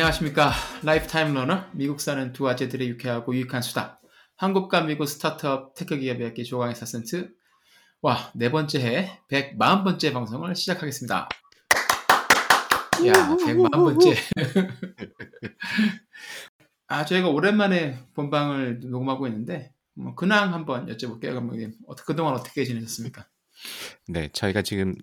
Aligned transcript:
안녕하십니까. 0.00 0.50
Lifetime 0.82 1.34
Learner, 1.34 1.66
미국 1.72 2.00
사는 2.00 2.32
두 2.32 2.48
아재들의 2.48 2.88
유쾌하고 2.88 3.34
유익한 3.34 3.60
수다. 3.60 4.00
한국과 4.36 4.80
미국 4.80 5.04
스타트업 5.06 5.74
tech 5.74 5.98
기업의 5.98 6.28
학기 6.28 6.42
조강의 6.42 6.74
사센트. 6.74 7.30
와, 8.00 8.32
네 8.34 8.50
번째 8.50 8.80
해, 8.80 9.20
140번째 9.28 10.14
방송을 10.14 10.54
시작하겠습니다. 10.54 11.28
야, 13.06 13.12
140번째. 13.12 14.16
아, 16.88 17.04
저희가 17.04 17.28
오랜만에 17.28 17.98
본방을 18.14 18.80
녹음하고 18.80 19.26
있는데, 19.26 19.74
뭐 19.92 20.14
근황 20.14 20.54
한번 20.54 20.86
여쭤볼게요. 20.86 21.34
감독님. 21.34 21.74
어떻게, 21.86 22.06
그동안 22.06 22.32
어떻게 22.32 22.64
지내셨습니까? 22.64 23.28
네, 24.08 24.30
저희가 24.32 24.62
지금 24.62 24.94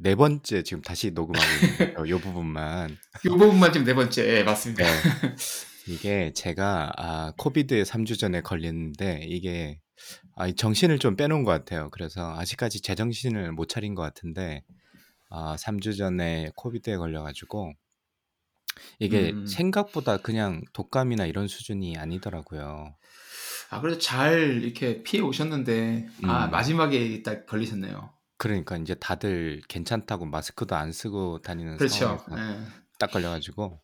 네 0.00 0.14
번째 0.14 0.62
지금 0.62 0.82
다시 0.82 1.10
녹음하고 1.10 1.46
있는데요. 1.64 2.04
이 2.06 2.20
부분만. 2.20 2.96
이 3.24 3.28
부분만 3.28 3.72
지금 3.72 3.86
네 3.86 3.94
번째. 3.94 4.38
예, 4.38 4.42
맞습니다. 4.42 4.84
네. 4.84 4.90
이게 5.88 6.32
제가 6.34 6.92
아, 6.96 7.32
코비드에 7.36 7.82
3주 7.82 8.18
전에 8.18 8.40
걸렸는데 8.42 9.24
이게 9.26 9.80
아, 10.36 10.50
정신을 10.50 10.98
좀 10.98 11.16
빼놓은 11.16 11.44
것 11.44 11.50
같아요. 11.50 11.88
그래서 11.90 12.34
아직까지 12.36 12.82
제정신을 12.82 13.52
못 13.52 13.68
차린 13.68 13.94
것 13.94 14.02
같은데 14.02 14.64
아, 15.30 15.56
3주 15.56 15.96
전에 15.96 16.50
코비드에 16.56 16.96
걸려가지고 16.96 17.72
이게 18.98 19.30
음. 19.30 19.46
생각보다 19.46 20.18
그냥 20.18 20.62
독감이나 20.72 21.26
이런 21.26 21.48
수준이 21.48 21.96
아니더라고요. 21.96 22.94
아, 23.70 23.80
그래도 23.80 23.98
잘 23.98 24.62
이렇게 24.62 25.02
피해 25.02 25.22
오셨는데, 25.22 26.08
아, 26.24 26.46
음. 26.46 26.50
마지막에 26.50 27.22
딱 27.22 27.44
걸리셨네요. 27.46 28.17
그러니까 28.38 28.76
이제 28.76 28.94
다들 28.94 29.60
괜찮다고 29.68 30.24
마스크도 30.24 30.74
안 30.76 30.92
쓰고 30.92 31.40
다니는 31.42 31.76
그렇죠. 31.76 32.18
상황에서 32.18 32.38
예. 32.38 32.66
딱 32.98 33.10
걸려 33.10 33.28
가지고 33.30 33.80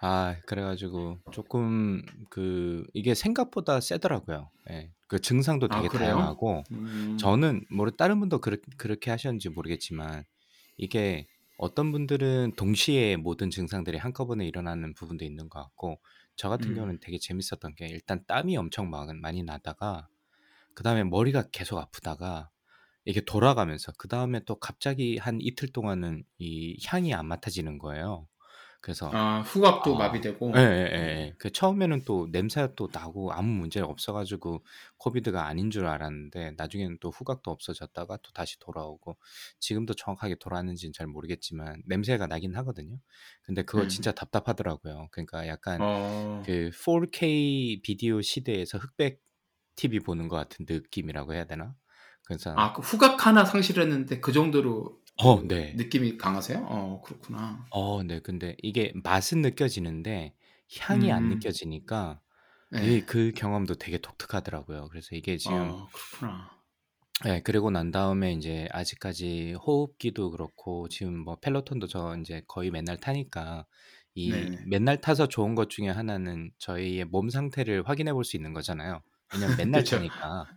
아 0.00 0.36
그래 0.46 0.62
가지고 0.62 1.18
조금 1.32 2.02
그 2.30 2.86
이게 2.94 3.14
생각보다 3.14 3.80
세더라고요. 3.80 4.50
예. 4.70 4.92
그 5.08 5.18
증상도 5.20 5.66
아, 5.70 5.76
되게 5.76 5.88
그래요? 5.88 6.14
다양하고 6.14 6.62
음. 6.70 7.16
저는 7.18 7.64
뭐 7.72 7.90
다른 7.90 8.20
분도 8.20 8.40
그렇, 8.40 8.58
그렇게 8.76 9.10
하셨는지 9.10 9.48
모르겠지만 9.48 10.24
이게 10.76 11.26
어떤 11.56 11.90
분들은 11.90 12.52
동시에 12.56 13.16
모든 13.16 13.50
증상들이 13.50 13.98
한꺼번에 13.98 14.46
일어나는 14.46 14.94
부분도 14.94 15.24
있는 15.24 15.48
것 15.48 15.60
같고 15.60 16.00
저 16.36 16.48
같은 16.48 16.70
음. 16.70 16.74
경우는 16.76 16.98
되게 17.00 17.18
재밌었던 17.18 17.74
게 17.74 17.86
일단 17.88 18.22
땀이 18.28 18.56
엄청 18.56 18.90
막- 18.90 19.12
많이 19.16 19.42
나다가 19.42 20.06
그 20.74 20.84
다음에 20.84 21.02
머리가 21.02 21.48
계속 21.50 21.78
아프다가 21.78 22.50
이게 23.08 23.22
돌아가면서 23.22 23.90
그 23.96 24.06
다음에 24.06 24.40
또 24.44 24.56
갑자기 24.56 25.16
한 25.16 25.38
이틀 25.40 25.72
동안은 25.72 26.24
이 26.36 26.78
향이 26.86 27.14
안 27.14 27.26
맡아지는 27.26 27.78
거예요. 27.78 28.28
그래서 28.82 29.10
아, 29.14 29.40
후각도 29.40 29.94
아, 29.94 29.98
마비되고. 29.98 30.52
예, 30.56 30.60
예, 30.60 30.94
예. 30.94 31.34
그 31.38 31.50
처음에는 31.50 32.04
또 32.04 32.28
냄새가 32.30 32.74
또 32.74 32.90
나고 32.92 33.32
아무 33.32 33.48
문제 33.48 33.80
없어가지고 33.80 34.62
코비드가 34.98 35.46
아닌 35.46 35.70
줄 35.70 35.86
알았는데 35.86 36.52
나중에는 36.58 36.98
또 37.00 37.08
후각도 37.08 37.50
없어졌다가 37.50 38.18
또 38.18 38.30
다시 38.32 38.58
돌아오고 38.58 39.16
지금도 39.58 39.94
정확하게 39.94 40.34
돌아왔는지는 40.38 40.92
잘 40.92 41.06
모르겠지만 41.06 41.82
냄새가 41.86 42.26
나긴 42.26 42.54
하거든요. 42.56 42.98
근데 43.42 43.62
그거 43.62 43.84
음. 43.84 43.88
진짜 43.88 44.12
답답하더라고요. 44.12 45.08
그러니까 45.12 45.48
약간 45.48 45.80
어, 45.80 46.42
그 46.44 46.70
4K 46.74 47.82
비디오 47.82 48.20
시대에서 48.20 48.76
흑백 48.76 49.22
TV 49.76 50.00
보는 50.00 50.28
것 50.28 50.36
같은 50.36 50.66
느낌이라고 50.68 51.32
해야 51.32 51.46
되나? 51.46 51.74
그래서 52.28 52.54
아, 52.54 52.72
그 52.72 52.82
후각 52.82 53.26
하나 53.26 53.44
상실했는데 53.44 54.20
그 54.20 54.32
정도로 54.32 55.00
어, 55.16 55.42
그 55.46 55.46
네. 55.46 55.76
느낌이 55.76 56.18
강하세요? 56.18 56.58
어, 56.68 57.02
그렇구나. 57.02 57.66
어, 57.70 58.02
네. 58.02 58.20
근데 58.20 58.56
이게 58.62 58.92
맛은 59.04 59.42
느껴지는데 59.42 60.34
향이 60.80 61.12
안 61.12 61.28
음, 61.28 61.28
느껴지니까 61.28 62.20
이 62.78 63.00
네. 63.00 63.06
그 63.06 63.32
경험도 63.32 63.76
되게 63.76 63.98
독특하더라고요. 63.98 64.88
그래서 64.88 65.16
이게 65.16 65.36
지금 65.38 65.74
어, 65.74 65.90
그렇구나. 65.92 66.64
예, 67.26 67.40
그리고 67.44 67.70
난 67.70 67.90
다음에 67.90 68.32
이제 68.32 68.68
아직까지 68.70 69.54
호흡기도 69.54 70.30
그렇고 70.30 70.88
지금 70.88 71.18
뭐 71.18 71.36
펠로톤도 71.40 71.88
저 71.88 72.16
이제 72.20 72.42
거의 72.46 72.70
맨날 72.70 72.96
타니까 72.96 73.66
이 74.14 74.48
네. 74.48 74.68
맨날 74.68 75.00
타서 75.00 75.26
좋은 75.26 75.54
것 75.56 75.68
중에 75.70 75.88
하나는 75.88 76.52
저희의 76.58 77.06
몸 77.06 77.28
상태를 77.28 77.88
확인해 77.88 78.12
볼 78.12 78.22
수 78.24 78.36
있는 78.36 78.52
거잖아요. 78.52 79.02
왜냐면 79.32 79.56
맨날 79.56 79.84
그렇죠. 79.84 79.86
타니까. 79.86 80.48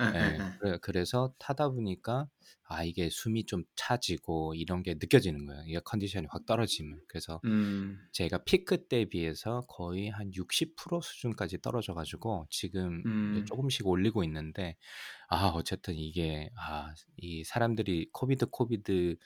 예, 0.00 0.04
예, 0.14 0.20
예, 0.20 0.34
예. 0.38 0.60
그래- 0.60 0.78
그래서 0.82 1.34
타다 1.38 1.70
보니까 1.70 2.28
아, 2.64 2.84
이게 2.84 3.08
숨이 3.10 3.46
좀 3.46 3.64
차지고 3.76 4.54
이런 4.54 4.82
게 4.82 4.94
느껴지는 4.94 5.46
거예요. 5.46 5.62
이게 5.66 5.80
컨디션이 5.84 6.26
확 6.30 6.46
떨어지면. 6.46 7.00
그래서 7.08 7.42
음, 7.44 8.10
제가 8.12 8.44
피크 8.44 8.88
때 8.88 9.04
비해서 9.06 9.62
거의 9.68 10.08
한 10.10 10.32
60% 10.34 11.00
수준까지 11.02 11.60
떨어져 11.62 11.94
가지고 11.94 12.46
지금 12.50 13.04
이제 13.32 13.42
음, 13.42 13.46
조금씩 13.46 13.86
올리고 13.86 14.24
있는데 14.24 14.76
아 15.28 15.48
어쨌든 15.48 15.94
이게 15.96 16.50
아 16.56 16.94
이 17.18 17.44
사람들이 17.44 18.10
COVID 18.12 18.46
COVID 18.46 19.16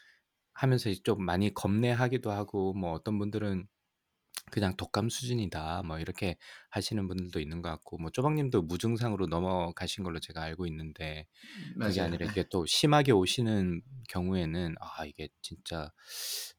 하면서 0.53 0.91
좀 1.05 1.25
많이 1.25 1.53
겁내하기도 1.55 2.31
하고 2.33 2.75
뭐 2.75 2.93
어떤 2.93 3.19
분들은 3.19 3.67
그냥 4.55 4.77
독감 4.77 5.09
수준이다 5.09 5.83
뭐 5.85 5.99
이렇게 5.99 6.37
하시는 6.71 7.09
분들도 7.09 7.41
있는 7.41 7.61
것 7.61 7.71
같고 7.71 7.99
뭐 7.99 8.11
쪼박님도 8.11 8.63
무증상으로 8.63 9.27
넘어가신 9.27 10.05
걸로 10.05 10.21
제가 10.21 10.43
알고 10.43 10.67
있는데 10.69 11.27
그게 11.81 12.01
맞아요. 12.01 12.01
아니라 12.01 12.27
예. 12.27 12.29
이게 12.29 12.45
또 12.51 12.65
심하게 12.67 13.13
오시는 13.13 13.83
경우에는 14.09 14.77
아 14.81 15.05
이게 15.07 15.29
진짜 15.43 15.93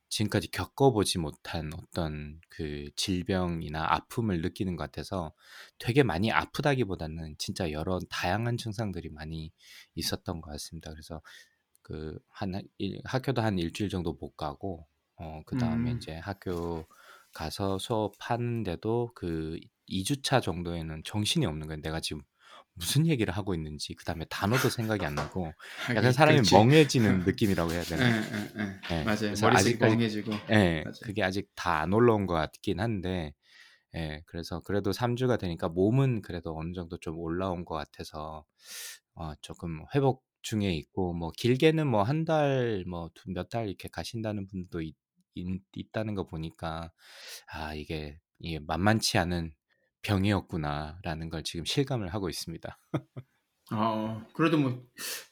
지금까지 0.09 0.49
겪어보지 0.51 1.19
못한 1.19 1.71
어떤 1.73 2.39
그 2.49 2.89
질병이나 2.95 3.85
아픔을 3.89 4.41
느끼는 4.41 4.75
것 4.75 4.83
같아서 4.85 5.33
되게 5.79 6.03
많이 6.03 6.31
아프다기보다는 6.31 7.35
진짜 7.37 7.71
여러 7.71 7.99
다양한 8.09 8.57
증상들이 8.57 9.09
많이 9.09 9.51
있었던 9.95 10.41
것 10.41 10.51
같습니다. 10.51 10.91
그래서 10.91 11.21
그한 11.81 12.61
학교도 13.05 13.41
한 13.41 13.59
일주일 13.59 13.89
정도 13.89 14.13
못 14.13 14.35
가고 14.35 14.87
어 15.17 15.41
그다음에 15.45 15.91
음, 15.91 15.93
이제 15.93 16.15
학교 16.17 16.85
가서 17.35 17.79
수업하는데도 17.79 19.11
그 19.15 19.59
2주차 19.87 20.41
정도에는 20.41 21.03
정신이 21.05 21.45
없는 21.47 21.67
거예요. 21.67 21.81
내가 21.83 22.01
지금 22.01 22.23
무슨 22.75 23.07
얘기를 23.07 23.33
하고 23.35 23.55
있는지 23.55 23.95
그다음에 23.95 24.25
단어도 24.29 24.69
생각이 24.69 25.05
안 25.05 25.15
나고 25.15 25.55
약간 25.95 26.11
하긴, 26.11 26.13
사람이 26.13 26.41
그렇지. 26.41 26.53
멍해지는 26.53 27.23
느낌이라고 27.25 27.73
해야 27.73 27.83
예, 27.83 27.85
되나? 27.85 28.05
예, 28.05 28.51
예. 28.59 28.81
예. 28.91 29.03
맞아요. 29.03 29.35
그래서 29.35 29.45
머릿속이 29.47 29.77
멍해지고. 29.79 30.31
예, 30.51 30.83
맞아요. 30.83 30.93
그게 31.01 31.23
아직 31.23 31.49
다 31.55 31.81
안 31.81 31.93
올라온 31.93 32.25
것 32.27 32.33
같긴 32.35 32.79
한데 32.79 33.33
예, 33.95 34.21
그래서 34.27 34.61
그래도 34.61 34.91
3주가 34.93 35.37
되니까 35.37 35.69
몸은 35.69 36.21
그래도 36.21 36.57
어느 36.57 36.73
정도 36.73 36.97
좀 36.99 37.17
올라온 37.19 37.65
것 37.65 37.75
같아서 37.75 38.45
어, 39.15 39.33
조금 39.41 39.83
회복 39.95 40.23
중에 40.41 40.73
있고 40.75 41.13
뭐 41.13 41.31
길게는 41.37 41.87
뭐 41.87 42.03
한 42.05 42.25
달 42.25 42.85
뭐 42.87 43.09
몇 43.27 43.49
달 43.49 43.67
이렇게 43.69 43.89
가신다는 43.89 44.47
분도 44.47 44.81
있, 44.81 44.95
있, 45.35 45.61
있다는 45.73 46.15
거 46.15 46.25
보니까 46.25 46.91
아 47.53 47.73
이게 47.73 48.19
이게 48.39 48.59
만만치 48.59 49.17
않은 49.17 49.53
병이었구나라는 50.01 51.29
걸 51.29 51.43
지금 51.43 51.65
실감을 51.65 52.13
하고 52.13 52.29
있습니다. 52.29 52.77
어, 53.73 54.25
그래도 54.33 54.57
뭐 54.57 54.85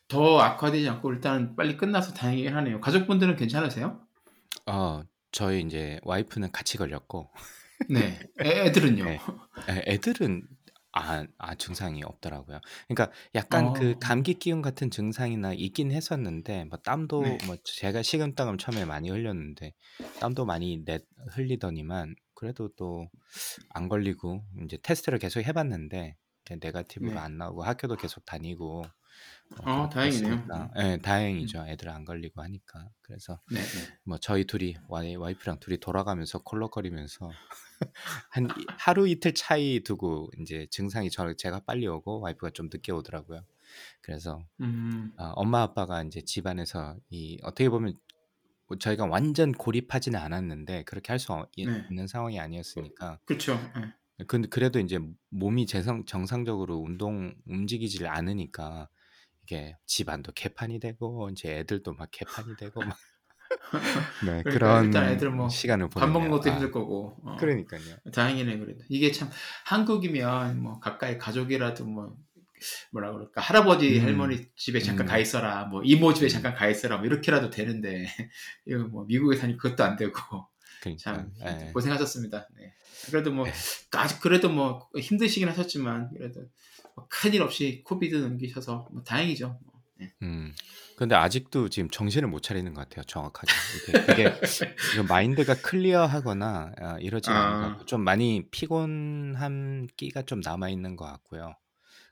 더 0.10 0.38
악화되지 0.40 0.88
않고 0.90 1.12
일단 1.12 1.56
빨리 1.56 1.76
끝나서 1.76 2.14
다행이긴 2.14 2.54
하네요. 2.56 2.80
가족분들은 2.82 3.36
괜찮으세요? 3.36 4.06
어, 4.68 5.02
저희 5.32 5.62
이제 5.62 6.00
와이프는 6.04 6.52
같이 6.52 6.78
걸렸고 6.78 7.32
네. 7.90 8.20
애, 8.42 8.66
애들은요? 8.68 9.04
네. 9.06 9.20
애- 9.70 9.84
애들은 9.94 10.48
아, 10.94 11.26
아 11.38 11.56
증상이 11.56 12.04
없더라고요. 12.04 12.60
그러니까 12.88 13.12
약간 13.36 13.74
그 13.74 13.96
어, 13.96 14.00
감기 14.00 14.36
기운 14.36 14.62
같은 14.62 14.92
증상이나 14.92 15.54
있긴 15.54 15.92
했었는데 15.92 16.66
뭐 16.66 16.78
땀도 16.80 17.24
네. 17.24 17.38
뭐 17.44 17.58
제가 17.64 18.02
식은땀을 18.04 18.58
처음에 18.58 18.86
많이 18.86 19.10
흘렸는데 19.10 19.74
땀도 20.20 20.46
많이 20.46 20.84
내, 20.86 21.00
흘리더니만 21.36 22.16
그래도 22.36 22.70
또 22.76 23.10
안 23.70 23.90
걸리고 23.90 24.46
이제 24.64 24.78
테스트를 24.82 25.20
계속 25.20 25.42
해봤는데 25.42 26.16
이제 26.46 26.58
네가티브로 26.62 27.12
네. 27.12 27.20
안 27.20 27.38
나오고 27.38 27.64
학교도 27.64 27.98
계속 27.98 28.26
다니고 28.26 28.84
어, 29.64 29.88
다행이네요. 29.90 30.48
예, 30.80 30.98
다행이죠. 31.02 31.66
애들 31.68 31.90
안 31.90 32.06
걸리고 32.06 32.42
하니까. 32.42 32.90
그래서 33.02 33.40
네, 33.52 33.60
네. 33.62 33.98
뭐 34.04 34.18
저희 34.18 34.46
둘이 34.46 34.76
와이, 34.88 35.16
와이프랑 35.16 35.60
둘이 35.60 35.78
돌아가면서 35.80 36.40
콜록거리면서 36.40 37.30
한 38.30 38.46
이- 38.46 38.66
하루 38.78 39.08
이틀 39.08 39.34
차이 39.34 39.82
두고 39.84 40.32
이제 40.42 40.68
증상이 40.72 41.10
저 41.12 41.34
제가 41.34 41.62
빨리 41.66 41.86
오고 41.88 42.22
와이프가 42.22 42.50
좀 42.52 42.70
늦게 42.72 42.92
오더라고요. 42.92 43.42
그래서 44.02 44.44
음, 44.62 45.14
아, 45.18 45.34
엄마 45.36 45.62
아빠가 45.62 46.02
이제 46.04 46.22
집안에서 46.22 46.98
이 47.10 47.38
어떻게 47.44 47.70
보면 47.70 47.98
뭐 48.68 48.78
저희가 48.78 49.06
완전 49.06 49.52
고립하지는 49.52 50.20
않았는데 50.20 50.84
그렇게 50.84 51.12
할수 51.12 51.34
네. 51.58 51.86
있는 51.90 52.08
상황이 52.08 52.40
아니었으니까 52.40 53.20
그렇죠. 53.26 53.56
네. 53.76 54.26
근데 54.26 54.48
그래도 54.48 54.80
이제 54.80 55.00
몸이 55.30 55.66
재성, 55.66 56.06
정상적으로 56.06 56.78
운동 56.78 57.36
움직이질 57.48 58.08
않으니까 58.08 58.88
이게 59.44 59.78
집안도 59.86 60.32
개판이 60.34 60.80
되고 60.80 61.30
이제 61.30 61.58
애들도 61.60 61.94
막 61.94 62.10
개판이 62.12 62.56
되고 62.58 62.82
막 62.82 62.98
네, 64.26 64.42
그러니까 64.44 64.50
그런 64.52 64.86
일단 64.86 65.10
애들 65.10 65.30
뭐 65.30 65.50
시간을 65.50 65.90
밥. 65.90 66.08
먹는 66.08 66.32
것도 66.32 66.50
아, 66.50 66.54
힘들 66.54 66.72
거고. 66.72 67.18
어. 67.24 67.36
그러니까요. 67.38 67.82
다행이네 68.14 68.58
그래도. 68.58 68.84
이게 68.90 69.12
참 69.12 69.30
한국이면 69.66 70.60
뭐 70.60 70.80
가까이 70.80 71.18
가족이라도 71.18 71.86
뭐 71.86 72.16
뭐라 72.92 73.12
그럴까 73.12 73.42
할아버지 73.42 74.00
음. 74.00 74.06
할머니 74.06 74.48
집에 74.56 74.80
잠깐 74.80 75.06
음. 75.06 75.10
가 75.10 75.18
있어라 75.18 75.66
뭐 75.66 75.82
이모 75.84 76.14
집에 76.14 76.28
음. 76.28 76.30
잠깐 76.30 76.54
가 76.56 76.70
있어라 76.70 76.98
뭐 76.98 77.06
이렇게라도 77.06 77.50
되는데 77.50 78.06
이거 78.66 78.84
뭐 78.86 79.06
미국에 79.06 79.36
사니 79.36 79.58
그것도 79.58 79.84
안 79.84 79.98
되고 79.98 80.14
그러니까 80.82 81.02
참 81.04 81.32
예. 81.46 81.72
고생하셨습니다. 81.74 82.48
네. 82.58 82.74
그래도 83.08 83.32
뭐 83.32 83.46
네. 83.46 83.52
아직 83.92 84.22
그래도 84.22 84.50
뭐 84.50 84.88
힘드시긴 84.98 85.50
하셨지만 85.50 86.12
그래도 86.14 86.42
뭐 86.42 86.50
큰일 87.10 87.42
없이 87.42 87.82
코비드 87.84 88.16
넘기셔서 88.16 88.88
뭐 88.92 89.04
다행이죠. 89.04 89.60
음. 90.22 90.54
근데 90.96 91.16
아직도 91.16 91.70
지금 91.70 91.90
정신을 91.90 92.28
못 92.28 92.42
차리는 92.42 92.72
것 92.74 92.82
같아요. 92.82 93.04
정확하게 93.06 93.52
이게, 94.12 94.24
마인드가 95.08 95.56
클리어하거나 95.56 96.74
아, 96.78 96.98
이러지 97.00 97.30
것 97.30 97.36
아. 97.36 97.80
좀 97.86 98.02
많이 98.02 98.48
피곤한 98.52 99.88
끼가 99.98 100.24
좀 100.24 100.42
남아 100.42 100.70
있는 100.70 100.96
것 100.96 101.06
같고요. 101.06 101.56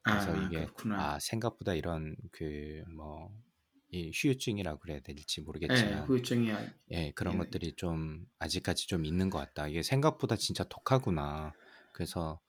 그래서 0.04 0.34
아, 0.34 0.46
이게 0.46 0.62
그렇구나. 0.62 1.14
아 1.14 1.20
생각보다 1.20 1.74
이런 1.76 2.16
그뭐이 2.32 4.12
후유증이라고 4.16 4.80
그래야 4.80 5.00
될지 5.00 5.42
예, 5.42 5.44
모르겠지만 5.44 6.04
후유증이 6.06 6.52
예 6.92 7.12
그런 7.12 7.36
예. 7.36 7.38
것들이 7.38 7.74
좀 7.76 8.26
아직까지 8.40 8.88
좀 8.88 9.06
있는 9.06 9.30
것 9.30 9.38
같다. 9.38 9.68
이게 9.68 9.84
생각보다 9.84 10.36
진짜 10.36 10.64
독하구나. 10.64 11.54
그래서 11.94 12.40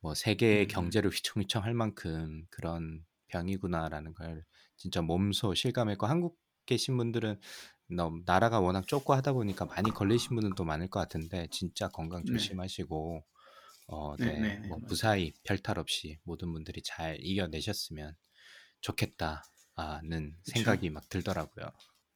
뭐 0.00 0.14
세계의 0.14 0.66
음. 0.66 0.68
경제를 0.68 1.10
휘청휘청 1.10 1.64
할 1.64 1.74
만큼 1.74 2.46
그런 2.50 3.04
병이구나라는 3.28 4.14
걸 4.14 4.44
진짜 4.76 5.02
몸소 5.02 5.54
실감했고 5.54 6.06
한국 6.06 6.38
계신 6.66 6.96
분들은 6.96 7.40
너무 7.90 8.22
나라가 8.26 8.60
워낙 8.60 8.86
좁고 8.86 9.14
하다 9.14 9.32
보니까 9.34 9.66
많이 9.66 9.90
걸리신 9.90 10.36
분들도 10.36 10.64
많을 10.64 10.88
것 10.88 11.00
같은데 11.00 11.48
진짜 11.50 11.88
건강 11.88 12.24
네. 12.24 12.24
조심하시고 12.24 13.24
어, 13.88 14.16
네, 14.18 14.32
네, 14.36 14.36
네, 14.36 14.58
네, 14.58 14.68
뭐. 14.68 14.78
무사히 14.88 15.32
별탈 15.44 15.78
없이 15.78 16.18
모든 16.24 16.52
분들이 16.52 16.82
잘 16.82 17.18
이겨내셨으면 17.20 18.16
좋겠다는 18.80 20.38
생각이 20.44 20.90
막 20.90 21.08
들더라고요. 21.08 21.70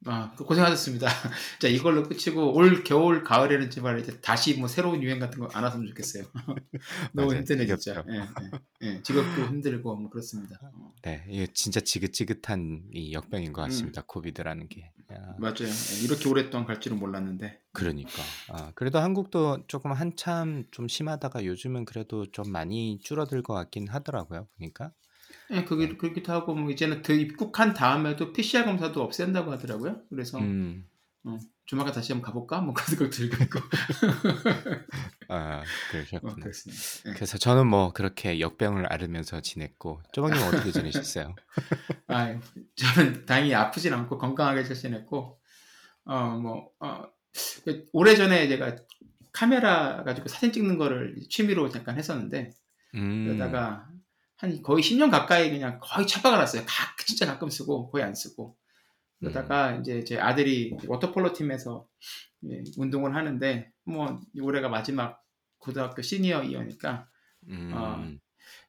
아, 0.07 0.33
그 0.37 0.45
고생하셨습니다. 0.45 1.07
자, 1.61 1.69
이걸로 1.69 2.03
끝이고 2.03 2.55
올 2.55 2.85
겨울 2.85 3.25
가을에는 3.25 3.71
제발 3.71 3.99
이제 4.01 4.21
다시 4.21 4.55
뭐 4.59 4.69
새로운 4.69 5.03
유행 5.03 5.19
같은 5.19 5.39
거 5.39 5.49
안 5.55 5.63
왔으면 5.65 5.87
좋겠어요. 5.87 6.25
너무 7.13 7.29
맞아요. 7.29 7.39
힘드네 7.39 7.67
진짜. 7.67 8.05
예, 8.11 8.19
예, 8.19 8.89
예. 8.97 9.03
직업도 9.03 9.47
힘들고 9.47 9.97
뭐 9.97 10.11
그렇습니다. 10.11 10.59
어, 10.63 10.93
네, 11.03 11.25
이게 11.29 11.47
진짜 11.55 11.81
지긋지긋한 11.81 12.85
이 12.93 13.13
역병인 13.13 13.49
음. 13.49 13.53
것 13.53 13.63
같습니다. 13.63 14.03
코비드라는 14.07 14.69
게. 14.69 14.91
야, 15.13 15.37
맞아요. 15.39 15.55
예, 15.69 16.05
이렇게 16.05 16.29
오랫동안 16.29 16.67
갈 16.67 16.81
줄은 16.81 16.99
몰랐는데. 16.99 17.61
그러니까. 17.73 18.23
아, 18.51 18.73
그래도 18.75 18.99
한국도 18.99 19.65
조금 19.69 19.93
한참 19.93 20.65
좀 20.71 20.89
심하다가 20.89 21.45
요즘은 21.45 21.85
그래도 21.85 22.31
좀 22.31 22.51
많이 22.51 22.99
줄어들 23.01 23.43
것 23.43 23.55
같긴 23.55 23.89
하더라고요. 23.89 24.49
보니까. 24.59 24.93
예, 25.51 25.65
그게 25.65 25.97
그렇기도 25.97 26.33
하고 26.33 26.55
뭐 26.55 26.71
이제는 26.71 27.03
더 27.03 27.13
입국한 27.13 27.75
다음에도 27.75 28.33
PCR 28.33 28.65
검사도 28.65 29.03
없앤다고 29.03 29.53
하더라고요. 29.53 30.01
그래서 30.09 30.39
음, 30.39 30.87
어, 31.25 31.39
조만간 31.67 31.95
다시 31.95 32.13
한번 32.13 32.27
가볼까? 32.27 32.61
뭐 32.61 32.75
그런 32.75 32.87
생각 32.89 33.11
들고 33.11 33.45
있고. 33.45 33.59
아, 35.29 35.59
어, 35.59 35.63
그러셨구나. 35.91 36.35
그렇습니다. 36.35 36.83
예. 37.07 37.15
그래서 37.15 37.39
저는 37.39 37.67
뭐 37.67 37.93
그렇게 37.93 38.41
역병을 38.41 38.93
앓으면서 38.93 39.41
지냈고, 39.41 40.03
쪼박님 40.13 40.43
어떻게 40.43 40.71
지내셨어요? 40.73 41.35
아, 42.09 42.39
저는 42.77 43.25
다행히 43.25 43.55
아프진 43.55 43.95
않고 43.95 44.19
건강하게 44.19 44.65
잘 44.65 44.77
지냈고, 44.77 45.41
어, 46.05 46.39
뭐, 46.39 46.71
어, 46.81 47.05
그 47.65 47.87
오래 47.93 48.15
전에 48.15 48.47
제가 48.49 48.77
카메라 49.33 50.05
가지고 50.05 50.29
사진 50.29 50.53
찍는 50.53 50.77
거를 50.77 51.17
취미로 51.31 51.69
잠깐 51.71 51.97
했었는데, 51.97 52.51
음, 52.95 53.25
그러다가 53.25 53.89
한 54.45 54.63
거의 54.63 54.83
10년 54.83 55.11
가까이 55.11 55.51
그냥 55.51 55.81
거의 55.83 56.07
차박을 56.07 56.43
했어요. 56.43 56.63
가, 56.67 56.95
진짜 57.05 57.27
가끔 57.27 57.49
쓰고, 57.49 57.91
거의 57.91 58.05
안 58.05 58.15
쓰고. 58.15 58.57
그러다가 59.19 59.77
이제 59.77 60.05
제 60.05 60.19
아들이 60.19 60.77
워터폴로 60.87 61.33
팀에서 61.33 61.87
예, 62.51 62.63
운동을 62.77 63.15
하는데, 63.15 63.73
뭐, 63.85 64.21
올해가 64.41 64.69
마지막 64.69 65.23
고등학교 65.59 66.03
시니어 66.03 66.45
이어니까, 66.45 67.09
음, 67.49 67.73
어, 67.75 68.05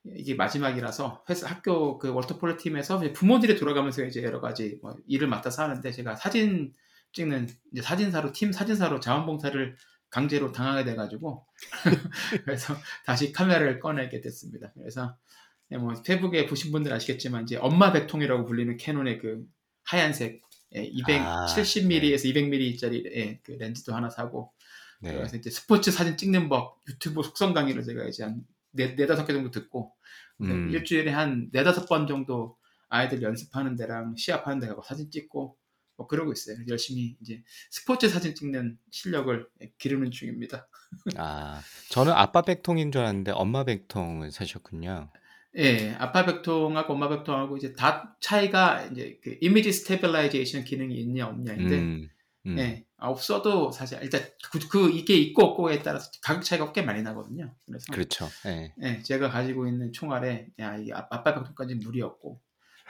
이게 0.05 0.35
마지막이라서 0.35 1.25
회사 1.29 1.47
학교 1.49 1.97
그 1.97 2.13
워터폴로 2.13 2.57
팀에서 2.57 2.99
부모들이 3.13 3.57
돌아가면서 3.57 4.05
이제 4.05 4.23
여러 4.23 4.39
가지 4.39 4.79
뭐 4.81 4.95
일을 5.07 5.27
맡아서 5.27 5.63
하는데 5.63 5.91
제가 5.91 6.15
사진 6.15 6.73
찍는 7.11 7.49
이제 7.73 7.81
사진사로 7.81 8.31
팀 8.31 8.51
사진사로 8.51 8.99
자원봉사를 8.99 9.75
강제로 10.09 10.51
당하게 10.51 10.85
돼가지고 10.85 11.45
그래서 12.45 12.75
다시 13.05 13.31
카메라를 13.33 13.79
꺼내게 13.79 14.21
됐습니다. 14.21 14.71
그래서 14.75 15.17
예, 15.17 15.44
뭐 15.69 15.93
페북에 16.03 16.45
보신 16.47 16.71
분들 16.71 16.93
아시겠지만 16.93 17.43
이제 17.43 17.57
엄마 17.57 17.91
백통이라고 17.91 18.45
불리는 18.45 18.77
캐논의 18.77 19.19
그 19.19 19.45
하얀색 19.83 20.41
예, 20.75 20.91
아, 21.19 21.45
270mm에서 21.47 22.25
200mm짜리 22.33 23.05
예, 23.15 23.39
그 23.43 23.51
렌즈도 23.51 23.93
하나 23.93 24.09
사고 24.09 24.51
네. 24.99 25.13
그래서 25.13 25.37
이제 25.37 25.49
스포츠 25.49 25.91
사진 25.91 26.17
찍는 26.17 26.49
법 26.49 26.81
유튜브 26.87 27.23
속성 27.23 27.53
강의를 27.53 27.83
제가 27.83 28.05
이제 28.05 28.23
한 28.23 28.43
네, 28.71 28.93
네다섯 28.95 29.25
개 29.25 29.33
정도 29.33 29.51
듣고 29.51 29.93
음, 30.41 30.69
일주일에 30.71 31.11
한 31.11 31.49
네다섯 31.51 31.87
번 31.87 32.07
정도 32.07 32.57
아이들 32.89 33.21
연습하는 33.21 33.75
데랑 33.75 34.15
시합하는 34.15 34.59
데 34.59 34.67
가고 34.67 34.81
사진 34.83 35.09
찍고 35.09 35.57
뭐 35.97 36.07
그러고 36.07 36.33
있어요. 36.33 36.57
열심히 36.67 37.15
이제 37.21 37.41
스포츠 37.71 38.09
사진 38.09 38.35
찍는 38.35 38.77
실력을 38.91 39.47
기르는 39.77 40.11
중입니다. 40.11 40.67
아, 41.15 41.61
저는 41.89 42.11
아빠 42.11 42.41
백통인 42.41 42.91
줄 42.91 43.01
알았는데 43.01 43.31
엄마 43.31 43.63
백통을 43.63 44.31
사셨군요. 44.31 45.09
예, 45.57 45.95
아빠 45.99 46.25
백통하고 46.25 46.93
엄마 46.93 47.07
백통하고 47.09 47.57
이제 47.57 47.73
다 47.73 48.15
차이가 48.19 48.83
이제 48.85 49.19
그 49.23 49.37
이미지 49.41 49.71
stabilization 49.71 50.65
기능이 50.65 50.95
있냐 50.95 51.27
없냐인데 51.27 51.77
음, 51.77 52.09
음, 52.47 52.59
예, 52.59 52.85
아, 52.97 53.09
없어도 53.09 53.71
사실 53.71 53.99
일단 54.01 54.21
그, 54.51 54.59
그 54.67 54.89
이게 54.91 55.15
있고 55.15 55.43
없고에 55.45 55.81
따라서 55.81 56.11
가격 56.21 56.43
차이가 56.43 56.71
꽤 56.73 56.81
많이 56.81 57.01
나거든요. 57.03 57.53
그래서 57.65 57.85
그렇죠. 57.91 58.27
네. 58.43 58.73
예, 58.81 59.01
제가 59.01 59.29
가지고 59.29 59.67
있는 59.67 59.93
총알에 59.93 60.47
야, 60.59 60.77
이 60.77 60.91
아- 60.91 61.07
아빠 61.09 61.33
백통까지 61.35 61.75
무리였고 61.75 62.39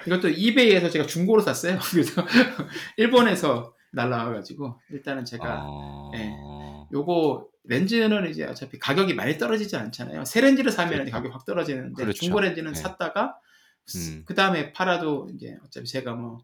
이것도 0.07 0.29
이베이에서 0.29 0.89
제가 0.89 1.05
중고로 1.05 1.41
샀어요. 1.41 1.77
그래서 1.91 2.25
일본에서 2.97 3.73
날라와가지고 3.93 4.79
일단은 4.91 5.23
제가 5.23 5.63
어, 5.65 6.11
예. 6.15 6.31
요거 6.93 7.47
렌즈는 7.67 8.29
이제 8.29 8.45
어차피 8.45 8.79
가격이 8.79 9.13
많이 9.13 9.37
떨어지지 9.37 9.75
않잖아요. 9.75 10.25
새 10.25 10.41
렌즈를 10.41 10.71
사면 10.71 10.93
그렇죠. 10.93 11.11
가격이 11.11 11.33
확 11.33 11.45
떨어지는데 11.45 12.03
그렇죠. 12.03 12.19
중고 12.19 12.39
렌즈는 12.39 12.73
네. 12.73 12.79
샀다가 12.79 13.39
음. 13.95 14.23
그 14.25 14.33
다음에 14.33 14.73
팔아도 14.73 15.29
이제 15.33 15.57
어차피 15.63 15.87
제가 15.87 16.13
뭐 16.13 16.39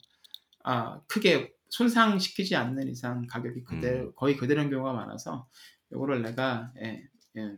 아, 0.63 1.01
크게 1.07 1.53
손상시키지 1.69 2.55
않는 2.55 2.89
이상 2.89 3.25
가격이 3.27 3.63
그대로 3.63 4.07
음. 4.07 4.11
거의 4.15 4.35
그대로인 4.35 4.69
경우가 4.69 4.93
많아서 4.93 5.47
요거를 5.91 6.21
내가 6.21 6.71
예, 6.81 7.03
예, 7.37 7.55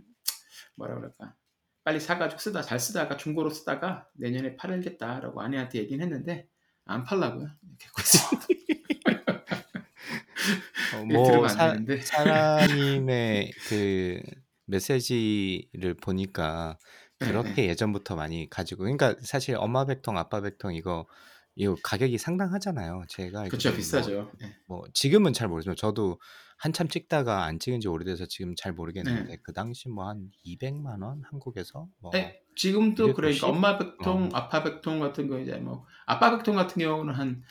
뭐라 0.75 0.95
그럴까 0.95 1.35
빨리 1.83 1.99
사가지고 1.99 2.39
쓰다 2.39 2.61
잘 2.61 2.79
쓰다가 2.79 3.17
중고로 3.17 3.49
쓰다가 3.49 4.07
내년에 4.13 4.55
팔겠다라고 4.55 5.41
아내한테 5.41 5.79
얘기는 5.79 6.03
했는데 6.03 6.47
안 6.85 7.03
팔라고요. 7.03 7.49
이렇게. 7.61 7.87
어, 10.95 11.05
예, 11.09 11.13
뭐 11.13 11.47
사. 11.47 11.75
사라님의 12.01 13.51
그 13.69 14.21
메시지를 14.65 15.95
보니까 16.01 16.77
네, 17.19 17.27
그렇게 17.27 17.67
예전부터 17.67 18.15
많이 18.15 18.49
가지고 18.49 18.83
그러니까 18.83 19.15
사실 19.21 19.55
엄마 19.57 19.85
백통 19.85 20.17
아빠 20.17 20.41
백통 20.41 20.73
이거 20.73 21.05
이거 21.55 21.75
가격이 21.83 22.17
상당하잖아요. 22.17 23.03
제가 23.09 23.41
뭐 23.41 23.49
비싸죠. 23.49 24.31
예. 24.41 24.55
뭐 24.67 24.83
지금은 24.93 25.33
잘 25.33 25.47
모르지만 25.47 25.75
저도 25.75 26.19
한참 26.57 26.87
찍다가 26.87 27.43
안 27.43 27.59
찍은 27.59 27.81
지 27.81 27.87
오래돼서 27.87 28.25
지금 28.25 28.55
잘 28.55 28.73
모르겠는데 28.73 29.23
네. 29.23 29.37
그 29.43 29.53
당시 29.53 29.89
뭐 29.89 30.07
한 30.07 30.31
200만 30.45 31.03
원 31.03 31.21
한국에서 31.29 31.87
뭐 31.99 32.11
예. 32.15 32.41
지금도 32.55 33.13
그러니까 33.13 33.47
290? 33.47 33.49
엄마 33.49 33.77
백통, 33.77 34.23
어. 34.25 34.29
아빠 34.33 34.63
백통 34.63 34.99
같은 34.99 35.27
거 35.27 35.39
이제 35.39 35.55
뭐 35.57 35.85
아빠 36.05 36.31
백통 36.31 36.55
같은 36.55 36.79
경우는 36.81 37.13
한 37.13 37.43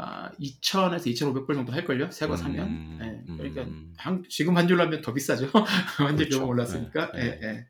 아, 0.00 0.30
2,000에서 0.40 1.06
2,500불 1.06 1.54
정도 1.54 1.72
할걸요? 1.72 2.10
새거 2.12 2.36
사면. 2.36 2.68
음, 2.68 2.98
예. 3.02 3.36
그러니까 3.36 3.62
음. 3.62 3.92
한, 3.96 4.24
지금 4.28 4.56
한 4.56 4.68
줄로 4.68 4.84
하면 4.84 5.02
더 5.02 5.12
비싸죠. 5.12 5.50
완전히 6.00 6.16
그렇죠. 6.28 6.38
너무 6.38 6.50
올랐으니까. 6.52 7.10
네, 7.12 7.20
예, 7.42 7.46
예. 7.46 7.66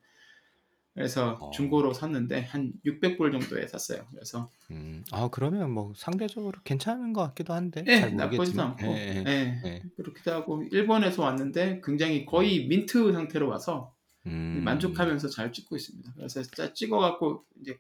그래서 0.95 1.39
어. 1.41 1.51
중고로 1.53 1.95
샀는데 1.95 2.43
한 2.43 2.73
600불 2.85 3.31
정도에 3.33 3.67
샀어요. 3.69 4.05
그래서 4.13 4.51
음. 4.73 5.05
아 5.13 5.29
그러면 5.31 5.71
뭐 5.71 5.93
상대적으로 5.97 6.61
괜찮은 6.65 7.13
것 7.13 7.23
같기도 7.29 7.55
한데 7.55 7.85
예, 7.87 8.01
잘 8.01 8.17
나쁘지도 8.17 8.61
않고. 8.61 8.87
예. 8.89 9.83
그렇기도 9.97 10.33
하고 10.33 10.63
일본에서 10.71 11.23
왔는데 11.23 11.81
굉장히 11.85 12.27
거의 12.27 12.67
민트 12.67 13.13
상태로 13.13 13.49
와서 13.49 13.95
음. 14.27 14.61
만족하면서 14.65 15.29
잘 15.29 15.53
찍고 15.53 15.77
있습니다. 15.77 16.13
그래서 16.17 16.43
짜- 16.43 16.75
찍어갖고 16.75 17.45
이제 17.63 17.79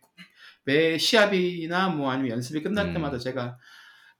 매 0.64 0.96
시합이나 0.96 1.88
뭐 1.88 2.10
아니면 2.10 2.30
연습이 2.30 2.62
끝날 2.62 2.86
음. 2.86 2.92
때마다 2.94 3.18
제가 3.18 3.58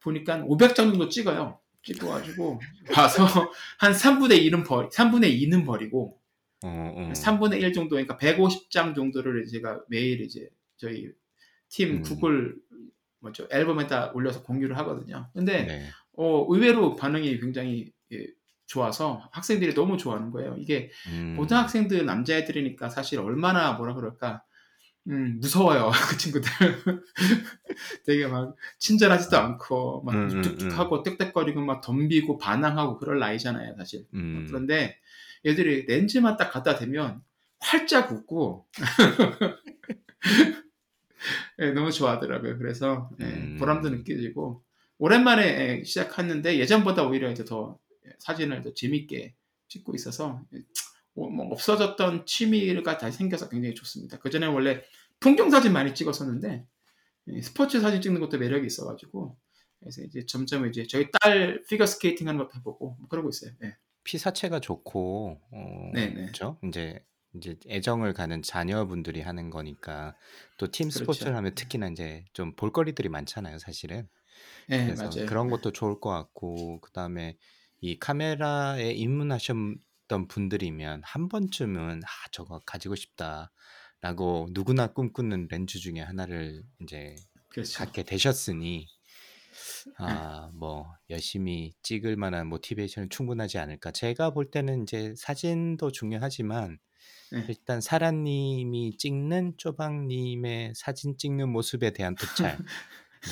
보니까 0.08 0.38
500장 0.38 0.76
정도 0.76 1.08
찍어요. 1.08 1.58
찍어가지고 1.82 2.60
와서 2.96 3.24
한 3.78 3.92
3분의 3.92 4.50
1은 4.50 4.66
버리, 4.66 4.88
3분의 4.88 5.40
2는 5.40 5.64
버리고 5.64 6.18
어, 6.64 6.68
어. 6.68 7.12
3분의 7.12 7.62
1 7.62 7.72
정도, 7.72 7.90
그러니까 7.90 8.16
150장 8.16 8.94
정도를 8.94 9.46
제가 9.46 9.80
매일 9.88 10.20
이제 10.20 10.48
저희 10.76 11.10
팀 11.68 11.96
음. 11.96 12.02
구글 12.02 12.56
뭐죠 13.20 13.46
앨범에다 13.50 14.12
올려서 14.12 14.42
공유를 14.42 14.76
하거든요. 14.78 15.28
근데 15.34 15.64
네. 15.64 15.88
어, 16.16 16.46
의외로 16.48 16.96
반응이 16.96 17.38
굉장히 17.40 17.92
예, 18.12 18.26
좋아서 18.66 19.28
학생들이 19.32 19.74
너무 19.74 19.96
좋아하는 19.96 20.30
거예요. 20.30 20.56
이게 20.58 20.90
음. 21.08 21.36
고등학생들 21.36 22.04
남자애들이니까 22.04 22.90
사실 22.90 23.18
얼마나 23.18 23.72
뭐라 23.72 23.94
그럴까 23.94 24.42
음, 25.06 25.38
무서워요 25.40 25.90
그 26.10 26.16
친구들. 26.18 26.50
되게 28.04 28.26
막 28.26 28.56
친절하지도 28.78 29.36
않고 29.38 30.02
막 30.02 30.14
음, 30.14 30.30
음, 30.30 30.42
툭툭하고 30.42 31.02
떽떽거리고 31.02 31.60
막 31.60 31.80
덤비고 31.80 32.38
반항하고 32.38 32.98
그럴 32.98 33.18
나이잖아요 33.18 33.74
사실. 33.76 34.06
음. 34.14 34.44
그런데 34.48 34.98
얘들이 35.46 35.86
렌즈만 35.86 36.36
딱 36.36 36.50
갖다 36.50 36.76
대면 36.76 37.22
활짝 37.60 38.12
웃고. 38.12 38.66
예, 41.60 41.72
너무 41.72 41.90
좋아하더라고요. 41.90 42.58
그래서 42.58 43.10
예, 43.20 43.24
음. 43.24 43.56
보람도 43.58 43.90
느껴지고. 43.90 44.62
오랜만에 44.98 45.78
예, 45.78 45.84
시작했는데 45.84 46.58
예전보다 46.58 47.04
오히려 47.04 47.30
이제 47.30 47.44
더 47.44 47.78
사진을 48.18 48.62
더 48.62 48.74
재밌게 48.74 49.34
찍고 49.68 49.94
있어서 49.94 50.26
어, 50.26 50.58
뭐 51.26 51.46
없어졌던 51.52 52.26
취미가 52.26 52.98
다시 52.98 53.18
생겨서 53.18 53.48
굉장히 53.48 53.74
좋습니다. 53.74 54.18
그 54.18 54.30
전에 54.30 54.46
원래 54.46 54.82
풍경 55.20 55.50
사진 55.50 55.72
많이 55.72 55.94
찍었었는데 55.94 56.66
예, 57.28 57.42
스포츠 57.42 57.80
사진 57.80 58.00
찍는 58.00 58.20
것도 58.20 58.38
매력이 58.38 58.66
있어가지고 58.66 59.36
그래서 59.80 60.02
이제 60.02 60.24
점점 60.26 60.66
이제 60.66 60.86
저희 60.86 61.08
딸 61.20 61.62
피겨 61.68 61.86
스케이팅 61.86 62.28
하는 62.28 62.38
것도 62.38 62.50
해보고 62.56 62.96
뭐 62.98 63.08
그러고 63.08 63.28
있어요. 63.28 63.52
예. 63.64 63.76
피사체가 64.04 64.60
좋고 64.60 65.40
어. 65.50 65.92
그렇죠? 65.92 66.58
이제 66.64 67.04
이제 67.34 67.56
애정을 67.68 68.14
가는 68.14 68.42
자녀분들이 68.42 69.20
하는 69.20 69.50
거니까 69.50 70.16
또팀 70.56 70.88
그렇죠. 70.88 70.98
스포츠를 71.00 71.36
하면 71.36 71.54
특히나 71.54 71.88
이제 71.88 72.24
좀 72.32 72.54
볼거리들이 72.56 73.08
많잖아요, 73.08 73.58
사실은. 73.58 74.08
예, 74.70 74.84
그래서 74.84 75.04
맞아요. 75.04 75.26
그런 75.26 75.50
것도 75.50 75.72
좋을 75.72 76.00
것 76.00 76.10
같고 76.10 76.80
그다음에 76.80 77.36
이 77.80 77.98
카메라에 77.98 78.92
입문하 78.92 79.38
셨던 80.08 80.28
분들이면 80.28 81.02
한 81.04 81.28
번쯤은 81.28 82.00
아 82.04 82.08
저거 82.32 82.60
가지고 82.66 82.94
싶다라고 82.96 84.48
누구나 84.52 84.88
꿈꾸는 84.88 85.48
렌즈 85.50 85.78
중에 85.78 86.00
하나를 86.00 86.62
이제 86.82 87.14
그렇죠. 87.48 87.78
갖게 87.78 88.02
되셨으니 88.02 88.86
아 89.98 90.50
뭐 90.54 90.86
열심히 91.10 91.72
찍을 91.82 92.16
만한 92.16 92.46
모티베이션은 92.48 93.10
충분하지 93.10 93.58
않을까. 93.58 93.90
제가 93.92 94.30
볼 94.30 94.50
때는 94.50 94.82
이제 94.82 95.14
사진도 95.16 95.90
중요하지만 95.92 96.78
네. 97.32 97.44
일단 97.48 97.80
사라 97.80 98.10
님이 98.12 98.96
찍는 98.96 99.54
쪼박님의 99.58 100.72
사진 100.76 101.16
찍는 101.18 101.50
모습에 101.50 101.92
대한 101.92 102.16
토찰. 102.16 102.62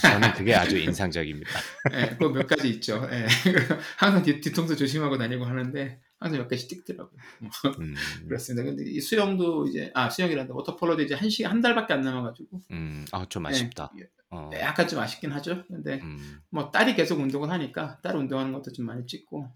저는 0.03 0.33
그게 0.35 0.55
아주 0.55 0.79
인상적입니다. 0.79 1.67
예, 1.93 2.17
그 2.19 2.29
몇 2.33 2.47
가지 2.47 2.69
있죠. 2.71 3.09
예. 3.13 3.27
항상 3.99 4.23
뒤, 4.23 4.41
뒤통수 4.41 4.77
조심하고 4.77 5.19
다니고 5.19 5.45
하는데 5.45 6.01
항상 6.19 6.41
몇 6.41 6.49
가지 6.49 6.67
찍더라고요. 6.69 7.19
음, 7.81 7.95
그렇습니다. 8.27 8.65
근데 8.65 8.85
이 8.91 9.01
수영도 9.01 9.67
이제 9.67 9.91
아 9.95 10.09
수영이란다 10.09 10.55
워터폴로도 10.55 11.03
이제 11.03 11.15
한 11.15 11.29
시간 11.29 11.53
한 11.53 11.61
달밖에 11.61 11.93
안 11.93 12.01
남아가지고 12.01 12.63
음, 12.71 13.05
아, 13.13 13.27
좀 13.29 13.45
아쉽다. 13.47 13.93
예, 13.99 14.09
어, 14.31 14.51
약간 14.55 14.89
좀 14.89 14.99
아쉽긴 14.99 15.33
하죠. 15.33 15.65
근데 15.67 16.01
음, 16.03 16.41
뭐 16.51 16.71
딸이 16.71 16.95
계속 16.95 17.21
운동을 17.21 17.51
하니까 17.51 18.01
딸 18.03 18.17
운동하는 18.17 18.53
것도 18.53 18.73
좀 18.73 18.87
많이 18.87 19.07
찍고 19.07 19.47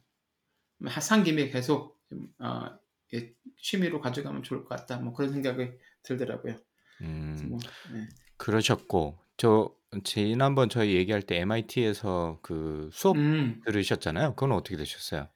산 1.01 1.25
김에 1.25 1.49
계속 1.49 1.99
좀, 2.09 2.29
어, 2.39 2.67
예, 3.15 3.33
취미로 3.61 4.01
가져가면 4.01 4.43
좋을 4.43 4.65
것 4.65 4.69
같다. 4.69 4.99
뭐 4.99 5.13
그런 5.13 5.33
생각이 5.33 5.71
들더라고요. 6.03 6.57
음, 7.03 7.49
뭐, 7.49 7.59
예. 7.95 8.09
그러셨고 8.37 9.19
저 9.37 9.75
지난번 10.05 10.69
저희 10.69 10.95
얘기할 10.95 11.23
때 11.23 11.39
MIT에서 11.41 12.39
그 12.43 12.91
수업 12.93 13.17
음, 13.17 13.61
들으셨잖아요. 13.65 14.35
그건 14.35 14.53
어떻게 14.53 14.77
되셨어요? 14.77 15.29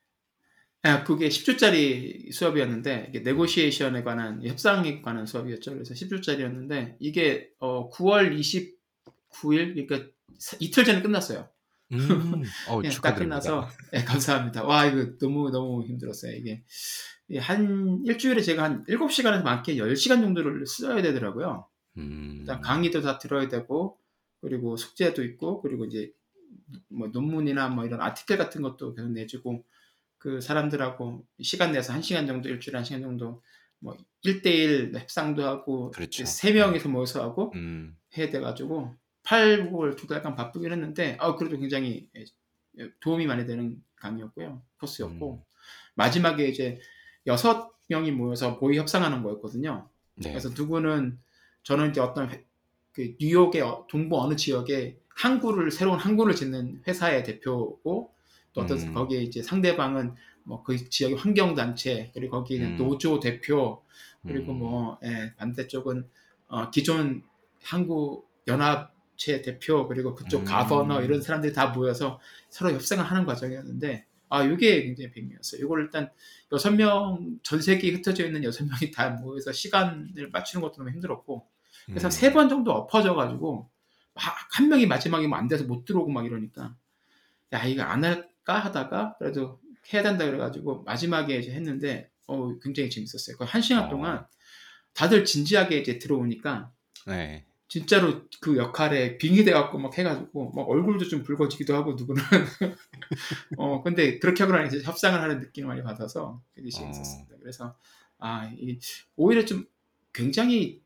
아, 0.86 1.02
그게 1.02 1.28
10주짜리 1.28 2.30
수업이었는데 2.30 3.06
이게 3.08 3.20
네고시에이션에 3.20 4.02
관한 4.02 4.46
협상에 4.46 5.00
관한 5.00 5.24
수업이었죠. 5.24 5.72
그래서 5.72 5.94
10주짜리였는데 5.94 6.96
이게 7.00 7.48
어, 7.58 7.88
9월 7.90 8.38
29일 8.38 9.86
그러니까 9.86 10.10
사- 10.38 10.58
이틀 10.60 10.84
전에 10.84 11.00
끝났어요. 11.00 11.48
음, 11.92 11.98
어, 12.68 12.80
예, 12.84 12.88
딱 12.88 12.90
축하드립니다. 12.90 13.40
끝나서 13.40 13.68
예, 13.94 14.04
감사합니다. 14.04 14.64
와 14.64 14.84
이거 14.84 15.16
너무 15.18 15.50
너무 15.50 15.84
힘들었어요. 15.86 16.36
이게 16.36 16.62
예, 17.30 17.38
한 17.38 18.02
일주일에 18.04 18.42
제가 18.42 18.62
한 18.62 18.84
7시간에서 18.84 19.42
많게 19.42 19.76
10시간 19.76 20.20
정도를 20.20 20.66
써야 20.66 21.00
되더라고요. 21.00 21.66
음, 21.96 22.38
일단 22.40 22.60
강의도 22.60 23.00
다 23.00 23.18
들어야 23.18 23.48
되고 23.48 23.98
그리고 24.42 24.76
숙제도 24.76 25.24
있고 25.24 25.62
그리고 25.62 25.86
이제 25.86 26.12
뭐 26.88 27.08
논문이나 27.08 27.68
뭐 27.68 27.86
이런 27.86 28.02
아티클 28.02 28.36
같은 28.36 28.60
것도 28.60 28.94
계속 28.94 29.10
내주고 29.12 29.64
그 30.24 30.40
사람들하고 30.40 31.22
시간 31.42 31.72
내서 31.72 31.92
한 31.92 32.00
시간 32.00 32.26
정도 32.26 32.48
일주일에 32.48 32.78
한 32.78 32.84
시간 32.86 33.02
정도 33.02 33.42
뭐 33.78 33.94
1대1 34.24 34.98
협상도 34.98 35.44
하고 35.46 35.90
그렇죠. 35.90 36.24
세 36.24 36.50
명이서 36.52 36.88
모여서 36.88 37.22
하고 37.22 37.52
음, 37.56 37.94
해야 38.16 38.30
돼가지고 38.30 38.94
8, 39.22 39.70
9월 39.70 39.98
두 39.98 40.06
달간 40.06 40.34
바쁘긴 40.34 40.72
했는데 40.72 41.18
아 41.20 41.36
그래도 41.36 41.58
굉장히 41.58 42.08
도움이 43.00 43.26
많이 43.26 43.44
되는 43.44 43.82
강의였고요 43.96 44.62
코스였고 44.80 45.34
음. 45.34 45.44
마지막에 45.94 46.48
이제 46.48 46.80
여섯 47.26 47.74
명이 47.88 48.10
모여서 48.12 48.52
모의 48.58 48.78
협상하는 48.78 49.22
거였거든요. 49.22 49.90
네. 50.14 50.30
그래서 50.30 50.48
누구는 50.56 51.18
저는 51.64 51.90
이제 51.90 52.00
어떤 52.00 52.30
회- 52.30 52.46
그 52.92 53.14
뉴욕의 53.20 53.60
어- 53.60 53.86
동부 53.90 54.18
어느 54.22 54.36
지역에 54.36 54.96
항구를 55.08 55.70
새로운 55.70 55.98
항구를 55.98 56.34
짓는 56.34 56.82
회사의 56.88 57.24
대표고 57.24 58.13
또 58.54 58.62
어떤 58.62 58.78
음. 58.78 58.94
거기에 58.94 59.22
이제 59.22 59.42
상대방은 59.42 60.14
뭐 60.44 60.62
그 60.62 60.88
지역의 60.90 61.18
환경 61.18 61.54
단체 61.54 62.10
그리고 62.14 62.38
거기 62.38 62.58
음. 62.60 62.76
노조 62.76 63.20
대표 63.20 63.82
그리고 64.26 64.52
음. 64.52 64.58
뭐 64.58 64.98
예, 65.04 65.34
반대쪽은 65.36 66.08
어, 66.48 66.70
기존 66.70 67.22
한국 67.62 68.28
연합체 68.46 69.42
대표 69.42 69.88
그리고 69.88 70.14
그쪽 70.14 70.40
음. 70.42 70.44
가버너 70.44 71.02
이런 71.02 71.20
사람들이 71.22 71.52
다 71.52 71.68
모여서 71.68 72.20
서로 72.50 72.72
협상을 72.72 73.02
하는 73.04 73.24
과정이었는데 73.26 74.06
아 74.28 74.42
이게 74.42 74.82
굉장히 74.84 75.10
백미였어요. 75.12 75.62
이걸 75.64 75.82
일단 75.82 76.10
여섯 76.52 76.70
명 76.72 77.38
전 77.42 77.60
세계에 77.60 77.92
흩어져 77.92 78.24
있는 78.26 78.44
여섯 78.44 78.64
명이 78.64 78.90
다 78.92 79.10
모여서 79.10 79.52
시간을 79.52 80.30
맞추는 80.32 80.62
것도 80.62 80.76
너무 80.78 80.90
힘들었고 80.90 81.46
그래서 81.86 82.08
음. 82.08 82.10
세번 82.10 82.48
정도 82.48 82.72
엎어져 82.72 83.14
가지고 83.14 83.70
막 84.14 84.34
한 84.56 84.68
명이 84.68 84.86
마지막에 84.86 85.26
뭐 85.26 85.38
안 85.38 85.48
돼서 85.48 85.64
못 85.64 85.84
들어오고 85.84 86.10
막 86.12 86.24
이러니까 86.26 86.76
야 87.52 87.64
이거 87.64 87.82
안 87.82 88.04
할 88.04 88.28
까 88.44 88.58
하다가 88.58 89.16
그래도 89.18 89.60
해야 89.92 90.02
된다 90.02 90.26
그래가지고 90.26 90.82
마지막에 90.82 91.36
이제 91.38 91.52
했는데 91.52 92.10
어 92.26 92.58
굉장히 92.60 92.90
재밌었어요. 92.90 93.36
거의 93.36 93.48
한 93.48 93.62
시간 93.62 93.84
어. 93.84 93.88
동안 93.88 94.26
다들 94.92 95.24
진지하게 95.24 95.78
이제 95.78 95.98
들어오니까 95.98 96.70
네. 97.06 97.44
진짜로 97.68 98.28
그 98.40 98.56
역할에 98.56 99.18
빙의 99.18 99.44
돼 99.44 99.52
갖고 99.52 99.78
막 99.78 99.96
해가지고 99.96 100.52
막 100.52 100.68
얼굴도 100.68 101.06
좀 101.06 101.22
붉어지기도 101.22 101.74
하고 101.74 101.94
누구는 101.94 102.22
어 103.58 103.82
근데 103.82 104.18
그렇게 104.18 104.44
하고 104.44 104.54
나니 104.54 104.80
협상을 104.82 105.20
하는 105.20 105.40
느낌을 105.40 105.68
많이 105.68 105.82
받아서 105.82 106.40
되게 106.54 106.68
재밌었습니다. 106.68 107.36
그래서 107.40 107.76
아 108.18 108.50
이, 108.56 108.78
오히려 109.16 109.44
좀 109.44 109.66
굉장히 110.12 110.83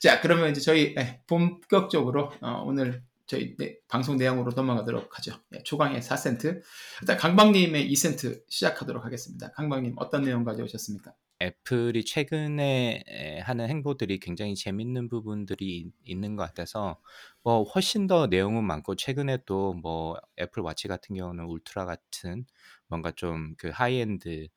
자, 0.00 0.20
그러면 0.20 0.50
이제 0.50 0.60
저희 0.60 0.94
예, 0.98 1.20
본격적으로 1.26 2.32
어, 2.40 2.62
오늘 2.64 3.02
저희 3.26 3.56
네, 3.56 3.76
방송 3.88 4.16
내용으로 4.16 4.52
넘어가도록 4.54 5.18
하죠. 5.18 5.32
예, 5.54 5.62
초강의 5.64 6.00
4 6.00 6.09
cents. 6.09 6.60
일단 7.02 7.16
강박님의 7.16 7.90
2 7.90 7.99
cents 7.99 8.42
시작하도록 8.48 9.04
하겠습니다. 9.04 9.50
강박님 9.52 9.94
어떤 9.96 10.22
내용 10.22 10.44
가져오셨습니까? 10.44 11.12
애플이 11.42 12.04
최근에 12.04 13.02
에, 13.06 13.38
하는 13.40 13.68
행보들이 13.68 14.18
굉장히 14.20 14.54
재밌는 14.54 15.08
부분들이 15.08 15.78
있- 15.78 15.92
있는 16.04 16.36
것 16.36 16.44
같아서 16.44 17.00
뭐 17.42 17.62
훨씬 17.64 18.06
더 18.06 18.26
내용은 18.26 18.64
많고 18.64 18.96
최근에 18.96 19.38
또 19.46 19.74
뭐 19.74 20.16
애플 20.38 20.62
와치 20.62 20.88
같은 20.88 21.14
경우는 21.16 21.44
울트라 21.46 21.84
같은 21.86 22.46
뭔가 22.88 23.10
좀 23.12 23.54
그 23.58 23.68
하이엔드를 23.72 24.50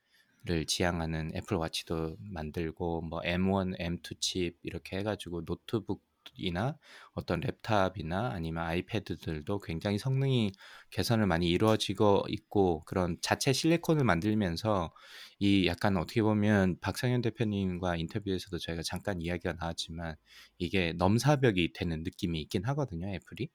지향하는 0.68 1.32
애플 1.36 1.58
와치도 1.58 2.16
만들고 2.20 3.02
뭐 3.02 3.22
M1, 3.24 3.74
M2 3.80 4.16
칩 4.16 4.58
이렇게 4.64 4.98
해가지고 4.98 5.46
노트북 5.46 6.02
이나 6.36 6.78
어떤 7.14 7.42
랩탑이나 7.42 8.32
아니면 8.32 8.64
아이패드들도 8.64 9.60
굉장히 9.60 9.98
성능이 9.98 10.52
개선을 10.92 11.28
많이 11.28 11.50
이루어지고 11.50 12.26
있고 12.30 12.84
그런 12.86 13.18
자체 13.22 13.54
실리콘을 13.54 14.04
만들면서 14.04 14.94
이 15.40 15.68
약간 15.68 15.98
어떻게 15.98 16.22
보면 16.22 16.80
박상현 16.80 17.22
대표님과 17.22 17.98
인터뷰에서도 17.98 18.58
저희가 18.58 18.84
잠깐 18.84 19.22
이야기가 19.22 19.54
나왔지만 19.60 20.16
이게 20.58 20.94
넘사벽이 20.94 21.74
되는 21.74 22.04
느낌이 22.04 22.42
있긴 22.42 22.66
하거든요, 22.66 23.08
애플이. 23.14 23.50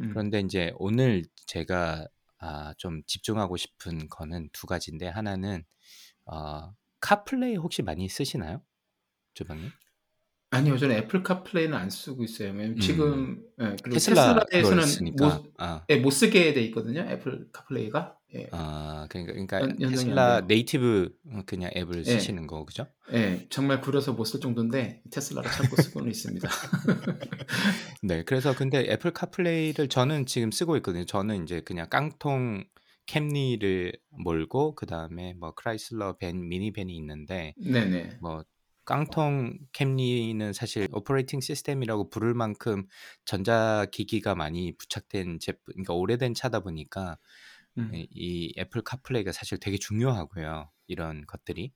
음, 0.00 0.10
그런데 0.10 0.40
이제 0.40 0.72
오늘 0.76 1.24
제가 1.46 2.06
아, 2.38 2.74
좀 2.76 3.02
집중하고 3.06 3.56
싶은 3.56 4.08
거는 4.08 4.48
두 4.52 4.66
가지인데 4.66 5.06
하나는 5.06 5.64
어, 6.26 6.72
카플레이 7.00 7.56
혹시 7.56 7.82
많이 7.82 8.08
쓰시나요, 8.08 8.62
주방님? 9.34 9.70
아니요, 10.52 10.76
저는 10.78 10.96
애플 10.96 11.22
카플레이는 11.22 11.76
안 11.76 11.88
쓰고 11.90 12.22
있어요. 12.24 12.48
왜냐면 12.50 12.72
음. 12.72 12.78
지금 12.78 13.42
예, 13.60 13.64
그리고 13.82 13.94
테슬라 13.94 14.44
테슬라에서는 14.50 14.82
쓰니까 14.86 15.26
못, 15.38 15.52
아, 15.58 15.84
예, 15.88 15.96
못 15.96 16.10
쓰게 16.10 16.52
돼 16.52 16.62
있거든요. 16.64 17.00
애플 17.00 17.48
카플레이가. 17.52 18.16
예, 18.34 18.48
아 18.52 19.06
그러니까 19.10 19.32
그러니까 19.32 19.60
연- 19.60 19.70
연동이 19.80 19.84
안 19.86 19.90
테슬라 19.90 20.36
돼요. 20.40 20.46
native 20.48 21.14
그냥 21.46 21.70
앱을 21.76 21.98
예. 22.00 22.04
쓰시는 22.04 22.46
거 22.46 22.64
그죠? 22.64 22.86
예, 23.12 23.46
정말 23.50 23.80
구려서 23.80 24.12
못 24.14 24.24
쓸 24.26 24.40
정도인데 24.40 25.02
테슬라를 25.10 25.50
찾고 25.50 25.76
쓰고는 25.76 26.10
있습니다. 26.10 26.48
네, 28.02 28.22
그래서 28.24 28.54
근데 28.54 28.78
애플 28.90 29.12
카플레이를 29.12 29.88
저는 29.88 30.26
지금 30.26 30.50
쓰고 30.50 30.76
있거든요. 30.78 31.04
저는 31.04 31.44
이제 31.44 31.60
그냥 31.60 31.88
깡통 31.88 32.64
캠리를 33.06 33.92
몰고 34.10 34.74
그 34.74 34.86
다음에 34.86 35.34
뭐 35.34 35.54
크라이슬러 35.54 36.16
밴 36.18 36.48
미니밴이 36.48 36.94
있는데 36.96 37.54
네네. 37.56 38.18
뭐 38.20 38.44
깡통 38.84 39.58
캠리는 39.72 40.52
사실 40.52 40.88
operating 40.92 41.40
system이라고 41.40 42.10
부를 42.10 42.34
만큼 42.34 42.86
전자기기가 43.24 44.34
많이 44.34 44.76
부착된 44.76 45.38
제품, 45.40 45.60
그러니까 45.74 45.94
오래된 45.94 46.34
차다 46.34 46.60
보니까 46.60 47.18
음, 47.78 47.92
이- 47.94 48.08
이 48.12 48.54
애플 48.58 48.82
카플레이가 48.82 49.32
사실 49.32 49.58
되게 49.60 49.78
중요하고요. 49.78 50.70
이런 50.88 51.26
것들이 51.26 51.72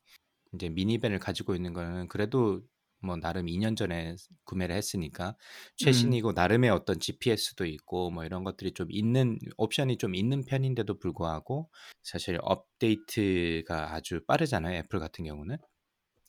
이제 0.55 0.69
미니밴을 0.71 1.19
가지고 1.19 1.55
있는 1.55 1.73
거는 1.73 2.09
그래도 2.09 2.63
뭐 3.01 3.17
나름 3.17 3.49
2년 3.49 3.77
전에 3.77 4.17
구매를 4.45 4.75
했으니까 4.77 5.37
음, 5.83 6.17
최신이고 6.17 6.33
나름의 6.33 6.71
어떤 6.71 6.99
GPS도 7.01 7.67
있고 7.67 8.11
뭐 8.11 8.25
이런 8.25 8.45
것들이 8.45 8.73
좀 8.75 8.89
있는 8.91 9.39
옵션이 9.59 9.99
좀 9.99 10.15
있는 10.15 10.45
편인데도 10.45 10.99
불구하고 10.99 11.71
사실 12.03 12.39
업데이트가 12.43 13.95
아주 13.95 14.25
빠르잖아요. 14.27 14.77
애플 14.79 14.99
같은 15.01 15.25
경우는. 15.25 15.59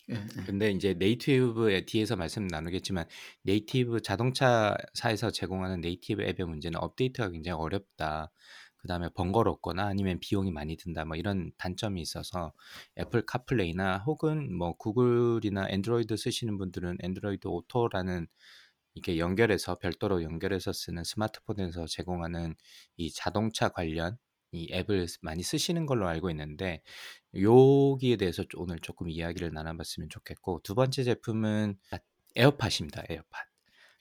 예, 0.10 0.16
예. 0.16 0.44
근데 0.46 0.72
이제 0.72 0.94
native 0.94 1.70
에 1.72 1.86
뒤에서 1.86 2.16
말씀 2.16 2.48
나누겠지만 2.48 3.06
native 3.44 4.02
자동차사에서 4.02 5.32
제공하는 5.32 5.82
native 5.82 6.24
앱의 6.24 6.46
문제는 6.46 6.80
업데이트가 6.80 7.30
굉장히 7.30 7.60
어렵다. 7.62 8.32
그 8.78 8.88
다음에 8.88 9.10
번거롭거나 9.16 9.86
아니면 9.86 10.20
비용이 10.20 10.52
많이 10.52 10.78
든다. 10.78 11.04
뭐 11.06 11.18
이런 11.18 11.52
단점이 11.58 12.02
있어서 12.02 12.54
애플 12.98 13.26
카플레이나 13.26 13.98
혹은 14.06 14.56
뭐 14.56 14.74
구글이나 14.78 15.68
앤드로이드 15.70 16.16
쓰시는 16.16 16.58
분들은 16.58 16.98
앤드로이드 17.02 17.48
오토라는 17.48 18.28
이게 18.96 19.18
연결해서 19.20 19.76
별도로 19.80 20.24
연결해서 20.24 20.74
쓰는 20.74 21.04
스마트폰에서 21.04 21.86
제공하는 21.88 22.56
이 22.98 23.12
자동차 23.12 23.70
관련 23.70 24.18
이 24.52 24.70
앱을 24.74 25.08
많이 25.22 25.44
쓰시는 25.44 25.86
걸로 25.86 26.08
알고 26.08 26.30
있는데 26.32 26.82
여기에 27.42 28.18
대해서 28.18 28.44
좀 28.48 28.62
오늘 28.62 28.80
조금 28.80 29.10
이야기를 29.10 29.52
나눠봤으면 29.54 30.10
좋겠고 30.10 30.62
두 30.64 30.76
번째 30.76 31.04
제품은 31.04 31.78
에어팟입니다. 32.36 33.04
에어팟. 33.10 33.46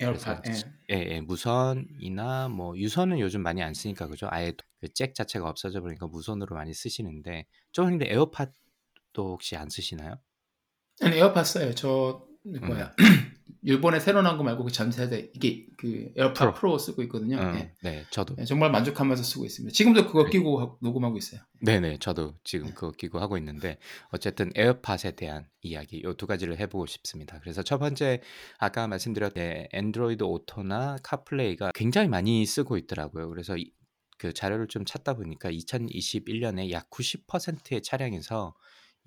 에어팟. 0.00 0.42
그래서 0.42 0.66
예. 0.90 0.96
예, 0.96 1.14
예, 1.16 1.20
무선이나 1.20 2.48
뭐 2.48 2.76
유선은 2.76 3.18
요즘 3.18 3.42
많이 3.42 3.62
안 3.62 3.72
쓰니까 3.74 4.06
그죠? 4.08 4.28
아예 4.30 4.52
그 4.80 4.88
잭 4.94 5.14
자체가 5.14 5.48
없어져 5.48 5.80
버리니까 5.80 6.06
무선으로 6.06 6.54
많이 6.54 6.72
쓰시는데 6.74 7.46
좀 7.72 7.86
근데 7.86 8.06
에어팟도 8.12 8.50
혹시 9.16 9.56
안 9.56 9.68
쓰시나요? 9.70 10.20
아니 11.00 11.16
에어팟 11.16 11.44
써요. 11.44 11.74
저 11.74 12.26
음. 12.46 12.60
뭐야 12.66 12.94
일본에 13.66 13.98
새로 14.00 14.22
나온 14.22 14.36
거 14.38 14.44
말고 14.44 14.64
그 14.64 14.70
전 14.70 14.92
세대 14.92 15.30
이게 15.34 15.66
그 15.76 16.12
에어팟 16.16 16.32
프로. 16.32 16.54
프로, 16.54 16.78
쓰고 16.78 17.02
있거든요. 17.04 17.36
어, 17.38 17.54
예. 17.56 17.72
네, 17.82 18.04
저도. 18.10 18.36
예, 18.38 18.44
정말 18.44 18.70
만족하면서 18.70 19.22
쓰고 19.22 19.44
있습니다. 19.44 19.72
지금도 19.74 20.06
그거 20.06 20.24
네. 20.24 20.30
끼고 20.30 20.60
하- 20.60 20.76
녹음하고 20.80 21.18
있어요. 21.18 21.40
네네, 21.60 21.98
저도 21.98 22.34
지금 22.44 22.68
그거 22.74 22.92
끼고 22.92 23.18
하고 23.18 23.36
있는데 23.38 23.78
어쨌든 24.10 24.50
에어팟에 24.54 25.12
대한 25.16 25.46
이야기 25.62 26.02
요 26.02 26.14
두 26.14 26.26
가지를 26.26 26.58
해보고 26.60 26.86
싶습니다. 26.86 27.38
그래서 27.40 27.62
첫 27.62 27.78
번째 27.78 28.20
아까 28.58 28.86
말씀드렸던 28.86 29.42
네, 29.42 29.68
앤드로이드 29.72 30.22
오토나 30.22 30.96
카플레이가 31.02 31.72
굉장히 31.74 32.08
많이 32.08 32.46
쓰고 32.46 32.76
있더라고요. 32.76 33.28
그래서 33.28 33.56
이- 33.56 33.72
그 34.18 34.32
자료를 34.32 34.66
좀 34.68 34.84
찾다 34.86 35.14
보니까 35.14 35.50
2021년에 35.50 36.70
약 36.70 36.88
90%의 36.90 37.82
차량에서 37.82 38.54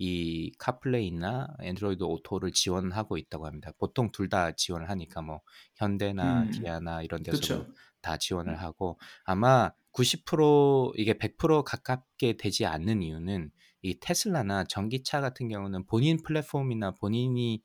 이 0.02 0.50
카플레이나 0.58 1.48
앤드로이드 1.62 2.02
오토를 2.04 2.52
지원하고 2.52 3.18
있다고 3.18 3.46
합니다. 3.46 3.70
보통 3.78 4.10
둘 4.12 4.30
다 4.30 4.52
지원을 4.52 4.88
하니까 4.88 5.20
뭐 5.22 5.40
현대나 5.76 6.44
음, 6.44 6.50
기아나 6.52 7.02
이런 7.02 7.22
데서도 7.22 7.64
그렇죠. 7.64 7.74
다 8.00 8.16
지원을 8.16 8.60
하고 8.62 8.98
아마 9.24 9.72
90% 9.92 10.92
이게 10.96 11.14
100% 11.14 11.64
가깝게 11.64 12.36
되지 12.38 12.64
않는 12.64 13.02
이유는 13.02 13.50
이 13.82 13.98
테슬라나 14.00 14.64
전기차 14.64 15.20
같은 15.20 15.48
경우는 15.48 15.84
본인 15.86 16.22
플랫폼이나 16.22 16.92
본인이 16.92 17.62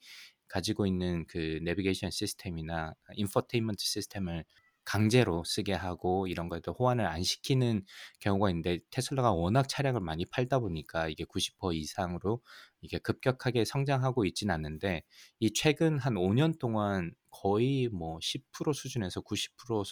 가지고 0.47 0.85
있는 0.87 1.25
그 1.27 1.59
내비게이션 1.63 2.11
시스템이나 2.11 2.95
인포테인먼트 3.15 3.83
시스템을 3.83 4.43
강제로 4.85 5.43
쓰게 5.43 5.73
하고 5.73 6.27
이런 6.27 6.47
것도 6.47 6.73
호환을 6.73 7.05
안 7.05 7.23
시키는 7.23 7.83
경우가 8.19 8.49
있는데 8.51 8.79
테슬라가 8.91 9.31
워낙 9.31 9.67
차량을 9.67 9.99
많이 10.01 10.25
팔다 10.25 10.59
보니까 10.59 11.09
이게 11.09 11.25
90% 11.25 11.75
이상으로 11.75 12.41
이게 12.81 12.99
급격하게 12.99 13.65
성장하고 13.65 14.25
있지는 14.25 14.53
않는데 14.53 15.03
이 15.39 15.51
최근 15.53 15.97
한 15.99 16.13
5년 16.13 16.59
동안 16.59 17.13
거의 17.31 17.89
뭐 17.89 18.19
10% 18.19 18.73
수준에서 18.73 19.21
90% 19.21 19.83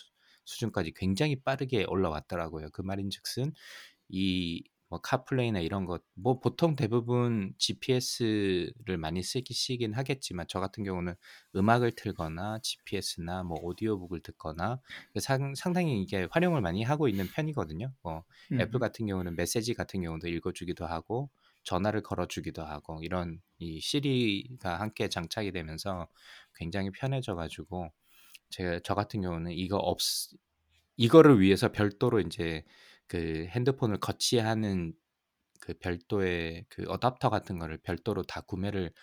수준까지 0.46 0.94
굉장히 0.96 1.42
빠르게 1.42 1.86
올라왔더라고요. 1.86 2.70
그 2.72 2.82
말인즉슨 2.82 3.54
이 4.10 4.64
뭐 4.94 5.02
카플레이나 5.02 5.60
이런 5.60 5.86
것, 5.88 6.04
뭐 6.14 6.40
보통 6.40 6.76
대부분 6.76 7.56
GPS를 7.58 9.00
많이 9.00 9.24
쓰시긴 9.24 9.94
하겠지만 9.94 10.46
저 10.48 10.60
같은 10.60 10.84
경우는 10.84 11.16
음악을 11.56 11.94
틀거나 11.94 12.60
GPS나 12.62 13.42
뭐 13.42 13.58
오디오북을 13.64 14.20
듣거나 14.20 14.80
그 15.12 15.20
상, 15.20 15.56
상당히 15.56 16.00
이게 16.00 16.28
활용을 16.30 16.62
많이 16.62 16.84
하고 16.84 17.08
있는 17.08 17.28
편이거든요. 17.28 17.92
뭐 18.04 18.24
음. 18.52 18.62
애플 18.62 18.80
같은 18.80 19.08
경우는 19.08 19.36
메시지 19.36 19.74
같은 19.74 20.04
경우도 20.04 20.28
읽어주기도 20.28 20.86
하고 20.86 21.32
전화를 21.64 22.04
걸어주기도 22.04 22.62
하고 22.62 23.00
이런 23.02 23.42
이 23.58 23.80
시리가 23.80 24.80
함께 24.80 25.10
장착이 25.10 25.54
되면서 25.54 26.08
굉장히 26.54 26.92
편해져가지고 26.92 27.92
제가 28.52 28.80
저 28.84 28.94
같은 28.94 29.22
경우는 29.22 29.54
이거 29.54 29.78
없 29.78 29.98
이거를 30.98 31.42
위해서 31.42 31.72
별도로 31.72 32.20
이제 32.20 32.64
그 33.08 33.46
핸드폰을 33.50 34.00
거치하는 34.00 34.94
그 35.62 35.74
별도의 35.80 36.66
그 36.70 36.86
어답터 36.90 37.30
같은 37.30 37.60
거를 37.60 37.78
별도로 37.80 38.24
다 38.24 38.42
구매를 38.42 38.94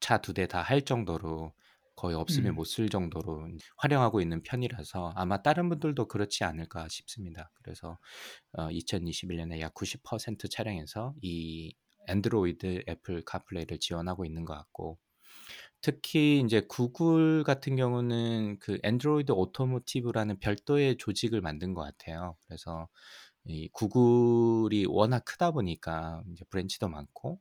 차 0.00 0.18
두 0.20 0.32
대 0.34 0.46
다 0.46 0.62
할 0.62 0.82
정도로 0.82 1.54
거의 1.96 2.16
없으면 2.16 2.52
음. 2.52 2.54
못쓸 2.54 2.88
정도로 2.88 3.48
활용하고 3.78 4.20
있는 4.22 4.42
편이라서 4.42 5.12
아마 5.16 5.42
다른 5.42 5.68
분들도 5.68 6.08
그렇지 6.08 6.44
않을까 6.44 6.88
싶습니다. 6.88 7.50
그래서 7.62 7.98
어, 8.52 8.70
2021년에 8.70 9.60
약 9.60 9.74
90% 9.74 10.48
차량에서 10.48 11.14
이 11.22 11.74
안드로이드 12.08 12.84
애플 12.88 13.24
카플레이를 13.24 13.78
지원하고 13.80 14.24
있는 14.26 14.44
것 14.46 14.54
같고 14.54 14.98
특히 15.82 16.40
이제 16.44 16.60
구글 16.68 17.42
같은 17.44 17.76
경우는 17.76 18.58
그 18.60 18.78
안드로이드 18.82 19.32
오토모티브라는 19.32 20.38
별도의 20.40 20.96
조직을 20.98 21.40
만든 21.40 21.74
것 21.74 21.82
같아요. 21.82 22.36
그래서 22.46 22.88
이 23.44 23.68
구글이 23.72 24.86
워낙 24.88 25.24
크다 25.24 25.50
보니까 25.52 26.22
이제 26.32 26.44
branch도 26.50 26.88
많고 26.88 27.40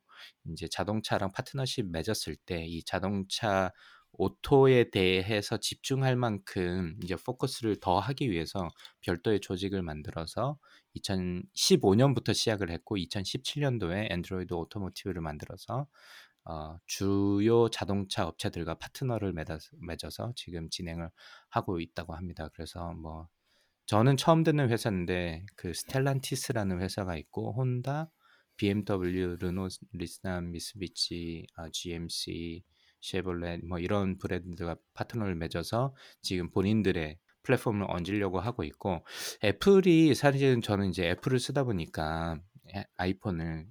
이제 0.52 0.68
자동차랑 0.70 1.32
파트너십 1.34 1.88
맺었을 1.92 2.36
때 2.46 2.66
이 2.66 2.84
자동차 2.84 3.72
오토에 4.14 4.90
대해서 4.90 5.58
집중할 5.58 6.16
만큼 6.16 6.96
이제 7.04 7.16
포커스를 7.16 7.80
더 7.80 8.00
하기 8.00 8.32
위해서 8.32 8.70
별도의 9.02 9.40
조직을 9.42 9.82
만들어서 9.84 10.58
2015년부터 10.96 12.34
시작을 12.34 12.72
했고 12.72 12.98
2017년도에 12.98 14.12
안드로이드 14.12 14.54
오토모티브를 14.54 15.22
만들어서 15.22 15.88
어, 16.46 16.78
주요 16.88 17.70
자동차 17.70 18.28
업체들과 18.28 18.76
파트너를 18.76 19.34
맺어서, 19.34 19.70
맺어서 19.80 20.34
지금 20.36 20.70
진행을 20.70 21.10
하고 21.50 21.80
있다고 21.80 22.16
합니다. 22.16 22.50
그래서 22.54 22.94
뭐 22.94 23.28
저는 23.90 24.18
처음 24.18 24.44
듣는 24.44 24.70
회사인데 24.70 25.48
그 25.56 25.74
스텔란티스라는 25.74 26.80
회사가 26.80 27.18
있고 27.18 27.54
혼다, 27.54 28.12
BMW, 28.58 29.38
르노, 29.40 29.68
리스남, 29.94 30.52
미쓰비치, 30.52 31.48
아, 31.56 31.68
GMC, 31.72 32.62
쉐볼렛 33.02 33.62
뭐 33.66 33.80
이런 33.80 34.20
브랜드가 34.20 34.76
파트너를 34.94 35.34
맺어서 35.34 35.96
지금 36.22 36.52
본인들의 36.52 37.18
플랫폼을 37.42 37.88
얹으려고 37.90 38.40
하고 38.40 38.64
있고 38.64 39.04
애플이 39.44 40.14
사실은 40.14 40.62
저는 40.62 40.90
이제 40.90 41.10
애플을 41.10 41.40
쓰다 41.40 41.64
보니까 41.64 42.40
아이폰을 42.96 43.66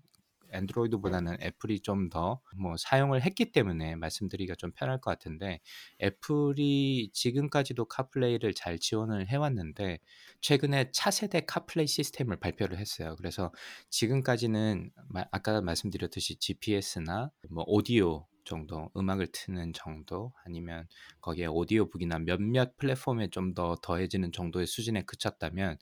안드로이드보다는 0.52 1.38
애플이 1.42 1.80
좀 1.80 2.08
더 2.10 2.40
뭐 2.56 2.76
사용을 2.76 3.22
했기 3.22 3.52
때문에 3.52 3.96
말씀드리기가 3.96 4.54
좀 4.56 4.72
편할 4.72 5.00
것 5.00 5.10
같은데 5.10 5.60
애플이 6.02 7.10
지금까지도 7.12 7.84
카플레이를 7.86 8.54
잘 8.54 8.78
지원을 8.78 9.28
해왔는데 9.28 9.98
최근에 10.40 10.90
차세대 10.92 11.42
카플레이 11.46 11.86
시스템을 11.86 12.38
발표를 12.40 12.78
했어요. 12.78 13.14
그래서 13.16 13.52
지금까지는 13.90 14.90
아까 15.30 15.60
말씀드렸듯이 15.60 16.36
GPS나 16.36 17.30
뭐 17.50 17.64
오디오 17.66 18.26
정도 18.44 18.90
음악을 18.96 19.28
트는 19.32 19.72
정도 19.74 20.32
아니면 20.44 20.86
거기에 21.20 21.46
오디오북이나 21.46 22.18
몇몇 22.20 22.76
플랫폼에 22.78 23.28
좀 23.30 23.52
더 23.54 23.76
더해지는 23.82 24.32
정도의 24.32 24.66
수준에 24.66 25.02
그쳤다면 25.02 25.78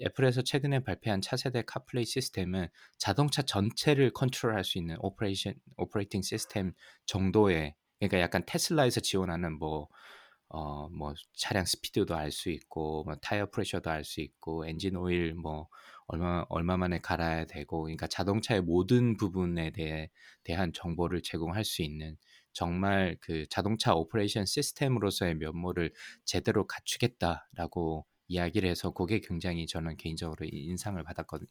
애플에서 0.00 0.42
최근에 0.42 0.80
발표한 0.80 1.20
차세대 1.20 1.62
카플레이 1.66 2.04
시스템은 2.04 2.68
자동차 2.98 3.42
전체를 3.42 4.12
컨트롤할 4.12 4.64
수 4.64 4.78
있는 4.78 4.96
operation 5.00 5.54
operating 5.76 6.22
시스템 6.22 6.72
정도의 7.06 7.74
그러니까 8.00 8.20
약간 8.20 8.42
테슬라에서 8.46 9.00
지원하는 9.00 9.58
뭐 9.58 9.88
어, 10.48 10.88
뭐 10.90 11.14
차량 11.34 11.64
스피드도 11.64 12.14
알 12.16 12.30
수 12.30 12.50
있고 12.50 13.04
뭐 13.04 13.16
타이어 13.16 13.46
pressure도 13.50 13.90
알 13.90 14.04
수 14.04 14.20
있고 14.20 14.66
엔진 14.66 14.96
오일 14.96 15.34
뭐 15.34 15.68
얼마 16.06 16.44
얼마 16.48 16.76
만에 16.76 17.00
갈아야 17.00 17.46
되고 17.46 17.82
그러니까 17.82 18.06
자동차의 18.06 18.60
모든 18.62 19.16
부분에 19.16 19.70
대해 19.70 20.10
대한 20.44 20.72
정보를 20.72 21.22
제공할 21.22 21.64
수 21.64 21.82
있는 21.82 22.16
정말 22.52 23.16
그 23.20 23.46
자동차 23.48 23.94
operation 23.94 24.46
시스템으로서의 24.46 25.36
면모를 25.36 25.92
제대로 26.24 26.66
갖추겠다라고 26.66 28.06
이야기를 28.34 28.68
해서 28.68 28.92
그게 28.92 29.20
굉장히 29.20 29.66
저는 29.66 29.96
개인적으로 29.96 30.46
인상을 30.50 31.02
받았거든요. 31.02 31.48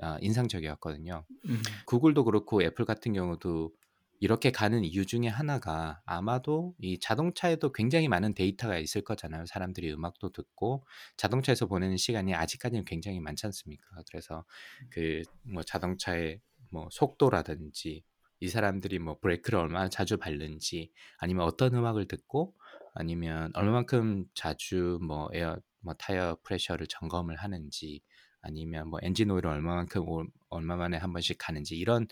아, 0.00 0.18
인상적이었거든요. 0.20 1.24
음. 1.46 1.62
구글도 1.86 2.24
그렇고 2.24 2.62
애플 2.62 2.84
같은 2.84 3.12
경우도 3.12 3.72
이렇게 4.20 4.52
가는 4.52 4.84
이유 4.84 5.04
중에 5.04 5.26
하나가 5.26 6.00
아마도 6.06 6.74
이 6.80 7.00
자동차에도 7.00 7.72
굉장히 7.72 8.06
많은 8.06 8.34
데이터가 8.34 8.78
있을 8.78 9.02
거잖아요. 9.02 9.46
사람들이 9.46 9.92
음악도 9.92 10.30
듣고 10.30 10.84
자동차에서 11.16 11.66
보내는 11.66 11.96
시간이 11.96 12.32
아직까지는 12.34 12.84
굉장히 12.84 13.18
많지 13.20 13.46
않습니까? 13.46 13.84
그래서 14.08 14.44
그 14.90 15.22
뭐 15.44 15.62
자동차의 15.62 16.40
뭐 16.70 16.88
속도라든지 16.90 18.04
이 18.40 18.48
사람들이 18.48 18.98
뭐 18.98 19.18
브레이크를 19.20 19.58
얼마나 19.58 19.88
자주 19.88 20.16
밟는지 20.18 20.92
아니면 21.18 21.44
어떤 21.44 21.74
음악을 21.74 22.06
듣고 22.08 22.54
아니면 22.94 23.50
얼마만큼 23.54 24.26
자주 24.34 24.98
뭐 25.02 25.28
에어 25.32 25.58
뭐 25.82 25.94
타이어 25.94 26.38
pressure를 26.42 26.86
점검을 26.88 27.36
하는지 27.36 28.00
아니면 28.40 28.88
뭐 28.88 28.98
엔진 29.02 29.30
오일을 29.30 29.50
얼마만큼 29.50 30.04
얼마 30.48 30.76
만에 30.76 30.96
한 30.96 31.12
번씩 31.12 31.38
가는지 31.38 31.76
이런 31.76 32.06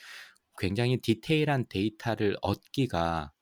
굉장히 0.59 1.01
디테일한 1.01 1.67
데이터를 1.69 2.37
얻기가 2.43 3.33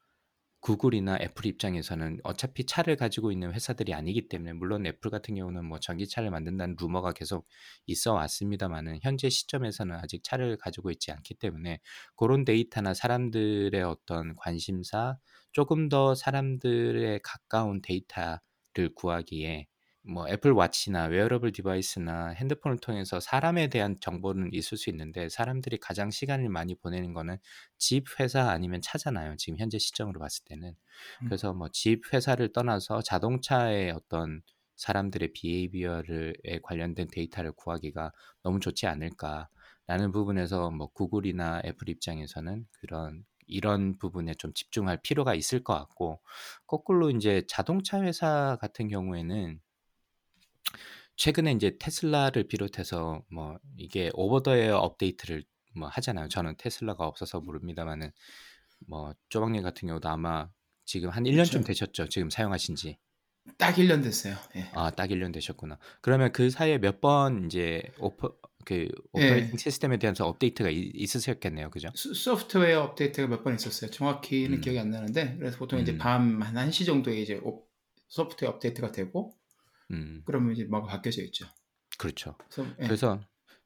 구글이나 0.61 1.19
애플 1.21 1.47
입장에서는 1.47 2.19
어차피 2.25 2.67
차를 2.67 2.97
가지고 2.97 3.31
있는 3.31 3.53
회사들이 3.53 3.95
아니기 3.95 4.29
때문에 4.29 4.53
물론 4.55 4.87
애플 4.87 5.11
같은 5.11 5.35
경우는 5.37 5.65
뭐 5.65 5.79
전기차를 5.79 6.31
만든다는 6.31 6.77
루머가 6.81 7.13
계속 7.13 7.47
있어 7.87 8.15
왔습니다만은 8.15 8.99
현재 9.03 9.31
시점에서는 9.31 9.97
아직 9.97 10.25
차를 10.25 10.57
가지고 10.59 10.91
있지 10.91 11.13
않기 11.13 11.35
때문에 11.35 11.81
그런 12.17 12.45
데이터나 12.45 12.93
사람들의 12.93 13.81
어떤 13.83 14.35
관심사 14.35 15.17
조금 15.53 15.89
더 15.89 16.15
사람들의 16.15 17.21
가까운 17.23 17.81
데이터를 17.81 18.95
구하기에 18.97 19.67
뭐 20.09 20.27
애플 20.29 20.53
워치나 20.53 21.07
wearable 21.07 21.53
device나 21.53 22.29
핸드폰을 22.31 22.79
통해서 22.79 23.21
사람에 23.21 23.69
대한 23.69 23.99
정보는 24.01 24.51
있을 24.55 24.79
수 24.79 24.89
있는데 24.91 25.29
사람들이 25.29 25.79
가장 25.79 26.11
시간을 26.11 26.49
많이 26.49 26.75
보내는 26.75 27.13
거는 27.13 27.37
집 27.79 28.19
회사 28.21 28.49
아니면 28.51 28.81
차잖아요. 28.83 29.37
지금 29.37 29.59
현재 29.59 29.79
시점으로 29.79 30.19
봤을 30.21 30.45
때는. 30.47 30.75
음. 31.23 31.29
그래서 31.29 31.53
뭐 31.53 31.69
집 31.73 32.13
회사를 32.13 32.53
떠나서 32.53 33.03
자동차의 33.03 33.91
어떤 33.93 34.43
사람들의 34.77 35.33
비헤이비어에 35.33 36.61
관련된 36.63 37.09
데이터를 37.13 37.53
구하기가 37.53 38.13
너무 38.43 38.61
좋지 38.61 38.87
않을까라는 38.87 40.13
부분에서 40.13 40.71
뭐 40.71 40.89
구글이나 40.93 41.63
애플 41.65 41.89
입장에서는 41.89 42.67
그런 42.81 43.25
이런 43.47 43.97
부분에 43.99 44.35
좀 44.35 44.53
집중할 44.55 45.01
필요가 45.03 45.35
있을 45.35 45.65
것 45.65 45.75
같고 45.75 46.21
거꾸로 46.67 47.11
이제 47.11 47.43
자동차 47.49 48.03
회사 48.03 48.57
같은 48.61 48.89
경우에는 48.89 49.61
최근에 51.19 51.53
이제 51.53 51.77
테슬라를 51.79 52.45
비롯해서 52.49 53.25
뭐 53.31 53.59
이게 53.77 54.11
over 54.15 54.41
the 54.43 54.57
air 54.57 54.79
업데이트를 54.79 55.45
뭐 55.77 55.89
하잖아요. 55.89 56.29
저는 56.29 56.57
테슬라가 56.59 57.07
없어서 57.07 57.41
모릅니다만은 57.41 58.13
뭐 58.89 59.15
쪼박님 59.31 59.63
같은 59.65 59.89
경우도 59.89 60.09
아마 60.09 60.49
지금 60.87 61.11
한 61.11 61.27
1 61.27 61.37
년쯤 61.37 61.63
그쵸. 61.63 61.69
되셨죠. 61.69 62.09
지금 62.09 62.31
사용하신 62.31 62.77
지. 62.77 62.99
딱 63.59 63.79
1 63.79 63.89
년 63.89 64.03
됐어요. 64.03 64.37
예. 64.57 64.71
아, 64.75 64.91
딱 64.91 65.11
1 65.11 65.21
년 65.21 65.33
되셨구나. 65.33 65.79
그러면 66.03 66.33
그 66.33 66.51
사이에 66.51 66.79
몇번 66.79 67.47
이제 67.47 67.83
oper 67.99 68.37
그 68.65 68.89
operating 69.13 69.53
예. 69.55 69.57
시스템에 69.59 69.99
대한 69.99 70.15
업데이트가 70.19 70.71
있, 70.71 70.93
있으셨겠네요. 70.95 71.71
그죠? 71.71 71.89
소- 71.95 72.15
소프트웨어 72.15 72.83
업데이트가 72.83 73.27
몇 73.29 73.43
번 73.45 73.55
있었어요. 73.57 73.91
정확히는 73.91 74.59
음. 74.59 74.61
기억이 74.61 74.79
안 74.79 74.91
나는데 74.91 75.37
그래서 75.39 75.59
보통 75.59 75.81
이제 75.81 75.93
음. 75.93 75.99
밤 75.99 76.43
한 76.43 76.55
1 76.57 76.71
시 76.73 76.85
정도에 76.85 77.21
이제 77.21 77.41
오- 77.43 77.67
소프트웨어 78.09 78.53
업데이트가 78.53 78.93
되고 78.93 79.38
음. 79.91 80.23
그러면 80.25 80.53
이제 80.53 80.65
뭐가 80.65 80.87
바뀌어져 80.87 81.23
있죠. 81.25 81.47
그렇죠. 81.99 82.37
그래서 82.49 82.75
예. 82.81 82.85
그래서 82.87 83.21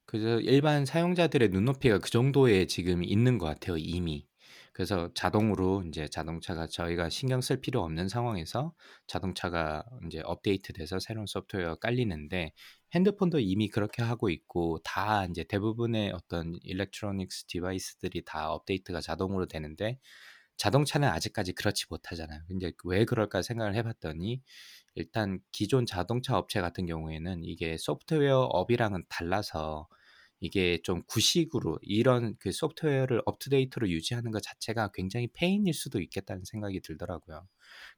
그래서 0.07 0.41
일반 0.41 0.85
사용자들의 0.85 1.49
눈높이가 1.51 1.99
그 1.99 2.11
정도에 2.11 2.67
지금 2.67 3.05
있는 3.05 3.39
것 3.39 3.47
같아요 3.47 3.77
이미. 3.77 4.27
그래서 4.73 5.11
자동으로 5.15 5.85
이제 5.87 6.09
자동차가 6.09 6.67
저희가 6.67 7.11
신경 7.11 7.43
쓸 7.43 7.61
필요 7.61 7.83
없는 7.83 8.09
상황에서 8.09 8.73
자동차가 9.07 9.85
이제 10.07 10.23
업데이트돼서 10.25 10.99
새로운 10.99 11.27
소프트웨어가 11.27 11.77
깔리는데 11.77 12.53
핸드폰도 12.95 13.39
이미 13.41 13.69
그렇게 13.69 14.03
하고 14.03 14.31
있고 14.31 14.79
다 14.83 15.27
이제 15.27 15.45
대부분의 15.45 16.13
어떤 16.13 16.59
electronics 16.63 17.47
device들이 17.47 18.25
다 18.25 18.51
업데이트가 18.51 19.01
자동으로 19.03 19.47
되는데 19.47 19.99
자동차는 20.57 21.09
아직까지 21.09 21.53
그렇지 21.53 21.87
못하잖아요. 21.91 22.41
근데 22.49 22.73
왜 22.85 23.05
그럴까 23.05 23.43
생각을 23.43 23.75
해봤더니 23.75 24.43
일단 24.95 25.41
기존 25.53 25.87
자동차 25.87 26.37
업체 26.39 26.61
같은 26.61 26.87
경우에는 26.87 27.45
이게 27.45 27.77
소프트웨어 27.79 28.41
업이랑은 28.43 29.05
달라서 29.09 29.89
이게 30.41 30.81
좀 30.83 31.03
구식으로 31.07 31.79
이런 31.83 32.37
그 32.39 32.51
소프트웨어를 32.53 33.23
up 33.27 33.39
to 33.39 33.52
date로 33.52 33.89
유지하는 33.91 34.33
것 34.33 34.43
자체가 34.43 34.91
굉장히 34.93 35.29
pain일 35.33 35.73
수도 35.73 36.01
있겠다는 36.01 36.45
생각이 36.45 36.81
들더라고요. 36.81 37.47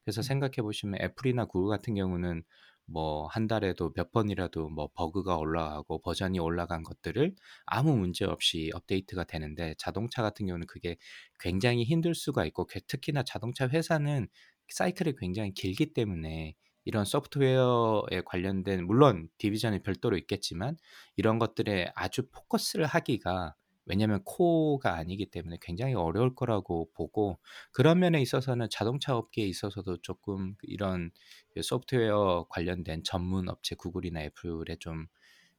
그래서 0.03 0.21
음. 0.21 0.21
생각해 0.21 0.57
보시면 0.61 1.01
애플이나 1.01 1.45
구글 1.45 1.69
같은 1.69 1.95
경우는 1.95 2.43
뭐 2.87 3.27
한 3.29 3.47
달에도 3.47 3.91
몇 3.95 4.11
번이라도 4.11 4.69
뭐 4.69 4.89
버그가 4.93 5.37
올라가고 5.37 6.01
버전이 6.01 6.37
올라간 6.39 6.83
것들을 6.83 7.35
아무 7.65 7.97
문제 7.97 8.25
없이 8.25 8.69
업데이트가 8.75 9.23
되는데 9.23 9.73
자동차 9.79 10.21
같은 10.21 10.45
경우는 10.45 10.67
그게 10.67 10.97
굉장히 11.39 11.83
힘들 11.83 12.13
수가 12.15 12.45
있고 12.45 12.65
그- 12.67 12.81
특히나 12.81 13.23
자동차 13.23 13.67
회사는 13.67 14.27
사이클이 14.69 15.15
굉장히 15.17 15.51
길기 15.53 15.93
때문에 15.93 16.53
이런 16.85 17.05
소프트웨어에 17.05 18.21
관련된 18.25 18.85
물론 18.85 19.29
디비전이 19.37 19.81
별도로 19.83 20.17
있겠지만 20.17 20.77
이런 21.17 21.39
것들에 21.39 21.91
아주 21.95 22.29
포커스를 22.29 22.85
하기가 22.85 23.55
왜냐하면 23.85 24.21
코어가 24.23 24.95
아니기 24.95 25.27
때문에 25.27 25.57
굉장히 25.61 25.93
어려울 25.93 26.35
거라고 26.35 26.89
보고 26.93 27.39
그런 27.71 27.99
면에 27.99 28.21
있어서는 28.21 28.67
자동차 28.71 29.15
업계에 29.15 29.45
있어서도 29.45 29.97
조금 30.01 30.55
이런 30.63 31.11
그 31.53 31.61
소프트웨어 31.61 32.47
관련된 32.49 33.03
전문 33.03 33.47
업체 33.49 33.75
구글이나 33.75 34.21
애플에 34.21 34.77
좀 34.79 35.07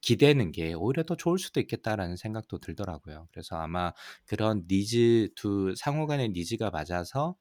기대는 0.00 0.52
게 0.52 0.74
오히려 0.74 1.02
더 1.04 1.16
좋을 1.16 1.38
수도 1.38 1.60
있겠다라는 1.60 2.16
생각도 2.16 2.58
들더라고요. 2.58 3.28
그래서 3.32 3.56
아마 3.56 3.92
그런 4.26 4.64
니즈 4.68 5.30
두 5.34 5.74
상호 5.76 6.06
간의 6.06 6.30
needs가 6.31 6.70
맞아서 6.70 7.36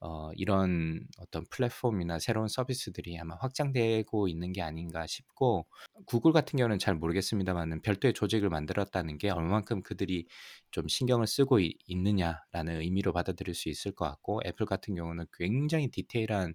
어, 0.00 0.30
이런 0.36 1.00
어떤 1.18 1.44
플랫폼이나 1.50 2.18
새로운 2.20 2.46
서비스들이 2.48 3.18
아마 3.18 3.34
확장되고 3.36 4.28
있는 4.28 4.52
게 4.52 4.62
아닌가 4.62 5.06
싶고 5.06 5.66
구글 6.06 6.32
같은 6.32 6.56
경우는 6.56 6.78
잘 6.78 6.94
모르겠습니다만은 6.94 7.82
별도의 7.82 8.14
조직을 8.14 8.48
만들었다는 8.48 9.18
게 9.18 9.30
얼마만큼 9.30 9.82
그들이 9.82 10.26
좀 10.70 10.86
신경을 10.88 11.26
쓰고 11.26 11.60
이- 11.60 11.76
있느냐라는 11.86 12.80
의미로 12.82 13.12
받아들일 13.12 13.54
수 13.54 13.68
있을 13.68 13.92
것 13.92 14.04
같고 14.06 14.40
애플 14.46 14.66
같은 14.66 14.94
경우는 14.94 15.26
굉장히 15.32 15.88
디테일한 15.90 16.54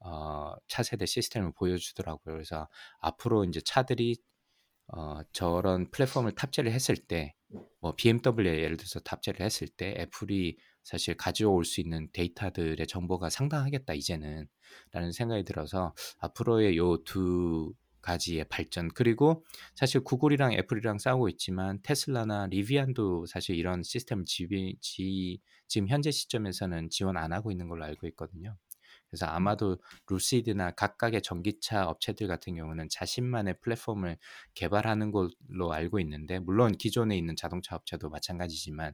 어, 0.00 0.54
차세대 0.68 1.06
시스템을 1.06 1.52
보여주더라고요. 1.56 2.34
그래서 2.34 2.68
앞으로 3.00 3.44
이제 3.44 3.60
차들이 3.64 4.16
어, 4.88 5.20
저런 5.32 5.90
플랫폼을 5.90 6.34
탑재를 6.34 6.70
했을 6.72 6.96
때, 6.96 7.34
뭐 7.80 7.94
BMW에 7.96 8.60
예를 8.62 8.76
들어서 8.76 9.00
탑재를 9.00 9.40
했을 9.40 9.66
때 9.68 9.94
애플이 9.98 10.58
사실 10.84 11.16
가져올 11.16 11.64
수 11.64 11.80
있는 11.80 12.08
데이터들의 12.12 12.86
정보가 12.86 13.30
상당하겠다 13.30 13.94
이제는 13.94 14.46
라는 14.92 15.12
생각이 15.12 15.44
들어서 15.44 15.94
앞으로의 16.18 16.76
요 16.78 16.98
두 17.04 17.74
가지의 18.02 18.44
발전 18.50 18.88
그리고 18.88 19.46
사실 19.74 20.02
구글이랑 20.04 20.52
애플이랑 20.52 20.98
싸우고 20.98 21.30
있지만 21.30 21.80
테슬라나 21.82 22.46
리비안도 22.48 23.24
사실 23.26 23.56
이런 23.56 23.82
시스템을 23.82 24.26
지, 24.26 24.46
지, 24.82 25.40
지금 25.68 25.88
현재 25.88 26.10
시점에서는 26.10 26.90
지원 26.90 27.16
안 27.16 27.32
하고 27.32 27.50
있는 27.50 27.66
걸로 27.68 27.84
알고 27.84 28.06
있거든요. 28.08 28.58
그래서 29.14 29.26
아마도 29.26 29.78
루시드나 30.08 30.72
각각의 30.72 31.22
전기차 31.22 31.86
업체들 31.86 32.26
같은 32.26 32.56
경우는 32.56 32.88
자신만의 32.90 33.60
플랫폼을 33.60 34.18
개발하는 34.54 35.12
걸로 35.12 35.72
알고 35.72 36.00
있는데 36.00 36.40
물론 36.40 36.72
기존에 36.72 37.16
있는 37.16 37.36
자동차 37.36 37.76
업체도 37.76 38.10
마찬가지지만 38.10 38.92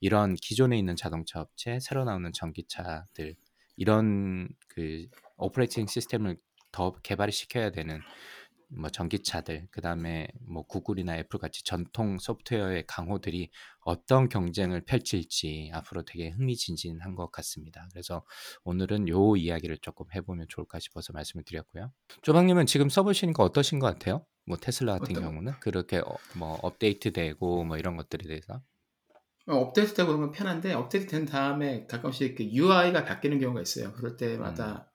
이런 0.00 0.34
기존에 0.34 0.78
있는 0.78 0.94
자동차 0.94 1.40
업체 1.40 1.80
새로 1.80 2.04
나오는 2.04 2.30
전기차들 2.34 3.34
이런 3.78 4.50
그 4.68 5.06
operating 5.38 5.86
시스템을 5.86 6.36
더 6.70 6.92
개발을 7.02 7.32
시켜야 7.32 7.70
되는 7.70 8.00
뭐 8.74 8.88
전기차들 8.90 9.68
그다음에 9.70 10.28
뭐 10.40 10.66
구글이나 10.66 11.16
애플 11.18 11.38
같이 11.38 11.62
전통 11.64 12.18
소프트웨어의 12.18 12.84
강호들이 12.86 13.50
어떤 13.80 14.28
경쟁을 14.28 14.84
펼칠지 14.84 15.70
앞으로 15.72 16.04
되게 16.04 16.30
흥미진진한 16.30 17.14
것 17.14 17.30
같습니다. 17.30 17.86
그래서 17.92 18.24
오늘은 18.64 19.08
요 19.08 19.36
이야기를 19.36 19.78
조금 19.78 20.06
해보면 20.14 20.46
좋을까 20.48 20.78
싶어서 20.78 21.12
말씀을 21.12 21.44
드렸고요. 21.44 21.92
조방님은 22.22 22.66
지금 22.66 22.88
써보시는 22.88 23.34
거 23.34 23.44
어떠신 23.44 23.78
것 23.78 23.86
같아요? 23.86 24.24
뭐 24.46 24.56
테슬라 24.56 24.98
같은 24.98 25.12
어떤 25.12 25.14
거? 25.14 25.30
경우는 25.30 25.52
그렇게 25.60 25.98
어, 25.98 26.16
뭐 26.36 26.58
업데이트되고 26.62 27.64
뭐 27.64 27.76
이런 27.76 27.96
것들에 27.96 28.26
대해서 28.26 28.62
어, 29.46 29.56
업데이트 29.56 29.94
되고 29.94 30.08
그러면 30.08 30.32
편한데 30.32 30.72
업데이트 30.72 31.08
된 31.08 31.26
다음에 31.26 31.86
가끔씩 31.86 32.36
그 32.36 32.44
UI가 32.44 33.04
바뀌는 33.04 33.38
경우가 33.38 33.60
있어요. 33.60 33.92
그럴 33.92 34.16
때마다 34.16 34.92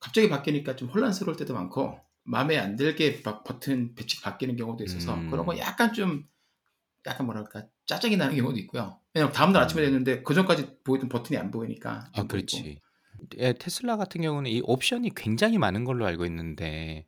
갑자기 0.00 0.28
바뀌니까 0.28 0.76
좀 0.76 0.88
혼란스러울 0.88 1.36
때도 1.36 1.54
많고 1.54 1.98
마음에 2.24 2.58
안 2.58 2.76
들게 2.76 3.20
막 3.24 3.44
버튼 3.44 3.94
배치 3.94 4.20
바뀌는 4.22 4.56
경우도 4.56 4.84
있어서 4.84 5.14
음. 5.14 5.30
그런 5.30 5.46
거 5.46 5.56
약간 5.58 5.92
좀 5.92 6.24
약간 7.06 7.26
뭐랄까 7.26 7.66
짜증이 7.86 8.16
나는 8.16 8.36
경우도 8.36 8.58
있고요. 8.60 9.00
왜냐면 9.14 9.32
다음날 9.32 9.62
아침에 9.64 9.82
됐는데 9.82 10.22
그 10.22 10.34
전까지 10.34 10.78
보이던 10.84 11.08
버튼이 11.08 11.38
안 11.38 11.50
보이니까 11.50 12.10
아 12.14 12.20
안. 12.20 12.28
그렇지. 12.28 12.80
예, 13.38 13.52
테슬라 13.54 13.96
같은 13.96 14.20
경우는 14.22 14.50
이 14.50 14.60
옵션이 14.64 15.10
굉장히 15.14 15.58
많은 15.58 15.84
걸로 15.84 16.06
알고 16.06 16.24
있는데 16.26 17.06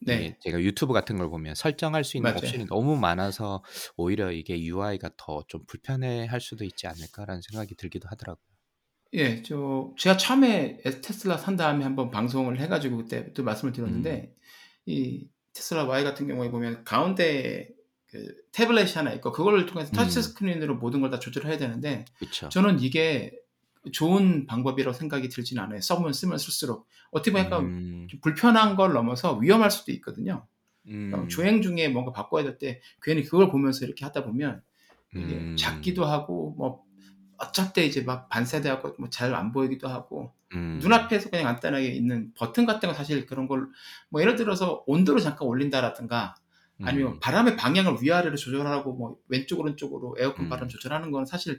네. 0.00 0.36
제가 0.40 0.60
유튜브 0.60 0.92
같은 0.92 1.18
걸 1.18 1.28
보면 1.30 1.54
설정할 1.54 2.04
수 2.04 2.16
있는 2.16 2.34
맞아요. 2.34 2.38
옵션이 2.38 2.66
너무 2.66 2.96
많아서 2.96 3.62
오히려 3.96 4.32
이게 4.32 4.60
UI가 4.62 5.10
더 5.16 5.44
좀 5.48 5.64
불편해할 5.66 6.40
수도 6.40 6.64
있지 6.64 6.86
않을까라는 6.86 7.42
생각이 7.42 7.74
들기도 7.76 8.08
하더라고요. 8.10 8.44
예, 9.14 9.42
저 9.42 9.94
제가 9.98 10.16
처음에 10.16 10.78
테슬라 10.78 11.38
산 11.38 11.56
다음에 11.56 11.84
한번 11.84 12.10
방송을 12.10 12.60
해가지고 12.60 12.98
그때 12.98 13.32
또 13.32 13.44
말씀을 13.44 13.72
드렸는데 13.72 14.34
음. 14.34 14.40
이 14.86 15.28
테슬라 15.52 15.84
Y 15.84 16.04
같은 16.04 16.26
경우에 16.28 16.50
보면 16.50 16.84
가운데 16.84 17.70
그 18.06 18.34
태블릿이 18.52 18.94
하나 18.94 19.12
있고 19.14 19.32
그걸 19.32 19.66
통해서 19.66 19.90
터치 19.92 20.18
음. 20.18 20.22
스크린으로 20.22 20.76
모든 20.76 21.00
걸 21.00 21.10
다 21.10 21.18
조절을 21.18 21.50
해야 21.50 21.58
되는데 21.58 22.04
그렇죠. 22.18 22.48
저는 22.48 22.80
이게 22.80 23.32
좋은 23.92 24.46
방법이라고 24.46 24.96
생각이 24.96 25.28
들지는 25.28 25.62
않아요. 25.64 25.80
써면 25.80 26.12
쓰면 26.12 26.38
쓸수록 26.38 26.86
어떻게 27.10 27.30
보면 27.32 27.46
약간 27.46 27.64
음, 27.64 28.06
좀 28.10 28.20
불편한 28.20 28.74
걸 28.76 28.92
넘어서 28.92 29.36
위험할 29.38 29.70
수도 29.70 29.92
있거든요. 29.92 30.46
음, 30.88 31.26
주행 31.28 31.62
중에 31.62 31.88
뭔가 31.88 32.12
바꿔야 32.12 32.42
될 32.44 32.58
때 32.58 32.80
괜히 33.02 33.22
그걸 33.24 33.48
보면서 33.50 33.84
이렇게 33.84 34.04
하다 34.04 34.24
보면 34.24 34.62
이게 35.14 35.34
음, 35.34 35.56
작기도 35.56 36.04
하고 36.04 36.54
뭐 36.56 36.84
어쩔 37.38 37.72
때 37.72 37.84
이제 37.84 38.02
막 38.02 38.28
반사돼갖고 38.28 38.94
뭐 38.98 39.08
잘 39.10 39.34
안 39.34 39.52
보이기도 39.52 39.88
하고 39.88 40.32
음, 40.54 40.78
눈앞에서 40.80 41.30
그냥 41.30 41.44
간단하게 41.46 41.88
있는 41.88 42.32
버튼 42.34 42.66
같은 42.66 42.88
거 42.88 42.94
사실 42.94 43.26
그런 43.26 43.46
걸 43.48 43.66
뭐 44.10 44.20
예를 44.20 44.36
들어서 44.36 44.84
온도를 44.86 45.20
잠깐 45.20 45.48
올린다라든가 45.48 46.34
아니면 46.82 47.12
음, 47.14 47.20
바람의 47.20 47.56
방향을 47.56 47.96
위아래로 48.02 48.36
조절하고 48.36 48.92
뭐 48.94 49.16
왼쪽 49.28 49.60
오른쪽으로 49.60 50.16
에어컨 50.18 50.46
음. 50.46 50.50
바람 50.50 50.68
조절하는 50.68 51.10
건 51.10 51.24
사실 51.26 51.58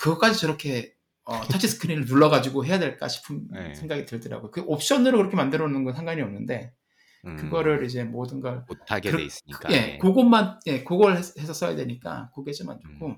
그것까지 0.00 0.38
저렇게 0.40 0.94
어, 1.24 1.40
터치 1.50 1.68
스크린을 1.68 2.04
눌러가지고 2.06 2.64
해야 2.64 2.78
될까 2.78 3.06
싶은 3.08 3.48
네. 3.50 3.74
생각이 3.74 4.06
들더라고요. 4.06 4.50
그 4.50 4.62
옵션으로 4.66 5.18
그렇게 5.18 5.36
만들어 5.36 5.66
놓는 5.66 5.84
건 5.84 5.92
상관이 5.94 6.22
없는데 6.22 6.72
음, 7.26 7.36
그거를 7.36 7.84
이제 7.84 8.04
모든 8.04 8.40
걸 8.40 8.64
못하게 8.68 9.10
그- 9.10 9.16
돼 9.18 9.24
있으니까. 9.24 9.70
예, 9.72 9.74
예. 9.94 9.98
그것만 9.98 10.60
예, 10.66 10.84
그걸 10.84 11.16
해서 11.16 11.34
해서 11.38 11.52
써야 11.52 11.74
되니까 11.76 12.30
그게 12.34 12.52
좀 12.52 12.70
안 12.70 12.78
좋고 12.80 13.06
음. 13.08 13.16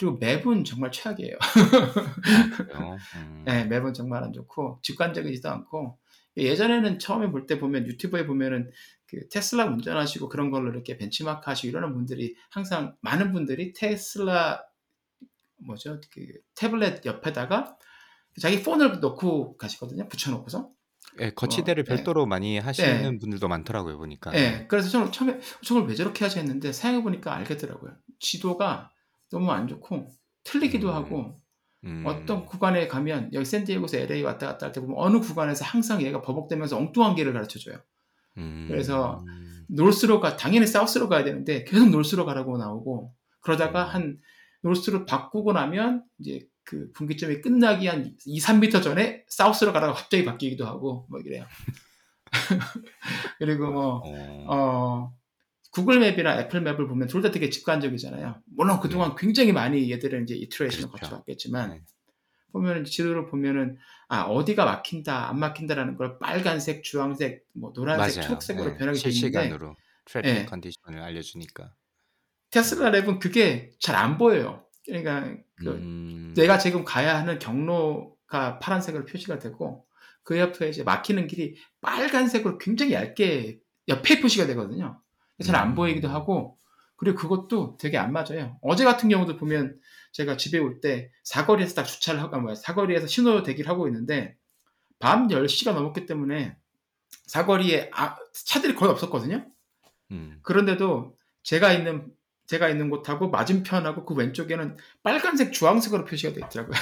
그리고 0.00 0.16
맵은 0.16 0.64
정말 0.64 0.90
최악이에요. 0.90 1.36
음, 3.16 3.44
예, 3.46 3.64
맵은 3.64 3.92
정말 3.92 4.24
안 4.24 4.32
좋고 4.32 4.78
직관적이지도 4.80 5.50
않고 5.50 5.98
예전에는 6.38 6.98
처음에 6.98 7.30
볼 7.30 7.46
때 7.46 7.58
보면 7.60 7.86
유튜브에 7.86 8.26
보면은 8.26 8.70
그 9.04 9.28
테슬라 9.28 9.66
운전하시고 9.66 10.30
그런 10.30 10.50
걸로 10.50 10.70
이렇게 10.70 10.96
벤치마크 10.96 11.42
하시고 11.50 11.68
이러는 11.68 11.92
분들이 11.92 12.34
항상 12.48 12.96
많은 13.02 13.34
분들이 13.34 13.74
테슬라 13.74 14.64
뭐죠 15.66 16.00
그 16.10 16.26
태블릿 16.54 17.04
옆에다가 17.04 17.76
자기 18.40 18.62
폰을 18.62 19.00
넣고 19.00 19.58
가시거든요 19.58 20.08
붙여놓고서 20.08 20.70
예, 21.18 21.30
거치대를 21.30 21.84
뭐, 21.86 21.92
예. 21.92 21.96
별도로 21.96 22.24
많이 22.24 22.58
하시는 22.58 23.02
네. 23.02 23.18
분들도 23.18 23.48
많더라고요 23.48 23.98
보니까. 23.98 24.32
예. 24.34 24.64
그래서 24.66 24.88
저는 24.88 25.12
처음에 25.12 25.40
저걸 25.62 25.88
왜 25.88 25.94
저렇게 25.94 26.24
하지 26.24 26.38
했는데 26.38 26.72
사용해 26.72 27.02
보니까 27.02 27.34
알겠더라고요. 27.34 27.92
지도가 28.18 28.92
너무 29.30 29.50
안 29.52 29.68
좋고 29.68 30.10
틀리기도 30.44 30.88
음. 30.88 30.94
하고 30.94 31.36
음. 31.84 32.04
어떤 32.06 32.44
구간에 32.44 32.88
가면 32.88 33.30
여기 33.32 33.44
샌디에고에서 33.44 33.98
LA 33.98 34.22
왔다 34.22 34.46
갔다 34.46 34.66
할 34.66 34.72
때 34.72 34.80
보면 34.80 34.96
어느 34.98 35.18
구간에서 35.18 35.64
항상 35.64 36.02
얘가 36.02 36.20
버벅대면서 36.20 36.76
엉뚱한 36.76 37.14
길을 37.14 37.32
가르쳐 37.32 37.58
줘요. 37.58 37.76
음. 38.38 38.66
그래서 38.68 39.24
north로 39.68 40.20
가 40.20 40.36
당연히 40.36 40.66
south로 40.66 41.08
가야 41.08 41.24
되는데 41.24 41.64
계속 41.64 41.88
north로 41.90 42.26
가라고 42.26 42.58
나오고 42.58 43.14
그러다가 43.40 43.84
음. 43.84 43.94
한 43.94 44.18
노스로 44.62 45.06
바꾸고 45.06 45.52
나면 45.52 46.04
이제 46.18 46.46
그 46.64 46.90
분기점이 46.92 47.40
끝나기 47.40 47.86
한 47.86 48.14
2, 48.26 48.38
3m 48.40 48.82
전에 48.82 49.24
south로 49.28 49.72
가다가 49.72 49.92
갑자기 49.94 50.24
바뀌기도 50.24 50.66
하고 50.66 51.06
뭐 51.08 51.20
이래요. 51.20 51.46
그리고 53.38 53.70
뭐 53.70 54.02
어. 54.46 55.12
어, 55.70 55.72
구글 55.72 56.00
맵이나 56.00 56.40
애플 56.40 56.60
맵을 56.60 56.88
보면 56.88 57.08
둘 57.08 57.22
다 57.22 57.30
되게 57.30 57.50
직관적이잖아요. 57.50 58.42
물론 58.56 58.80
그동안 58.80 59.14
굉장히 59.16 59.52
많이 59.52 59.90
얘들은 59.92 60.24
이제 60.24 60.34
iteration을 60.34 60.86
네. 60.86 60.90
그렇죠. 60.90 61.04
거쳐왔겠지만 61.06 61.70
네. 61.70 61.82
보면 62.52 62.84
지도를 62.84 63.26
보면은 63.26 63.78
아 64.08 64.22
어디가 64.22 64.64
막힌다 64.64 65.28
안 65.30 65.38
막힌다라는 65.38 65.96
걸 65.96 66.18
빨간색, 66.18 66.82
주황색, 66.82 67.44
뭐 67.54 67.72
노란색, 67.72 68.16
맞아요. 68.18 68.28
초록색으로 68.28 68.70
네. 68.72 68.76
변하게 68.76 68.98
실시간으로 68.98 69.76
트래픽 70.06 70.32
네. 70.34 70.46
컨디션을 70.46 71.00
알려주니까. 71.00 71.72
테슬라 72.50 72.90
랩은 72.90 73.20
그게 73.20 73.70
잘 73.78 73.94
안 73.94 74.18
보여요. 74.18 74.64
그러니까 74.84 75.36
그 75.54 75.68
음. 75.70 76.34
내가 76.36 76.58
지금 76.58 76.84
가야 76.84 77.16
하는 77.18 77.38
경로가 77.38 78.58
파란색으로 78.58 79.04
표시가 79.04 79.38
되고 79.38 79.86
그 80.24 80.36
옆에 80.38 80.68
이제 80.70 80.82
막히는 80.82 81.28
길이 81.28 81.54
빨간색으로 81.80 82.58
굉장히 82.58 82.94
얇게 82.94 83.60
옆에 83.88 84.20
표시가 84.20 84.46
되거든요. 84.48 85.00
잘안 85.44 85.70
음. 85.70 85.74
보이기도 85.74 86.08
하고 86.08 86.58
그리고 86.96 87.16
그것도 87.18 87.76
되게 87.80 87.96
안 87.98 88.12
맞아요. 88.12 88.58
어제 88.62 88.84
같은 88.84 89.08
경우도 89.08 89.36
보면 89.38 89.78
제가 90.12 90.36
집에 90.36 90.58
올 90.58 90.80
때 90.80 91.10
사거리에서 91.24 91.74
딱 91.74 91.84
주차를 91.84 92.20
하고 92.20 92.38
뭐야 92.40 92.54
사거리에서 92.56 93.06
신호 93.06 93.42
대기를 93.42 93.70
하고 93.70 93.86
있는데 93.88 94.36
밤 94.98 95.28
10시가 95.28 95.72
넘었기 95.72 96.04
때문에 96.06 96.56
사거리에 97.26 97.90
아- 97.94 98.16
차들이 98.32 98.74
거의 98.74 98.90
없었거든요. 98.92 99.46
음. 100.10 100.38
그런데도 100.42 101.16
제가 101.42 101.72
있는 101.72 102.12
제가 102.46 102.68
있는 102.68 102.90
곳하고 102.90 103.30
맞은편하고 103.30 104.04
그 104.04 104.14
왼쪽에는 104.14 104.76
빨간색 105.04 105.52
주황색으로 105.52 106.04
표시가 106.04 106.32
돼 106.32 106.40
있더라고요. 106.44 106.76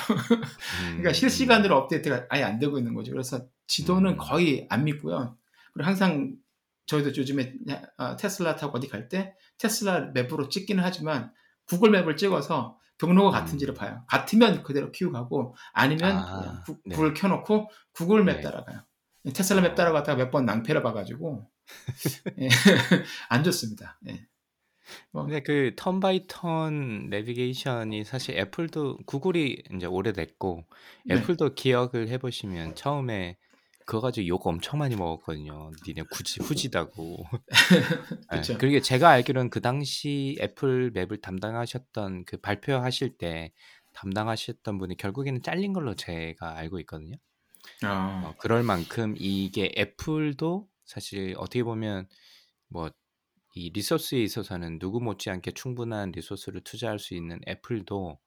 그러니까 0.87 1.11
음. 1.11 1.13
실시간으로 1.13 1.77
업데이트가 1.77 2.25
아예 2.31 2.43
안 2.43 2.59
되고 2.59 2.79
있는 2.79 2.95
거죠. 2.95 3.13
그래서 3.13 3.47
지도는 3.67 4.13
음. 4.13 4.17
거의 4.17 4.67
안 4.71 4.85
믿고요. 4.85 5.37
그리고 5.75 5.87
항상 5.87 6.33
저희도 6.89 7.11
요즘에 7.17 7.55
어, 7.99 8.17
테슬라 8.17 8.57
타고 8.57 8.77
어디 8.79 8.89
갈 8.89 9.09
때 9.09 9.35
테슬라 9.59 10.11
맵으로 10.15 10.49
찍기는 10.49 10.83
하지만 10.83 11.33
구글 11.67 11.91
맵을 11.91 12.17
찍어서 12.17 12.77
경로가 12.99 13.31
같은지를 13.31 13.75
음. 13.75 13.77
봐요. 13.77 14.05
같으면 14.09 14.63
그대로 14.65 14.91
키우 14.91 15.13
가고 15.13 15.55
아니면 15.73 16.17
아, 16.17 16.63
구, 16.67 16.79
네. 16.85 16.97
글 16.97 17.15
켜놓고 17.15 17.71
구글 17.93 18.25
맵 18.25 18.37
네. 18.37 18.41
따라가요. 18.43 18.81
테슬라 19.33 19.61
맵 19.61 19.73
어. 19.73 19.75
따라가다가 19.77 20.17
몇 20.17 20.31
번 20.33 20.45
낭패를 20.47 20.83
봐가지고 20.83 21.49
예, 22.41 22.49
안 23.29 23.45
좋습니다. 23.45 24.01
예. 24.09 24.27
근데 25.13 25.43
그 25.43 25.75
turn 25.77 26.01
by 26.01 26.25
turn 26.27 27.11
내비게이션이 27.11 28.05
사실 28.05 28.39
애플도 28.39 29.01
구글이 29.05 29.65
이제 29.75 29.87
오래됐고 29.87 30.65
네. 31.05 31.17
애플도 31.17 31.55
기억을 31.55 32.09
해보시면 32.09 32.75
처음에 32.75 33.37
그거 33.89 34.03
가지고 34.03 34.27
욕 34.27 34.47
엄청 34.47 34.79
많이 34.81 34.97
먹었거든요. 34.97 35.71
니네 35.87 36.03
굳이 36.11 36.43
후지다고. 36.43 37.25
네, 37.31 37.47
그쵸. 38.37 38.59
그리고 38.59 38.83
제가 38.83 39.09
알기로는 39.09 39.49
그 39.49 39.63
당시 39.63 40.37
애플 40.41 40.91
맵을 40.91 41.23
담당하셨던 41.23 42.27
그 42.27 42.37
발표하실 42.37 43.17
때 43.17 43.55
담당하셨던 43.95 44.77
분이 44.77 44.99
결국에는 44.99 45.43
잘린 45.43 45.73
걸로 45.73 45.95
제가 45.95 46.59
알고 46.59 46.81
있거든요. 46.81 47.17
아, 47.83 48.25
어, 48.27 48.35
그럴 48.39 48.63
만큼 48.63 49.15
이게 49.19 49.73
애플도 49.75 50.69
사실 50.85 51.35
어떻게 51.39 51.63
보면 51.63 52.07
뭐 52.69 52.91
이 53.55 53.71
리소스에 53.71 54.23
있어서는 54.23 54.79
누구 54.79 55.01
못지않게 55.01 55.51
충분한 55.51 56.13
resource를 56.13 56.61
투자할 56.61 57.01
수 57.01 57.15
있는 57.15 57.41
애플도 57.49 58.21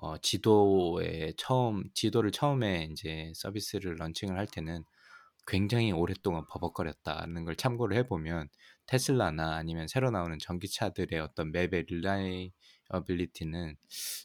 어, 0.00 0.16
지도에 0.18 1.32
처음 1.36 1.84
지도를 1.94 2.30
처음에 2.32 2.88
이제 2.90 3.32
서비스를 3.34 3.96
launching을 3.96 4.38
할 4.38 4.46
때는 4.46 4.84
굉장히 5.46 5.92
오랫동안 5.92 6.44
버벅거렸다는 6.48 7.44
걸 7.44 7.56
참고를 7.56 7.96
해보면 7.98 8.48
테슬라나 8.86 9.56
아니면 9.56 9.88
새로 9.88 10.10
나오는 10.10 10.38
전기차들의 10.38 11.18
어떤 11.20 11.52
map의 11.52 11.86
reliability는 11.88 13.76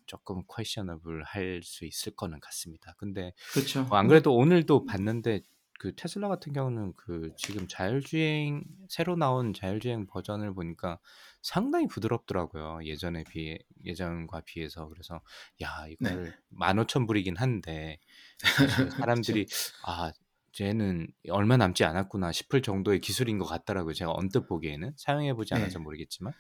조금 0.06 0.44
퀘셔너블 0.56 1.24
할 1.24 1.62
수 1.64 1.86
있을 1.86 2.16
거는 2.16 2.40
같습니다. 2.42 2.94
근데 2.98 3.34
그렇죠. 3.54 3.88
어, 3.90 3.96
안 3.96 4.08
그래도 4.08 4.36
오늘도 4.36 4.86
봤는데 4.86 5.42
그 5.80 5.94
테슬라 5.96 6.30
같은 6.30 6.54
경우는 6.54 6.94
그 6.96 7.32
지금 7.38 7.68
자율주행 7.68 8.64
새로 8.90 9.16
나온 9.16 9.54
자율주행 9.54 10.08
버전을 10.08 10.54
보니까 10.54 11.00
상당히 11.42 11.88
부드럽더라고요. 11.88 12.80
예전에 12.84 13.24
비해 13.30 13.60
예전과 13.84 14.42
비해서 14.42 14.88
그래서 14.88 15.22
야 15.62 15.86
이거를 15.88 16.34
15,000불이긴 16.50 17.38
한데 17.38 18.00
사실 18.40 18.90
사람들이 18.90 19.48
아 19.86 20.12
쟤는 20.54 21.08
얼마 21.30 21.58
남지 21.58 21.84
않았구나 21.84 22.32
싶을 22.32 22.62
정도의 22.62 23.02
기술인 23.02 23.38
것 23.38 23.46
같더라고요. 23.46 23.94
제가 23.94 24.12
언뜻 24.14 24.48
보기에는 24.48 24.94
사용해 24.96 25.34
보지 25.34 25.54
네. 25.54 25.60
않아서 25.60 25.80
모르겠지만 25.80 26.32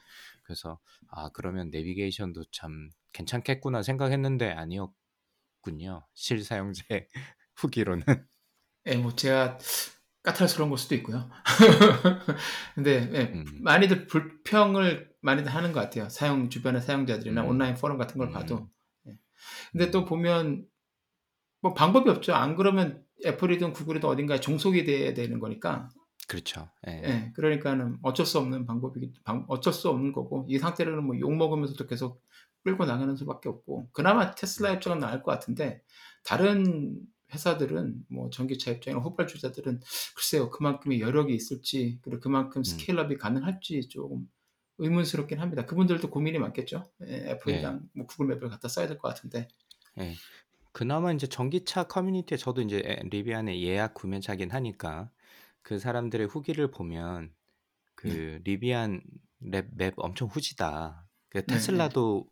그래서 0.44 0.80
아 1.10 1.30
그러면 1.34 1.70
내비게이션도 1.70 2.46
참 2.52 2.90
괜찮겠구나 3.12 3.84
생각했는데 3.84 4.52
아니었군요. 4.52 6.08
실사용자의 6.14 7.08
후기로는. 7.56 8.04
예, 8.88 8.96
뭐 8.98 9.16
제가 9.16 9.58
까탈스러운 10.24 10.70
걸 10.70 10.78
수도 10.78 10.96
있고요. 10.96 11.30
근데 12.76 13.10
예, 13.14 13.22
음. 13.34 13.46
많이들 13.62 14.08
불평을 14.08 15.10
많이들 15.22 15.54
하는 15.54 15.72
것 15.72 15.80
같아요. 15.80 16.10
사용 16.10 16.50
주변의 16.50 16.82
사용자들이나 16.82 17.44
음. 17.44 17.48
온라인 17.50 17.76
포럼 17.76 17.98
같은 17.98 18.18
걸 18.18 18.28
음. 18.28 18.34
봐도. 18.34 18.70
예. 19.08 19.18
근데 19.72 19.92
또 19.92 20.06
보면 20.06 20.66
뭐 21.62 21.74
방법이 21.74 22.10
없죠. 22.10 22.34
안 22.34 22.56
그러면 22.56 23.04
애플이든 23.26 23.74
구글이든 23.74 24.08
어딘가에 24.10 24.40
종속이 24.40 24.84
돼야 24.84 25.14
되는 25.14 25.40
거니까. 25.40 25.90
그렇죠. 26.28 26.70
예. 26.88 27.02
예, 27.06 27.32
그러니까는 27.36 28.00
어쩔 28.02 28.26
수 28.26 28.40
없는 28.40 28.66
방법이 28.66 29.14
방, 29.24 29.46
어쩔 29.48 29.74
수 29.74 29.90
없는 29.90 30.12
거고 30.12 30.46
이 30.50 30.58
상태로는 30.58 31.04
뭐 31.04 31.16
욕 31.20 31.36
먹으면서도 31.36 31.86
계속 31.88 32.24
끌고 32.64 32.86
나가는 32.86 33.16
수밖에 33.16 33.48
없고 33.48 33.90
그나마 33.94 34.32
테슬라 34.34 34.72
입장은 34.72 35.00
나을 35.00 35.22
것 35.22 35.32
같은데 35.32 35.84
다른 36.24 36.98
회사들은 37.36 38.06
뭐 38.10 38.30
전기차 38.32 38.72
입장이나 38.72 39.02
후발주자들은 39.04 39.82
글쎄요 40.16 40.50
그만큼의 40.52 41.02
여력이 41.02 41.34
있을지 41.36 42.00
그리고 42.02 42.22
그만큼 42.22 42.62
음. 42.62 42.64
스케일업이 42.64 43.18
가능할지 43.18 43.88
조금 43.90 44.28
의문스럽긴 44.78 45.40
합니다. 45.40 45.66
그분들도 45.66 46.10
고민이 46.10 46.40
많겠죠. 46.40 46.90
예, 47.02 47.06
네. 47.06 47.32
애플이랑 47.32 47.90
뭐 47.94 48.06
구글 48.08 48.28
맵을 48.28 48.50
갖다 48.50 48.68
써야 48.68 48.88
될 48.88 48.98
것 48.98 49.08
같은데. 49.10 49.48
예. 50.00 50.14
그나마 50.72 51.12
이제 51.14 51.28
전기차 51.28 51.86
커뮤니티에 51.86 52.38
저도 52.38 52.62
이제 52.62 52.78
에- 52.86 53.02
리비안의 53.10 53.64
예약 53.64 53.94
구매자긴 53.94 54.52
하니까 54.52 55.10
그 55.62 55.80
사람들의 55.80 56.28
후기를 56.28 56.72
보면 56.72 57.34
그 57.96 58.42
리비안 58.44 59.02
랩, 59.42 59.68
맵 59.76 59.94
엄청 59.98 60.28
후지다. 60.28 61.08
그 61.30 61.46
네, 61.46 61.46
테슬라도 61.46 62.28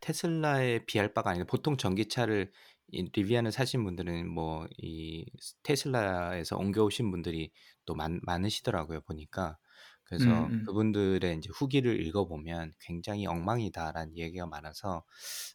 테슬라에 0.00 0.84
비할 0.86 1.12
바가 1.14 1.30
아니라 1.30 1.46
보통 1.46 1.76
전기차를 1.76 2.50
이 2.50 2.52
리비안을 2.92 3.52
사신 3.52 3.84
분들은 3.84 4.28
뭐 4.28 4.66
이 4.78 5.24
테슬라에서 5.62 6.56
옮겨오신 6.56 7.10
분들이 7.10 7.52
또 7.86 7.94
많, 7.94 8.20
많으시더라고요 8.22 9.00
보니까 9.02 9.58
그래서 10.04 10.46
음, 10.46 10.52
음. 10.52 10.66
그분들의 10.66 11.36
이제 11.38 11.48
후기를 11.54 12.00
읽어보면 12.06 12.72
굉장히 12.80 13.26
엉망이다라는 13.26 14.16
얘기가 14.16 14.46
많아서 14.46 15.04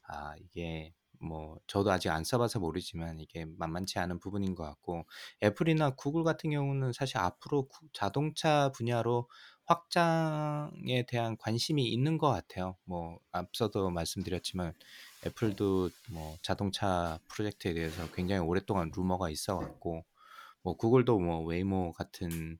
아 0.07 0.35
이게 0.37 0.93
뭐 1.19 1.57
저도 1.67 1.91
아직 1.91 2.09
안 2.09 2.23
써봐서 2.23 2.59
모르지만 2.59 3.19
이게 3.19 3.45
만만치 3.45 3.99
않은 3.99 4.19
부분인 4.19 4.53
것 4.55 4.63
같고 4.63 5.05
애플이나 5.43 5.91
구글 5.91 6.23
같은 6.23 6.49
경우는 6.51 6.91
사실 6.93 7.17
앞으로 7.17 7.67
구- 7.67 7.87
자동차 7.93 8.69
분야로 8.75 9.29
확장에 9.65 11.05
대한 11.07 11.37
관심이 11.37 11.87
있는 11.87 12.17
것 12.17 12.29
같아요. 12.29 12.77
뭐 12.85 13.19
앞서도 13.31 13.89
말씀드렸지만 13.91 14.73
애플도 15.25 15.89
뭐 16.11 16.37
자동차 16.41 17.19
프로젝트에 17.29 17.73
대해서 17.73 18.09
굉장히 18.11 18.41
오랫동안 18.41 18.91
루머가 18.95 19.29
있어왔고 19.29 20.05
뭐 20.63 20.77
구글도 20.77 21.19
뭐 21.19 21.43
웨이모 21.43 21.93
같은 21.93 22.59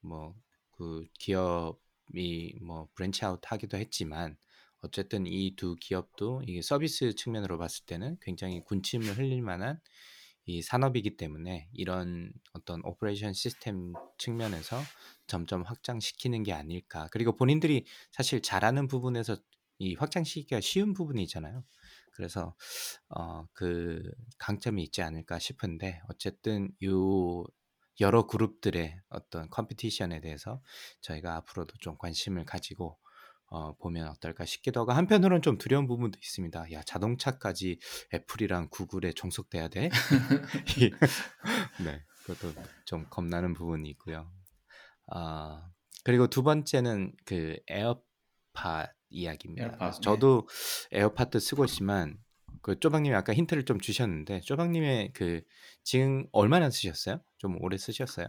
뭐 0.00 0.34
그 0.76 1.06
기업이 1.18 2.58
뭐 2.62 2.88
branch 2.94 3.25
out 3.25 3.40
하기도 3.44 3.78
했지만 3.78 4.36
어쨌든 4.82 5.26
이 5.26 5.56
두 5.56 5.74
기업도 5.76 6.42
이게 6.46 6.62
서비스 6.62 7.14
측면으로 7.14 7.58
봤을 7.58 7.86
때는 7.86 8.18
굉장히 8.20 8.62
군침을 8.64 9.16
흘릴 9.18 9.42
만한 9.42 9.80
이 10.44 10.62
산업이기 10.62 11.16
때문에 11.16 11.68
이런 11.72 12.32
어떤 12.52 12.80
operation 12.84 13.32
system 13.32 13.94
측면에서 14.18 14.80
점점 15.26 15.62
확장시키는 15.62 16.44
게 16.44 16.52
아닐까. 16.52 17.08
그리고 17.10 17.34
본인들이 17.36 17.84
사실 18.12 18.42
잘하는 18.42 18.86
부분에서 18.86 19.36
이 19.78 19.94
확장시키기가 19.96 20.60
쉬운 20.60 20.94
부분이잖아요. 20.94 21.64
그래서 22.16 22.54
어, 23.08 23.46
그 23.52 24.02
강점이 24.38 24.82
있지 24.84 25.02
않을까 25.02 25.38
싶은데 25.38 26.00
어쨌든 26.08 26.70
요 26.84 27.44
여러 28.00 28.26
그룹들의 28.26 29.00
어떤 29.08 29.48
competition에 29.50 30.20
대해서 30.20 30.60
저희가 31.00 31.36
앞으로도 31.36 31.76
좀 31.80 31.96
관심을 31.98 32.44
가지고 32.44 32.98
어, 33.48 33.76
보면 33.76 34.08
어떨까 34.08 34.44
싶기도 34.44 34.80
하고 34.80 34.92
한편으로는 34.92 35.40
좀 35.40 35.56
두려운 35.56 35.86
부분도 35.86 36.18
있습니다. 36.20 36.72
야 36.72 36.82
자동차까지 36.82 37.78
애플이랑 38.12 38.68
구글에 38.70 39.12
종속돼야 39.12 39.68
돼? 39.68 39.88
네, 41.84 42.02
그것도 42.24 42.52
좀 42.84 43.06
겁나는 43.08 43.54
부분이 43.54 43.88
있고요. 43.90 44.30
아 45.06 45.70
그리고 46.02 46.26
두 46.26 46.42
번째는 46.42 47.12
그 47.24 47.56
에어팟 47.68 48.86
이야기입니다. 49.10 49.66
에어팟, 49.66 49.90
네. 50.00 50.00
저도 50.00 50.48
에어팟도 50.92 51.38
쓰고 51.38 51.64
있지만 51.66 52.18
그 52.62 52.78
쪼박님이 52.80 53.14
아까 53.14 53.32
힌트를 53.34 53.64
좀 53.64 53.78
주셨는데 53.80 54.40
쪼박님의 54.40 55.12
그 55.14 55.42
지금 55.84 56.26
얼마나 56.32 56.70
쓰셨어요? 56.70 57.20
좀 57.38 57.62
오래 57.62 57.76
쓰셨어요? 57.78 58.28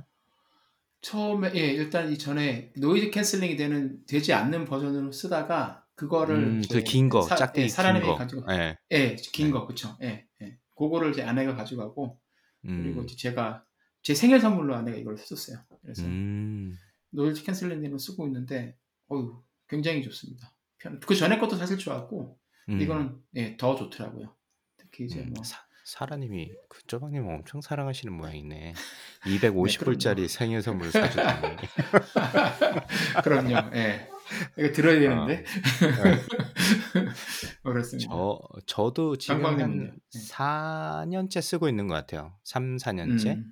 처음에 1.01 1.51
예 1.55 1.59
일단 1.67 2.11
이 2.11 2.17
전에 2.17 2.73
noise 2.78 3.12
cancelling이 3.12 3.55
되는 3.55 4.03
되지 4.07 4.34
않는 4.34 4.65
버전으로 4.65 5.11
쓰다가 5.11 5.86
그거를 5.95 6.57
음, 6.57 6.59
이제 6.59 6.80
그긴 6.80 7.09
거, 7.09 7.21
사- 7.21 7.36
짝대기 7.36 7.63
예, 7.63 7.67
긴 7.67 7.75
사람이 7.75 8.01
거. 8.01 8.17
가지고 8.17 8.43
예. 8.51 8.78
예긴 8.91 9.47
네. 9.47 9.51
거 9.51 9.65
그쵸 9.67 9.97
예, 10.01 10.28
예 10.41 10.57
그거를 10.75 11.11
이제 11.11 11.23
아내가 11.23 11.55
가져가고 11.55 12.19
그리고 12.61 13.01
음. 13.01 13.07
제가 13.07 13.63
제 14.03 14.13
생일 14.13 14.39
선물로 14.39 14.75
아내가 14.75 14.97
이걸 14.97 15.17
해줬어요 15.17 15.59
그래서 15.82 16.03
음. 16.03 16.78
noise 17.12 17.43
cancelling을 17.43 17.99
쓰고 17.99 18.28
있는데 18.28 18.78
어유 19.11 19.41
굉장히 19.68 20.01
좋습니다 20.03 20.53
편- 20.80 20.99
그 20.99 21.15
전에 21.15 21.38
것도 21.38 21.55
사실 21.55 21.78
좋았고 21.78 22.38
음. 22.70 22.82
이거는 22.82 23.18
예, 23.36 23.57
더 23.57 23.76
좋더라고요 23.76 24.36
특히 24.78 25.05
이제 25.05 25.22
음, 25.22 25.34
뭐 25.34 25.43
사, 25.43 25.59
사라님이 25.86 26.51
그 26.70 26.84
쪼박님 26.88 27.26
엄청 27.28 27.61
사랑하시는 27.61 28.13
모양이네. 28.13 28.74
250불짜리 29.24 30.28
생일 30.28 30.61
선물 30.61 30.91
사주다니. 30.91 31.55
그럼요 33.24 33.72
예 33.76 34.09
이거 34.57 34.72
들어야 34.74 34.99
되는데 34.99 35.43
그렇습니다 37.63 38.09
저 38.13 38.39
저도 38.65 39.18
지금? 39.18 39.45
한 39.45 39.97
네. 40.13 40.20
4년째 40.30 41.41
쓰고 41.41 41.70
있는 41.70 41.88
것 41.88 41.93
같아요. 41.95 42.38
3, 42.43 42.78
4년째. 42.78 43.36
음. 43.38 43.51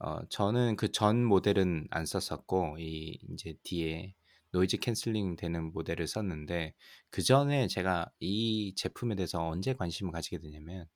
어, 0.00 0.18
저는 0.28 0.76
그 0.76 0.90
전 0.92 1.24
모델은 1.24 1.88
안 1.90 2.04
썼었고 2.06 2.76
이 2.78 3.18
이제 3.32 3.54
뒤에 3.64 4.14
noise 4.52 4.78
cancelling 4.78 5.36
되는 5.36 5.72
모델을 5.72 6.06
썼는데 6.06 6.74
그 7.10 7.22
전에 7.22 7.66
제가 7.68 8.10
이 8.20 8.74
제품에 8.76 9.14
대해서 9.16 9.46
언제 9.46 9.74
관심을 9.74 10.12
가지게 10.12 10.38
되냐면 10.38 10.86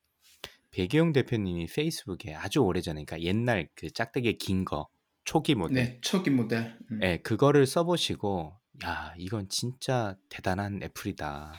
배기용 0.70 1.12
대표님이 1.12 1.66
페이스북에 1.66 2.34
아주 2.34 2.60
오래전에 2.60 3.04
그러니까 3.04 3.20
옛날 3.28 3.68
그 3.74 3.90
짝대기 3.90 4.38
긴 4.38 4.64
거 4.64 4.88
초기 5.24 5.54
모델 5.54 5.74
네, 5.74 5.98
초기 6.02 6.30
모델. 6.30 6.78
음. 6.90 7.00
예, 7.02 7.16
그거를 7.18 7.66
써보시고, 7.66 8.60
야, 8.84 9.14
이건 9.18 9.48
진짜 9.48 10.16
대단한 10.28 10.82
애플이다. 10.82 11.54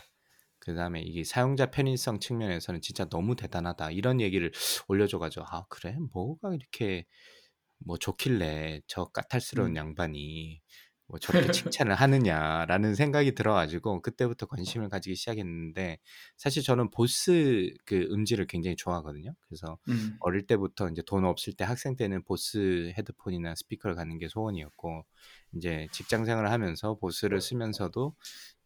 그 0.60 0.76
다음에 0.76 1.02
이게 1.02 1.24
사용자 1.24 1.72
편의성 1.72 2.20
측면에서는 2.20 2.82
진짜 2.82 3.06
너무 3.06 3.36
대단하다. 3.36 3.92
이런 3.92 4.22
얘기를 4.22 4.52
올려줘가지고, 4.88 5.46
아, 5.50 5.66
그래? 5.70 5.98
뭐가 6.14 6.54
이렇게 6.54 7.06
뭐 7.80 7.98
좋길래 7.98 8.82
저 8.88 9.06
까탈스러운 9.06 9.72
음. 9.72 9.76
양반이 9.78 10.62
뭐 11.08 11.20
저렇게 11.20 11.52
칭찬을 11.52 11.94
하느냐라는 11.96 12.96
생각이 12.96 13.36
들어가지고 13.36 14.02
그때부터 14.02 14.48
관심을 14.48 14.90
가지기 14.90 15.16
시작했는데 15.16 16.00
사실 16.38 16.64
저는 16.64 16.90
보스 16.92 17.72
그 17.86 18.08
음질을 18.12 18.48
굉장히 18.48 18.76
좋아하거든요. 18.76 19.36
그래서 19.48 19.78
음. 19.90 20.18
어릴 20.20 20.48
때부터 20.48 20.90
이제 20.90 21.04
돈 21.06 21.26
없을 21.26 21.54
때 21.54 21.64
학생 21.64 21.96
때는 21.96 22.24
보스 22.24 22.92
헤드폰이나 22.98 23.54
스피커를 23.56 23.96
갖는 23.96 24.18
게 24.18 24.28
소원이었고 24.28 25.06
이제 25.54 25.88
직장 25.92 26.26
생활을 26.26 26.52
하면서 26.52 26.96
보스를 26.96 27.40
쓰면서도 27.40 28.16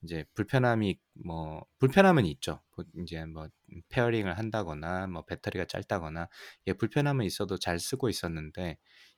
이제 0.04 0.26
불편함이 0.34 0.98
뭐 1.26 1.66
불편함은 1.80 2.26
있죠. 2.26 2.62
보- 2.72 2.84
이제 3.02 3.26
뭐 3.26 3.48
pairing을 3.90 4.38
한다거나 4.38 5.08
뭐 5.08 5.24
배터리가 5.26 5.66
짧다거나 5.66 6.30
예 6.68 6.74
불편함은 6.74 7.26
있어도 7.26 7.58
잘 7.58 7.80
쓰고 7.80 8.10
있었는데 8.10 8.78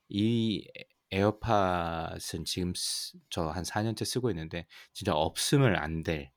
이 0.09 0.67
에어팟은 1.11 2.45
지금 2.45 2.73
저 3.29 3.49
한 3.51 3.63
4년째 3.63 4.05
쓰고 4.05 4.29
있는데 4.31 4.65
진짜 4.93 5.13
없으면 5.13 5.75
안될 5.75 6.31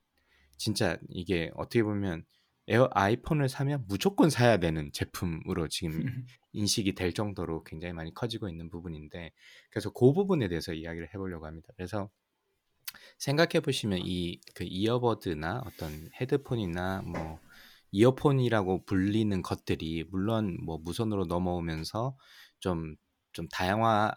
진짜 0.59 0.99
이게 1.11 1.51
어떻게 1.55 1.83
보면 1.83 2.25
에어 2.69 2.89
아이폰을 2.93 3.49
사면 3.49 3.85
무조건 3.89 4.31
사야 4.31 4.59
되는 4.59 4.91
제품으로 4.93 5.69
지금 5.69 5.93
인식이 6.53 6.95
될 6.95 7.13
정도로 7.13 7.63
굉장히 7.65 7.93
많이 7.95 8.15
커지고 8.15 8.49
있는 8.49 8.71
부분인데 8.71 9.33
그래서 9.71 9.91
그 9.93 10.13
부분에 10.13 10.49
대해서 10.49 10.73
이야기를 10.73 11.09
해보려고 11.15 11.47
합니다. 11.47 11.69
그래서 11.77 12.11
생각해 13.19 13.61
보시면 13.61 14.01
이 14.05 14.41
그 14.55 14.65
earbud나 14.65 15.63
어떤 15.67 16.09
헤드폰이나 16.21 17.03
뭐 17.03 17.39
이어폰이라고 17.93 18.85
불리는 18.85 19.43
것들이 19.43 20.05
물론 20.11 20.59
뭐 20.65 20.79
무선으로 20.79 21.27
넘어오면서 21.27 22.17
좀좀 22.61 23.49
다양화 23.53 24.15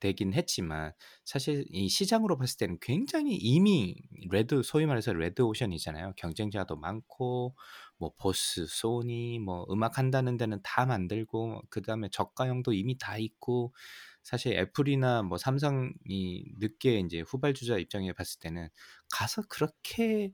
되긴 0.00 0.34
했지만 0.34 0.92
사실 1.24 1.64
이 1.68 1.88
시장으로 1.88 2.36
봤을 2.38 2.56
때는 2.58 2.78
굉장히 2.80 3.36
이미 3.36 3.94
레드 4.30 4.62
소위 4.62 4.86
말해서 4.86 5.12
레드 5.12 5.42
오션이잖아요. 5.42 6.14
경쟁자도 6.16 6.76
많고 6.76 7.54
뭐 7.98 8.12
보스, 8.18 8.66
소니 8.66 9.38
뭐 9.38 9.66
음악 9.70 9.98
한다는 9.98 10.36
데는 10.36 10.60
다 10.62 10.86
만들고 10.86 11.62
그다음에 11.70 12.08
저가형도 12.10 12.72
이미 12.72 12.96
다 12.98 13.18
있고 13.18 13.74
사실 14.22 14.54
애플이나 14.54 15.22
뭐 15.22 15.38
삼성이 15.38 15.92
늦게 16.58 17.00
이제 17.00 17.20
후발주자 17.20 17.78
입장에 17.78 18.12
봤을 18.12 18.40
때는 18.40 18.68
가서 19.12 19.42
그렇게 19.48 20.32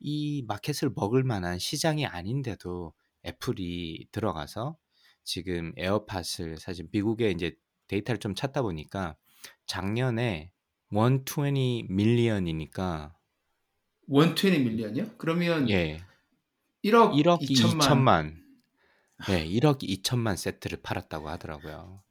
이 0.00 0.44
마켓을 0.48 0.90
먹을 0.94 1.24
만한 1.24 1.58
시장이 1.58 2.06
아닌데도 2.06 2.92
애플이 3.26 4.08
들어가서 4.12 4.76
지금 5.24 5.72
에어팟을 5.76 6.58
사실 6.58 6.86
미국에 6.92 7.30
이제 7.30 7.56
데이터를 7.88 8.18
좀 8.18 8.34
찾다 8.34 8.62
보니까 8.62 9.16
작년에 9.66 10.50
120 10.90 11.86
밀리언이니까 11.90 13.16
120 14.08 14.64
밀리언이요? 14.64 15.10
그러면 15.18 15.68
예 15.70 16.00
1억, 16.84 17.12
1억 17.12 17.40
2천만. 17.40 17.80
2천만 17.80 18.34
예 19.30 19.44
1억 19.44 19.82
2천만 19.82 20.36
세트를 20.36 20.78
팔았다고 20.82 21.28
하더라고요. 21.28 22.02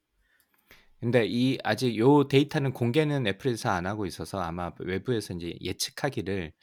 근데 1.00 1.26
이 1.28 1.58
아직 1.64 1.98
요 1.98 2.28
데이터는 2.28 2.74
공개는 2.74 3.28
애플에서 3.28 3.70
안 3.70 3.86
하고 3.86 4.06
있어서 4.06 4.40
아마 4.40 4.72
외부에서 4.80 5.36
이제 5.36 5.54
예측하기를 5.62 6.54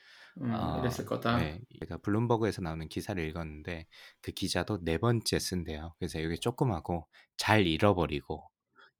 음, 0.40 0.54
어, 0.54 0.80
이랬을 0.80 1.06
거다. 1.06 1.38
네, 1.38 1.60
제가 1.80 1.98
블룸버그에서 1.98 2.62
나오는 2.62 2.88
기사를 2.88 3.22
읽었는데 3.22 3.86
그 4.20 4.32
기자도 4.32 4.82
네 4.82 4.98
번째 4.98 5.38
쓴대요. 5.38 5.94
그래서 5.98 6.22
여기 6.22 6.38
조그마고 6.38 7.06
잘 7.36 7.66
잃어버리고 7.66 8.42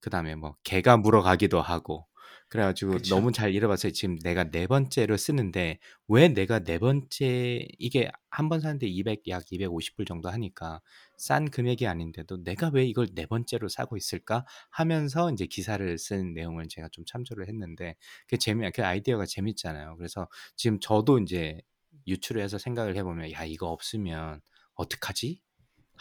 그 0.03 0.11
다음에 0.11 0.35
뭐 0.37 0.57
개가 0.65 0.99
물어가기도 0.99 1.63
하고 1.63 2.09
그래가지고 2.51 2.99
그쵸. 2.99 3.17
너무 3.17 3.33
잘 3.33 3.55
잃어봤어요. 3.55 3.93
지금 3.93 4.19
내가 4.19 4.45
네 4.51 4.67
번째로 4.67 5.17
쓰는데 5.17 5.79
왜 6.09 6.29
내가 6.29 6.59
네 6.61 6.79
번째 6.79 7.67
이게 7.79 8.11
한 8.31 8.49
번 8.51 8.61
사는데 8.61 8.87
200, 8.89 9.27
약 9.29 9.45
250불 9.51 10.05
정도 10.07 10.29
하니까 10.31 10.81
싼 11.17 11.51
금액이 11.51 11.87
아닌데도 11.87 12.43
내가 12.45 12.71
왜 12.75 12.85
이걸 12.87 13.09
네 13.15 13.27
번째로 13.27 13.69
사고 13.69 13.97
있을까 13.97 14.45
하면서 14.71 15.31
이제 15.33 15.47
기사를 15.47 15.97
쓴 15.99 16.35
내용을 16.35 16.69
제가 16.69 16.89
좀 16.93 17.05
참조를 17.07 17.49
했는데 17.49 17.97
그 18.29 18.37
재미, 18.39 18.71
그 18.73 18.85
아이디어가 18.85 19.27
재밌잖아요. 19.27 19.97
그래서 19.97 20.29
지금 20.57 20.81
저도 20.81 21.19
이제 21.21 21.61
유출을 22.07 22.43
해서 22.43 22.59
생각을 22.59 22.97
해보면 22.97 23.33
야 23.33 23.45
이거 23.45 23.69
없으면 23.69 24.41
어떡하지? 24.75 25.41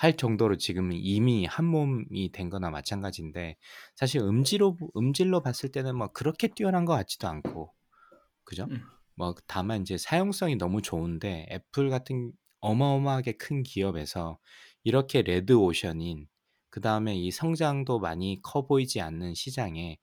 할 0.01 0.17
정도로 0.17 0.57
지금 0.57 0.91
이미 0.93 1.45
한 1.45 1.63
몸이 1.65 2.31
된 2.31 2.49
거나 2.49 2.71
마찬가지인데 2.71 3.55
사실 3.95 4.21
음질로 4.21 4.75
음질로 4.97 5.43
봤을 5.43 5.71
때는 5.71 5.95
뭐 5.95 6.07
그렇게 6.07 6.47
뛰어난 6.47 6.85
것 6.85 6.93
같지도 6.93 7.27
않고 7.27 7.71
그죠? 8.43 8.65
음. 8.71 8.81
뭐 9.13 9.35
다만 9.45 9.83
이제 9.83 9.99
사용성이 9.99 10.55
너무 10.55 10.81
좋은데 10.81 11.45
애플 11.51 11.91
같은 11.91 12.31
어마어마하게 12.61 13.33
큰 13.33 13.61
기업에서 13.61 14.39
이렇게 14.83 15.21
레드 15.21 15.53
오션인 15.53 16.27
그 16.71 16.81
다음에 16.81 17.15
이 17.15 17.29
성장도 17.29 17.99
많이 17.99 18.39
커 18.41 18.65
보이지 18.65 19.01
않는 19.01 19.35
시장에 19.35 19.99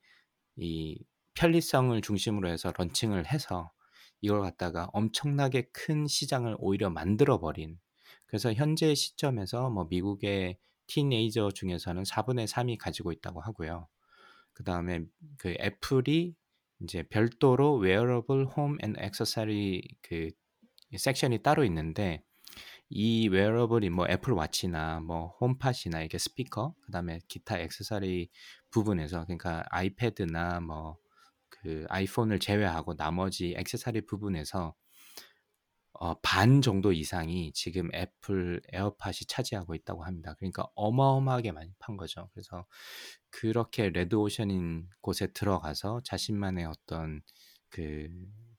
이 0.55 0.97
편리성을 1.33 1.99
중심으로 1.99 2.47
해서 2.47 2.71
launching을 2.73 3.25
해서 3.25 3.73
이걸 4.21 4.39
갖다가 4.39 4.87
엄청나게 4.93 5.71
큰 5.73 6.07
시장을 6.07 6.55
오히려 6.57 6.89
만들어 6.89 7.41
버린 7.41 7.79
그래서 8.29 8.53
현재 8.53 8.95
시점에서 8.95 9.69
뭐 9.69 9.87
미국의 9.89 10.57
teenager 10.87 11.51
중에서는 11.51 12.03
4분의 12.03 12.47
3이 12.47 12.77
가지고 12.77 13.11
있다고 13.11 13.41
하고요. 13.41 13.87
그 14.53 14.63
다음에 14.63 15.01
그 15.37 15.55
애플이 15.59 16.35
이제 16.81 17.03
별도로 17.03 17.75
wearable 17.75 18.45
home 18.45 18.77
and 18.81 18.95
accessory 18.97 19.81
그 20.01 20.29
섹션이 20.95 21.43
따로 21.43 21.63
있는데 21.65 22.23
이 22.89 23.27
wearable이 23.27 23.89
뭐 23.89 24.07
애플 24.09 24.33
워치나 24.33 25.01
뭐 25.01 25.35
홈팟이나 25.41 26.01
이게 26.03 26.17
스피커 26.17 26.75
그다음에 26.81 27.19
기타 27.27 27.59
액세서리 27.59 28.29
부분에서 28.71 29.25
그러니까 29.25 29.63
아이패드나 29.69 30.61
뭐 30.61 30.97
그 31.61 31.85
아이폰을 31.89 32.39
제외하고 32.39 32.95
나머지 32.95 33.53
액세서리 33.57 34.05
부분에서 34.05 34.75
어, 36.01 36.15
반 36.21 36.61
정도 36.61 36.93
이상이 36.93 37.51
지금 37.53 37.89
애플 37.93 38.61
에어팟이 38.71 39.25
차지하고 39.27 39.75
있다고 39.75 40.05
합니다. 40.05 40.33
그러니까 40.39 40.65
어마어마하게 40.75 41.51
많이 41.51 41.71
판 41.77 41.97
거죠. 41.97 42.29
그래서 42.33 42.65
그렇게 43.29 43.89
레드오션인 43.89 44.87
곳에 45.01 45.27
들어가서 45.33 46.01
자신만의 46.05 46.65
어떤 46.65 47.21
그 47.69 48.07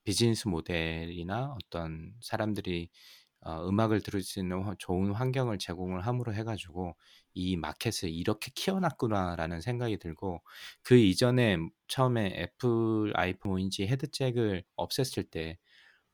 비즈니스 0.05 0.49
모델이나 0.49 1.55
어떤 1.65 2.13
사람들이 2.21 2.91
어, 3.43 3.67
음악을 3.67 4.03
들을 4.03 4.21
수 4.23 4.39
있는 4.39 4.63
좋은 4.79 5.13
환경을 5.13 5.59
제공을 5.59 6.07
함으로 6.07 6.35
해가지고 6.35 6.95
이 7.33 7.57
마켓을 7.57 8.11
이렇게 8.11 8.51
키워놨구나라는 8.55 9.63
생각이 9.63 9.97
들고 9.99 10.43
그 10.83 10.97
이전에 10.97 11.57
처음에 11.89 12.35
애플 12.37 13.13
아이폰인지 13.15 13.87
헤드잭을 13.87 14.65
없앴을 14.77 15.31
때 15.31 15.59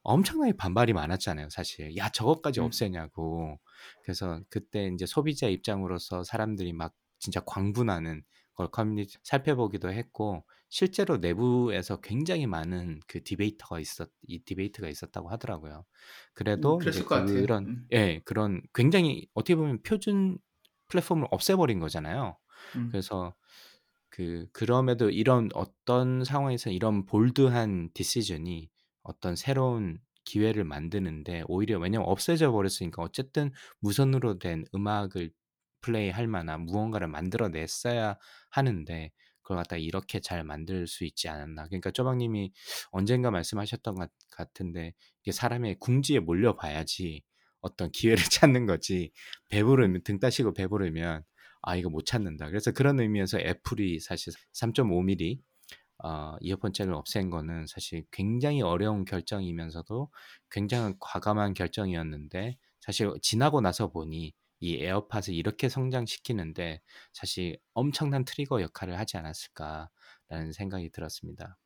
엄청나게 0.06 0.52
반발이 0.56 0.92
많았잖아요, 0.92 1.48
사실. 1.50 1.96
야, 1.96 2.08
저것까지 2.08 2.60
음. 2.60 2.66
없애냐고. 2.66 3.58
그래서 4.02 4.40
그때 4.48 4.88
이제 4.92 5.04
소비자 5.06 5.48
입장으로서 5.48 6.22
사람들이 6.22 6.72
막 6.72 6.94
진짜 7.18 7.40
광분하는 7.44 8.22
걸 8.54 8.68
커뮤니티 8.70 9.18
살펴보기도 9.22 9.92
했고 9.92 10.44
실제로 10.68 11.18
내부에서 11.18 12.00
굉장히 12.00 12.46
많은 12.46 13.00
그 13.06 13.22
debater가 13.22 13.80
있었 13.80 14.08
이 14.26 14.38
debate가 14.40 14.88
있었다고 14.88 15.28
하더라고요. 15.28 15.78
음, 15.78 15.84
그랬을 16.34 16.67
것 16.67 16.78
같아요. 17.20 17.40
그런 17.40 17.66
음. 17.66 17.86
예, 17.92 18.20
그런 18.24 18.62
굉장히 18.74 19.28
어떻게 19.34 19.56
보면 19.56 19.82
표준 19.82 20.38
플랫폼을 20.88 21.26
없애버린 21.30 21.80
거잖아요. 21.80 22.38
음. 22.76 22.88
그래서 22.90 23.34
그 24.08 24.46
그럼에도 24.52 25.10
이런 25.10 25.50
어떤 25.54 26.24
상황에서 26.24 26.70
이런 26.70 27.04
bold한 27.04 27.90
decision이 27.92 28.70
어떤 29.06 29.36
새로운 29.36 29.98
기회를 30.24 30.64
만드는데 30.64 31.44
오히려 31.46 31.78
왜냐면 31.78 32.08
없어져 32.08 32.50
버렸으니까 32.50 33.02
어쨌든 33.02 33.52
무선으로 33.80 34.38
된 34.38 34.64
음악을 34.74 35.30
플레이할 35.80 36.26
만한 36.26 36.62
무언가를 36.62 37.06
만들어 37.06 37.48
냈어야 37.48 38.16
하는데 38.50 39.12
그걸 39.42 39.58
갖다가 39.58 39.78
이렇게 39.78 40.18
잘 40.20 40.42
만들 40.42 40.88
수 40.88 41.04
있지 41.04 41.28
않았나. 41.28 41.66
그러니까 41.68 41.92
쪼박님이 41.92 42.52
언젠가 42.90 43.30
말씀하셨던 43.30 43.94
것 43.94 44.10
같은데 44.32 44.92
이게 45.22 45.30
사람의 45.30 45.76
궁지에 45.78 46.18
몰려 46.18 46.56
봐야지 46.56 47.22
어떤 47.60 47.92
기회를 47.92 48.16
찾는 48.50 48.66
거지. 48.66 49.12
배부르면 49.48 50.02
등 50.02 50.18
따시고 50.18 50.52
배부르면 50.54 51.22
아 51.62 51.76
이거 51.76 51.88
못 51.90 52.04
찾는다. 52.06 52.48
그래서 52.48 52.72
그런 52.72 52.98
의미에서 52.98 53.38
애플이 53.38 54.00
사실 54.00 54.32
3.5mm 54.52 55.40
어, 56.04 56.36
이어폰 56.40 56.72
잭을 56.72 56.94
없앤 56.94 57.30
거는 57.30 57.66
사실 57.66 58.04
굉장히 58.10 58.62
어려운 58.62 59.04
결정이면서도 59.04 60.10
굉장히 60.50 60.94
과감한 61.00 61.54
결정이었는데 61.54 62.58
사실 62.80 63.12
지나고 63.22 63.60
나서 63.60 63.90
보니 63.90 64.34
이 64.60 64.76
에어팟을 64.76 65.34
이렇게 65.34 65.68
성장시키는데 65.68 66.80
사실 67.12 67.58
엄청난 67.74 68.24
트리거 68.24 68.62
역할을 68.62 68.98
하지 68.98 69.16
않았을까라는 69.16 70.52
생각이 70.52 70.90
들었습니다. 70.90 71.58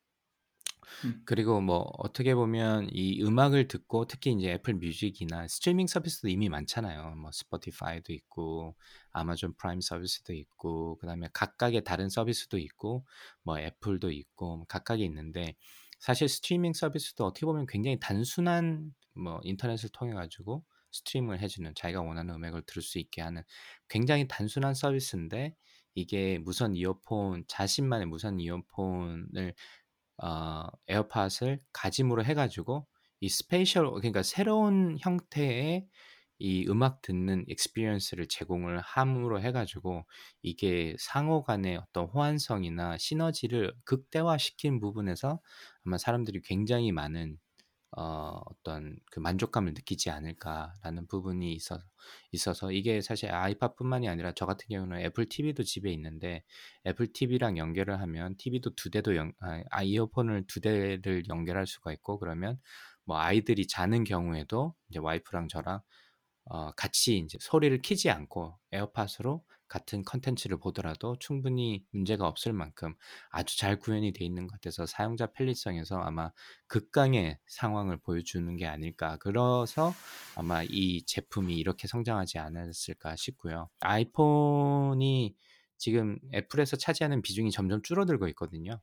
음. 1.05 1.21
그리고 1.25 1.61
뭐 1.61 1.89
어떻게 1.97 2.35
보면 2.35 2.89
이 2.91 3.21
음악을 3.23 3.67
듣고 3.67 4.05
특히 4.05 4.31
이제 4.33 4.51
애플 4.51 4.73
뮤직이나 4.75 5.47
스트리밍 5.47 5.87
서비스도 5.87 6.27
이미 6.27 6.49
많잖아요. 6.49 7.15
뭐 7.15 7.31
스포티파이도 7.31 8.13
있고 8.13 8.75
아마존 9.11 9.53
프라임 9.55 9.81
서비스도 9.81 10.33
있고 10.33 10.97
그다음에 10.97 11.27
각각의 11.33 11.83
다른 11.83 12.09
서비스도 12.09 12.57
있고 12.57 13.05
뭐 13.43 13.59
애플도 13.59 14.11
있고 14.11 14.57
뭐 14.57 14.65
각각이 14.67 15.03
있는데 15.05 15.55
사실 15.99 16.27
스트리밍 16.27 16.73
서비스도 16.73 17.25
어떻게 17.25 17.45
보면 17.45 17.67
굉장히 17.67 17.99
단순한 17.99 18.93
뭐 19.13 19.39
인터넷을 19.43 19.89
통해 19.89 20.13
가지고 20.13 20.63
스트리밍을 20.91 21.39
해주는 21.39 21.73
자기가 21.75 22.01
원하는 22.01 22.35
음악을 22.35 22.63
들을 22.65 22.81
수 22.81 22.99
있게 22.99 23.21
하는 23.21 23.43
굉장히 23.87 24.27
단순한 24.27 24.73
서비스인데 24.73 25.55
이게 25.93 26.39
무선 26.39 26.75
이어폰 26.75 27.45
자신만의 27.47 28.07
무선 28.07 28.39
이어폰을 28.39 29.53
어, 30.21 30.67
에어팟을 30.87 31.59
가짐으로 31.73 32.23
해가지고 32.23 32.85
이 33.21 33.29
special 33.29 33.91
그러니까 33.91 34.23
새로운 34.23 34.97
형태의 34.99 35.87
이 36.39 36.65
음악 36.69 37.03
듣는 37.03 37.45
experience를 37.47 38.27
제공을 38.27 38.81
함으로 38.81 39.41
해가지고 39.41 40.05
이게 40.41 40.95
상호 40.99 41.43
간의 41.43 41.77
어떤 41.77 42.05
호환성이나 42.05 42.97
시너지를 42.97 43.73
극대화시킨 43.85 44.79
부분에서 44.79 45.39
아마 45.85 45.99
사람들이 45.99 46.41
굉장히 46.41 46.91
많은 46.91 47.37
어, 47.97 48.39
어떤 48.45 48.95
그 49.11 49.19
만족감을 49.19 49.73
느끼지 49.73 50.09
않을까라는 50.09 51.07
부분이 51.07 51.53
있어서 51.53 51.83
있어서 52.31 52.71
이게 52.71 53.01
사실 53.01 53.31
아이팟뿐만이 53.31 54.07
아니라 54.07 54.31
저 54.33 54.45
같은 54.45 54.67
경우는 54.69 55.01
애플 55.01 55.27
TV도 55.27 55.63
집에 55.63 55.91
있는데 55.91 56.43
애플 56.85 57.11
TV랑 57.11 57.57
연결을 57.57 57.99
하면 57.99 58.35
TV도 58.37 58.75
두 58.75 58.89
대도 58.91 59.15
연, 59.17 59.33
아, 59.41 59.61
아, 59.71 59.83
이어폰을 59.83 60.45
두 60.47 60.61
대를 60.61 61.23
연결할 61.29 61.67
수가 61.67 61.91
있고 61.93 62.17
그러면 62.19 62.59
뭐 63.03 63.17
아이들이 63.19 63.67
자는 63.67 64.03
경우에도 64.05 64.73
이제 64.89 64.99
와이프랑 64.99 65.49
저랑 65.49 65.81
어, 66.45 66.71
같이 66.71 67.17
이제 67.17 67.37
소리를 67.41 67.81
키지 67.81 68.09
않고 68.09 68.57
에어팟으로 68.71 69.43
같은 69.71 70.03
컨텐츠를 70.03 70.59
보더라도 70.59 71.15
충분히 71.17 71.85
문제가 71.91 72.27
없을 72.27 72.51
만큼 72.51 72.93
아주 73.29 73.57
잘 73.57 73.79
구현이 73.79 74.11
돼 74.11 74.25
있는 74.25 74.45
것 74.45 74.55
같아서 74.55 74.85
사용자 74.85 75.27
편리성에서 75.27 75.97
아마 75.97 76.31
극강의 76.67 77.39
상황을 77.47 77.97
보여주는 77.97 78.53
게 78.57 78.67
아닐까. 78.67 79.17
그래서 79.21 79.93
아마 80.35 80.61
이 80.63 81.05
제품이 81.05 81.55
이렇게 81.57 81.87
성장하지 81.87 82.37
않았을까 82.37 83.15
싶고요. 83.15 83.69
아이폰이 83.79 85.35
지금 85.77 86.19
애플에서 86.33 86.75
차지하는 86.75 87.21
비중이 87.21 87.51
점점 87.51 87.81
줄어들고 87.81 88.27
있거든요. 88.29 88.81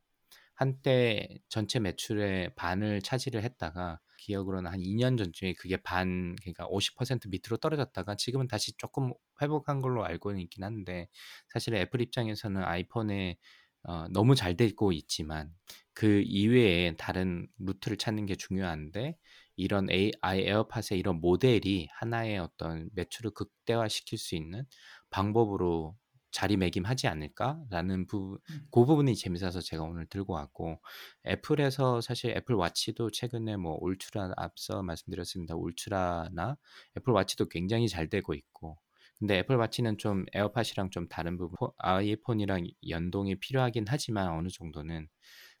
한때 0.59 1.25
전체 1.47 1.79
매출의 1.79 2.53
반을 2.55 3.01
차지를 3.01 3.43
했다가 3.43 4.01
기억으로는 4.17 4.69
한 4.69 4.81
2년 4.81 5.15
전쯤에 5.15 5.53
그게 5.53 5.77
반 5.77 6.35
그러니까 6.41 6.67
50% 6.67 7.29
밑으로 7.29 7.55
떨어졌다가 7.55 8.15
지금은 8.15 8.49
다시 8.49 8.75
조금 8.75 9.13
회복한 9.41 9.79
걸로 9.79 10.03
알고는 10.03 10.41
있긴 10.41 10.65
한데 10.65 11.07
사실 11.47 11.75
애플 11.75 12.01
입장에서는 12.01 12.61
아이폰에 12.61 13.37
어, 13.83 14.09
너무 14.09 14.35
잘 14.35 14.57
되고 14.57 14.91
있지만 14.91 15.49
그 15.93 16.23
이외에 16.25 16.93
다른 16.97 17.47
루트를 17.59 17.95
찾는 17.95 18.25
게 18.25 18.35
중요한데 18.35 19.15
이런 19.55 19.89
AI 19.89 20.41
에어팟의 20.41 20.99
이런 20.99 21.21
모델이 21.21 21.87
하나의 21.93 22.37
어떤 22.37 22.89
매출을 22.95 23.31
극대화시킬 23.31 24.17
수 24.17 24.35
있는 24.35 24.65
방법으로 25.09 25.95
자리매김하지 26.31 27.07
않을까라는 27.07 28.07
부분, 28.07 28.39
음. 28.49 28.67
그 28.71 28.85
부분이 28.85 29.15
재밌어서 29.15 29.61
제가 29.61 29.83
오늘 29.83 30.05
들고 30.07 30.33
왔고 30.33 30.79
애플에서 31.25 32.01
사실 32.01 32.31
애플 32.37 32.55
워치도 32.55 33.11
최근에 33.11 33.57
뭐 33.57 33.77
울트라 33.81 34.33
앞서 34.37 34.83
말씀드렸습니다. 34.83 35.55
울트라나 35.55 36.57
애플 36.97 37.13
워치도 37.13 37.49
굉장히 37.49 37.87
잘 37.87 38.09
되고 38.09 38.33
있고 38.33 38.77
근데 39.19 39.37
애플 39.39 39.55
워치는 39.57 39.97
좀 39.97 40.25
에어팟이랑 40.33 40.91
좀 40.91 41.07
다른 41.09 41.37
부분 41.37 41.57
아이폰이랑 41.77 42.67
연동이 42.89 43.35
필요하긴 43.35 43.85
하지만 43.87 44.29
어느 44.29 44.47
정도는 44.49 45.07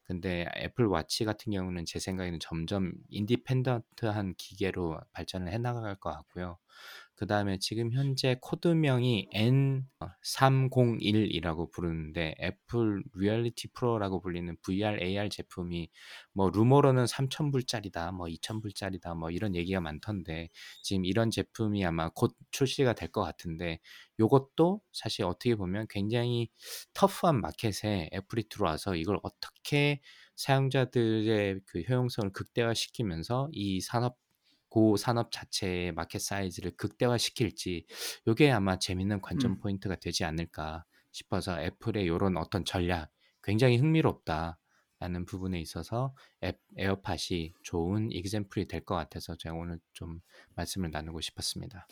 근데 0.03 0.47
애플 0.57 0.85
워치 0.85 1.23
같은 1.23 1.51
경우는 1.51 1.85
제 1.85 1.99
생각에는 1.99 2.39
점점 2.39 2.93
independent한 3.09 4.33
기계로 4.37 4.99
발전을 5.13 5.51
해 5.51 5.59
나갈 5.59 5.95
것 5.95 6.09
같고요. 6.11 6.57
그 7.19 7.27
다음에 7.27 7.59
지금 7.59 7.91
현재 7.91 8.37
코드명이 8.39 9.27
N301이라고 9.35 11.69
부르는데 11.69 12.33
애플 12.39 13.03
리얼리티 13.13 13.73
프로라고 13.73 14.21
불리는 14.21 14.55
VR 14.61 15.03
AR 15.03 15.27
제품이 15.27 15.89
뭐 16.31 16.49
루머로는 16.49 17.03
3,000불짜리다, 17.03 18.13
뭐 18.13 18.27
2,000불짜리다, 18.27 19.17
뭐 19.17 19.31
이런 19.31 19.53
얘기가 19.53 19.81
많던데 19.81 20.47
지금 20.81 21.03
이런 21.03 21.29
제품이 21.29 21.85
아마 21.85 22.07
곧 22.07 22.33
출시가 22.51 22.93
될 22.93 23.11
것 23.11 23.21
같은데 23.23 23.79
요것도 24.19 24.79
사실 24.93 25.25
어떻게 25.25 25.55
보면 25.55 25.87
굉장히 25.89 26.47
터프한 26.93 27.41
마켓에 27.41 28.09
애플이 28.13 28.43
들어와서 28.47 28.95
이걸 28.95 29.19
어떻게 29.23 29.99
사용자들의 30.37 31.59
그 31.65 31.81
효용성을 31.81 32.31
극대화시키면서 32.31 33.49
이 33.51 33.81
산업 33.81 34.15
고 34.69 34.97
산업 34.97 35.31
자체의 35.31 35.93
마켓 35.93 36.19
사이즈를 36.21 36.71
극대화시킬지 36.77 37.85
요게 38.27 38.51
아마 38.51 38.77
재밌는 38.77 39.21
관점 39.21 39.53
음. 39.53 39.59
포인트가 39.59 39.95
되지 39.95 40.23
않을까 40.25 40.85
싶어서 41.11 41.59
애플의 41.61 42.07
요런 42.07 42.37
어떤 42.37 42.63
전략 42.65 43.09
굉장히 43.43 43.77
흥미롭다라는 43.77 45.25
부분에 45.27 45.59
있어서 45.59 46.13
앱 46.43 46.59
에어팟이 46.77 47.53
좋은 47.63 48.11
이그젬플이 48.11 48.67
될 48.67 48.85
것 48.85 48.95
같아서 48.95 49.35
제가 49.35 49.55
오늘 49.55 49.79
좀 49.93 50.19
말씀을 50.55 50.91
나누고 50.91 51.21
싶었습니다. 51.21 51.87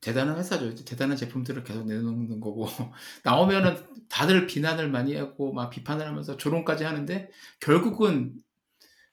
대단한 0.00 0.38
회사죠. 0.38 0.74
대단한 0.84 1.16
제품들을 1.16 1.62
계속 1.64 1.86
내놓는 1.86 2.40
거고 2.40 2.66
나오면은 3.24 3.76
다들 4.08 4.46
비난을 4.46 4.90
많이 4.90 5.14
하고 5.16 5.52
막 5.52 5.68
비판을 5.68 6.06
하면서 6.06 6.36
조롱까지 6.38 6.84
하는데 6.84 7.30
결국은 7.60 8.32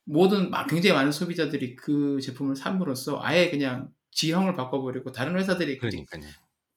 모든 0.06 0.50
막 0.52 0.68
굉장히 0.68 0.94
많은 0.96 1.12
소비자들이 1.12 1.76
그 1.76 2.20
제품을 2.22 2.56
삼으로써 2.56 3.20
아예 3.22 3.50
그냥 3.50 3.92
지형을 4.12 4.56
바꿔버리고 4.56 5.12
다른 5.12 5.38
회사들이 5.38 5.78
그 5.78 5.88
그러니까요. 5.88 6.24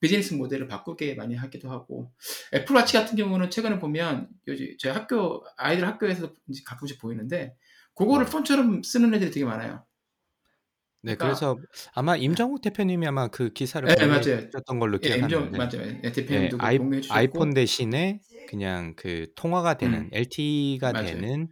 비즈니스 0.00 0.34
모델을 0.34 0.68
바꾸게 0.68 1.14
많이 1.16 1.34
하기도 1.34 1.70
하고 1.70 2.12
애플워치 2.54 2.94
같은 2.94 3.16
경우는 3.16 3.50
최근에 3.50 3.78
보면 3.80 4.28
요즘 4.46 4.76
저희 4.78 4.92
학교 4.92 5.44
아이들 5.56 5.86
학교에서 5.86 6.32
가끔씩 6.66 7.00
보이는데 7.00 7.56
그거를 7.94 8.26
네. 8.26 8.32
폰처럼 8.32 8.82
쓰는 8.82 9.12
애들이 9.14 9.30
되게 9.30 9.44
많아요. 9.44 9.84
네, 11.02 11.14
그러니까 11.14 11.26
그래서 11.26 11.56
아마 11.94 12.16
임정욱 12.16 12.60
대표님이 12.60 13.06
아마 13.06 13.28
그 13.28 13.52
기사를 13.52 13.88
네. 13.88 14.20
주셨던 14.20 14.78
걸로 14.80 14.98
예, 15.04 15.08
기억하는데, 15.10 15.56
맞아요. 15.56 15.82
예, 15.82 16.00
예, 16.04 16.12
대표님도 16.12 16.58
그 16.58 16.64
아이, 16.64 16.78
아이폰 17.08 17.54
대신에 17.54 18.20
그냥 18.46 18.94
그 18.96 19.32
통화가 19.36 19.76
되는 19.78 20.00
음, 20.00 20.10
LTE가 20.12 20.92
맞아요. 20.92 21.06
되는 21.06 21.48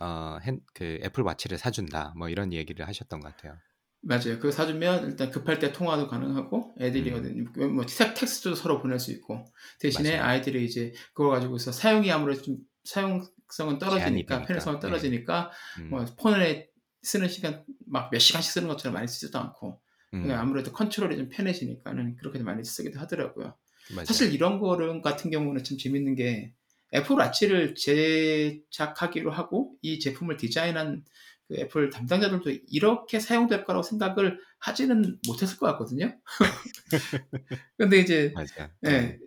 어, 0.00 0.38
핸, 0.42 0.60
그 0.74 0.98
애플 1.02 1.22
와치를 1.24 1.58
사준다. 1.58 2.14
뭐 2.16 2.28
이런 2.28 2.52
얘기를 2.52 2.86
하셨던 2.86 3.20
것 3.20 3.36
같아요. 3.36 3.56
맞아요. 4.00 4.36
그거 4.38 4.50
사주면 4.52 5.06
일단 5.10 5.30
급할 5.30 5.58
때 5.58 5.72
통화도 5.72 6.06
가능하고 6.06 6.74
애들이 6.80 7.10
음, 7.12 7.74
뭐 7.74 7.84
텍- 7.84 8.14
텍스트도 8.14 8.54
서로 8.54 8.80
보낼 8.80 8.98
수 9.00 9.10
있고 9.10 9.44
대신에 9.80 10.10
맞아요. 10.18 10.22
아이들이 10.24 10.64
이제 10.64 10.92
그거 11.14 11.30
가지고서 11.30 11.72
사용이 11.72 12.10
아무래도 12.12 12.42
좀 12.42 12.56
사용성은 12.84 13.78
떨어지니까. 13.80 14.44
편의성은 14.44 14.78
예. 14.78 14.80
떨어지니까 14.80 15.50
음, 15.80 15.90
뭐 15.90 16.04
폰에 16.16 16.68
쓰는 17.02 17.28
시간 17.28 17.64
막 17.86 18.10
몇 18.12 18.18
시간씩 18.20 18.52
쓰는 18.52 18.68
것처럼 18.68 18.94
많이 18.94 19.08
쓰지도 19.08 19.38
않고 19.38 19.80
음, 20.14 20.30
아무래도 20.30 20.72
컨트롤이 20.72 21.16
좀 21.16 21.28
편해지니까는 21.28 22.16
그렇게 22.16 22.38
많이 22.38 22.64
쓰기도 22.64 23.00
하더라고요. 23.00 23.56
맞아요. 23.94 24.04
사실 24.06 24.32
이런 24.32 24.60
거는 24.60 25.02
같은 25.02 25.30
경우는 25.30 25.64
참 25.64 25.76
재밌는 25.76 26.14
게 26.14 26.54
애플 26.94 27.16
와치를 27.16 27.74
제작하기로 27.74 29.30
하고 29.30 29.74
이 29.82 29.98
제품을 29.98 30.36
디자인한 30.36 31.04
그 31.48 31.56
애플 31.56 31.90
담당자들도 31.90 32.50
이렇게 32.68 33.20
사용될 33.20 33.64
거라고 33.64 33.82
생각을 33.82 34.38
하지는 34.58 35.18
못했을 35.26 35.58
것 35.58 35.66
같거든요. 35.66 36.18
근데 37.76 37.98
이제. 37.98 38.34
예, 38.84 38.90
네. 38.90 39.18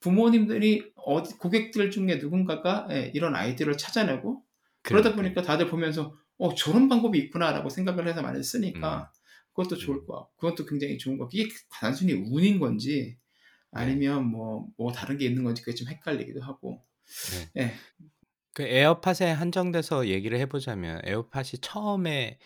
부모님들이 0.00 0.92
어디 0.96 1.34
고객들 1.38 1.90
중에 1.90 2.16
누군가가 2.16 2.88
예, 2.90 3.10
이런 3.14 3.34
아이디어를 3.36 3.78
찾아내고 3.78 4.42
그러다 4.82 5.10
그러니까요. 5.10 5.16
보니까 5.16 5.42
다들 5.42 5.68
보면서 5.68 6.16
어 6.38 6.54
저런 6.54 6.88
방법이 6.88 7.18
있구나라고 7.18 7.68
생각을 7.68 8.08
해서 8.08 8.20
많이 8.22 8.38
음, 8.38 8.42
쓰니까 8.42 9.12
그것도 9.54 9.76
좋을 9.76 9.98
음, 9.98 10.06
거 10.06 10.14
같고 10.14 10.36
그것도 10.36 10.66
굉장히 10.66 10.98
좋은 10.98 11.18
거. 11.18 11.28
이게 11.32 11.48
단순히 11.70 12.12
운인 12.14 12.58
건지 12.58 13.16
네, 13.72 13.80
아니면 13.80 14.26
뭐뭐 14.30 14.92
다른 14.94 15.18
게 15.18 15.24
있는 15.26 15.44
건지 15.44 15.62
그게 15.62 15.74
좀 15.74 15.88
헷갈리기도 15.88 16.42
하고. 16.42 16.84
네. 17.54 17.62
예. 17.62 17.74
그 18.54 18.62
에어팟에 18.62 19.30
한정돼서 19.30 20.08
얘기를 20.08 20.38
해보자면 20.38 21.00
에어팟이 21.04 21.60
처음에 21.62 22.38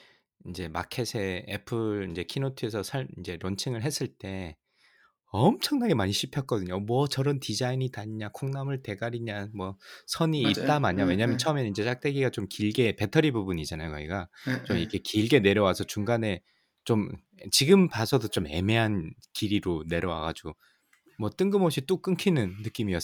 이제 0.49 0.69
마켓에 0.69 1.45
애플 1.49 2.09
이제 2.12 2.23
keynote에서 2.22 2.83
살 2.83 3.09
이제 3.19 3.37
론칭을 3.41 3.83
했을 3.83 4.07
때 4.07 4.57
엄청나게 5.33 5.95
많이 5.95 6.12
씹혔거든요. 6.12 6.79
뭐 6.81 7.09
저런 7.09 7.41
디자인이 7.41 7.91
다 7.91 8.05
있냐, 8.05 8.31
콩나물 8.33 8.83
대가리냐, 8.83 9.49
뭐 9.55 9.77
선이 10.07 10.41
있다 10.41 10.67
맞아요. 10.67 10.81
마냐. 10.81 11.03
예, 11.05 11.09
왜냐면 11.09 11.35
예. 11.35 11.37
처음에는 11.37 11.71
이제 11.71 11.85
짝대기가 11.85 12.31
좀 12.31 12.47
길게 12.49 12.95
배터리 12.97 13.33
부분이잖아요, 13.33 13.91
거기가 13.91 14.29
예, 14.49 14.64
좀 14.64 14.77
예. 14.77 14.81
이렇게 14.81 14.99
길게 14.99 15.41
내려와서 15.41 15.85
중간에 15.85 16.43
좀 16.85 17.11
지금 17.51 17.89
봐서도 17.89 18.29
좀 18.29 18.47
애매한 18.47 19.11
길이로 19.35 19.85
내려와가지고 19.89 20.55
뭐 21.19 21.31
뜬금없이 21.31 21.83
뚝 21.87 22.03
끊기는 22.03 22.57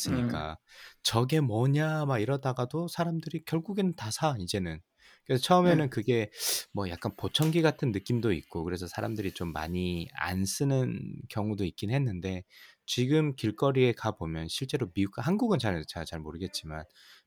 예. 0.09 0.43
느낌이었으니까 0.47 0.59
저게 1.03 1.41
뭐냐 1.41 2.05
막 2.07 2.19
이러다가도 2.19 2.89
사람들이 2.89 3.45
결국에는 3.45 3.95
다 3.97 4.11
사 4.11 4.35
이제는. 4.39 4.81
그래서 5.27 5.43
처음에는 5.43 5.89
예. 5.89 5.91
그게 5.91 6.31
뭐 6.73 6.89
약간 6.91 7.15
보청기 7.17 7.63
같은 7.63 7.93
느낌도 7.93 8.33
있고 8.33 8.65
그래서 8.65 8.87
사람들이 8.89 9.33
좀 9.33 9.53
많이 9.53 10.09
안 10.15 10.45
쓰는 10.45 10.99
경우도 11.31 11.65
있긴 11.65 11.91
했는데 11.91 12.43
지금 12.87 13.35
길거리에 13.37 13.93
가 13.93 14.13
보면 14.13 14.49
실제로 14.49 14.91
미국 14.93 15.27
한국은 15.27 15.59
잘 15.59 15.83
잘 15.87 16.05
잘 16.07 16.21
모르겠지만 16.21 16.85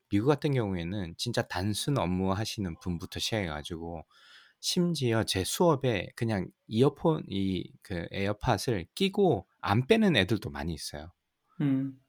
미국 0.10 0.28
같은 0.28 0.54
경우에는 0.54 1.16
진짜 1.18 1.42
단순 1.44 1.98
업무 1.98 2.32
하시는 2.34 2.76
분부터 2.80 3.20
시작해 3.20 3.48
가지고 3.48 4.04
심지어 4.66 5.24
제 5.26 5.44
수업에 5.44 6.10
그냥 6.16 6.50
이어폰 6.68 7.24
이 7.30 7.72
그 7.84 8.08
에어팟을 8.12 8.88
끼고 8.96 9.48
안 9.62 9.88
빼는 9.88 10.16
애들도 10.16 10.50
많이 10.50 10.74
있어요. 10.74 11.14
음. 11.62 12.00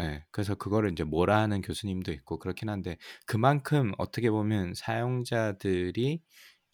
예. 0.00 0.24
그래서 0.32 0.54
그거를 0.56 0.90
인제 0.90 1.04
뭐라 1.04 1.38
하는 1.40 1.60
교수님도 1.62 2.12
있고 2.12 2.38
그렇긴 2.38 2.68
한데 2.68 2.96
그만큼 3.26 3.92
어떻게 3.98 4.30
보면 4.30 4.74
사용자들이 4.74 6.22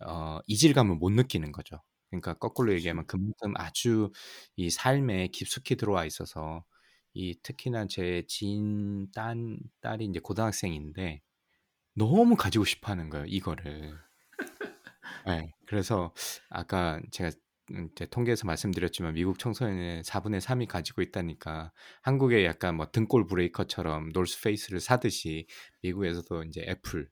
어 0.06 0.38
이질감을 0.46 0.96
못 0.96 1.10
느끼는 1.12 1.52
거죠. 1.52 1.82
그러니까 2.10 2.34
거꾸로 2.34 2.72
얘기하면 2.74 3.06
그만큼 3.06 3.52
아주 3.56 4.10
이 4.56 4.70
삶에 4.70 5.28
깊숙이 5.28 5.76
들어와 5.76 6.06
있어서 6.06 6.64
이 7.14 7.38
특히나 7.42 7.86
제 7.88 8.24
지인 8.28 9.10
딴 9.12 9.58
딸이 9.82 10.06
인제 10.06 10.20
고등학생인데 10.20 11.20
너무 11.96 12.36
가지고 12.36 12.64
싶어 12.66 12.92
하는 12.92 13.10
거예요, 13.10 13.26
이거를. 13.28 13.98
예. 15.28 15.52
그래서 15.66 16.12
아까 16.48 17.00
제가 17.12 17.30
음 17.72 17.88
이제 17.92 18.06
통계에서 18.06 18.46
말씀드렸지만 18.46 19.14
미국 19.14 19.38
청소년의 19.38 20.02
4분의 20.04 20.40
3 20.40 20.60
이 20.62 20.66
가지고 20.66 21.02
있다니까 21.02 21.72
한국의 22.02 22.44
약간 22.44 22.76
뭐 22.76 22.86
등골 22.90 23.26
브레이커처럼 23.26 24.10
노스페이스를 24.12 24.80
사듯이 24.80 25.46
미국에서도 25.82 26.42
인제 26.44 26.62
애플 26.68 27.08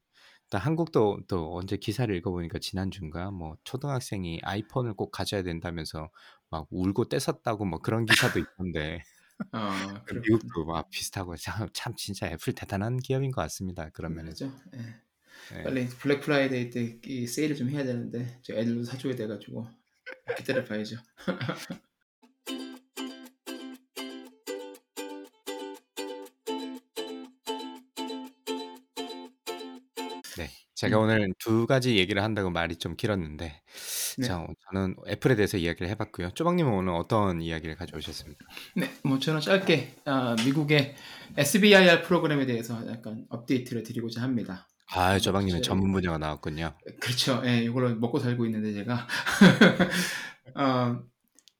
또 0.51 0.59
한국도 0.59 1.21
또 1.29 1.55
언제 1.57 1.77
기사를 1.77 2.13
읽어보니까 2.17 2.59
지난주인가 2.59 3.31
뭐 3.31 3.57
초등학생이 3.65 4.41
아이폰을 4.43 4.95
꼭 4.95 5.11
가져야 5.13 5.43
된다면서 5.43 6.11
막 6.51 6.67
울고 6.71 7.09
떼섰다고 7.11 7.65
뭐 7.67 7.81
그런 7.81 8.05
기사도 8.07 8.39
있던데 8.41 9.05
아, 9.53 10.03
그 10.05 10.15
그렇구나. 10.15 10.25
미국도 10.25 10.65
막 10.67 10.89
비슷하고 10.91 11.37
참 11.37 11.69
참 11.75 11.95
진짜 11.97 12.27
애플 12.29 12.55
대단한 12.55 12.99
기업인 12.99 13.31
것 13.31 13.41
같습니다, 13.43 13.91
그런 13.91 14.15
면에서. 14.15 14.37
맞죠. 14.37 14.51
예. 14.75 15.01
예. 15.59 15.63
빨리 15.63 15.87
블랙 15.89 16.21
프라이데이 16.21 16.71
때 16.71 17.01
이 17.07 17.27
세일을 17.27 17.57
좀 17.57 17.71
해야 17.71 17.85
되는데 17.85 18.39
저 18.43 18.55
애들도 18.55 18.85
사줘야 18.85 19.15
돼 19.17 19.27
가지고 19.27 19.69
기다려 20.37 20.65
봐야죠. 20.65 20.97
네. 30.37 30.49
제가 30.75 30.99
음. 30.99 31.03
오늘 31.05 31.35
두 31.39 31.67
가지 31.67 31.97
얘기를 31.97 32.23
한다고 32.23 32.51
말이 32.51 32.77
좀 32.77 32.97
길었는데 32.97 33.63
네. 34.19 34.27
자 34.27 34.47
저는 34.71 34.97
애플에 35.09 35.35
대해서 35.37 35.57
이야기를 35.57 35.89
해 35.89 35.95
봤고요. 35.95 36.31
쪼박님은 36.33 36.73
오늘 36.73 36.93
어떤 36.95 37.41
이야기를 37.41 37.77
가져오셨습니까? 37.77 38.47
네. 38.77 38.91
뭐 39.05 39.19
저는 39.19 39.41
짧게 39.41 39.97
아 40.05 40.37
미국의 40.45 40.95
SBIR 41.37 42.03
프로그램에 42.03 42.47
대해서 42.47 42.87
약간 42.89 43.27
업데이트를 43.29 43.83
드리고자 43.83 44.23
합니다. 44.23 44.69
아뭐 44.91 45.19
쪼박님은 45.19 45.61
사실 45.61 45.63
전문 45.63 45.93
분야가 45.93 46.19
나왔군요. 46.19 46.75
그렇죠. 47.01 47.43
예. 47.45 47.63
이걸로 47.65 47.95
먹고 47.97 48.19
살고 48.19 48.47
있는데 48.47 48.73
제가 48.73 49.07
어 50.55 51.03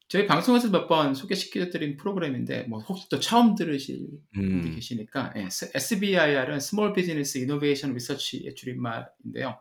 저희 0.09 0.27
방송에서 0.27 0.71
몇 0.71 0.89
번 0.89 1.15
소개시켜 1.15 1.69
드린 1.69 1.97
프로그램인데 1.97 2.63
뭐 2.65 2.81
혹시 2.81 3.09
또 3.11 3.21
처음 3.21 3.55
들으실 3.55 4.09
분들이 4.33 4.71
음. 4.71 4.75
계시니까 4.75 5.35
예. 5.37 5.51
스 5.51 5.71
SBIR은 5.75 6.57
Small 6.57 6.95
Business 6.95 7.37
Innovation 7.37 7.93
Research의 7.93 8.55
줄임말인데요. 8.55 9.61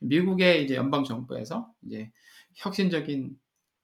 미국의 0.00 0.64
이제 0.64 0.74
연방 0.76 1.04
정부에서 1.04 1.70
이제 1.86 2.10
혁신적인 2.56 3.36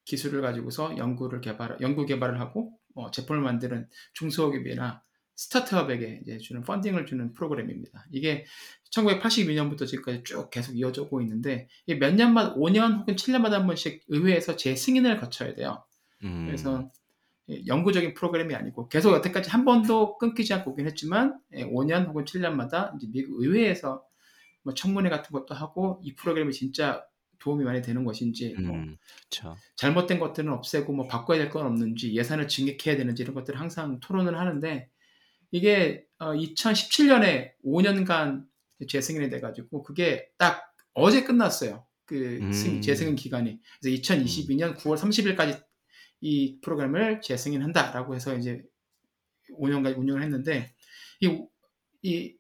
기술을 0.07 0.41
가지고서 0.41 0.97
연구를 0.97 1.43
개발 1.43 1.77
연구 1.83 2.07
개발을 2.07 2.41
하고 2.41 2.73
어 2.95 3.11
제품을 3.11 3.43
만드는 3.43 3.87
중소기업이나 4.15 5.03
스타트업에게 5.37 6.21
이제 6.23 6.39
주는 6.39 6.63
펀딩을 6.63 7.07
주는 7.07 7.33
프로그램입니다. 7.35 8.07
이게 8.11 8.45
1982년부터 8.91 9.87
지금까지 9.87 10.23
쭉 10.25 10.51
계속 10.51 10.77
이어져 10.77 11.03
오고 11.03 11.21
있는데 11.23 11.69
몇 11.99 12.15
년마다 12.15 12.55
5년 12.55 13.01
혹은 13.01 13.17
7년마다 13.17 13.53
한 13.53 13.67
번씩 13.67 14.05
의회에서 14.09 14.57
재승인을 14.57 15.19
거쳐야 15.19 15.55
돼요. 15.55 15.85
음. 16.25 16.47
그래서 16.47 16.91
예 17.51 17.65
영구적인 17.67 18.15
프로그램이 18.15 18.55
아니고 18.55 18.89
계속 18.89 19.13
여태까지 19.15 19.51
한 19.51 19.65
번도 19.65 20.19
끊기지 20.19 20.53
않고 20.55 20.73
오긴 20.73 20.87
했지만 20.87 21.39
예 21.55 21.65
5년 21.65 22.07
혹은 22.09 22.25
7년마다 22.25 22.95
이제 22.97 23.07
미국 23.11 23.43
의회에서 23.43 24.03
뭐 24.65 24.75
청문회 24.75 25.09
같은 25.11 25.33
것도 25.33 25.55
하고 25.55 26.01
이 26.03 26.15
프로그램이 26.15 26.53
진짜 26.53 27.05
도움이 27.39 27.65
많이 27.65 27.81
되는 27.83 28.05
것인지 28.05 28.55
뭐 28.59 28.75
음. 28.77 28.97
잘못된 29.77 30.19
것들은 30.19 30.53
없애고 30.53 30.93
뭐 30.93 31.07
바꿔야 31.07 31.39
될 31.39 31.51
건 31.51 31.67
없는지 31.67 32.13
예산을 32.15 32.49
증액해야 32.49 32.97
되는지 32.97 33.23
이런 33.23 33.35
것들을 33.35 33.59
항상 33.61 34.01
토론을 34.01 34.39
하는데 34.39 34.89
이게 35.53 36.05
어, 36.19 36.33
2017년에 36.33 37.53
5년간 37.65 38.45
재승인이 38.87 39.31
돼가지고 39.31 39.83
그게 39.83 40.29
딱 40.39 40.63
어제 40.95 41.25
끝났어요. 41.25 41.87
그 42.05 42.53
승- 42.53 42.77
음. 42.77 42.81
재승인 42.81 43.17
기간이. 43.17 43.59
그래서 43.81 43.97
2022년 44.01 44.77
9월 44.77 44.97
30일까지 44.97 45.63
이 46.21 46.59
프로그램을 46.63 47.21
재승인한다라고 47.21 48.15
해서 48.15 48.37
이제 48.37 48.63
5년간 49.59 49.97
운영을 49.97 50.23
했는데 50.23 50.73
이, 51.21 51.39
이 52.03 52.35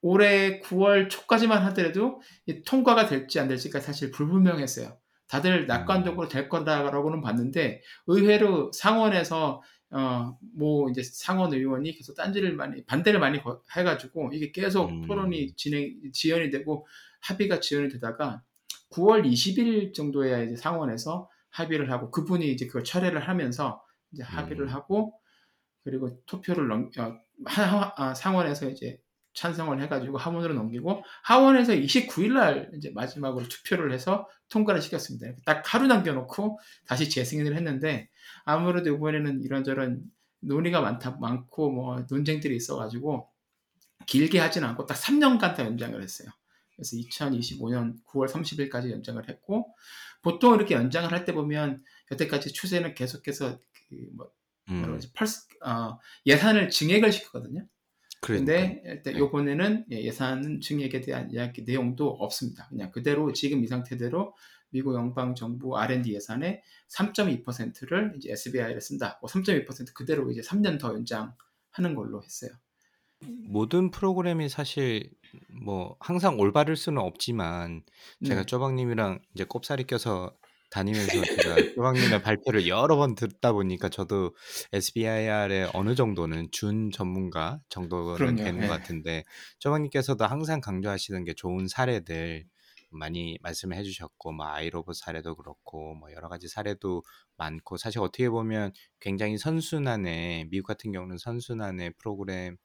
올해 0.00 0.60
9월 0.60 1.08
초까지만 1.08 1.62
하더라도 1.66 2.20
이 2.46 2.62
통과가 2.62 3.06
될지 3.06 3.38
안 3.40 3.48
될지가 3.48 3.80
사실 3.80 4.10
불분명했어요. 4.10 4.98
다들 5.28 5.66
낙관적으로 5.66 6.28
될 6.28 6.48
거다라고는 6.48 7.20
봤는데 7.22 7.80
의외로 8.06 8.70
상원에서 8.74 9.62
어 9.92 10.36
뭐 10.54 10.88
이제 10.90 11.02
상원 11.02 11.52
의원이 11.52 11.94
계속 11.96 12.14
딴지를 12.16 12.54
많이 12.54 12.84
반대를 12.84 13.20
많이 13.20 13.42
거- 13.42 13.62
해가지고 13.76 14.30
이게 14.32 14.50
계속 14.52 14.88
음. 14.90 15.06
토론이 15.06 15.54
진행 15.56 15.94
지연이 16.12 16.50
되고 16.50 16.86
합의가 17.20 17.60
지연이 17.60 17.88
되다가 17.88 18.42
9월 18.90 19.24
20일 19.24 19.94
정도에 19.94 20.46
이제 20.46 20.56
상원에서 20.56 21.28
합의를 21.50 21.90
하고 21.90 22.10
그분이 22.10 22.50
이제 22.50 22.66
그걸 22.66 22.84
철회를 22.84 23.20
하면서 23.28 23.82
이제 24.12 24.22
합의를 24.22 24.66
음. 24.66 24.74
하고 24.74 25.14
그리고 25.84 26.22
투표를 26.26 26.68
넘, 26.68 26.90
어, 26.98 27.18
하, 27.46 27.62
하- 27.62 27.92
아, 27.96 28.14
상원에서 28.14 28.68
이제 28.70 28.98
찬성을 29.34 29.80
해가지고 29.82 30.18
하원으로 30.18 30.54
넘기고 30.54 31.04
하원에서 31.22 31.72
29일 31.72 32.32
날 32.34 32.70
이제 32.76 32.90
마지막으로 32.94 33.48
투표를 33.48 33.92
해서 33.92 34.28
통과를 34.48 34.80
시켰습니다. 34.82 35.32
딱 35.44 35.62
하루 35.72 35.86
남겨놓고 35.86 36.58
다시 36.86 37.08
재승인을 37.08 37.56
했는데 37.56 38.10
아무래도 38.44 38.94
이번에는 38.94 39.42
이런저런 39.42 40.02
논의가 40.40 40.80
많다 40.80 41.12
많고 41.20 41.70
뭐 41.70 42.04
논쟁들이 42.10 42.54
있어가지고 42.56 43.28
길게 44.06 44.38
하진 44.38 44.64
않고 44.64 44.86
딱 44.86 44.94
3년간 44.94 45.54
다 45.56 45.64
연장을 45.64 46.00
했어요. 46.02 46.28
그래서 46.74 46.96
2025년 46.96 48.02
9월 48.06 48.28
30일까지 48.28 48.90
연장을 48.90 49.28
했고 49.28 49.74
보통 50.22 50.54
이렇게 50.54 50.74
연장을 50.74 51.10
할 51.12 51.24
때 51.24 51.32
보면 51.32 51.82
여태까지 52.10 52.52
추세는 52.52 52.94
계속해서 52.94 53.58
그뭐 53.88 54.30
음? 54.70 55.00
펄스, 55.14 55.46
어, 55.64 55.98
예산을 56.26 56.70
증액을 56.70 57.12
시켰거든요. 57.12 57.66
그러니까. 58.22 58.52
근데 58.52 58.82
일단 58.86 59.14
네. 59.14 59.18
요번에는 59.18 59.86
예, 59.90 60.02
예산 60.02 60.60
증액에 60.60 61.00
대한 61.00 61.30
이야기 61.32 61.64
내용도 61.64 62.08
없습니다. 62.08 62.68
그냥 62.68 62.92
그대로 62.92 63.32
지금 63.32 63.64
이 63.64 63.66
상태대로 63.66 64.34
미국 64.70 64.94
연방 64.94 65.34
정부 65.34 65.76
R&D 65.76 66.14
예산의 66.14 66.62
3.2%를 66.88 68.14
이제 68.16 68.30
SBI를 68.30 68.80
쓴다. 68.80 69.18
뭐 69.20 69.28
3.2% 69.28 69.92
그대로 69.92 70.30
이제 70.30 70.40
3년 70.40 70.78
더 70.78 70.94
연장하는 70.94 71.94
걸로 71.96 72.22
했어요. 72.22 72.52
모든 73.44 73.90
프로그램이 73.90 74.48
사실 74.48 75.10
뭐 75.48 75.96
항상 76.00 76.38
올바를 76.38 76.76
수는 76.76 77.02
없지만 77.02 77.82
제가 78.24 78.40
네. 78.40 78.46
쪼박님이랑 78.46 79.20
이제 79.34 79.44
꼽사리 79.44 79.84
껴서 79.84 80.36
다니면서 80.72 81.26
제가 81.26 81.64
쪼박님의 81.74 82.22
발표를 82.22 82.66
여러 82.68 82.96
번 82.96 83.14
듣다 83.14 83.52
보니까 83.52 83.88
저도 83.90 84.34
SBIR의 84.72 85.70
어느 85.74 85.94
정도는 85.94 86.48
준 86.52 86.90
전문가 86.90 87.60
정도는 87.68 88.38
그럼요. 88.38 88.42
되는 88.42 88.60
네. 88.60 88.66
것 88.66 88.72
같은데 88.72 89.24
쪼박님께서도 89.60 90.24
항상 90.26 90.60
강조하시는 90.60 91.24
게 91.24 91.34
좋은 91.34 91.68
사례들 91.68 92.46
많이 92.90 93.38
말씀을 93.42 93.76
해주셨고 93.76 94.32
뭐 94.32 94.46
아이로봇 94.46 94.96
사례도 94.96 95.36
그렇고 95.36 95.94
뭐 95.94 96.12
여러 96.12 96.28
가지 96.28 96.48
사례도 96.48 97.02
많고 97.36 97.76
사실 97.78 98.00
어떻게 98.00 98.28
보면 98.30 98.72
굉장히 99.00 99.38
선순환의 99.38 100.46
미국 100.50 100.66
같은 100.68 100.92
경우는 100.92 101.18
선순환의 101.18 101.94
프로그램 101.98 102.56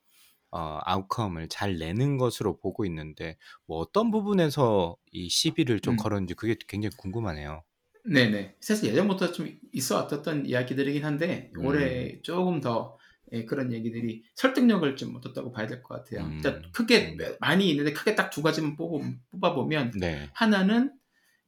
어, 0.51 0.79
아웃컴을 0.85 1.49
잘 1.49 1.77
내는 1.77 2.17
것으로 2.17 2.57
보고 2.57 2.85
있는데 2.85 3.37
뭐 3.65 3.77
어떤 3.79 4.11
부분에서 4.11 4.97
이 5.11 5.29
시비를 5.29 5.81
좀 5.81 5.95
음. 5.95 5.97
걸었는지 5.97 6.33
그게 6.35 6.55
굉장히 6.67 6.95
궁금하네요. 6.97 7.63
네네. 8.11 8.55
사실 8.61 8.89
예전부터 8.89 9.31
좀 9.31 9.49
있어 9.73 9.95
왔던 9.97 10.45
이야기들이긴 10.45 11.03
한데 11.05 11.51
음. 11.57 11.65
올해 11.65 12.21
조금 12.21 12.61
더 12.61 12.97
예, 13.33 13.43
그런 13.43 13.73
얘기들이 13.73 14.23
설득력을 14.35 14.95
좀 14.95 15.15
얻었다고 15.17 15.51
봐야 15.51 15.67
될 15.67 15.83
것 15.83 15.95
같아요. 16.05 16.25
음. 16.27 16.35
일단 16.35 16.63
크게 16.71 17.17
음. 17.19 17.35
많이 17.41 17.69
있는데 17.69 17.91
크게 17.91 18.15
딱 18.15 18.29
두 18.29 18.41
가지만 18.41 18.75
뽑아, 18.77 19.05
뽑아 19.31 19.53
보면 19.53 19.91
네. 19.99 20.29
하나는 20.33 20.93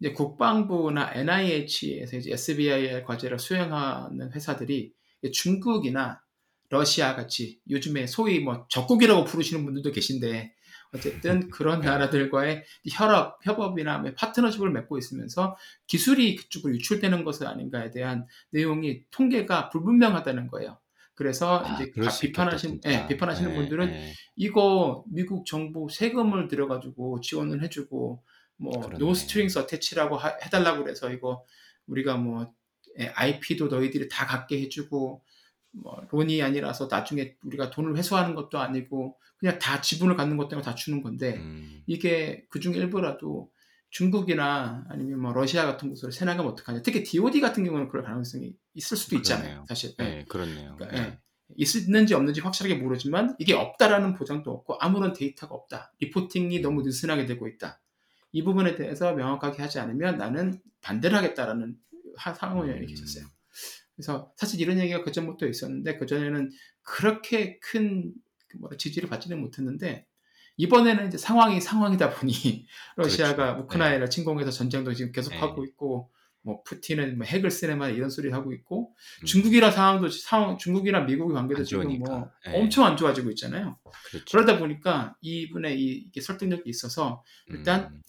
이제 0.01 0.12
국방부나 0.12 1.12
NIH에서 1.14 2.18
이제 2.18 2.32
SBIR 2.34 3.03
과제를 3.03 3.39
수행하는 3.39 4.32
회사들이 4.34 4.93
중국이나 5.34 6.22
러시아 6.70 7.16
같이 7.16 7.60
요즘에 7.70 8.07
소위 8.07 8.39
뭐 8.39 8.66
적국이라고 8.70 9.24
부르시는 9.26 9.64
분들도 9.66 9.91
계신데 9.91 10.53
어쨌든 10.94 11.50
그런 11.50 11.82
나라들과의 11.82 12.64
협업, 12.92 13.40
협업이나 13.46 14.00
뭐 14.00 14.12
파트너십을 14.16 14.72
맺고 14.72 14.98
있으면서 14.98 15.56
기술이 15.88 16.36
그쪽으로 16.36 16.74
유출되는 16.76 17.24
것은 17.24 17.48
아닌가에 17.48 17.92
대한 17.92 18.26
내용이 18.52 19.04
통계가 19.12 19.70
불분명하다는 19.70 20.48
거예요. 20.48 20.80
그래서 21.14 21.64
아, 21.66 21.76
이제 21.76 21.92
비판하신. 22.22 22.82
예, 22.86 23.06
비판하시는 23.08 23.52
네, 23.52 23.56
분들은 23.58 23.88
네. 23.92 24.14
이거 24.36 25.04
미국 25.08 25.46
정부 25.46 25.90
세금을 25.92 26.48
들여가지고 26.48 27.20
지원을 27.22 27.62
해주고 27.64 28.24
뭐 28.56 28.72
그러네. 28.80 28.98
no 29.00 29.14
strings 29.14 29.60
attached라고 29.60 30.18
하- 30.18 30.38
해달라고 30.44 30.84
그래서 30.84 31.12
이거 31.12 31.44
우리가 31.88 32.16
뭐 32.18 32.52
IP도 33.16 33.68
너희들이 33.68 34.08
다 34.10 34.26
갖게 34.26 34.62
해주고 34.62 35.24
뭐 35.72 36.01
론이 36.11 36.41
아니라서 36.41 36.88
나중에 36.89 37.36
우리가 37.43 37.70
돈을 37.70 37.95
회수하는 37.97 38.36
것도 38.36 38.59
아니고 38.59 39.17
그냥 39.38 39.59
다 39.59 39.82
지분을 39.82 40.15
갖는 40.15 40.38
것 40.38 40.49
때문에 40.49 40.63
다 40.63 40.76
주는 40.76 41.01
건데 41.01 41.36
음, 41.38 41.84
이게 41.88 42.45
그중 42.49 42.74
일부라도 42.74 43.51
중국이나 43.91 44.86
아니면 44.89 45.20
뭐 45.20 45.34
러시아 45.34 45.65
같은 45.65 45.89
곳으로 45.89 46.11
세나가면 46.11 46.51
어떡하냐. 46.51 46.82
특히 46.82 47.03
DOD 47.03 47.39
같은 47.41 47.63
경우는 47.63 47.88
그럴 47.89 48.03
가능성이 48.03 48.55
있을 48.74 48.97
수도 48.97 49.15
있잖아요. 49.15 49.43
그러네요. 49.43 49.65
사실. 49.67 49.95
네, 49.97 50.26
그렇네요. 50.28 50.76
그러니까, 50.78 51.01
네. 51.01 51.07
예. 51.09 51.20
있는지 51.57 52.13
없는지 52.13 52.41
확실하게 52.41 52.76
모르지만 52.76 53.36
이게 53.39 53.53
없다라는 53.53 54.13
보장도 54.13 54.51
없고 54.51 54.78
아무런 54.80 55.13
데이터가 55.13 55.55
없다. 55.55 55.91
리포팅이 55.99 56.59
너무 56.59 56.84
느슨하게 56.84 57.26
되고 57.26 57.47
있다. 57.47 57.82
이 58.32 58.43
부분에 58.43 58.76
대해서 58.76 59.13
명확하게 59.13 59.61
하지 59.63 59.80
않으면 59.80 60.17
나는 60.17 60.61
반대를 60.82 61.17
하겠다라는 61.17 61.76
하- 62.15 62.34
상원의원이 62.34 62.86
음. 62.86 62.88
계셨어요. 62.88 63.26
그래서 64.00 64.32
사실 64.38 64.62
이런 64.62 64.80
얘기가 64.80 65.04
그 65.04 65.12
전부터 65.12 65.45
있었는데 65.45 65.97
그 65.97 66.06
전에는 66.06 66.52
그렇게 66.84 67.60
큰그 67.60 68.58
뭐라 68.58 68.78
지지를 68.78 69.10
받지는 69.10 69.41
못했는데 69.41 70.06
이번에는 70.56 71.10
이제 71.10 71.18
상황이 71.18 71.60
상황이다 71.60 72.12
보니 72.12 72.66
러시아가 72.95 73.56
그렇죠. 73.56 73.64
우크라이나를 73.64 74.10
침공해서 74.10 74.52
전쟁도 74.52 74.93
지금 74.93 75.12
계속 75.12 75.32
네. 75.32 75.39
하고 75.39 75.66
있고 75.66 76.10
뭐 76.43 76.64
푸틴은 76.64 77.18
뭐 77.18 77.28
핵을 77.28 77.52
쓰네만 77.52 77.93
이런 77.93 78.10
소리 78.10 78.32
하고 78.32 78.54
있고 78.54 78.95
음, 79.22 79.26
중국이랑 79.26 79.70
상황도 79.70 80.08
상황 80.08 80.58
중국이랑 80.58 81.06
미국의 81.06 81.36
관계도 81.36 81.60
안 81.60 81.66
지금 81.66 82.00
뭐. 82.00 82.32
네. 82.45 82.58
엄청 82.58 82.86
안 82.86 82.95
좋아지고 82.95 83.32
있잖아요. 83.32 83.78
그렇죠. 84.12 84.26
그러다 84.32 84.60
보니까 84.60 85.18
이분의 85.20 85.78
이, 85.78 86.10
설득력이 86.22 86.70
있어서 86.70 87.22
일단 87.50 87.89
음, 87.91 87.95
예, 87.97 88.09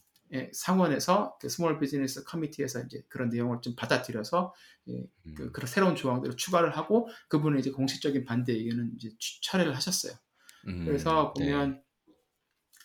상원에서 0.53 1.37
그 1.41 1.49
Small 1.49 1.79
Business 1.81 2.23
Committee에서 2.25 2.83
이제 2.85 3.03
그런 3.09 3.29
내용을 3.29 3.59
좀 3.63 3.75
받아들여서 3.75 4.55
예, 4.89 5.07
그, 5.37 5.43
음, 5.45 5.53
그런 5.53 5.67
새로운 5.67 5.97
조항들을 5.97 6.37
추가를 6.37 6.77
하고 6.77 7.09
그분의 7.29 7.61
이제 7.61 7.71
공식적인 7.71 8.25
반대 8.25 8.53
의견은 8.53 8.93
이제 8.97 9.11
추- 9.19 9.41
철회를 9.43 9.75
하셨어요. 9.75 10.15
음, 10.69 10.85
그래서 10.85 11.35
네. 11.37 11.47
보면 11.47 11.83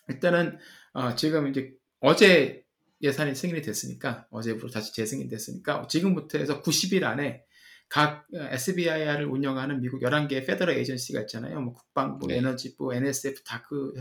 일단은 0.10 0.58
어, 0.94 1.16
지금 1.16 1.48
이제 1.48 1.74
어제 2.00 2.64
예산이 3.02 3.36
승인이 3.36 3.62
됐으니까 3.62 4.28
어제부터 4.32 4.68
다시 4.68 4.94
재승인 4.94 5.28
됐으니까 5.28 5.88
지금부터 5.88 6.38
해서 6.38 6.62
90일 6.62 7.04
안에 7.04 7.44
각 7.90 8.26
SBIR을 8.34 9.26
운영하는 9.26 9.82
미국 9.82 10.02
11개의 10.02 10.48
federal 10.48 10.76
agency가 10.78 11.22
있잖아요. 11.22 11.62
뭐 11.62 11.74
국방부, 11.74 12.28
네. 12.28 12.38
에너지부, 12.38 12.94
NSF 12.96 13.44
다그 13.44 13.94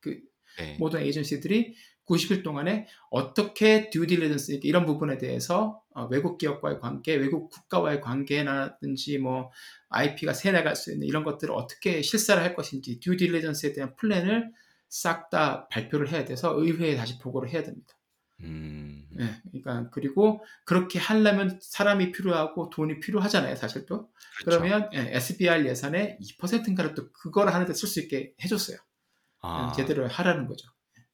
그 0.00 0.20
네. 0.58 0.76
모든 0.78 1.00
agency들이 1.02 1.74
90일 2.06 2.42
동안에 2.42 2.86
어떻게 3.10 3.90
due 3.90 4.06
diligence 4.06 4.60
이런 4.62 4.86
부분에 4.86 5.18
대해서 5.18 5.82
어, 5.94 6.06
외국 6.06 6.38
기업과의 6.38 6.80
관계, 6.80 7.14
외국 7.16 7.50
국가와의 7.50 8.00
관계라든지 8.00 9.18
뭐 9.18 9.50
IP가 9.88 10.32
새나갈 10.32 10.76
수 10.76 10.92
있는 10.92 11.06
이런 11.06 11.24
것들을 11.24 11.52
어떻게 11.52 12.02
실사를 12.02 12.42
할 12.42 12.54
것인지 12.54 13.00
due 13.00 13.16
diligence에 13.16 13.72
대한 13.72 13.94
플랜을 13.96 14.52
싹 14.88 15.30
다 15.30 15.68
발표를 15.68 16.10
해야 16.10 16.24
돼서 16.24 16.54
의회에 16.56 16.96
다시 16.96 17.18
보고를 17.18 17.50
해야 17.50 17.62
됩니다. 17.62 17.94
음, 18.40 19.08
예, 19.18 19.40
그러니까 19.50 19.90
그리고 19.90 20.44
그렇게 20.64 20.98
하려면 20.98 21.58
사람이 21.60 22.12
필요하고 22.12 22.70
돈이 22.70 23.00
필요하잖아요, 23.00 23.56
사실 23.56 23.86
또. 23.86 24.10
그렇죠. 24.40 24.60
그러면 24.60 24.90
예, 24.94 25.16
SBIR 25.16 25.66
예산의 25.66 26.18
2%인가를 26.20 26.94
또 26.94 27.10
그걸 27.12 27.48
하는데 27.48 27.72
쓸 27.72 27.88
수 27.88 28.00
있게 28.00 28.34
해줬어요. 28.44 28.76
아, 29.40 29.72
제대로 29.72 30.06
하라는 30.06 30.46
거죠. 30.46 30.68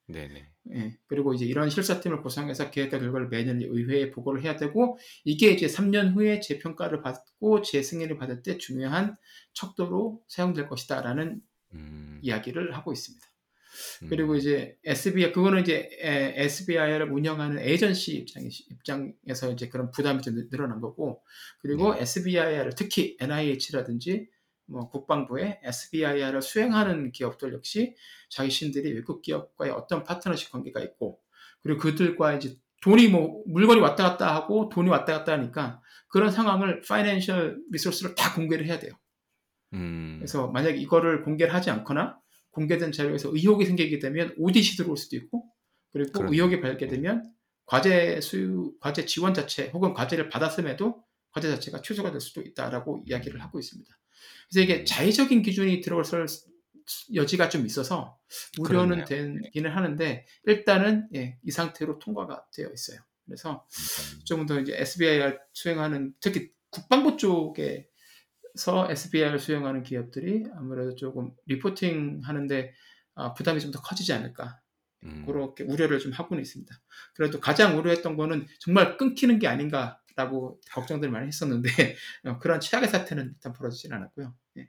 네네. 0.09 0.46
예, 0.74 0.96
그리고 1.07 1.32
이제 1.34 1.44
이런 1.44 1.70
실사팀을 1.70 2.22
구성해서 2.22 2.70
계획과 2.70 2.98
결과를 2.98 3.28
매년 3.28 3.61
의회에 3.61 4.11
보고를 4.11 4.42
해야 4.42 4.57
되고 4.57 4.98
이게 5.24 5.50
이제 5.50 5.66
3년 5.66 6.14
후에 6.14 6.40
재평가를 6.40 7.03
받고 7.03 7.62
재승인을 7.62 8.16
받을 8.18 8.42
때 8.42 8.59
중요한 8.59 9.16
척도로 9.55 10.22
사용될 10.28 10.68
것이다라는 10.68 11.40
음, 11.74 12.18
이야기를 12.22 12.74
하고 12.76 12.92
있습니다. 12.92 13.26
음, 14.03 14.09
그리고 14.09 14.36
이제 14.36 14.76
SBI 14.84 15.32
그거는 15.32 15.62
이제 15.62 15.88
에, 16.00 16.34
SBI를 16.44 17.11
운영하는 17.11 17.59
에이전시 17.59 18.16
입장 18.16 18.44
입장에서 18.70 19.50
이제 19.53 19.68
그런 19.68 19.90
부담이 19.90 20.20
좀 20.22 20.34
늘- 20.34 20.50
늘어난 20.50 20.80
거고 20.80 21.22
그리고 21.61 21.94
네. 21.94 22.03
SBI를 22.03 22.74
특히 22.76 23.16
NIH라든지 23.18 24.28
뭐 24.66 24.88
국방부의 24.88 25.60
SBI를 25.62 26.42
수행하는 26.42 27.12
기업들 27.12 27.52
역시 27.52 27.94
자신들이 28.30 28.92
외국 28.92 29.22
기업과의 29.22 29.72
어떤 29.72 30.04
파트너십 30.04 30.50
관계가 30.50 30.80
있고 30.80 31.20
그리고 31.62 31.80
그들과 31.80 32.34
이제 32.34 32.56
돈이 32.82 33.08
뭐 33.08 33.42
물건이 33.46 33.80
왔다 33.80 34.02
갔다 34.02 34.34
하고 34.34 34.68
돈이 34.68 34.88
왔다 34.90 35.12
갔다 35.12 35.32
하니까 35.32 35.80
그런 36.08 36.30
상황을 36.30 36.82
파이낸셜 36.82 37.62
리소스를 37.70 38.14
다 38.14 38.34
공개를 38.34 38.66
해야 38.66 38.78
돼요. 38.78 38.92
음, 39.74 40.16
그래서 40.18 40.48
만약 40.48 40.70
이거를 40.78 41.22
공개를 41.22 41.54
하지 41.54 41.70
않거나 41.70 42.18
공개된 42.50 42.92
자료에서 42.92 43.30
의혹이 43.32 43.64
생기게 43.64 43.98
되면 43.98 44.34
오디시 44.36 44.76
들어올 44.76 44.96
수도 44.96 45.16
있고 45.16 45.46
그리고 45.92 46.12
그렇네. 46.12 46.36
의혹이 46.36 46.60
발견되면 46.60 47.32
과제 47.64 48.20
수요 48.20 48.72
과제 48.80 49.06
지원 49.06 49.32
자체 49.32 49.68
혹은 49.68 49.94
과제를 49.94 50.28
받았음에도 50.28 51.02
과제 51.30 51.48
자체가 51.48 51.80
취소가 51.80 52.10
될 52.10 52.20
수도 52.20 52.42
있다라고 52.42 53.04
이야기를 53.06 53.40
하고 53.40 53.58
있습니다. 53.58 53.90
그래서 54.51 54.64
이게 54.64 54.81
음. 54.81 54.85
자의적인 54.85 55.43
기준이 55.43 55.81
들어갈 55.81 56.05
여지가 57.14 57.49
좀 57.49 57.64
있어서 57.66 58.18
우려는 58.59 59.05
그렇네요. 59.05 59.41
되기는 59.43 59.70
하는데 59.70 60.27
일단은 60.45 61.09
예, 61.14 61.39
이 61.45 61.51
상태로 61.51 61.99
통과가 61.99 62.47
되어 62.53 62.70
있어요. 62.73 62.99
그래서 63.25 63.66
음, 63.70 64.20
조금 64.25 64.47
더 64.47 64.61
이제 64.61 64.75
SBIR 64.77 65.39
수행하는 65.53 66.12
특히 66.20 66.51
국방부 66.70 67.16
쪽에서 67.16 68.91
SBIR 68.91 69.39
수행하는 69.39 69.83
기업들이 69.85 70.45
아무래도 70.57 70.95
조금 70.97 71.33
리포팅 71.47 72.20
하는데 72.25 72.75
아, 73.14 73.33
부담이 73.35 73.61
좀 73.61 73.70
더 73.70 73.81
커지지 73.81 74.12
않을까 74.12 74.61
음, 75.05 75.25
그렇게 75.27 75.64
우려를 75.64 75.99
좀 75.99 76.12
하고는 76.12 76.43
있습니다. 76.43 76.75
그래도 77.14 77.41
가장 77.41 77.79
우려했던 77.79 78.16
거는 78.16 78.47
정말 78.59 78.97
끊기는 78.97 79.39
게 79.39 79.47
아닌가 79.47 80.01
라고 80.16 80.60
걱정들 80.72 81.10
많이 81.10 81.26
했었는데 81.26 81.68
어, 82.26 82.38
그런 82.38 82.60
최악의 82.60 82.88
사태는 82.88 83.32
일단 83.34 83.52
벌어지진 83.52 83.92
않았고요. 83.92 84.34
예. 84.58 84.68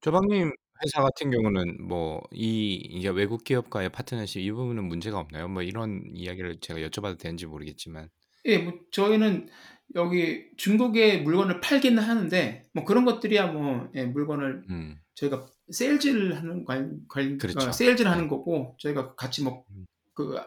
조방님 0.00 0.52
회사 0.84 1.02
같은 1.02 1.30
경우는 1.30 1.86
뭐 1.86 2.20
이 2.32 2.74
이게 2.76 3.08
외국 3.08 3.44
기업과의 3.44 3.90
파트너십 3.90 4.42
이 4.42 4.52
부분은 4.52 4.84
문제가 4.84 5.18
없나요? 5.18 5.48
뭐 5.48 5.62
이런 5.62 6.04
이야기를 6.14 6.60
제가 6.60 6.80
여쭤봐도 6.80 7.18
되는지 7.18 7.46
모르겠지만. 7.46 8.08
예, 8.44 8.58
뭐 8.58 8.74
저희는 8.92 9.48
여기 9.94 10.46
중국에 10.56 11.18
물건을 11.18 11.60
팔기는 11.60 12.00
하는데 12.00 12.64
뭐 12.72 12.84
그런 12.84 13.04
것들이야 13.04 13.48
뭐 13.48 13.90
예, 13.94 14.04
물건을 14.04 14.64
음, 14.70 14.98
저희가 15.14 15.46
세일즈를 15.70 16.36
하는 16.36 16.64
관, 16.64 17.00
관 17.08 17.38
그렇죠. 17.38 17.68
어, 17.68 17.72
세일즈를 17.72 18.10
네. 18.10 18.14
하는 18.14 18.28
거고 18.28 18.76
저희가 18.78 19.14
같이 19.14 19.42
뭐 19.42 19.64
음. 19.70 19.86
그 20.14 20.38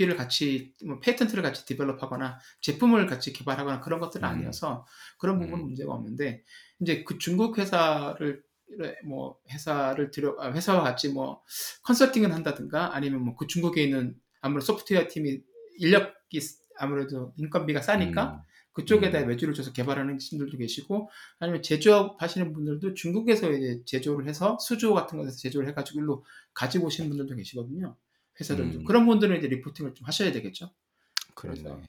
IP를 0.00 0.16
같이 0.16 0.74
뭐 0.84 0.98
patent를 1.00 1.42
같이 1.42 1.66
develop하거나 1.66 2.38
제품을 2.62 3.06
같이 3.06 3.32
개발하거나 3.32 3.80
그런 3.80 4.00
것들은 4.00 4.26
음. 4.26 4.30
아니어서 4.32 4.86
그런 5.18 5.38
부분은 5.38 5.60
음. 5.60 5.66
문제가 5.66 5.92
없는데 5.92 6.42
이제 6.80 7.04
그 7.04 7.18
중국 7.18 7.58
회사를 7.58 8.42
뭐 9.04 9.36
회사를 9.50 10.10
들여 10.10 10.36
아, 10.38 10.52
회사와 10.52 10.82
같이 10.82 11.10
뭐 11.10 11.42
컨설팅을 11.82 12.32
한다든가 12.32 12.94
아니면 12.94 13.22
뭐 13.22 13.36
그 13.36 13.46
중국에 13.46 13.82
있는 13.82 14.14
아무래도 14.40 14.66
소프트웨어 14.66 15.06
팀이 15.08 15.40
인력이 15.78 16.40
아무래도 16.78 17.34
인건비가 17.36 17.82
싸니까 17.82 18.34
음. 18.34 18.40
그쪽에다 18.72 19.20
음. 19.20 19.28
외주를 19.28 19.52
줘서 19.54 19.72
개발하는 19.72 20.18
분들도 20.18 20.56
계시고 20.56 21.10
아니면 21.38 21.62
제조업 21.62 22.22
하시는 22.22 22.52
분들도 22.52 22.94
중국에서 22.94 23.50
이제 23.52 23.82
제조를 23.84 24.28
해서 24.28 24.56
수조 24.60 24.94
같은 24.94 25.18
것에서 25.18 25.36
제조를 25.36 25.68
해가지고 25.68 26.00
일로 26.00 26.24
가지고 26.54 26.86
오시는 26.86 27.10
분들도 27.10 27.34
계시거든요. 27.34 27.96
회사들도 28.40 28.80
음. 28.80 28.84
그런 28.84 29.06
분들은 29.06 29.38
이제 29.38 29.48
리포팅을 29.48 29.94
좀 29.94 30.06
하셔야 30.06 30.32
되겠죠. 30.32 30.72
그래서 31.34 31.80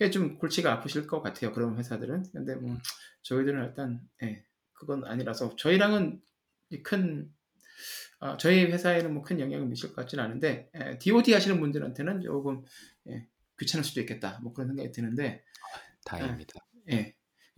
예, 0.00 0.10
좀 0.10 0.38
골치가 0.38 0.72
아프실 0.72 1.06
것 1.06 1.20
같아요. 1.22 1.52
그런 1.52 1.76
회사들은. 1.76 2.24
근데 2.32 2.54
뭐 2.54 2.72
음. 2.72 2.78
저희들은 3.22 3.64
일단 3.64 4.00
예, 4.22 4.44
그건 4.72 5.04
아니라서 5.04 5.56
저희랑은 5.56 6.20
이큰 6.70 7.30
어, 8.20 8.36
저희 8.36 8.64
회사에는 8.64 9.14
뭐 9.14 9.22
큰 9.22 9.40
영향을 9.40 9.66
미칠 9.66 9.88
것 9.90 9.96
같지는 9.96 10.24
않은데 10.24 10.70
예, 10.76 10.98
DoD 10.98 11.32
하시는 11.32 11.58
분들한테는 11.60 12.22
조금 12.22 12.64
예, 13.08 13.26
귀찮을 13.58 13.84
수도 13.84 14.00
있겠다. 14.00 14.38
뭐 14.42 14.52
그런 14.52 14.68
생각이 14.68 14.92
드는데 14.92 15.42
다행입니다. 16.04 16.54
예. 16.92 17.14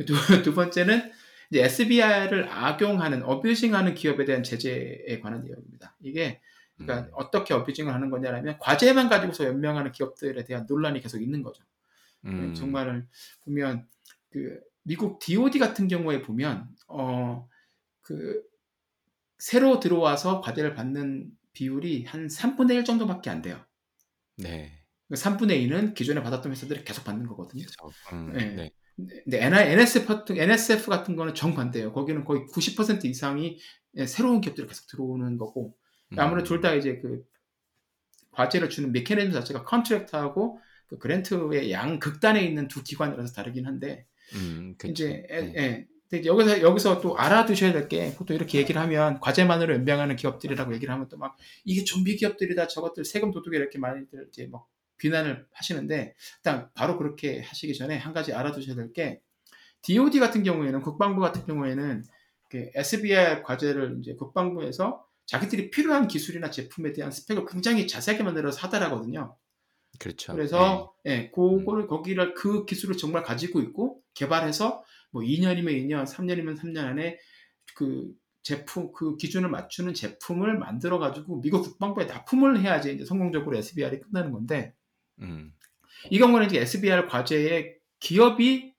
두, 0.07 0.15
두 0.43 0.55
번째는 0.55 1.13
이제 1.51 1.63
SBI를 1.65 2.49
악용하는, 2.49 3.23
어뷰징하는 3.25 3.95
기업에 3.95 4.25
대한 4.25 4.43
제재에 4.43 5.21
관한 5.21 5.45
내용입니다. 5.45 5.97
이게 6.01 6.41
그러니까 6.77 7.09
음. 7.09 7.11
어떻게 7.15 7.55
어뷰징을 7.55 7.93
하는 7.93 8.11
거냐면 8.11 8.59
과제만 8.59 9.09
가지고서 9.09 9.45
연명하는 9.45 9.93
기업들에 9.93 10.45
대한 10.45 10.67
논란이 10.69 11.01
계속 11.01 11.21
있는 11.21 11.43
거죠. 11.43 11.63
음. 12.25 12.55
정말 12.55 13.07
보면 13.45 13.87
그 14.31 14.61
미국 14.83 15.19
DoD 15.21 15.59
같은 15.59 15.89
경우에 15.89 16.23
보면 16.23 16.69
어 16.89 17.49
그 18.03 18.43
새로 19.39 19.81
들어와서 19.81 20.41
과제를 20.41 20.75
받는 20.75 21.31
비율이 21.53 22.05
한 22.05 22.29
3분의 22.29 22.75
1 22.77 22.85
정도밖에 22.85 23.31
안 23.31 23.43
돼요. 23.43 23.65
네. 24.37 24.73
3분의 25.11 25.67
2는 25.67 25.95
기존에 25.95 26.23
받았던 26.23 26.53
회사들이 26.53 26.85
계속 26.85 27.05
받는 27.05 27.27
거거든요. 27.27 27.65
그래서, 27.65 28.15
음, 28.15 28.33
네. 28.33 28.55
네. 28.55 28.71
근데 28.97 29.45
NSF 29.45 30.07
같은, 30.07 30.37
NSF 30.39 30.89
같은 30.89 31.17
거는 31.17 31.35
정반대예요. 31.35 31.93
거기는 31.93 32.25
거의 32.25 32.43
90% 32.47 33.05
이상이 33.05 33.59
예, 33.97 34.07
새로운 34.07 34.41
기업들이 34.41 34.67
계속 34.67 34.87
들어오는 34.89 35.37
거고 35.39 35.77
아무래도 36.21 36.47
둘 36.49 36.61
다 36.61 36.75
이제 36.75 36.99
그 37.01 37.25
과제를 38.33 38.71
주는 38.71 38.93
메커니즘 38.93 39.33
자체가 39.33 39.65
컨트랙트하고 39.65 40.59
그 40.89 40.99
그랜트의 40.99 41.71
양 41.73 41.99
극단에 41.99 42.43
있는 42.43 42.69
두 42.69 42.83
기관이라서 42.83 43.33
다르긴 43.35 43.67
한데 43.67 44.07
음. 44.35 44.77
이제 44.87 45.27
에- 45.29 45.43
네. 45.43 45.53
예. 45.57 45.87
근데 46.11 46.27
여기서 46.27 46.61
여기서 46.61 47.01
또 47.01 47.17
알아두셔야 47.17 47.73
될 47.73 47.89
게 47.89 48.15
보통 48.17 48.37
이렇게 48.37 48.59
얘기를 48.59 48.81
하면 48.83 49.19
과제만으로 49.21 49.73
연명하는 49.75 50.17
기업들이라고 50.17 50.75
얘기를 50.75 50.93
하면 50.93 51.09
또 51.09 51.17
막 51.17 51.37
이게 51.65 51.85
좀비 51.85 52.17
기업들이다 52.17 52.69
저것들 52.69 53.05
세금 53.05 53.31
도둑이 53.33 53.57
이렇게 53.57 53.79
많이들 53.79 54.27
이제 54.29 54.47
막 54.51 54.67
비난을 54.99 55.47
하시는데 55.53 56.15
일단 56.39 56.69
바로 56.75 56.99
그렇게 56.99 57.41
하시기 57.43 57.75
전에 57.75 57.97
한 57.97 58.13
가지 58.13 58.33
알아두셔야 58.35 58.77
될 58.77 58.93
게 58.93 59.21
DoD 59.83 60.21
같은 60.21 60.43
경우에는 60.45 60.81
국방부 60.83 61.21
같은 61.23 61.45
경우에는 61.47 62.05
그 62.51 62.71
SBI 62.75 63.43
과제를 63.43 63.99
이제 64.01 64.15
국방부에서 64.15 65.07
자기들이 65.27 65.71
필요한 65.71 66.09
기술이나 66.09 66.51
제품에 66.51 66.93
대한 66.93 67.11
스펙을 67.11 67.47
굉장히 67.47 67.87
자세하게 67.87 68.25
만들어서 68.25 68.67
하달하거든요. 68.67 69.37
그렇죠. 69.99 70.33
그래서 70.33 70.95
예, 71.07 71.31
그거를 71.31 71.87
거기를 71.87 72.35
그 72.35 72.65
기술을 72.65 72.97
정말 72.97 73.23
가지고 73.23 73.61
있고 73.61 74.03
개발해서 74.15 74.83
뭐 75.11 75.23
2년이면 75.23 75.69
2년, 75.69 76.05
3년이면 76.05 76.59
3년 76.59 76.85
안에 76.85 77.19
그 77.75 78.11
제품 78.43 78.93
그 78.93 79.17
기준을 79.17 79.49
맞추는 79.51 79.95
제품을 79.95 80.59
만들어 80.59 80.99
가지고 80.99 81.41
미국 81.41 81.63
국방부에 81.63 82.07
납품을 82.07 82.61
해야지 82.61 82.93
이제 82.93 83.05
성공적으로 83.05 83.57
SBR이 83.57 84.01
끝나는 84.01 84.33
건데 84.33 84.75
네. 85.17 85.27
음, 85.27 85.53
이 86.11 86.19
경우는 86.19 86.47
이제 86.47 86.61
SBR 86.61 87.07
과제에 87.07 87.77
기업이 88.01 88.72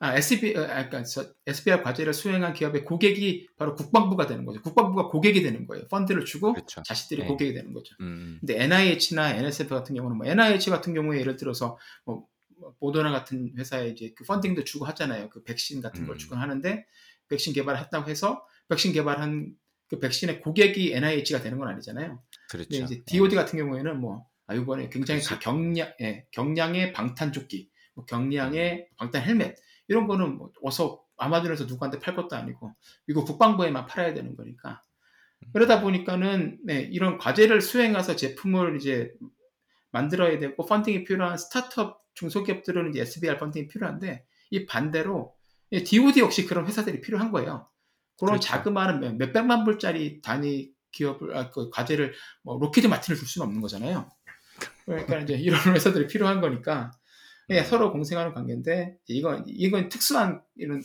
아, 0.00 0.16
SB, 0.16 0.56
아, 0.56 0.66
그러니까 0.66 1.04
저 1.04 1.32
SBR 1.46 1.82
과제를 1.82 2.12
수행한 2.12 2.52
기업의 2.52 2.84
고객이 2.84 3.48
바로 3.56 3.74
국방부가 3.74 4.26
되는 4.26 4.44
거죠. 4.44 4.60
국방부가 4.60 5.08
고객이 5.08 5.42
되는 5.42 5.66
거예요. 5.66 5.86
펀드를 5.88 6.24
주고 6.24 6.52
그렇죠. 6.52 6.82
자식들이 6.82 7.22
네. 7.22 7.26
고객이 7.28 7.54
되는 7.54 7.72
거죠. 7.72 7.94
음, 8.00 8.38
근데 8.40 8.60
NIH나 8.62 9.34
NSF 9.36 9.70
같은 9.74 9.94
경우는 9.94 10.16
뭐 10.16 10.26
NIH 10.26 10.70
같은 10.70 10.94
경우에 10.94 11.20
예를 11.20 11.36
들어서 11.36 11.78
뭐, 12.04 12.26
뭐 12.58 12.74
모더나 12.80 13.12
같은 13.12 13.52
회사에 13.56 13.88
이제 13.88 14.12
그 14.16 14.24
펀딩도 14.24 14.64
주고 14.64 14.84
하잖아요. 14.86 15.30
그 15.30 15.42
백신 15.44 15.80
같은 15.80 16.06
걸 16.06 16.16
음. 16.16 16.18
주고 16.18 16.34
하는데 16.36 16.84
백신 17.28 17.52
개발을 17.52 17.80
했다고 17.80 18.10
해서 18.10 18.44
백신 18.68 18.92
개발한 18.92 19.54
그 19.88 20.00
백신의 20.00 20.40
고객이 20.40 20.92
NIH가 20.92 21.40
되는 21.40 21.58
건 21.58 21.68
아니잖아요. 21.68 22.20
그렇죠. 22.50 22.68
근데 22.68 22.84
이제 22.84 22.94
네. 22.96 23.04
DoD 23.06 23.36
같은 23.36 23.58
경우에는 23.58 24.00
뭐 24.00 24.26
아, 24.46 24.54
이번에 24.54 24.88
굉장히 24.90 25.20
그렇죠. 25.20 25.36
가- 25.36 25.40
경량, 25.40 25.92
예, 26.00 26.26
경량의 26.32 26.92
방탄 26.92 27.32
조끼, 27.32 27.70
뭐 27.94 28.04
음. 28.04 28.06
경량의 28.06 28.88
방탄 28.96 29.22
헬멧 29.22 29.56
이런 29.88 30.06
거는 30.06 30.38
뭐 30.38 30.50
어서 30.62 31.02
아마존에서 31.16 31.64
누구한테 31.64 31.98
팔 31.98 32.16
것도 32.16 32.34
아니고 32.36 32.74
미국 33.06 33.24
국방부에만 33.26 33.86
팔아야 33.86 34.14
되는 34.14 34.34
거니까 34.36 34.82
그러다 35.52 35.80
보니까는 35.80 36.58
네, 36.64 36.80
이런 36.80 37.18
과제를 37.18 37.60
수행해서 37.60 38.16
제품을 38.16 38.76
이제 38.76 39.12
만들어야 39.92 40.38
되고 40.38 40.64
펀딩이 40.64 41.04
필요한 41.04 41.36
스타트업 41.36 42.00
중소기업들은 42.14 42.90
이제 42.90 43.02
SBR 43.02 43.36
펀딩이 43.38 43.68
필요한데 43.68 44.24
이 44.50 44.66
반대로 44.66 45.34
이 45.70 45.84
DoD 45.84 46.20
역시 46.20 46.46
그런 46.46 46.66
회사들이 46.66 47.00
필요한 47.00 47.30
거예요. 47.30 47.68
그런 48.18 48.32
그렇죠. 48.34 48.48
자그마한 48.48 49.00
몇- 49.00 49.16
몇백만 49.16 49.64
불짜리 49.64 50.20
단위 50.22 50.72
기업을 50.92 51.36
아, 51.36 51.50
그 51.50 51.70
과제를 51.70 52.14
뭐 52.42 52.58
로키드 52.58 52.86
마틴을 52.86 53.18
줄 53.18 53.26
수는 53.26 53.46
없는 53.46 53.60
거잖아요. 53.60 54.08
그러니까 54.84 55.18
이제 55.18 55.34
이런 55.34 55.58
회사들이 55.74 56.06
필요한 56.06 56.40
거니까 56.40 56.92
예, 57.50 57.62
서로 57.62 57.92
공생하는 57.92 58.32
관계인데 58.32 58.98
이건 59.06 59.44
이건 59.46 59.88
특수한 59.88 60.42
이런 60.56 60.82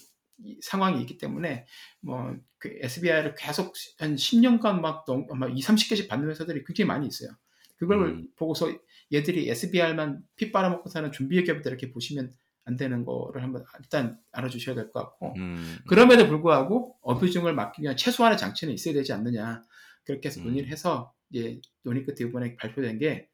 상황이 0.61 1.01
있기 1.01 1.17
때문에 1.17 1.65
뭐 2.01 2.35
그 2.59 2.77
SBI를 2.81 3.35
계속 3.35 3.73
한 3.97 4.15
10년간 4.15 4.81
막, 4.81 5.05
넘, 5.07 5.25
막 5.33 5.57
2, 5.57 5.61
30개씩 5.61 6.07
받는 6.09 6.29
회사들이 6.29 6.63
굉장히 6.65 6.87
많이 6.87 7.07
있어요. 7.07 7.31
그걸 7.77 8.03
음. 8.03 8.27
보고서 8.35 8.69
얘들이 9.13 9.49
SBR만 9.49 10.21
피 10.35 10.51
빨아먹고 10.51 10.89
사는 10.89 11.09
준비 11.11 11.41
기업들 11.41 11.71
이렇게 11.71 11.89
보시면 11.89 12.31
안 12.65 12.75
되는 12.75 13.05
거를 13.05 13.41
한번 13.41 13.63
일단 13.79 14.19
알아주셔야 14.33 14.75
될 14.75 14.91
것 14.91 14.99
같고 14.99 15.33
음. 15.37 15.77
그럼에도 15.87 16.27
불구하고 16.27 16.97
abusing을 17.01 17.53
막기 17.53 17.81
위한 17.81 17.95
최소한의 17.95 18.37
장치는 18.37 18.73
있어야 18.73 18.93
되지 18.93 19.13
않느냐 19.13 19.63
그렇게 20.03 20.27
해서 20.27 20.41
논의를 20.41 20.67
음. 20.67 20.71
해서 20.71 21.13
이제 21.31 21.61
논의 21.83 22.03
끝에 22.03 22.27
이번에 22.27 22.57
발표된 22.57 22.99
게 22.99 23.29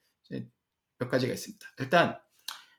몇 0.98 1.10
가지가 1.10 1.34
있습니다. 1.34 1.66
일단 1.80 2.18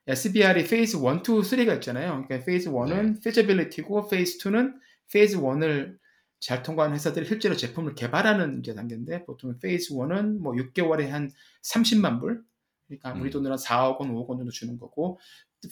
SBIR이 0.07 0.65
phase 0.65 0.97
1, 0.97 1.03
2, 1.03 1.03
3가 1.03 1.75
있잖아요. 1.77 2.25
그러니까 2.27 2.45
phase 2.45 2.71
1은 2.71 3.15
네. 3.15 3.19
feasibility고 3.19 4.09
phase 4.09 4.39
2는 4.39 4.75
phase 5.13 5.39
1을 5.39 5.99
잘 6.39 6.63
통과한 6.63 6.93
회사들이 6.93 7.27
실제로 7.27 7.57
제품을 7.57 7.95
개발하는 7.95 8.61
이제 8.61 8.75
단계인데 8.75 9.25
보통 9.25 9.59
phase 9.59 9.95
1은 9.95 10.39
뭐 10.39 10.53
6개월에 10.53 11.09
한 11.09 11.31
30만 11.63 12.21
불 12.21 12.45
그러니까 12.87 13.15
우리 13.15 13.31
음. 13.31 13.31
돈으로 13.31 13.53
한 13.53 13.59
4억 13.59 13.99
원, 13.99 14.15
5억 14.15 14.29
원 14.29 14.39
정도 14.39 14.53
주는 14.53 14.79
거고 14.79 15.19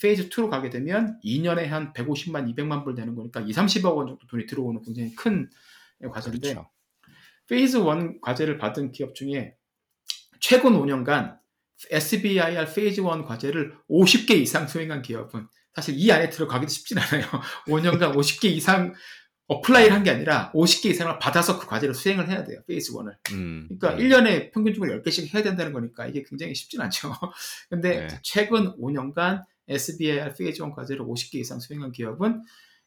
phase 0.00 0.28
2로 0.30 0.50
가게 0.50 0.70
되면 0.70 1.20
2년에 1.24 1.66
한 1.66 1.92
150만, 1.92 2.52
200만 2.54 2.82
불 2.82 2.96
되는 2.96 3.14
거니까 3.14 3.40
2, 3.40 3.52
30억 3.52 3.96
원 3.96 4.08
정도 4.08 4.26
돈이 4.26 4.46
들어오는 4.46 4.82
굉장히 4.82 5.14
큰 5.14 5.48
과제인데 6.10 6.54
그렇죠. 6.54 6.70
phase 7.46 7.76
1 7.76 8.20
과제를 8.20 8.58
받은 8.58 8.90
기업 8.90 9.14
중에 9.14 9.54
최근 10.40 10.72
5년간 10.72 11.38
SBIR 11.90 12.72
phase 12.72 13.00
1 13.00 13.06
과제를 13.24 13.74
50개 13.90 14.30
이상 14.32 14.66
수행한 14.66 15.02
기업은 15.02 15.46
사실 15.74 15.94
이 15.96 16.10
안에 16.12 16.30
들어가기도 16.30 16.70
쉽진 16.70 16.98
않아요. 16.98 17.26
5년간 17.66 18.14
50개 18.14 18.44
이상 18.46 18.94
apply를 19.46 19.92
한 19.92 20.02
게 20.04 20.10
아니라 20.10 20.50
50개 20.54 20.86
이상을 20.86 21.18
받아서 21.18 21.58
그 21.58 21.66
과제를 21.66 21.94
수행을 21.94 22.28
해야 22.30 22.44
돼요. 22.44 22.60
phase 22.66 22.92
1을. 22.92 23.14
음, 23.32 23.68
그러니까 23.78 23.94
네. 23.96 24.04
1년에 24.08 24.52
평균적으로 24.52 25.02
10개씩 25.02 25.34
해야 25.34 25.42
된다는 25.42 25.72
거니까 25.72 26.06
이게 26.06 26.22
굉장히 26.22 26.54
쉽진 26.54 26.80
않죠. 26.80 27.12
근데 27.68 28.06
네. 28.06 28.20
최근 28.22 28.74
5년간 28.78 29.42
SBIR 29.68 30.34
phase 30.34 30.62
1 30.62 30.70
과제를 30.70 31.04
50개 31.04 31.34
이상 31.36 31.58
수행한 31.60 31.92
기업은 31.92 32.42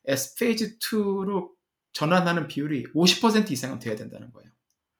S 0.06 0.36
phase 0.36 0.80
2로 0.80 1.50
전환하는 1.94 2.48
비율이 2.48 2.86
50% 2.96 3.52
이상은 3.52 3.80
돼야 3.80 3.96
된다는 3.96 4.32
거예요. 4.32 4.50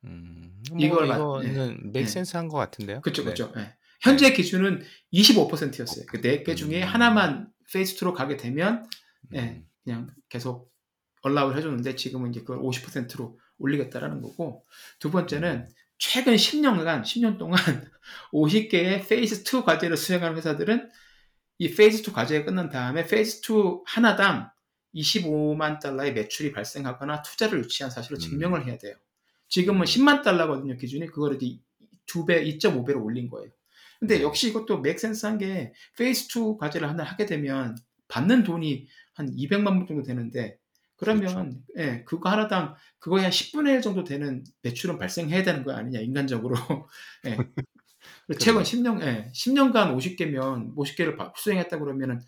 음, 0.04 0.62
뭐 0.70 0.78
이걸 0.80 1.06
이거는 1.08 1.92
네. 1.92 2.00
make 2.02 2.18
sense한 2.18 2.50
것 2.50 2.58
같은데요. 2.58 3.02
그렇죠, 3.02 3.24
그렇죠. 3.24 3.52
네. 3.56 3.74
현재 4.00 4.34
기준은 4.34 4.84
25%였어요. 5.14 6.06
그 6.08 6.22
4개 6.22 6.56
중에 6.56 6.84
음. 6.84 6.88
하나만 6.88 7.52
phase 7.72 7.96
2로 7.96 8.14
가게 8.14 8.38
되면 8.38 8.88
네, 9.30 9.64
그냥 9.84 10.10
계속 10.30 10.72
allow를 11.22 11.58
해줬는데 11.58 11.96
지금은 11.96 12.30
이제 12.30 12.42
그걸 12.42 12.60
50%로 12.60 13.40
올리겠다라는 13.58 14.22
거고 14.22 14.66
두 15.00 15.12
번째는 15.12 15.68
최근 15.98 16.36
10년간 16.36 17.02
10년 17.02 17.38
동안 17.38 17.60
50개의 18.32 19.08
phase 19.08 19.44
2 19.44 19.64
과제를 19.64 19.98
수행하는 19.98 20.38
회사들은 20.38 20.90
이 21.60 21.74
phase 21.74 22.08
2 22.10 22.14
과제가 22.14 22.46
끝난 22.46 22.70
다음에 22.70 23.06
phase 23.06 23.42
2 23.52 23.82
하나당 23.86 24.52
25만 24.96 25.80
달러의 25.80 26.14
매출이 26.14 26.52
발생하거나 26.52 27.22
투자를 27.22 27.60
유치한 27.60 27.90
사실을 27.90 28.20
증명을 28.20 28.66
해야 28.66 28.78
돼요. 28.78 28.96
지금은 29.48 29.86
10만 29.86 30.24
달러거든요, 30.24 30.78
기준이. 30.78 31.08
그거를 31.08 31.42
이제 31.42 31.60
2배, 32.08 32.60
2.5배로 32.60 33.04
올린 33.04 33.30
거예요. 33.30 33.52
근데 34.00 34.22
역시 34.22 34.50
이것도 34.50 34.82
make 34.82 35.00
sense한 35.00 35.38
게 35.38 35.74
phase 35.98 36.28
2 36.28 36.58
과제를 36.60 36.88
하나 36.90 37.04
하게 37.04 37.26
되면 37.26 37.76
받는 38.08 38.44
돈이 38.44 38.88
한 39.14 39.30
200만 39.32 39.78
불 39.78 39.88
정도 39.88 40.04
되는데 40.04 40.58
그러면 40.98 41.22
그렇죠. 41.28 41.60
예, 41.78 42.04
그거 42.06 42.30
하나당 42.30 42.76
그거에 43.00 43.24
한 43.24 43.32
10분의 43.32 43.76
1 43.76 43.82
정도 43.82 44.04
되는 44.04 44.44
매출은 44.64 44.98
발생해야 44.98 45.44
되는 45.44 45.64
거 45.64 45.74
아니냐 45.74 46.00
인간적으로. 46.00 46.56
예. 47.26 47.38
최근 48.40 48.64
10년 48.64 49.02
예, 49.02 49.32
10년간 49.34 49.96
50개면 49.96 50.76
50개를 50.76 51.32
수행했다 51.36 51.80
그러면은 51.80 52.20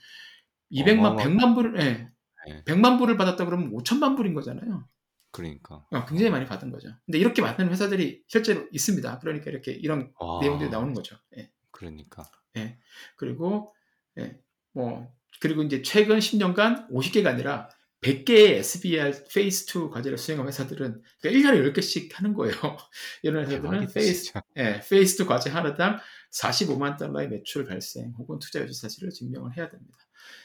200만 0.71 1.17
100만 1.17 1.55
불을 1.55 1.81
예. 1.81 2.07
네. 2.47 2.63
100만 2.65 2.97
불을 2.97 3.17
받았다 3.17 3.45
그러면 3.45 3.71
5천만 3.71 4.15
불인 4.15 4.33
거잖아요. 4.33 4.87
그러니까. 5.31 5.85
어, 5.91 6.05
굉장히 6.05 6.31
많이 6.31 6.45
받은 6.45 6.71
거죠. 6.71 6.89
근데 7.05 7.19
이렇게 7.19 7.41
받는 7.41 7.69
회사들이 7.69 8.23
실제로 8.27 8.67
있습니다. 8.71 9.19
그러니까 9.19 9.49
이렇게 9.51 9.71
이런 9.71 10.11
아, 10.19 10.39
내용들이 10.41 10.69
나오는 10.69 10.93
거죠. 10.93 11.17
예. 11.37 11.51
그러니까. 11.79 12.29
예. 12.57 12.77
그리고 13.15 13.73
예. 14.17 14.37
뭐 14.73 15.09
그리고 15.39 15.63
이제 15.63 15.81
최근 15.81 16.19
10년간 16.19 16.89
50개가 16.91 17.27
아니라 17.27 17.69
100개의 18.01 18.57
SBIR 18.57 19.23
phase 19.33 19.65
2 19.65 19.89
과제를 19.89 20.17
수행한 20.17 20.47
회사들은 20.47 21.01
그러니까 21.21 21.51
1년에 21.51 21.73
10개씩 21.73 22.13
하는 22.13 22.33
거예요. 22.33 22.53
이런 23.23 23.45
회사들은 23.45 23.87
phase, 23.87 24.33
예, 24.57 24.81
phase 24.89 25.23
2 25.23 25.25
과제 25.25 25.49
하나당 25.49 25.99
45만 26.33 26.97
달러의 26.97 27.29
매출 27.29 27.63
발생 27.65 28.13
혹은 28.17 28.39
투자 28.39 28.59
유치 28.61 28.79
사실을 28.79 29.11
증명을 29.11 29.55
해야 29.55 29.69
됩니다. 29.69 29.97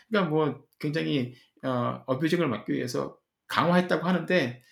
그러니까 0.09 0.31
뭐 0.31 0.65
굉장히 0.79 1.35
어, 1.63 2.03
abusing을 2.07 2.47
막기 2.47 2.73
위해서 2.73 3.19
강화했다고 3.49 4.07
하는데 4.07 4.63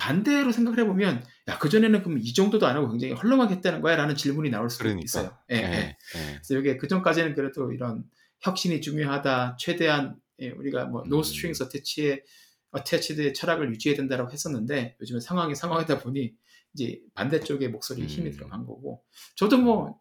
반대로 0.00 0.50
생각을 0.50 0.78
해보면 0.80 1.24
야 1.48 1.58
그전에는 1.58 2.02
그럼 2.02 2.18
이 2.18 2.32
정도도 2.32 2.66
안 2.66 2.74
하고 2.76 2.88
굉장히 2.88 3.12
헐렁하게 3.14 3.56
했다는 3.56 3.82
거야 3.82 3.96
라는 3.96 4.16
질문이 4.16 4.50
나올 4.50 4.70
수도 4.70 4.84
그러니까. 4.84 5.04
있어요. 5.04 5.36
예, 5.52 5.56
예. 5.56 5.60
예. 5.60 5.96
그래서 6.42 6.58
이게 6.58 6.76
그전까지는 6.78 7.34
그래도 7.34 7.70
이런 7.70 8.04
혁신이 8.40 8.80
중요하다 8.80 9.56
최대한 9.60 10.16
예, 10.40 10.48
우리가 10.50 10.86
뭐 10.86 11.04
no 11.06 11.22
strings 11.22 11.62
attach의 11.64 12.24
attached의 12.70 13.34
철학을 13.34 13.70
유지해야 13.74 13.96
된다고 13.96 14.30
했었는데 14.30 14.96
요즘은 15.00 15.20
상황이 15.20 15.54
상황이다 15.54 15.98
보니 15.98 16.34
이제 16.72 17.00
반대쪽의 17.14 17.68
목소리에 17.68 18.06
힘이 18.06 18.30
음. 18.30 18.32
들어간 18.32 18.60
거고 18.64 19.04
저도 19.34 19.58
뭐 19.58 20.00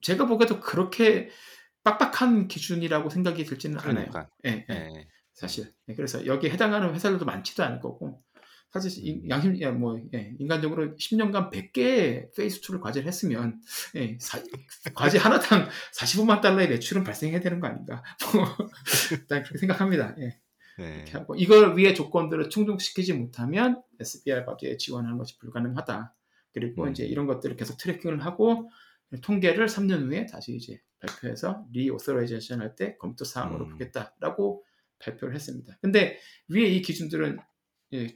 제가 0.00 0.26
보기에도 0.26 0.60
그렇게 0.60 1.28
빡빡한 1.82 2.48
기준이라고 2.48 3.10
생각이 3.10 3.44
들지는 3.44 3.76
그러니까. 3.78 4.18
않아요. 4.20 4.30
예, 4.46 4.66
예. 4.70 4.74
네. 4.74 5.08
사실. 5.34 5.72
예, 5.88 5.94
그래서 5.94 6.24
여기에 6.24 6.50
해당하는 6.50 6.94
회사들도 6.94 7.24
많지도 7.26 7.62
않을 7.64 7.80
거고 7.80 8.22
사실 8.74 9.22
음. 9.22 9.30
양심 9.30 9.60
야, 9.62 9.70
뭐 9.70 10.00
예, 10.14 10.34
인간적으로 10.38 10.96
10년간 10.96 11.52
100개의 11.52 12.34
phase 12.34 12.60
2를 12.60 12.80
과제를 12.80 13.06
했으면 13.06 13.60
예, 13.94 14.18
사, 14.20 14.42
과제 14.94 15.16
하나당 15.18 15.68
45만 15.94 16.40
달러의 16.40 16.68
매출은 16.68 17.04
발생해야 17.04 17.38
되는 17.40 17.60
거 17.60 17.68
아닌가? 17.68 18.02
뭐 18.34 18.44
일단 19.12 19.44
그렇게 19.44 19.58
생각합니다. 19.58 20.16
예. 20.18 20.40
네. 20.76 21.04
하고 21.12 21.36
이걸 21.36 21.78
위해 21.78 21.94
조건들을 21.94 22.50
충족시키지 22.50 23.12
못하면 23.12 23.80
SBIR 24.00 24.44
과제에 24.44 24.76
지원하는 24.76 25.18
것이 25.18 25.38
불가능하다. 25.38 26.12
그리고 26.52 26.82
음. 26.84 26.90
이제 26.90 27.04
이런 27.04 27.26
것들을 27.26 27.54
계속 27.54 27.78
tracking을 27.78 28.24
하고 28.24 28.68
통계를 29.22 29.66
3년 29.66 30.08
후에 30.08 30.26
다시 30.26 30.52
이제 30.56 30.80
발표해서 30.98 31.64
reauthorization 31.72 32.60
할 32.60 32.74
때 32.74 32.96
검토 32.98 33.24
사항으로 33.24 33.66
음. 33.66 33.70
보겠다라고 33.70 34.64
발표를 34.98 35.34
했습니다. 35.36 35.78
근데 35.80 36.18
위에 36.48 36.66
이 36.66 36.82
기준들은 36.82 37.38
예, 37.38 37.53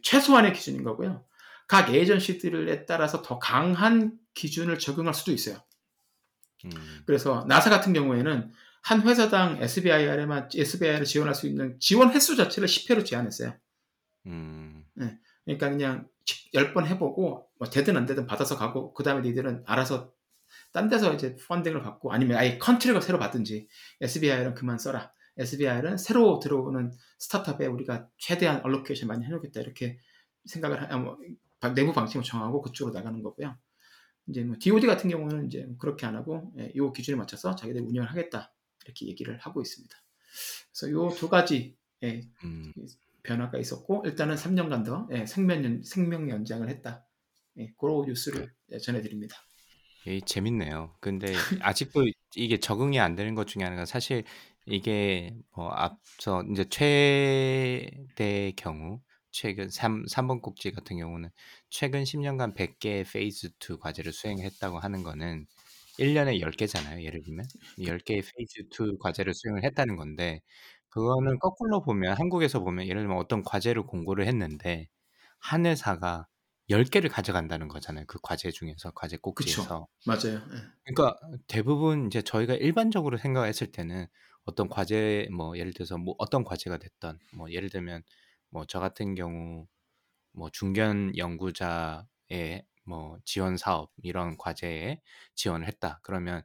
최소한의 0.02 0.52
기준인 0.52 0.82
거고요. 0.84 1.24
각 1.66 1.90
agency들에 1.90 2.86
따라서 2.86 3.22
더 3.22 3.38
강한 3.38 4.18
기준을 4.34 4.78
적용할 4.78 5.14
수도 5.14 5.32
있어요. 5.32 5.62
음. 6.64 6.70
그래서 7.06 7.44
나사 7.46 7.70
같은 7.70 7.92
경우에는 7.92 8.52
한 8.82 9.02
회사당 9.02 9.62
SBIR에만 9.62 10.48
SBIR을 10.54 11.04
지원할 11.04 11.34
수 11.34 11.46
있는 11.46 11.76
지원 11.78 12.10
횟수 12.10 12.36
자체를 12.36 12.68
10회로 12.68 13.04
제한했어요. 13.04 13.54
음. 14.26 14.84
네. 14.94 15.18
그러니까 15.44 15.70
그냥 15.70 16.08
10번 16.54 16.86
해보고 16.86 17.48
뭐 17.58 17.68
되든 17.68 17.96
안 17.96 18.06
되든 18.06 18.26
받아서 18.26 18.56
가고 18.56 18.94
그 18.94 19.02
다음에 19.02 19.22
니들은 19.22 19.64
알아서 19.66 20.12
딴 20.72 20.88
데서 20.88 21.12
이제 21.14 21.36
funding을 21.36 21.82
받고 21.82 22.12
아니면 22.12 22.38
아예 22.38 22.58
contract을 22.58 23.02
새로 23.02 23.18
받든지 23.18 23.68
SBIR는 24.00 24.54
그만 24.54 24.78
써라. 24.78 25.12
SBIR는 25.38 25.96
새로 25.98 26.38
들어오는 26.40 26.92
스타트업에 27.18 27.66
우리가 27.66 28.08
최대한 28.18 28.60
allocation 28.64 29.08
많이 29.08 29.24
해놓겠다 29.24 29.60
이렇게 29.60 29.98
생각을 30.46 30.90
하, 30.92 30.96
뭐, 30.98 31.18
내부 31.74 31.92
방침을 31.92 32.24
정하고 32.24 32.62
그쪽으로 32.62 32.94
나가는 32.94 33.22
거고요. 33.22 33.56
이제 34.28 34.44
뭐 34.44 34.56
DoD 34.60 34.86
같은 34.86 35.08
경우는 35.10 35.46
이제 35.46 35.66
그렇게 35.78 36.06
안 36.06 36.14
하고 36.16 36.52
예, 36.58 36.70
이 36.74 36.80
기준에 36.94 37.16
맞춰서 37.16 37.54
자기들 37.56 37.80
운영을 37.82 38.10
하겠다 38.10 38.52
이렇게 38.84 39.06
얘기를 39.06 39.38
하고 39.38 39.62
있습니다. 39.62 39.96
그래서 40.72 40.88
이 40.88 41.14
두 41.16 41.28
가지 41.28 41.76
예, 42.02 42.20
음. 42.44 42.72
변화가 43.22 43.58
있었고 43.58 44.02
일단은 44.06 44.36
3년간 44.36 44.84
더 44.84 45.08
예, 45.12 45.26
생명, 45.26 45.82
생명 45.82 46.30
연장을 46.30 46.68
했다. 46.68 47.06
예, 47.58 47.72
그런 47.78 48.02
뉴스를 48.06 48.52
예, 48.72 48.78
전해드립니다. 48.78 49.36
예, 50.06 50.20
재밌네요. 50.20 50.96
근데 51.00 51.32
아직도 51.62 52.04
이게 52.36 52.58
적응이 52.58 53.00
안 53.00 53.14
되는 53.14 53.34
것 53.34 53.46
중에 53.46 53.64
하나가 53.64 53.84
사실 53.84 54.24
이게 54.70 55.34
뭐 55.56 55.70
앞서 55.70 56.42
이제 56.52 56.64
최대 56.68 58.52
경우 58.56 59.00
최근 59.30 59.70
3, 59.70 60.04
3번 60.08 60.40
꼭지 60.42 60.72
같은 60.72 60.98
경우는 60.98 61.30
최근 61.70 62.04
10년간 62.04 62.54
100개의 62.54 63.04
Phase 63.10 63.50
2 63.58 63.78
과제를 63.78 64.12
수행했다고 64.12 64.78
하는 64.78 65.02
거는 65.02 65.46
1년에 65.98 66.40
10개잖아요. 66.40 67.02
예를 67.02 67.22
들면 67.22 67.46
10개의 67.78 68.22
Phase 68.22 68.68
2 68.70 68.98
과제를 68.98 69.34
수행을 69.34 69.64
했다는 69.64 69.96
건데 69.96 70.40
그거는 70.90 71.38
거꾸로 71.38 71.82
보면 71.82 72.16
한국에서 72.18 72.60
보면 72.60 72.86
예를 72.88 73.02
들면 73.02 73.16
어떤 73.18 73.42
과제를 73.42 73.84
공고를 73.84 74.26
했는데 74.26 74.88
한 75.40 75.66
회사가 75.66 76.26
10개를 76.70 77.08
가져간다는 77.10 77.68
거잖아요. 77.68 78.04
그 78.08 78.18
과제 78.22 78.50
중에서 78.50 78.90
과제 78.94 79.16
그쵸. 79.34 79.62
꼭지에서. 79.62 79.86
맞아요. 80.06 80.36
예. 80.52 80.78
그러니까 80.84 81.18
대부분 81.48 82.06
이제 82.06 82.22
저희가 82.22 82.54
일반적으로 82.54 83.18
생각했을 83.18 83.72
때는 83.72 84.06
어떤 84.48 84.68
과제 84.68 85.28
뭐 85.32 85.56
예를 85.58 85.72
들어서 85.74 85.98
뭐 85.98 86.14
어떤 86.18 86.44
과제가 86.44 86.78
됐던 86.78 87.18
뭐 87.34 87.50
예를 87.52 87.70
들면 87.70 88.02
뭐 88.50 88.64
저 88.66 88.80
같은 88.80 89.14
경우 89.14 89.66
뭐 90.32 90.50
중견 90.50 91.16
연구자의 91.16 92.64
뭐 92.84 93.18
지원 93.24 93.56
사업 93.56 93.92
이런 94.02 94.36
과제에 94.38 95.00
지원을 95.34 95.66
했다. 95.68 96.00
그러면 96.02 96.42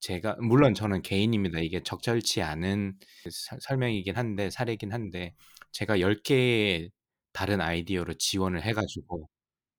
제가 0.00 0.36
물론 0.40 0.74
저는 0.74 1.02
개인입니다. 1.02 1.60
이게 1.60 1.82
적절치 1.82 2.42
않은 2.42 2.98
사- 3.30 3.58
설명이긴 3.60 4.16
한데 4.16 4.50
사례긴 4.50 4.92
한데 4.92 5.34
제가 5.72 6.00
10개의 6.00 6.90
다른 7.32 7.60
아이디어로 7.60 8.14
지원을 8.14 8.64
해 8.64 8.72
가지고 8.72 9.28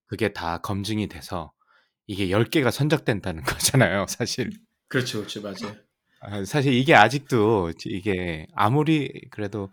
그게 0.07 0.33
다 0.33 0.59
검증이 0.59 1.07
돼서 1.09 1.53
이게 2.07 2.31
10개가 2.31 2.71
선적된다는 2.71 3.43
거잖아요, 3.89 4.07
사실. 4.09 4.51
그렇죠, 4.89 5.19
그렇죠, 5.19 5.41
맞아요. 5.41 5.75
아, 6.21 6.45
사실 6.45 6.73
이게 6.73 6.93
아직도 6.95 7.71
이게 7.85 8.45
아무리 8.53 9.09
그래도 9.31 9.71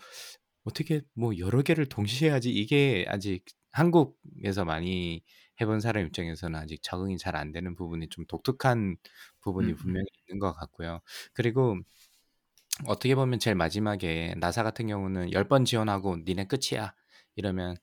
어떻게 0.65 1.03
뭐 1.15 1.37
여러 1.39 1.63
개를 1.63 1.87
동시에 1.87 2.31
하지 2.31 2.51
이게 2.53 3.05
아직 3.09 3.45
한국에서 3.73 4.65
많이 4.65 5.23
해본 5.61 5.81
사람 5.81 6.07
입장에서는 6.07 6.59
아직 6.59 6.83
적응이 6.83 7.19
잘 7.19 7.37
안 7.37 7.53
되는 7.53 7.75
부분이 7.77 8.09
좀 8.11 8.25
독특한 8.27 8.97
부분이 9.43 9.73
음, 9.73 9.75
음. 9.75 9.77
분명히 9.77 10.07
있는 10.29 10.39
것 10.41 10.53
같고요. 10.55 11.01
그리고 11.35 11.79
어떻게 12.87 13.15
보면 13.15 13.39
제일 13.39 13.57
마지막에 13.57 14.35
나사 14.39 14.63
같은 14.63 14.87
경우는 14.87 15.33
10번 15.33 15.65
지원하고 15.65 16.17
니네 16.25 16.47
끝이야. 16.47 16.95
이러면 17.37 17.77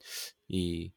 이 0.48 0.92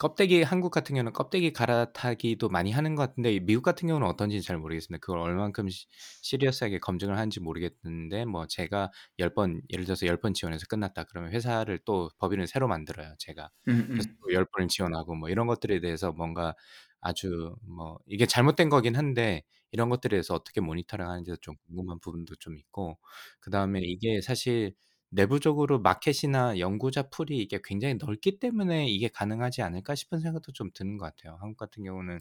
껍데기 0.00 0.42
한국 0.42 0.70
같은 0.70 0.94
경우는 0.94 1.12
껍데기 1.12 1.52
갈아타기도 1.52 2.48
많이 2.48 2.72
하는 2.72 2.94
것 2.94 3.02
같은데 3.02 3.38
미국 3.38 3.60
같은 3.62 3.86
경우는 3.86 4.08
어떤지 4.08 4.40
잘 4.40 4.56
모르겠습니다. 4.56 4.98
그걸 5.02 5.18
얼만큼 5.18 5.68
시, 5.68 5.86
시리어스하게 6.22 6.78
검증을 6.78 7.18
하는지 7.18 7.38
모르겠는데 7.38 8.24
뭐 8.24 8.46
제가 8.46 8.90
10번 9.18 9.60
예를 9.68 9.84
들어서 9.84 10.06
10번 10.06 10.32
지원해서 10.32 10.64
끝났다 10.70 11.04
그러면 11.04 11.32
회사를 11.32 11.80
또 11.84 12.08
법인을 12.18 12.46
새로 12.46 12.66
만들어요. 12.66 13.14
제가 13.18 13.50
음, 13.68 13.88
그래서 13.88 14.08
음. 14.08 14.16
또 14.22 14.32
10번을 14.32 14.70
지원하고 14.70 15.14
뭐 15.16 15.28
이런 15.28 15.46
것들에 15.46 15.80
대해서 15.80 16.12
뭔가 16.12 16.54
아주 17.02 17.54
뭐 17.68 17.98
이게 18.06 18.24
잘못된 18.24 18.70
거긴 18.70 18.96
한데 18.96 19.42
이런 19.70 19.90
것들에 19.90 20.12
대해서 20.12 20.34
어떻게 20.34 20.62
모니터링 20.62 21.06
하는지도 21.06 21.36
좀 21.42 21.56
궁금한 21.66 22.00
부분도 22.00 22.36
좀 22.36 22.56
있고 22.56 22.98
그다음에 23.40 23.80
이게 23.82 24.22
사실 24.22 24.74
내부적으로 25.10 25.80
마켓이나 25.80 26.58
연구자 26.58 27.10
풀이 27.10 27.38
이게 27.38 27.60
굉장히 27.64 27.94
넓기 27.96 28.38
때문에 28.38 28.88
이게 28.88 29.08
가능하지 29.08 29.62
않을까 29.62 29.94
싶은 29.96 30.20
생각도 30.20 30.52
좀 30.52 30.70
드는 30.74 30.98
것 30.98 31.06
같아요. 31.06 31.36
한국 31.40 31.56
같은 31.58 31.84
경우는 31.84 32.20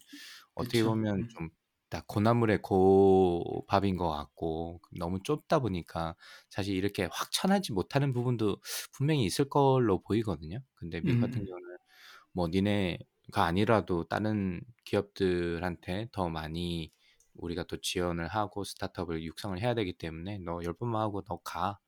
어떻게 0.56 0.84
그쵸. 0.84 0.86
보면 0.86 1.24
음. 1.24 1.30
좀딱 1.30 2.08
고나물의 2.08 2.62
고밥인 2.64 3.98
것 3.98 4.10
같고 4.10 4.82
너무 4.98 5.20
좁다 5.24 5.60
보니까 5.60 6.16
사실 6.50 6.76
이렇게 6.76 7.08
확 7.12 7.32
천하지 7.32 7.74
못하는 7.74 8.14
부분도 8.14 8.58
분명히 8.94 9.26
있을 9.26 9.50
걸로 9.50 10.02
보이거든요. 10.02 10.60
근데 10.76 11.02
미국 11.02 11.20
같은 11.20 11.44
음, 11.44 11.48
경우는 11.48 11.78
뭐 12.34 12.48
니네가 12.48 13.46
아니라도 13.46 14.08
다른 14.08 14.62
기업들한테 14.86 16.10
더 16.12 16.30
많이 16.30 16.92
우리가 17.36 17.64
또 17.64 17.78
지원을 17.82 18.28
하고 18.28 18.64
스타트업을 18.64 19.24
육성을 19.24 19.60
해야 19.62 19.74
되기 19.76 19.94
때문에 19.94 20.40
너 20.40 20.62
열 20.64 20.74
번만 20.74 21.02
하고 21.02 21.24
너 21.24 21.38
가 21.44 21.80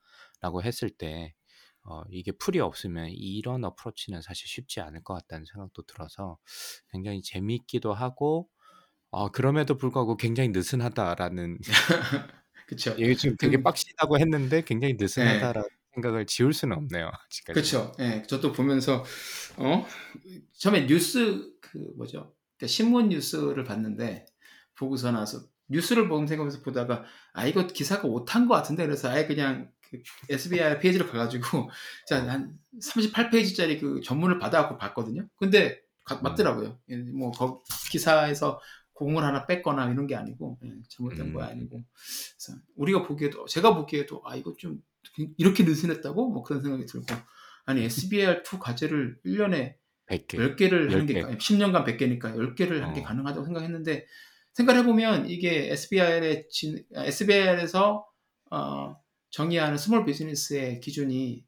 라고 0.42 0.64
했을 0.64 0.90
때 0.90 1.34
어, 1.84 2.04
이게 2.10 2.32
풀이 2.32 2.60
없으면 2.60 3.10
이런 3.10 3.64
어프로치는 3.64 4.22
사실 4.22 4.48
쉽지 4.48 4.82
않을 4.82 5.04
것 5.04 5.14
같다는 5.16 5.46
생각도 5.46 5.84
들어서 5.84 6.38
굉장히 6.92 7.22
재미있기도 7.22 7.94
하고 7.94 8.50
어, 9.10 9.30
그럼에도 9.30 9.78
불구하고 9.78 10.18
굉장히 10.18 10.50
느슨하다라는 10.50 11.60
그쵸. 12.68 12.96
이게 12.98 13.14
지금 13.16 13.36
되게 13.38 13.58
그, 13.58 13.64
빡시다고 13.64 14.18
했는데 14.18 14.64
굉장히 14.64 14.94
예, 14.94 14.98
느슨하다라는 14.98 15.68
생각을 15.94 16.26
지울 16.26 16.54
수는 16.54 16.78
없네요. 16.78 17.12
그쵸. 17.54 17.92
예, 18.00 18.24
저도 18.28 18.54
보면서, 18.54 19.04
어? 19.58 19.86
처음에 20.58 20.88
뉴스, 20.88 21.52
그, 21.60 21.78
뭐죠? 21.98 22.34
그러니까 22.58 22.68
신문 22.68 23.10
뉴스를 23.10 23.66
봤는데, 23.66 24.26
보고서 24.76 25.12
나서, 25.12 25.42
뉴스를 25.68 26.08
보면 26.08 26.28
생각해서 26.28 26.62
보다가, 26.62 27.04
아, 27.34 27.46
이거 27.46 27.68
기사가 27.68 28.08
오탄 28.08 28.48
것 28.48 28.54
같은데, 28.56 28.86
그래서 28.86 29.10
아예 29.10 29.28
그냥 29.28 29.70
그 29.92 30.02
SBI 30.30 30.80
페이지를 30.80 31.08
가가지고, 31.08 31.70
자, 32.08 32.26
한 32.28 32.58
38페이지짜리 32.82 33.80
그 33.80 34.02
전문을 34.02 34.40
받아갖고 34.40 34.78
봤거든요. 34.78 35.28
근데, 35.36 35.82
가- 36.06 36.16
음. 36.16 36.24
맞더라고요. 36.24 36.80
예, 36.90 36.98
뭐, 36.98 37.32
거, 37.32 37.62
기사에서 37.92 38.60
공을 38.94 39.24
하나 39.24 39.46
뺐거나 39.46 39.92
이런 39.92 40.08
게 40.08 40.16
아니고, 40.16 40.60
예, 40.64 40.70
잘못된 40.90 41.34
거 41.34 41.42
음. 41.42 41.46
아니고. 41.46 41.82
그래서 42.38 42.60
우리가 42.76 43.04
보기에도, 43.04 43.46
제가 43.46 43.76
보기에도, 43.76 44.22
아, 44.26 44.36
이거 44.36 44.56
좀, 44.58 44.82
이렇게 45.38 45.64
느슨했다고? 45.64 46.30
뭐 46.30 46.44
그런 46.44 46.62
생각이 46.62 46.86
들고. 46.86 47.06
아니, 47.66 47.86
SBIR 47.86 48.45
2 48.45 48.60
과제를 48.60 49.20
1년에 49.26 49.76
100개. 50.08 50.38
10개를 50.56 50.92
하는 50.92 51.06
게, 51.06 51.16
10개. 51.16 51.26
아니, 51.26 51.38
10년간 51.38 51.86
100개니까 51.86 52.36
10개를 52.36 52.80
하는 52.82 52.94
게 52.94 53.02
어. 53.02 53.04
가능하다고 53.04 53.46
생각했는데, 53.46 54.06
생각해 54.54 54.84
보면 54.84 55.30
이게 55.30 55.72
SBIR의, 55.72 56.48
SBIR에서, 56.94 58.06
어, 58.52 59.01
정의하는 59.32 59.78
small 59.78 60.06
business의 60.06 60.80
기준이, 60.80 61.44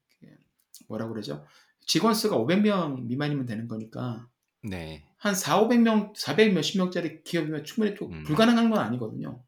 뭐라 0.88 1.08
그러죠? 1.08 1.46
직원 1.86 2.14
수가 2.14 2.38
500명 2.38 3.04
미만이면 3.04 3.46
되는 3.46 3.68
거니까, 3.68 4.28
네. 4.64 5.06
한 5.18 5.36
4, 5.36 5.62
500명, 5.68 6.14
400 6.16 6.54
몇십 6.54 6.78
명짜리 6.78 7.24
기업이면 7.24 7.66
충분히 7.66 7.96
또 7.96 8.08
음. 8.08 8.24
불가능한 8.24 8.70
건 8.70 8.80
아니거든요. 8.80 9.44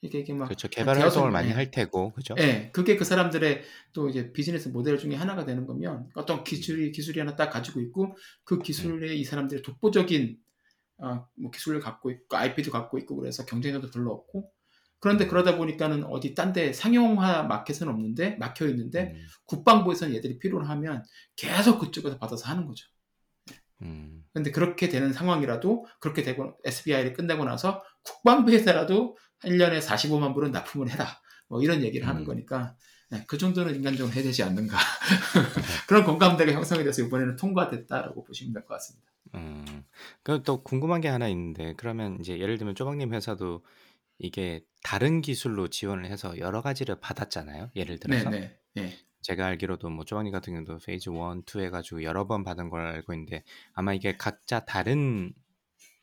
이게, 0.00 0.20
이게 0.20 0.32
막. 0.32 0.46
그렇죠. 0.46 0.66
한 0.66 0.70
개발 0.70 1.00
활동을 1.00 1.28
명, 1.28 1.32
많이 1.32 1.48
예. 1.48 1.52
할 1.52 1.70
테고, 1.70 2.12
그죠? 2.12 2.34
예, 2.38 2.70
그게 2.72 2.96
그 2.96 3.04
사람들의 3.04 3.62
또 3.92 4.08
이제 4.08 4.32
비즈니스 4.32 4.68
모델 4.68 4.98
중에 4.98 5.14
하나가 5.14 5.44
되는 5.44 5.66
거면 5.66 6.10
어떤 6.14 6.44
기술이 6.44 6.92
기술이 6.92 7.18
하나 7.18 7.36
딱 7.36 7.50
가지고 7.50 7.80
있고 7.80 8.16
그 8.44 8.60
기술에 8.60 9.14
이 9.14 9.24
사람들의 9.24 9.62
독보적인 9.62 10.38
어, 10.98 11.26
뭐 11.36 11.50
기술을 11.50 11.80
갖고 11.80 12.10
있고 12.10 12.36
IP도 12.36 12.70
갖고 12.70 12.98
있고 12.98 13.16
그래서 13.16 13.44
경쟁력도 13.44 13.90
별로 13.90 14.12
없고 14.12 14.50
그런데 15.04 15.26
그러다 15.26 15.56
보니까는 15.58 16.04
어디 16.04 16.34
딴 16.34 16.54
데 16.54 16.72
상용화 16.72 17.42
마켓은 17.44 17.88
없는데 17.88 18.36
막혀 18.36 18.68
있는데 18.68 19.12
음, 19.14 19.26
국방부에서는 19.46 20.14
얘들이 20.14 20.38
필요로 20.38 20.64
하면 20.64 21.04
계속 21.36 21.78
그쪽에서 21.78 22.18
받아서 22.18 22.48
하는 22.48 22.66
거죠. 22.66 22.86
음, 23.82 24.24
근데 24.32 24.50
그렇게 24.50 24.88
되는 24.88 25.12
상황이라도 25.12 25.86
그렇게 26.00 26.22
되고 26.22 26.56
SBI를 26.64 27.12
끝내고 27.12 27.44
나서 27.44 27.82
국방부에서라도 28.04 29.18
1년에 29.42 29.80
45만 29.82 30.32
불은 30.34 30.52
납품을 30.52 30.88
해라. 30.90 31.06
뭐 31.48 31.60
이런 31.62 31.82
얘기를 31.82 32.08
하는 32.08 32.22
음. 32.22 32.26
거니까 32.26 32.76
네, 33.10 33.24
그 33.26 33.36
정도는 33.36 33.74
인간적으로 33.74 34.14
해야 34.14 34.22
되지 34.24 34.42
않는가. 34.42 34.78
그런 35.86 36.04
공감대가 36.04 36.52
형성이 36.52 36.84
돼서 36.84 37.02
이번에는 37.02 37.36
통과됐다라고 37.36 38.24
보시면 38.24 38.54
될 38.54 38.64
것 38.64 38.74
같습니다. 38.74 39.12
음. 39.34 39.84
그또 40.22 40.62
궁금한 40.62 41.00
게 41.00 41.08
하나 41.08 41.28
있는데, 41.28 41.74
그러면 41.76 42.18
이제 42.20 42.38
예를 42.38 42.58
들면 42.58 42.74
쪼박님 42.74 43.12
회사도 43.12 43.64
이게 44.24 44.62
다른 44.82 45.20
기술로 45.20 45.68
지원을 45.68 46.06
해서 46.06 46.38
여러 46.38 46.62
가지를 46.62 47.00
받았잖아요. 47.00 47.70
예를 47.76 47.98
들어서. 47.98 48.30
네, 48.30 48.40
네, 48.40 48.82
네. 48.82 48.98
제가 49.22 49.46
알기로도 49.46 49.88
뭐 49.88 50.04
쪼박님 50.04 50.32
같은 50.32 50.52
경우도 50.52 50.84
Phase 50.84 51.10
1, 51.10 51.42
2 51.46 51.60
해가지고 51.60 52.02
여러 52.02 52.26
번 52.26 52.44
받은 52.44 52.68
걸 52.68 52.86
알고 52.86 53.14
있는데 53.14 53.42
아마 53.72 53.94
이게 53.94 54.16
각자 54.16 54.64
다른 54.64 55.32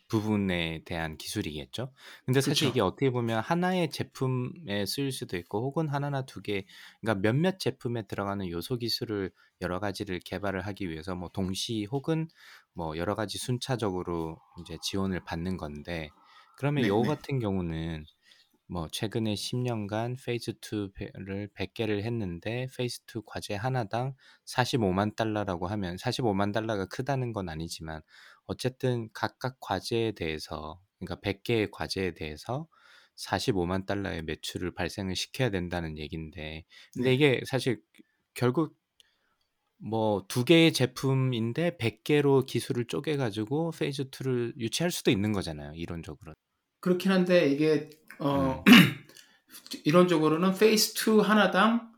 부분에 0.07 0.81
대한 0.85 1.17
기술이겠죠. 1.17 1.93
근데 2.25 2.41
사실 2.41 2.67
그쵸. 2.67 2.69
이게 2.69 2.81
어떻게 2.81 3.11
보면 3.11 3.41
하나의 3.41 3.89
제품에 3.91 4.85
쓰일 4.85 5.11
수도 5.11 5.37
있고 5.37 5.63
혹은 5.63 5.87
하나나 5.87 6.25
두 6.25 6.41
개, 6.41 6.65
그러니까 6.99 7.21
몇몇 7.21 7.59
제품에 7.59 8.07
들어가는 8.07 8.49
요소 8.49 8.77
기술을 8.77 9.31
여러 9.61 9.79
가지를 9.79 10.19
개발을 10.19 10.65
하기 10.67 10.89
위해서 10.89 11.15
뭐 11.15 11.29
동시 11.29 11.87
혹은 11.89 12.27
뭐 12.73 12.97
여러 12.97 13.15
가지 13.15 13.37
순차적으로 13.37 14.37
이제 14.59 14.77
지원을 14.81 15.23
받는 15.23 15.55
건데 15.57 16.09
그러면 16.61 16.83
네, 16.83 16.87
요거 16.87 17.05
네. 17.05 17.15
같은 17.15 17.39
경우는 17.39 18.05
뭐 18.67 18.87
최근에 18.89 19.35
10년간 19.35 20.15
Phase 20.25 20.53
2를 20.61 21.49
100개를 21.55 22.03
했는데 22.03 22.67
Phase 22.77 23.01
2 23.07 23.23
과제 23.25 23.55
하나당 23.55 24.15
45만 24.45 25.15
달러라고 25.15 25.67
하면 25.67 25.97
45만 25.97 26.51
달러가 26.53 26.85
크다는 26.87 27.33
건 27.33 27.49
아니지만 27.49 28.01
어쨌든 28.45 29.09
각각 29.13 29.59
과제에 29.61 30.13
대해서 30.13 30.81
그러니까 30.99 31.19
100개의 31.21 31.71
과제에 31.71 32.13
대해서 32.13 32.67
45만 33.17 33.85
달러의 33.85 34.23
매출을 34.23 34.73
발생을 34.75 35.15
시켜야 35.17 35.49
된다는 35.51 35.97
얘긴데 35.97 36.65
근데 36.97 37.13
네. 37.13 37.15
이게 37.15 37.41
사실 37.47 37.81
결국 38.35 38.77
뭐 39.79 40.25
두 40.29 40.45
개의 40.45 40.71
제품인데 40.73 41.77
100개로 41.77 42.45
기술을 42.45 42.85
쪼개 42.85 43.17
가지고 43.17 43.71
Phase 43.71 44.09
2를 44.09 44.53
유치할 44.57 44.91
수도 44.91 45.11
있는 45.11 45.33
거잖아요, 45.33 45.73
이론적으로. 45.75 46.33
그렇긴 46.81 47.11
한데 47.11 47.49
이게 47.49 47.89
어 48.19 48.63
음. 48.67 48.71
이론적으로는 49.85 50.55
Phase 50.55 50.93
2 51.09 51.21
하나당 51.21 51.89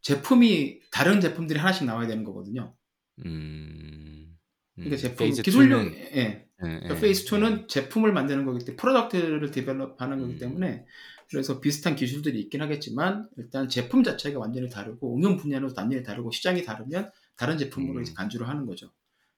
제품이 0.00 0.80
다른 0.90 1.20
제품들이 1.20 1.58
하나씩 1.58 1.84
나와야 1.84 2.06
되는 2.06 2.24
거거든요. 2.24 2.74
음. 3.26 4.36
그러니까 4.74 4.96
음. 4.96 4.98
제품 4.98 5.16
Phase 5.18 5.42
기술력 5.42 5.82
2는 5.82 5.94
예. 5.94 6.16
예 6.16 6.46
그러니까 6.56 6.96
예. 6.96 7.00
Phase 7.00 7.26
예. 7.26 7.38
2는 7.38 7.68
제품을 7.68 8.12
만드는 8.12 8.46
거기 8.46 8.60
때문에 8.60 8.76
product를 8.76 9.50
develop하는 9.50 10.20
거기 10.20 10.32
음. 10.34 10.38
때문에 10.38 10.86
그래서 11.28 11.60
비슷한 11.60 11.94
기술들이 11.94 12.40
있긴 12.40 12.62
하겠지만 12.62 13.28
일단 13.36 13.68
제품 13.68 14.02
자체가 14.02 14.38
완전히 14.38 14.68
다르고 14.68 15.16
응용 15.16 15.36
분야로 15.36 15.70
완전히 15.76 16.02
다르고 16.02 16.30
시장이 16.30 16.64
다르면 16.64 17.10
다른 17.36 17.58
제품으로 17.58 18.00
이제 18.00 18.12
음. 18.12 18.14
간주를 18.14 18.48
하는 18.48 18.66
거죠. 18.66 18.90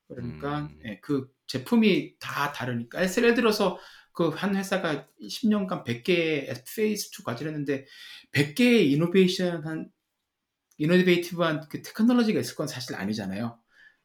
그러니까 0.08 0.60
음. 0.60 0.78
예, 0.84 1.00
그 1.00 1.28
제품이 1.46 2.16
다 2.18 2.52
다르니까 2.52 3.00
예를 3.02 3.34
들어서 3.34 3.78
그 4.12 4.28
한 4.30 4.54
회사가 4.56 5.06
10년간 5.22 5.84
100개의 5.84 6.62
Phase 6.76 7.10
2 7.18 7.24
과제를 7.24 7.52
했는데 7.52 7.86
100개의 8.34 8.90
innovation한 8.92 9.90
이노베이티브한 10.78 11.68
그 11.68 11.82
테크놀로지가 11.82 12.40
있을 12.40 12.56
건 12.56 12.66
사실 12.66 12.94
아니잖아요. 12.94 13.58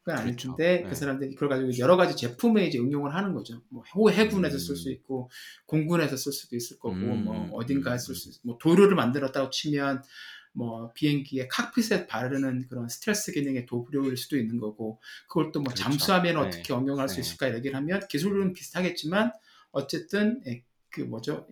그건 0.04 0.24
그렇죠. 0.24 0.50
아닌데 0.52 0.84
그 0.84 0.90
네. 0.90 0.96
사람들이 0.96 1.34
그걸 1.36 1.50
가지고 1.50 1.78
여러 1.80 1.98
가지 1.98 2.16
제품에 2.16 2.66
이제 2.68 2.78
응용을 2.80 3.14
하는 3.14 3.34
거죠. 3.34 3.62
뭐 3.70 3.84
해- 4.10 4.16
해군에서 4.24 4.58
쓸수 4.58 4.90
음. 4.90 4.94
있고 4.94 5.30
공군에서 5.66 6.16
쓸 6.16 6.32
수도 6.32 6.56
있을 6.56 6.78
거고 6.80 6.96
뭐 6.96 7.36
음. 7.46 7.50
어딘가에 7.52 7.98
쓸 7.98 8.14
음. 8.14 8.16
수 8.16 8.30
있고 8.30 8.40
뭐 8.44 8.58
도료를 8.60 8.96
만들었다고 8.96 9.50
치면 9.50 10.04
뭐 10.54 10.92
비행기의 10.94 11.50
칵핏에 11.50 12.08
바르는 12.08 12.68
그런 12.70 12.88
스트레스 12.88 13.32
기능의 13.32 13.66
도료일 13.66 14.16
수도 14.18 14.38
있는 14.38 14.60
거고 14.60 15.02
그걸 15.28 15.52
또뭐 15.52 15.66
그렇죠. 15.66 15.84
잠수하면 15.84 16.36
네. 16.36 16.48
어떻게 16.48 16.74
응용할 16.74 17.10
수 17.10 17.16
네. 17.16 17.22
있을까 17.22 17.54
얘기를 17.54 17.76
하면 17.76 18.08
기술은 18.08 18.54
비슷하겠지만 18.54 19.34
어쨌든 19.78 20.42
예, 20.48 20.64
그 20.90 21.02
뭐죠 21.02 21.48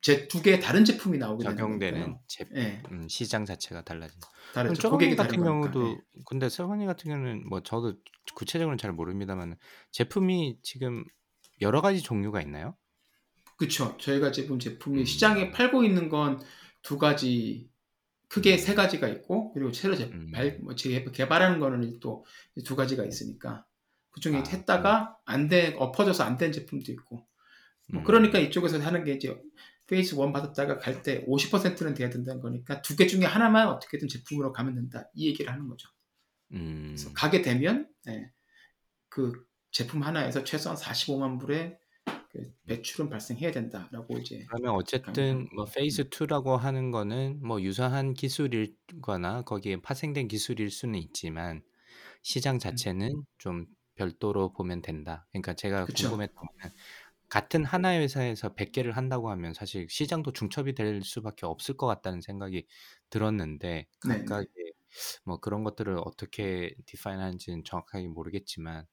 제두 0.00 0.42
개의 0.42 0.60
다른 0.60 0.84
제품이 0.84 1.18
나오게 1.18 1.44
되는 1.44 1.56
적용되는. 1.56 2.18
제 2.28 2.44
예, 2.56 2.82
음 2.90 3.08
시장 3.08 3.44
자체가 3.46 3.82
달라진다. 3.84 4.28
다르죠. 4.52 4.82
쪼가니 4.82 4.90
고객이 4.92 5.16
다른 5.16 5.38
같은 5.38 5.40
거니까. 5.40 5.70
경우도 5.72 5.80
예. 5.82 6.22
근데 6.26 6.48
세관이 6.48 6.86
같은 6.86 7.10
경우는 7.10 7.48
뭐 7.48 7.62
저도 7.62 7.94
구체적으로는 8.34 8.78
잘 8.78 8.92
모릅니다만 8.92 9.56
제품이 9.92 10.58
지금 10.62 11.04
여러 11.62 11.80
가지 11.80 12.02
종류가 12.02 12.40
있나요? 12.42 12.76
그쵸. 13.56 13.96
저희가 13.98 14.32
지금 14.32 14.58
제품이 14.58 15.00
음. 15.00 15.04
시장에 15.04 15.50
팔고 15.50 15.84
있는 15.84 16.08
건 16.08 16.40
두 16.82 16.98
가지, 16.98 17.70
크게 18.28 18.58
세 18.58 18.74
가지가 18.74 19.08
있고, 19.08 19.54
그리고 19.54 19.72
새로 19.72 19.96
제, 19.96 20.04
음. 20.04 20.30
발, 20.32 20.58
뭐 20.60 20.74
제- 20.74 21.02
개발하는 21.02 21.60
거는 21.60 21.98
또 22.00 22.24
두 22.66 22.76
가지가 22.76 23.04
있으니까. 23.06 23.64
그 24.10 24.20
중에 24.20 24.36
아, 24.36 24.42
했다가 24.46 25.16
안 25.24 25.48
된, 25.48 25.76
엎어져서 25.78 26.24
안 26.24 26.36
된 26.36 26.52
제품도 26.52 26.92
있고. 26.92 27.26
뭐 27.88 28.02
음. 28.02 28.04
그러니까 28.04 28.38
이쪽에서 28.38 28.78
하는 28.80 29.04
게 29.04 29.12
이제 29.14 29.36
Phase 29.86 30.14
1 30.16 30.32
받았다가 30.32 30.78
갈 30.78 31.02
때 31.02 31.24
50%는 31.26 31.94
돼야 31.94 32.08
된다는 32.10 32.40
거니까 32.40 32.80
두 32.82 32.96
개 32.96 33.06
중에 33.06 33.24
하나만 33.24 33.68
어떻게든 33.68 34.08
제품으로 34.08 34.52
가면 34.52 34.74
된다. 34.74 35.10
이 35.14 35.28
얘기를 35.28 35.52
하는 35.52 35.68
거죠. 35.68 35.88
음. 36.52 36.94
그래서 36.96 37.12
가게 37.14 37.42
되면, 37.42 37.88
예, 38.08 38.30
그 39.08 39.32
제품 39.72 40.02
하나에서 40.02 40.44
최소한 40.44 40.76
45만 40.78 41.40
불의 41.40 41.78
그 42.32 42.52
매출은 42.64 43.10
발생해야 43.10 43.52
된다라고 43.52 44.18
이제 44.18 44.48
그러면 44.48 44.74
어쨌든 44.74 45.48
뭐 45.54 45.64
Phase 45.66 46.08
2라고 46.10 46.56
하는 46.56 46.90
거는 46.90 47.40
뭐 47.46 47.60
유사한 47.62 48.14
기술이거나 48.14 49.42
거기에 49.42 49.80
파생된 49.82 50.28
기술일 50.28 50.70
수는 50.70 50.98
있지만 51.00 51.62
시장 52.22 52.58
자체는 52.58 53.24
좀 53.38 53.66
별도로 53.96 54.52
보면 54.52 54.82
된다. 54.82 55.26
그러니까 55.32 55.54
제가 55.54 55.86
그쵸. 55.86 56.08
궁금했던 56.08 56.34
거는 56.36 56.74
같은 57.28 57.64
하나의 57.64 58.00
회사에서 58.02 58.54
100개를 58.54 58.92
한다고 58.92 59.30
하면 59.30 59.54
사실 59.54 59.86
시장도 59.88 60.32
중첩이 60.32 60.74
될 60.74 61.02
수밖에 61.02 61.46
없을 61.46 61.76
것 61.76 61.86
같다는 61.86 62.20
생각이 62.20 62.66
들었는데 63.10 63.86
네, 64.08 64.18
각각의 64.24 64.46
뭐 65.24 65.38
그런 65.40 65.64
것들을 65.64 65.96
어떻게 66.04 66.74
디파인하는지는 66.86 67.64
정확하게 67.64 68.08
모르겠지만 68.08 68.86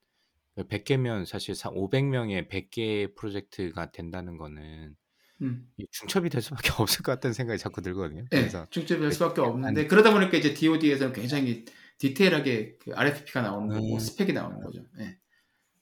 100개면 0.56 1.26
사실 1.26 1.56
500명의 1.56 2.50
100개 2.50 3.14
프로젝트가 3.16 3.92
된다는 3.92 4.38
거는 4.38 4.96
음. 5.42 5.68
이 5.78 5.86
중첩이 5.92 6.30
될 6.30 6.42
수밖에 6.42 6.70
없을 6.78 7.04
것 7.04 7.14
같다는 7.14 7.34
생각이 7.34 7.58
자꾸 7.58 7.82
들거든요. 7.82 8.24
네, 8.32 8.40
그래서 8.42 8.68
중첩될 8.70 9.12
수밖에 9.12 9.42
안- 9.42 9.48
없는데 9.48 9.88
그러다 9.88 10.12
보니까 10.14 10.38
이제 10.38 10.54
DoD에서는 10.54 11.14
굉장히 11.14 11.66
디테일하게 11.98 12.78
그 12.80 12.92
RFP가 12.94 13.42
나오는 13.42 13.68
거고 13.70 13.94
음. 13.94 14.00
스펙이 14.00 14.34
나오는 14.34 14.60
거죠. 14.60 14.84
예. 15.00 15.18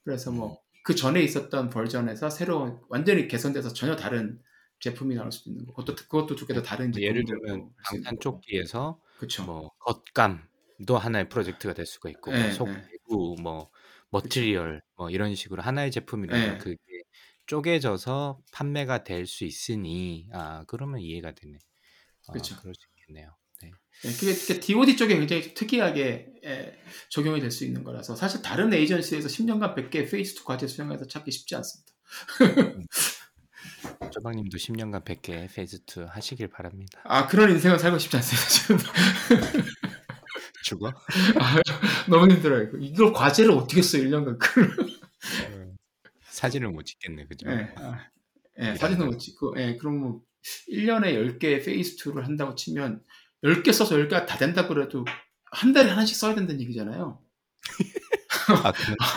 그래서 0.03 0.31
음. 0.31 0.37
뭐 0.37 0.61
그 0.89 0.95
전에 0.95 1.21
있었던 1.23 1.69
버전에서 1.69 2.29
새로 2.31 2.81
완전히 2.89 3.27
개선돼서 3.27 3.73
전혀 3.73 3.95
다른 3.95 4.41
제품이 4.79 5.15
나올 5.15 5.31
수도 5.31 5.51
있는 5.51 5.65
거. 5.65 5.73
그것도 5.73 5.95
그것도 5.95 6.35
두 6.35 6.47
개 6.47 6.53
다 6.53 6.63
다른 6.63 6.91
뭐 6.91 7.01
예를 7.01 7.25
들면 7.25 7.69
할수 7.77 7.95
있는 7.97 8.07
방탄 8.07 8.17
거고. 8.17 8.43
조끼에서 8.43 9.01
그렇죠. 9.17 9.43
뭐 9.45 9.69
겉감도 9.79 10.97
하나의 10.97 11.29
프로젝트가 11.29 11.73
될 11.73 11.85
수가 11.85 12.09
있고 12.09 12.35
네, 12.35 12.49
속 12.49 12.77
네. 12.77 12.89
내부 12.91 13.35
뭐 13.41 13.69
머티리얼 14.09 14.81
뭐 14.97 15.09
이런 15.09 15.35
식으로 15.35 15.61
하나의 15.61 15.91
제품이라면 15.91 16.57
네. 16.57 16.57
그게 16.57 16.77
쪼개져서 17.47 18.41
판매가 18.53 19.03
될 19.03 19.25
수 19.27 19.45
있으니 19.45 20.29
아 20.33 20.63
그러면 20.67 20.99
이해가 21.01 21.33
되네. 21.33 21.57
아, 22.27 22.33
그쵸. 22.33 22.55
그럴 22.57 22.75
수 22.75 22.87
있겠네요. 22.97 23.37
네. 23.61 23.71
예, 24.05 24.11
그게, 24.13 24.33
그게 24.33 24.59
DoD 24.59 24.95
쪽에 24.97 25.17
굉장히 25.17 25.53
특이하게 25.53 26.27
예, 26.45 26.79
적용이 27.09 27.39
될 27.41 27.51
수 27.51 27.65
있는 27.65 27.83
거라서 27.83 28.15
사실 28.15 28.41
다른 28.41 28.73
에이전시에서 28.73 29.27
10년간 29.27 29.75
100개 29.75 30.09
Phase 30.09 30.35
2 30.39 30.43
과제 30.45 30.67
수행해서 30.67 31.05
찾기 31.05 31.31
쉽지 31.31 31.55
않습니다. 31.55 31.91
조방님도 34.11 34.57
10년간 34.57 35.03
100개 35.03 35.53
Phase 35.53 35.79
2 35.97 36.05
하시길 36.09 36.47
바랍니다. 36.49 37.01
아 37.03 37.27
그런 37.27 37.49
인생은 37.51 37.77
살고 37.77 37.97
싶지 37.99 38.15
않습니다. 38.17 38.83
저는. 38.87 39.63
죽어? 40.63 40.89
아, 41.39 41.55
너무 42.09 42.31
힘들어요. 42.31 42.69
이걸 42.79 43.13
과제를 43.13 43.51
어떻게 43.51 43.81
써 43.81 43.97
1년간 43.97 44.37
그걸. 44.39 44.69
어, 44.69 45.75
사진을 46.29 46.69
못 46.69 46.83
찍겠네, 46.85 47.25
그죠? 47.27 47.49
예, 47.49 47.73
아, 47.77 48.07
예, 48.59 48.63
이런 48.63 48.77
사진도 48.77 49.05
거. 49.05 49.11
못 49.11 49.17
찍고, 49.17 49.55
예, 49.57 49.77
그럼 49.77 49.97
뭐 49.99 50.21
1년에 50.69 51.13
10개 51.39 51.63
Phase 51.63 51.95
2를 51.97 52.23
한다고 52.23 52.55
치면 52.55 53.03
10개 53.43 53.71
써서 53.73 53.95
10개가 53.95 54.25
다 54.25 54.37
된다 54.37 54.67
그래도 54.67 55.05
한 55.51 55.73
달에 55.73 55.89
하나씩 55.89 56.15
써야 56.15 56.35
된다는 56.35 56.61
얘기잖아요. 56.61 57.19
아, 58.63 58.71
그렇네. 58.71 58.95
아, 58.99 59.13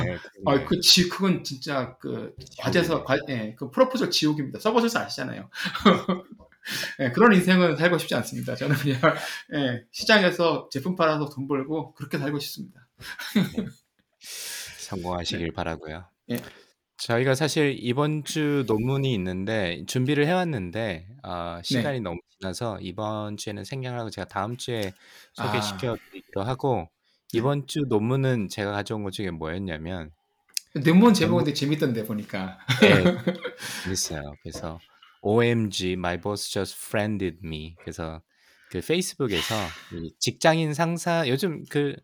그렇네. 0.53 0.65
그 0.65 0.81
지, 0.81 1.09
그건 1.09 1.45
진짜 1.45 1.97
그 1.99 2.35
과제서 2.59 3.05
과, 3.05 3.17
예, 3.29 3.55
그 3.59 3.71
proposal 3.71 4.11
지옥입니다. 4.11 4.59
써보셔서 4.59 5.01
아시잖아요. 5.01 5.49
예, 7.01 7.11
그런 7.11 7.33
인생은 7.35 7.77
살고 7.77 7.99
싶지 7.99 8.15
않습니다. 8.15 8.55
저는 8.55 8.77
그냥 8.77 9.01
예, 9.55 9.85
시장에서 9.91 10.69
제품 10.71 10.97
팔아서 10.97 11.29
돈 11.29 11.49
벌고 11.49 11.95
그렇게 11.95 12.19
살고 12.19 12.39
싶습니다. 12.39 12.87
성공하시길 14.79 15.53
바라고요. 15.53 16.05
예. 16.31 16.37
저희가 17.03 17.35
사실 17.35 17.77
이번 17.81 18.23
주 18.23 18.65
논문이 18.69 19.13
있는데 19.15 19.83
준비를 19.87 20.27
해왔는데 20.27 21.09
어, 21.25 21.61
시간이 21.65 22.01
너무 22.01 22.21
지나서 22.39 22.79
이번 22.81 23.37
주에는 23.37 23.65
생략하고 23.65 24.11
제가 24.11 24.29
다음 24.29 24.57
주에 24.57 24.93
소개시켜 25.35 25.97
드리기로 26.11 26.45
하고 26.45 26.89
이번 27.33 27.67
주 27.67 27.81
논문은 27.89 28.49
제가 28.49 28.71
가져온 28.71 29.03
것 29.03 29.11
중에 29.11 29.31
뭐였냐면 29.31 30.11
논문 30.75 31.13
제목은 31.13 31.45
되게 31.45 31.55
재밌던데 31.55 32.05
보니까. 32.05 32.59
네, 32.81 32.89
재밌어요. 33.83 34.37
그래서 34.43 34.79
OMG, 35.23 35.93
my 35.95 36.21
boss 36.21 36.51
just 36.51 36.77
friended 36.79 37.39
me. 37.45 37.75
그래서 37.81 38.23
그 38.71 38.81
페이스북에서 38.81 39.55
이 39.93 40.15
직장인 40.19 40.73
상사 40.73 41.29
요즘 41.29 41.65
그 41.69 41.97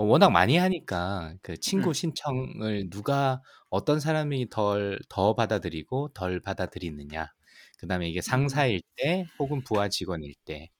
뭐 0.00 0.06
워낙 0.12 0.30
많이 0.30 0.56
하니까 0.56 1.34
그 1.42 1.56
친구 1.58 1.90
음. 1.90 1.92
신청을 1.94 2.90
누가 2.90 3.42
어떤 3.70 4.00
사람이 4.00 4.48
덜 4.50 4.98
더 5.08 5.34
받아들이고 5.34 6.10
덜 6.14 6.40
받아들이느냐. 6.40 7.32
그다음에 7.78 8.08
이게 8.08 8.20
상사일 8.20 8.80
때 8.96 9.26
혹은 9.38 9.62
부하 9.62 9.88
직원일 9.88 10.34
때 10.44 10.70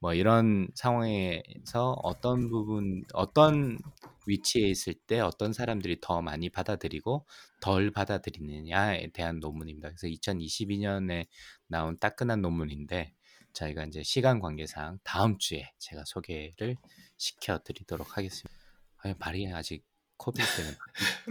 뭐 0.00 0.14
이런 0.14 0.68
상황에서 0.74 1.92
어떤 2.02 2.48
부분 2.48 3.04
어떤 3.12 3.78
위치에 4.26 4.66
있을 4.68 4.94
때 4.94 5.20
어떤 5.20 5.52
사람들이 5.52 5.98
더 6.00 6.22
많이 6.22 6.48
받아들이고 6.48 7.26
덜 7.60 7.90
받아들이느냐에 7.90 9.08
대한 9.12 9.40
논문입니다. 9.40 9.88
그래서 9.90 10.06
2022년에 10.06 11.26
나온 11.66 11.98
따끈한 11.98 12.40
논문인데 12.40 13.12
저희가 13.52 13.84
이제 13.84 14.02
시간 14.02 14.40
관계상 14.40 15.00
다음 15.04 15.36
주에 15.38 15.70
제가 15.78 16.04
소개를 16.06 16.76
시켜드리도록 17.18 18.16
하겠습니다. 18.16 18.59
아니, 19.02 19.14
말이 19.18 19.50
아직 19.52 19.84
COVID 20.16 20.50
때문에 20.56 20.76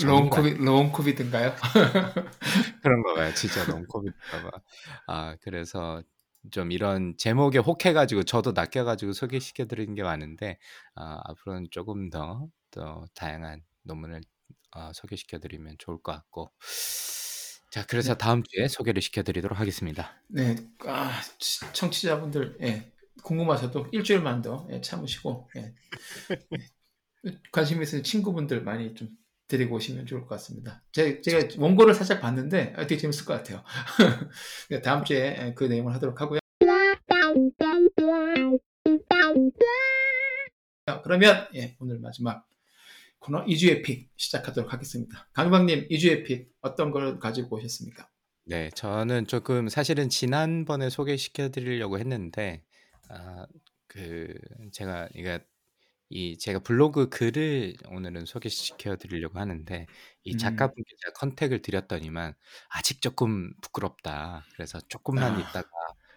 long 0.03 0.30
COVI 0.30 0.52
long 0.56 0.91
COVID인가요? 0.91 1.56
그런가 2.82 3.14
봐요. 3.16 3.34
진짜 3.34 3.64
long 3.66 3.86
COVID인가 3.86 4.41
봐. 4.41 4.50
아 5.08 5.36
그래서 5.41 6.02
좀 6.52 6.72
이런 6.72 7.16
제목에 7.18 7.60
혹해가지고 7.60 8.24
저도 8.24 8.54
낚여가지고 8.54 9.14
소개시켜드리는 9.14 9.94
게 9.96 10.04
많은데 10.04 10.58
아, 10.96 11.20
앞으로는 11.26 11.68
조금 11.72 12.10
더 12.10 12.48
또 12.72 13.08
다양한 13.16 13.64
논문을 13.82 14.22
어, 14.76 14.91
소개시켜드리면 14.94 15.78
좋을 15.80 16.04
것 16.04 16.12
같고 16.12 16.52
자 17.72 17.86
그래서 17.88 18.16
다음 18.16 18.44
주에 18.44 18.68
소개를 18.68 19.02
시켜드리도록 19.02 19.60
하겠습니다. 19.60 20.14
네, 20.28 20.56
아, 20.86 21.20
치- 21.40 21.62
청취자분들 21.74 22.58
예, 22.62 22.91
궁금하셔도 23.24 23.88
일주일만 23.91 24.41
더 24.41 24.68
예, 24.72 24.82
참으시고 24.82 25.50
예. 25.58 25.74
예. 27.26 27.40
관심 27.52 27.82
있으신 27.82 28.04
친구분들 28.04 28.64
많이 28.64 28.94
좀 28.96 29.10
데리고 29.48 29.76
오시면 29.76 30.06
좋을 30.06 30.22
것 30.22 30.30
같습니다. 30.30 30.84
제, 30.91 31.22
제가 31.22 31.56
원고를 31.58 31.94
살짝 31.96 32.22
봤는데 32.22 32.74
아, 32.78 32.86
되게 32.86 32.98
재밌을 32.98 33.26
것 33.26 33.34
같아요. 33.34 33.64
네, 34.70 34.82
다음 34.82 35.04
주에 35.04 35.38
예, 35.40 35.54
그 35.56 35.64
내용을 35.64 35.94
하도록 35.96 36.20
하고요. 36.22 36.40
자, 40.86 41.02
그러면 41.02 41.48
예, 41.56 41.76
오늘 41.80 42.00
마지막 42.00 42.48
코너 43.18 43.44
이 43.45 43.53
주의 43.53 43.84
pick 43.84 44.10
시작하도록 44.16 44.72
하겠습니다. 44.72 45.28
강유방님 45.34 45.88
이 45.90 45.97
주의 45.97 46.26
pick 46.26 46.52
어떤 46.62 46.91
걸 46.91 47.20
가지고 47.20 47.58
오셨습니까? 47.58 48.08
네, 48.46 48.70
저는 48.76 49.28
조금 49.28 49.68
사실은 49.68 50.10
지난번에 50.10 50.90
소개시켜 50.90 51.50
드리려고 51.50 52.00
했는데 52.00 52.64
아, 53.10 53.46
그 53.88 54.34
제가 54.72 55.10
이게 55.16 55.40
이 56.10 56.38
제가 56.38 56.60
블로그 56.60 57.10
글을 57.10 57.76
오늘은 57.90 58.26
소개시켜 58.26 58.95
드리려고 58.95 59.40
하는데 59.40 59.86
이 60.23 60.34
음. 60.34 60.38
작가분께 60.38 60.95
제가 61.02 61.14
contact을 61.14 61.61
드렸더니만 61.61 62.34
아직 62.69 63.02
조금 63.02 63.53
부끄럽다. 63.61 64.44
그래서 64.56 64.80
조금만 64.88 65.36
아. 65.36 65.40
있다가 65.40 65.69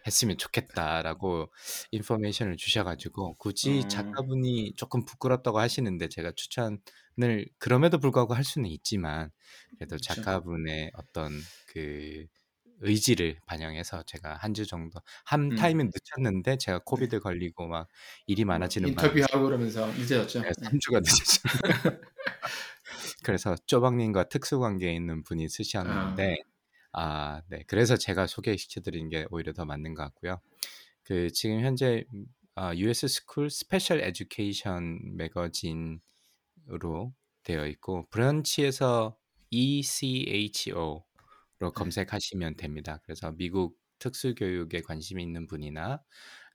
했으면 0.06 0.36
좋겠다라고 0.38 1.52
information을 1.92 2.56
주셔 2.56 2.84
가지고 2.84 3.36
굳이 3.36 3.82
음. 3.82 3.88
작가분이 3.88 4.74
조금 4.76 5.04
부끄럽다고 5.04 5.58
하시는데 5.58 6.08
제가 6.08 6.32
추천을 6.34 7.46
그럼에도 7.58 7.98
불구하고 7.98 8.34
할 8.34 8.44
수는 8.44 8.70
있지만 8.70 9.30
그래도 9.76 9.96
그쵸. 9.96 10.14
작가분의 10.14 10.90
어떤 10.94 11.32
그 11.68 12.26
의지를 12.82 13.40
반영해서 13.46 14.02
제가 14.04 14.36
한 14.36 14.54
주 14.54 14.66
정도 14.66 15.00
한 15.24 15.52
음. 15.52 15.56
타임은 15.56 15.90
늦췄는데 15.94 16.58
제가 16.58 16.80
COVID 16.84 17.20
걸리고 17.20 17.66
막 17.68 17.88
일이 18.26 18.44
많아지는 18.44 18.92
바람에 18.94 19.14
인터뷰하고 19.14 19.44
그러면서 19.44 19.86
늦어졌죠. 19.92 20.40
네, 20.42 20.48
네. 20.60 20.68
3주가 20.70 21.00
늦었어요. 21.04 21.42
그래서 23.24 23.54
쪼박님과 23.66 24.28
특수 24.28 24.58
관계에 24.60 24.94
있는 24.94 25.22
분이 25.24 25.48
쓰셨는데 25.48 26.34
아, 26.92 27.42
네. 27.48 27.64
그래서 27.68 27.96
제가 27.96 28.26
소개시켜 28.26 28.80
드리는 28.82 29.08
게 29.10 29.26
오히려 29.30 29.52
더 29.54 29.64
맞는 29.66 29.94
것 29.94 30.04
같고요. 30.04 30.40
그 31.04 31.30
지금 31.32 31.60
현재 31.62 32.04
음, 32.14 32.26
아, 32.56 32.74
US 32.76 33.08
스쿨 33.08 33.50
스페셜 33.50 34.00
에듀케이션 34.02 35.16
매거진으로 35.16 36.00
되어 37.42 37.66
있고 37.68 38.06
브런치에서 38.10 39.16
ECHO 39.50 41.04
로 41.62 41.72
검색하시면 41.72 42.56
됩니다. 42.56 42.98
그래서 43.04 43.30
미국 43.32 43.78
특수교육에 44.00 44.82
관심이 44.82 45.22
있는 45.22 45.46
분이나 45.46 46.02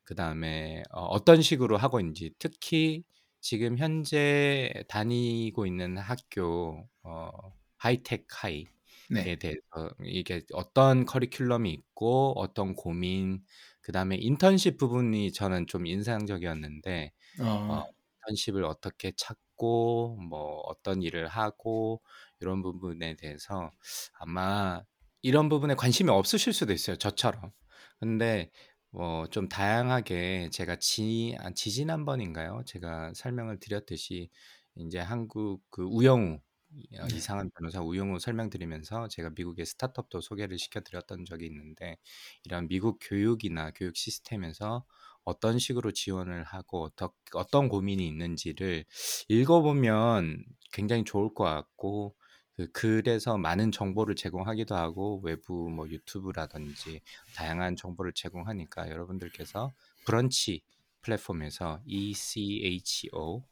그 0.03 0.15
다음에 0.15 0.83
어, 0.91 1.23
떤 1.23 1.41
식으로 1.41 1.77
하고 1.77 1.99
있는지 2.01 2.33
특히 2.39 3.03
지금 3.39 3.77
현재 3.77 4.73
다니고 4.89 5.65
있는 5.65 5.97
학교 5.97 6.89
어, 7.03 7.29
하이텍 7.77 8.25
하이에 8.29 8.65
네. 9.09 9.37
대해서 9.37 9.61
이게 10.03 10.41
어떤 10.53 11.05
커리큘럼이 11.05 11.69
있고 11.71 12.33
어떤 12.35 12.75
고민 12.75 13.43
그 13.81 13.93
다음에 13.93 14.17
인턴십 14.17 14.77
부분이 14.77 15.31
저는 15.31 15.67
좀 15.67 15.85
인상적이었는데 15.85 17.13
어, 17.39 17.43
어, 17.45 17.85
인턴십을 18.27 18.65
어떻게 18.65 19.13
찾고 19.15 20.17
뭐 20.29 20.59
어떤 20.65 21.01
일을 21.01 21.29
하고 21.29 22.01
이런 22.41 22.61
부분에 22.61 23.15
대해서 23.15 23.71
아마 24.19 24.83
이런 25.27 25.49
부분에 25.49 25.75
관심이 25.75 26.09
없으실 26.09 26.53
수도 26.53 26.73
있어요. 26.73 26.95
저처럼. 26.97 27.51
근데 27.99 28.51
뭐 28.91 29.27
좀 29.29 29.49
다양하게 29.49 30.49
제가 30.51 30.77
지 30.79 31.35
아, 31.39 31.51
지지난번인가요? 31.53 32.63
제가 32.65 33.13
설명을 33.15 33.59
드렸듯이 33.59 34.29
이제 34.75 34.99
한국 34.99 35.61
그 35.69 35.83
우영우 35.83 36.39
이- 36.71 36.97
어, 36.97 37.09
네. 37.09 37.09
이상한 37.11 37.49
변호사 37.57 37.81
우영우 37.81 38.19
설명드리면서 38.19 39.07
제가 39.09 39.31
미국의 39.35 39.65
스타트업도 39.65 40.21
소개를 40.21 40.57
시켜드렸던 40.59 41.25
적이 41.25 41.47
있는데 41.47 41.97
이런 42.43 42.67
미국 42.67 42.97
교육이나 43.01 43.71
교육 43.71 43.95
시스템에서 43.95 44.85
어떤 45.23 45.59
식으로 45.59 45.91
지원을 45.91 46.43
하고 46.43 46.83
어떠, 46.85 47.13
어떤 47.33 47.67
고민이 47.69 48.05
있는지를 48.07 48.85
읽어보면 49.29 50.43
굉장히 50.73 51.03
좋을 51.03 51.33
것 51.33 51.43
같고 51.43 52.15
그 52.57 52.67
글에서 52.71 53.37
많은 53.37 53.71
정보를 53.71 54.15
제공하기도 54.15 54.75
하고 54.75 55.21
외부 55.23 55.69
뭐 55.69 55.87
유튜브라든지 55.87 57.01
다양한 57.35 57.75
정보를 57.75 58.13
제공하니까 58.13 58.89
여러분들께서 58.89 59.71
브런치 60.05 60.63
플랫폼에서 61.03 61.79
ECHO로 61.85 63.43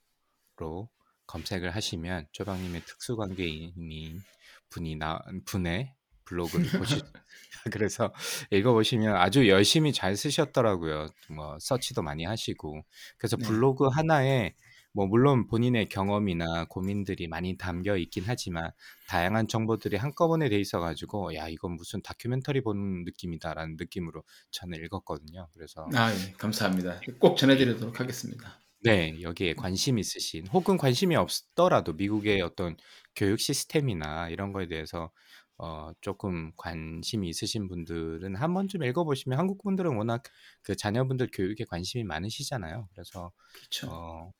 검색을 1.28 1.76
하시면 1.76 2.28
쪼방님의 2.32 2.82
특수관계인인 2.82 4.24
분이 4.70 4.96
나 4.96 5.22
분의 5.46 5.94
블로그를 6.26 6.66
있습니다. 6.66 7.24
그래서 7.72 8.12
읽어보시면 8.50 9.16
아주 9.16 9.48
열심히 9.48 9.94
잘 9.94 10.16
쓰셨더라고요. 10.16 11.10
뭐 11.30 11.58
서치도 11.60 12.02
많이 12.02 12.24
하시고 12.24 12.84
그래서 13.18 13.38
네. 13.38 13.46
블로그 13.46 13.86
하나에 13.86 14.56
뭐 14.96 15.08
물론 15.08 15.46
본인의 15.46 15.90
경험이나 15.90 16.66
고민들이 16.70 17.28
많이 17.28 17.58
담겨 17.58 17.98
있긴 17.98 18.24
하지만 18.26 18.72
다양한 19.10 19.50
정보들이 19.50 19.98
한꺼번에 19.98 20.48
돼 20.48 20.58
있어 20.58 20.80
가지고 20.80 21.36
야 21.36 21.50
이건 21.50 21.74
무슨 21.74 22.02
다큐멘터리 22.02 22.62
보는 22.62 23.04
느낌이다라는 23.04 23.76
느낌으로 23.78 24.24
저는 24.52 24.82
읽었거든요. 24.86 25.50
그래서 25.54 25.86
아, 25.94 26.14
예, 26.14 26.32
감사합니다. 26.38 27.02
꼭 27.20 27.36
전해드리도록 27.36 28.00
하겠습니다. 28.00 28.58
네, 28.80 29.22
여기에 29.22 29.56
관심 29.56 30.00
있으신 30.00 30.48
혹은 30.48 30.78
관심이 30.78 31.18
없더라도 31.18 31.92
미국의 31.92 32.42
어떤 32.42 32.78
교육 33.18 33.42
시스템이나 33.42 34.30
이런 34.30 34.54
거에 34.54 34.68
대해서 34.68 35.12
어, 35.58 35.92
조금 36.00 36.54
관심이 36.56 37.28
있으신 37.28 37.68
분들은 37.68 38.36
한 38.36 38.54
번쯤 38.54 38.84
읽어보시면 38.84 39.38
한국 39.38 39.62
분들은 39.62 39.98
워낙 39.98 40.24
그 40.62 40.76
자녀분들 40.78 41.32
교육에 41.34 41.66
관심이 41.66 42.06
많으시잖아요. 42.06 42.88
그래서 42.94 43.32
그렇죠. 43.54 43.88
어, 43.90 44.32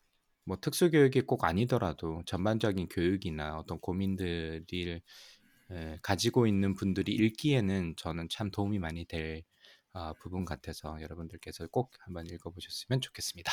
뭐 0.46 0.58
특수 0.62 0.92
교육이 0.92 1.22
꼭 1.22 1.44
아니더라도 1.44 2.22
전반적인 2.26 2.88
교육이나 2.90 3.58
어떤 3.58 3.80
고민들을 3.80 5.02
에, 5.72 5.98
가지고 6.04 6.46
있는 6.46 6.76
분들이 6.76 7.14
읽기에는 7.14 7.96
저는 7.98 8.30
참 8.30 8.52
도움이 8.52 8.78
많이 8.80 9.06
될 9.06 9.44
어, 9.94 10.14
부분 10.22 10.46
같아서 10.46 11.02
여러분들께서 11.02 11.68
꼭 11.68 11.92
한번 12.00 12.28
읽어보셨으면 12.28 13.02
좋겠습니다. 13.02 13.52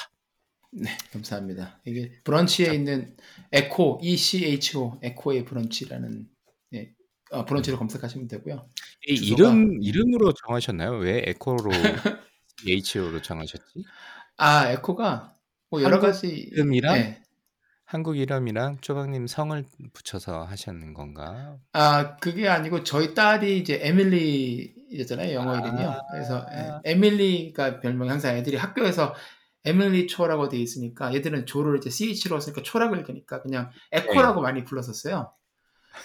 네, 0.72 0.90
감사합니다. 1.12 1.80
이게 1.84 2.20
브런치에 2.24 2.74
있는 2.74 3.16
에코 3.52 4.00
ECHO 4.02 4.98
에코의 5.02 5.44
브런치라는 5.44 6.28
예, 6.74 6.92
어, 7.30 7.44
브런치를 7.44 7.78
검색하시면 7.78 8.28
되고요. 8.28 8.68
이 9.06 9.14
주소가- 9.14 9.38
이름 9.38 9.82
이름으로 9.82 10.32
정하셨나요? 10.34 10.98
왜 10.98 11.22
에코로 11.26 11.70
HO로 12.66 13.22
정하셨지? 13.22 13.84
아, 14.36 14.70
에코가 14.72 15.36
뭐 15.72 15.80
여러 15.80 15.94
한국 15.94 16.06
가지 16.06 16.28
이름이랑? 16.28 16.96
예. 16.98 17.22
한국 17.86 18.18
이름이랑 18.18 18.78
쪼박님 18.82 19.26
성을 19.26 19.64
붙여서 19.94 20.44
하셨는 20.44 20.92
건가? 20.92 21.56
아, 21.72 22.16
그게 22.16 22.46
아니고 22.46 22.84
저희 22.84 23.14
딸이 23.14 23.58
이제 23.58 23.80
에밀리였잖아요. 23.82 25.32
영어 25.34 25.58
이름이요. 25.58 25.98
그래서 26.10 26.46
예, 26.52 26.56
아. 26.56 26.80
에밀리가 26.84 27.80
별명이 27.80 28.10
항상 28.10 28.36
애들이 28.36 28.58
학교에서 28.58 29.14
에밀리 29.64 30.06
초라고 30.08 30.50
돼 30.50 30.58
있으니까 30.58 31.14
얘들은 31.14 31.46
조를 31.46 31.78
이제 31.78 31.88
CH로 31.88 32.38
쓰니까 32.38 32.62
초라고 32.62 32.94
읽으니까 32.96 33.40
그냥 33.40 33.70
에코라고 33.92 34.40
네. 34.40 34.42
많이 34.42 34.64
불렀었어요. 34.64 35.32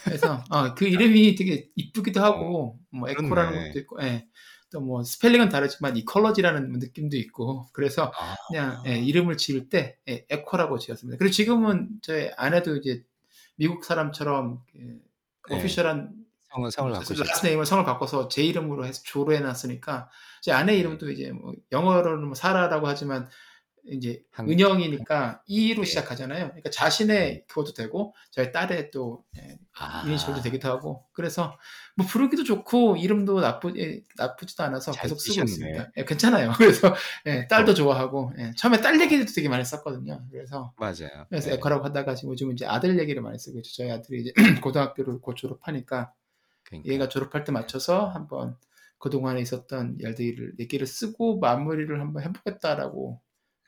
그래서 0.06 0.44
어, 0.49 0.76
그 0.76 0.85
이름이 0.85 1.35
되게 1.35 1.68
이쁘기도 1.76 2.23
하고 2.23 2.80
뭐 2.89 3.10
에코라는 3.10 3.52
그렇네. 3.52 3.68
것도 3.68 3.80
있고 3.80 4.02
예. 4.03 4.27
또 4.69 4.81
뭐 4.81 5.03
스펠링은 5.03 5.49
다르지만 5.49 5.95
ecology라는 5.98 6.73
느낌도 6.73 7.18
있고 7.18 7.68
그래서 7.73 8.11
아. 8.18 8.35
그냥 8.49 8.84
예, 8.85 8.99
이름을 8.99 9.38
지을 9.38 9.69
때 9.69 9.98
예, 10.10 10.26
에코라고 10.30 10.77
지었습니다. 10.77 11.18
그리고 11.18 11.31
지금은 11.31 11.89
저희 12.02 12.30
아내도 12.38 12.76
이제 12.76 13.03
미국 13.56 13.84
사람처럼 13.85 14.61
그 15.41 15.53
네. 15.53 15.60
official한 15.60 16.14
성을 16.49 16.72
성을. 16.72 16.91
last 16.91 17.45
name을 17.45 17.65
성을 17.65 17.84
바꿔서 17.84 18.27
제 18.30 18.44
이름으로 18.44 18.85
해서 18.85 19.02
조로 19.03 19.34
해놨으니까 19.34 20.10
제 20.41 20.52
아내 20.52 20.73
네. 20.73 20.80
이름도 20.80 21.11
이제 21.11 21.31
뭐 21.31 21.53
영어로는 21.72 22.26
뭐 22.26 22.35
사라라고 22.35 22.88
하지만 22.88 23.27
이제 23.89 24.22
한- 24.31 24.49
은영이니까 24.49 25.43
E로 25.47 25.81
네. 25.81 25.85
시작하잖아요. 25.88 26.47
그러니까 26.47 26.69
자신의 26.69 27.18
네. 27.19 27.43
그것도 27.47 27.73
되고 27.73 28.14
저희 28.31 28.51
딸의 28.51 28.91
또 28.91 29.23
예, 29.38 29.57
아, 29.77 30.03
이니셜도 30.05 30.41
되기도 30.41 30.68
하고 30.69 31.05
그래서 31.14 31.57
뭐 31.95 32.05
부르기도 32.05 32.43
좋고 32.43 32.97
이름도 32.97 33.39
나쁘 33.39 33.73
예, 33.77 34.01
나쁘지도 34.18 34.64
않아서 34.64 34.91
잘 34.91 35.03
계속 35.03 35.19
쓰고. 35.22 35.43
있습니다. 35.45 35.91
예, 35.97 36.05
괜찮아요. 36.05 36.51
그래서 36.57 36.93
예, 37.26 37.47
딸도 37.47 37.73
좋아하고 37.73 38.34
예, 38.39 38.51
처음에 38.57 38.81
딸 38.81 38.99
얘기도 38.99 39.26
되게 39.34 39.47
많이 39.49 39.64
썼거든요. 39.64 40.26
그래서 40.31 40.73
맞아요. 40.77 41.26
그래서 41.30 41.49
네. 41.49 41.55
에코라고 41.55 41.85
하다가 41.85 42.15
지금 42.15 42.31
요즘 42.31 42.51
이제 42.51 42.65
아들 42.65 42.99
얘기를 42.99 43.22
많이 43.22 43.39
쓰고 43.39 43.59
있죠. 43.59 43.72
저희 43.73 43.91
아들이 43.91 44.22
이제 44.22 44.34
고등학교를 44.61 45.19
곧 45.22 45.35
졸업하니까 45.35 46.14
그러니까. 46.64 46.91
얘가 46.93 47.07
졸업할 47.09 47.43
때 47.45 47.51
맞춰서 47.53 48.07
한번 48.07 48.57
그동안에 48.99 49.39
있었던 49.41 49.97
일들을 49.99 50.55
얘기를 50.59 50.88
쓰고 50.88 51.39
마무리를 51.39 52.01
한번 52.01 52.23
해보겠다라고 52.23 53.22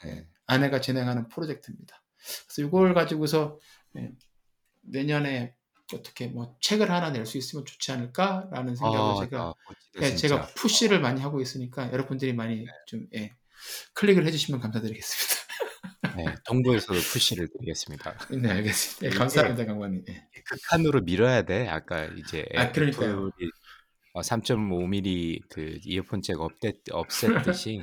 네. 0.03 0.27
아내가 0.45 0.81
진행하는 0.81 1.27
프로젝트입니다. 1.29 2.01
그래서 2.47 2.67
이걸 2.67 2.93
가지고서 2.93 3.59
예, 3.97 4.11
내년에 4.81 5.53
어떻게 5.93 6.27
뭐 6.27 6.55
책을 6.61 6.91
하나 6.91 7.09
낼 7.11 7.25
수 7.25 7.37
있으면 7.37 7.65
좋지 7.65 7.91
않을까라는 7.91 8.75
생각을 8.75 8.99
아, 8.99 9.25
제가 9.25 9.41
아, 9.41 9.53
멋지다, 9.67 10.05
예. 10.05 10.15
제가 10.15 10.47
푸시를 10.55 10.99
많이 10.99 11.21
하고 11.21 11.41
있으니까 11.41 11.91
여러분들이 11.91 12.33
많이 12.33 12.65
좀 12.87 13.07
예, 13.15 13.33
클릭을 13.93 14.25
해주시면 14.27 14.61
감사드리겠습니다. 14.61 15.39
네, 16.17 16.35
동부에서도 16.45 16.99
푸시를 16.99 17.47
드리겠습니다. 17.57 18.17
네 18.31 18.49
알겠습니다. 18.51 19.05
예, 19.05 19.09
이게- 19.09 19.17
감사합니다 19.17 19.65
강관님. 19.65 20.03
예. 20.09 20.29
극한으로 20.45 21.01
밀어야 21.01 21.43
돼. 21.43 21.67
아까 21.67 22.05
이제 22.05 22.45
아, 22.55 22.71
그러니까요. 22.71 23.31
어, 24.13 24.21
3.5mm 24.21 25.41
그 25.49 25.79
이어폰 25.83 26.21
잭 26.21 26.35
없앴, 26.37 26.89
없앴듯이 26.89 27.79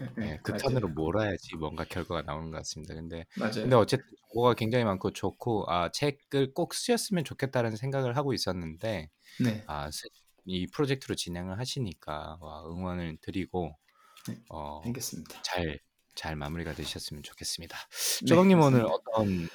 예, 0.00 0.08
네, 0.16 0.32
예, 0.32 0.38
극한으로 0.42 0.88
몰아야지 0.88 1.56
뭔가 1.56 1.84
결과가 1.84 2.22
나오는 2.22 2.50
것 2.50 2.56
같습니다. 2.58 2.94
근데 2.94 3.24
맞아요. 3.38 3.52
근데. 3.62 3.76
어쨌든 3.76 4.06
정보가 4.28 4.54
굉장히 4.54 4.84
많고 4.84 5.12
좋고 5.12 5.64
아 5.70 5.90
책을 5.90 6.54
꼭 6.54 6.74
쓰셨으면 6.74 7.24
좋겠다는 7.24 7.76
생각을 7.76 8.16
하고 8.16 8.32
있었는데 8.32 9.10
네. 9.44 9.64
아, 9.66 9.90
세- 9.90 10.08
이 10.44 10.66
프로젝트로 10.68 11.14
진행을 11.14 11.58
하시니까 11.58 12.38
와, 12.40 12.64
응원을 12.66 13.18
드리고 13.20 13.76
네, 14.28 14.38
어, 14.48 14.80
알겠습니다. 14.84 15.42
잘, 15.42 15.78
잘 16.14 16.36
마무리가 16.36 16.72
되셨으면 16.72 17.22
좋겠습니다. 17.22 17.76
네, 18.22 18.26
조박님 18.26 18.60
오늘. 18.60 18.84
어떤 18.86 19.48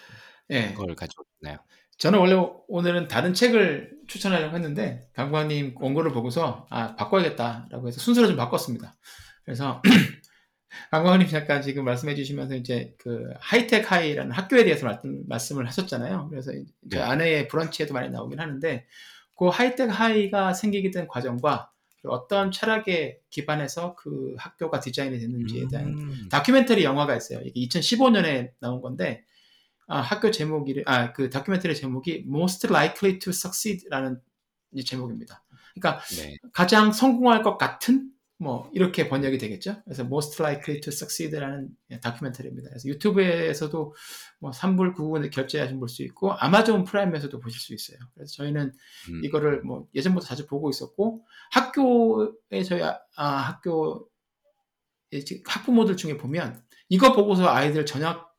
예. 0.52 0.74
걸 0.74 0.94
가지고 0.96 1.24
오셨나요? 1.40 1.60
저는 2.02 2.18
원래 2.18 2.36
오늘은 2.68 3.08
다른 3.10 3.36
책을 3.36 3.92
추천하려고 4.08 4.56
했는데 4.56 5.08
강관님 5.14 5.76
원고를 5.80 6.12
보고서 6.12 6.66
아 6.72 6.96
바꿔야겠다라고 6.96 7.88
해서 7.88 8.00
순서를 8.00 8.30
좀 8.30 8.38
바꿨습니다. 8.38 8.96
그래서 9.46 9.84
강관님 10.90 11.28
잠깐 11.28 11.62
지금 11.62 11.86
말씀해 11.86 12.16
주시면서 12.16 12.56
이제 12.56 12.96
그 12.98 13.30
하이텍 13.40 13.92
하이라는 13.92 14.32
학교에 14.32 14.64
대해서 14.64 14.88
말씀, 14.88 15.24
말씀 15.28 15.60
을 15.60 15.68
하셨잖아요. 15.68 16.30
그래서 16.32 16.52
이제 16.54 16.98
네. 16.98 17.02
아내의 17.02 17.48
브런치에도 17.48 17.94
많이 17.94 18.10
나오긴 18.10 18.40
하는데 18.40 18.88
그 19.38 19.50
하이텍 19.50 19.92
하이가 19.92 20.54
생기게 20.54 20.90
된 20.90 21.08
과정과 21.08 21.70
그리고 22.02 22.16
어떤 22.16 22.52
철학에 22.52 23.20
기반해서 23.30 23.94
그 23.94 24.34
학교가 24.40 24.80
디자인이 24.80 25.20
됐는지에 25.20 25.68
대한 25.70 25.90
음, 25.90 26.30
다큐멘터리 26.32 26.84
영화가 26.84 27.16
있어요. 27.16 27.42
이게 27.44 27.62
2015년에 27.68 28.54
나온 28.60 28.82
건데 28.82 29.24
아, 29.92 30.00
학교 30.00 30.32
제목이 30.32 30.84
아 30.86 31.12
그 31.12 31.30
다큐멘터리 31.30 31.76
제목이 31.76 32.24
Most 32.26 32.68
Likely 32.68 33.20
to 33.20 33.32
Succeed라는 33.32 34.22
이 34.74 34.86
제목입니다. 34.86 35.44
그러니까 35.74 36.02
네. 36.16 36.38
가장 36.54 36.94
성공할 36.94 37.44
것 37.44 37.58
같은 37.58 38.10
뭐 38.38 38.72
이렇게 38.74 39.10
번역이 39.10 39.38
되겠죠. 39.38 39.82
그래서 39.84 40.04
Most 40.04 40.42
Likely 40.42 40.80
to 40.80 40.92
Succeed라는 40.92 41.70
다큐멘터리입니다. 42.02 42.70
그래서 42.70 42.88
유튜브에서도 42.88 43.94
뭐 44.40 44.52
3불 44.52 44.96
9불 44.96 45.30
결제하시면 45.30 45.80
볼수 45.80 46.04
있고 46.04 46.32
아마존 46.34 46.86
프라임에서도 46.86 47.38
보실 47.42 47.60
수 47.60 47.74
있어요. 47.74 48.00
그래서 48.16 48.34
저희는 48.38 48.72
음, 49.10 49.26
이거를 49.26 49.62
뭐 49.64 49.88
예전부터 49.94 50.26
자주 50.26 50.48
보고 50.48 50.70
있었고 50.70 51.26
학교에 51.52 52.64
저희 52.66 52.82
아, 52.82 52.98
아, 53.18 53.26
학교 53.26 54.08
이제 55.12 55.44
학부모들 55.46 55.98
중에 55.98 56.18
보면 56.18 56.64
이거 56.88 57.14
보고서 57.14 57.50
아이들 57.50 57.86
전학 57.86 58.31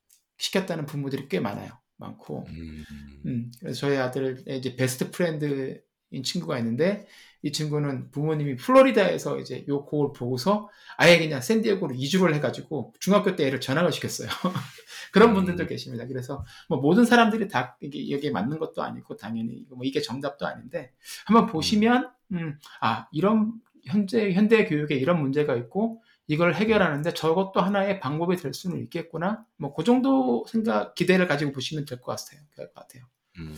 시켰다는 0.42 0.86
부모들이 0.86 1.28
꽤 1.28 1.38
많아요. 1.38 1.70
많고. 1.96 2.44
음, 2.48 2.84
음, 3.26 3.52
그래서 3.60 3.78
저희 3.78 3.96
아들의 3.96 4.44
이제 4.58 4.74
best 4.74 5.12
friend인 5.12 6.22
친구가 6.24 6.58
있는데 6.58 7.06
이 7.42 7.52
친구는 7.52 8.10
부모님이 8.10 8.56
플로리다에서 8.56 9.38
이제 9.38 9.64
요거를 9.68 10.12
보고서 10.12 10.68
아예 10.96 11.18
그냥 11.18 11.40
샌디에고로 11.40 11.94
이주를 11.94 12.34
해가지고 12.34 12.92
중학교 12.98 13.36
때 13.36 13.46
애를 13.46 13.60
전학을 13.60 13.92
시켰어요. 13.92 14.28
그런 15.12 15.30
음. 15.30 15.34
분들도 15.34 15.66
계십니다. 15.68 16.06
그래서 16.08 16.44
뭐 16.68 16.80
모든 16.80 17.04
사람들이 17.04 17.46
다 17.46 17.76
이게 17.80 18.10
여기에 18.10 18.30
맞는 18.30 18.58
것도 18.58 18.82
아니고 18.82 19.16
당연히 19.16 19.64
뭐 19.68 19.78
이게 19.84 20.00
정답도 20.00 20.44
아닌데 20.44 20.92
한번 21.24 21.46
보시면 21.46 22.10
음, 22.32 22.58
아 22.80 23.06
이런 23.12 23.52
현재 23.84 24.32
현대 24.32 24.64
교육에 24.64 24.96
이런 24.96 25.20
문제가 25.20 25.54
있고 25.54 26.02
이걸 26.32 26.54
해결하는데 26.54 27.12
저것도 27.14 27.60
하나의 27.60 28.00
방법이 28.00 28.36
될 28.36 28.54
수는 28.54 28.78
있겠구나. 28.84 29.44
뭐 29.58 29.74
그 29.74 29.84
정도 29.84 30.44
생각 30.48 30.94
기대를 30.94 31.26
가지고 31.28 31.52
보시면 31.52 31.84
될 31.84 32.00
것 32.00 32.16
같아요. 32.16 32.40
될 32.56 32.66
것 32.72 32.74
같아요. 32.74 33.04
음, 33.38 33.54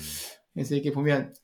그래서 0.52 0.74
이게 0.74 0.90
보면 0.92 1.34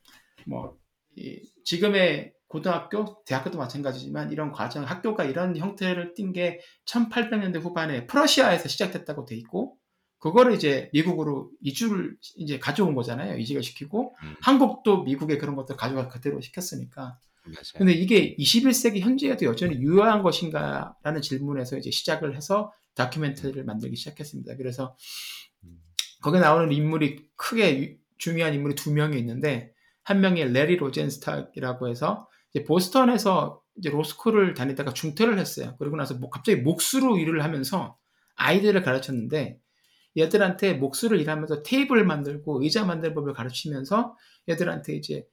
뭐이 0.47 1.43
지금의 1.65 2.35
고등학교, 2.49 3.23
대학교도 3.27 3.59
마찬가지지만 3.59 4.33
이런 4.33 4.51
과정, 4.53 4.85
학교가 4.85 5.25
이런 5.25 5.57
형태를 5.57 6.15
띈 6.15 6.33
게 6.33 6.61
1800년대 6.87 7.61
후반에 7.61 8.07
프러시아에서 8.09 8.69
시작됐다고 8.69 9.25
돼 9.25 9.37
있고 9.37 9.77
그거를 10.19 10.55
이제 10.55 10.91
미국으로 10.93 11.51
이주를 11.63 12.17
이제 12.37 12.59
가져온 12.59 12.95
거잖아요. 12.95 13.39
이직을 13.39 13.63
시키고 13.63 14.17
음, 14.25 14.35
한국도 14.43 15.05
미국에 15.05 15.39
그런 15.39 15.55
것들 15.57 15.77
가져가 15.77 16.09
그대로 16.09 16.41
시켰으니까. 16.41 17.19
맞아요. 17.53 17.73
근데 17.77 17.93
이게 17.93 18.37
21세기 18.37 19.01
현재에도 19.01 19.47
여전히 19.47 19.77
유효한 19.77 20.23
것인가라는 20.23 21.21
질문에서 21.23 21.77
이제 21.79 21.91
시작을 21.91 22.37
해서 22.37 22.73
다큐멘터리를 22.95 23.65
만들기 23.65 23.97
시작했습니다. 23.97 24.57
그래서 24.57 24.97
음, 25.65 25.79
거기에 26.23 26.41
나오는 26.41 26.71
인물이 26.73 27.29
크게 27.37 27.81
유- 27.83 27.97
중요한 28.19 28.55
인물이 28.55 28.75
두 28.75 28.93
명이 28.93 29.19
있는데 29.19 29.73
한 30.03 30.21
명이 30.21 30.45
레리 30.47 30.77
로젠스탁이라고 30.77 31.89
해서 31.89 32.29
이제 32.53 32.65
보스턴에서 32.65 33.63
이제 33.79 33.91
로스쿨을 33.91 34.55
다니다가 34.55 34.93
중퇴를 34.93 35.39
했어요. 35.39 35.77
그리고 35.79 35.97
나서 35.97 36.15
뭐 36.15 36.29
갑자기 36.31 36.61
목수로 36.61 37.19
일을 37.19 37.43
하면서 37.45 37.97
아이들을 38.37 38.83
가르쳤는데 38.83 39.59
얘들한테 40.19 40.75
목수를 40.75 41.21
일하면서 41.21 41.63
테이블 41.63 42.05
만들고 42.05 42.63
의자 42.63 42.85
만드는 42.85 43.15
법을 43.15 43.33
가르치면서 43.33 44.17
얘들한테 44.49 44.97
이제 44.97 45.25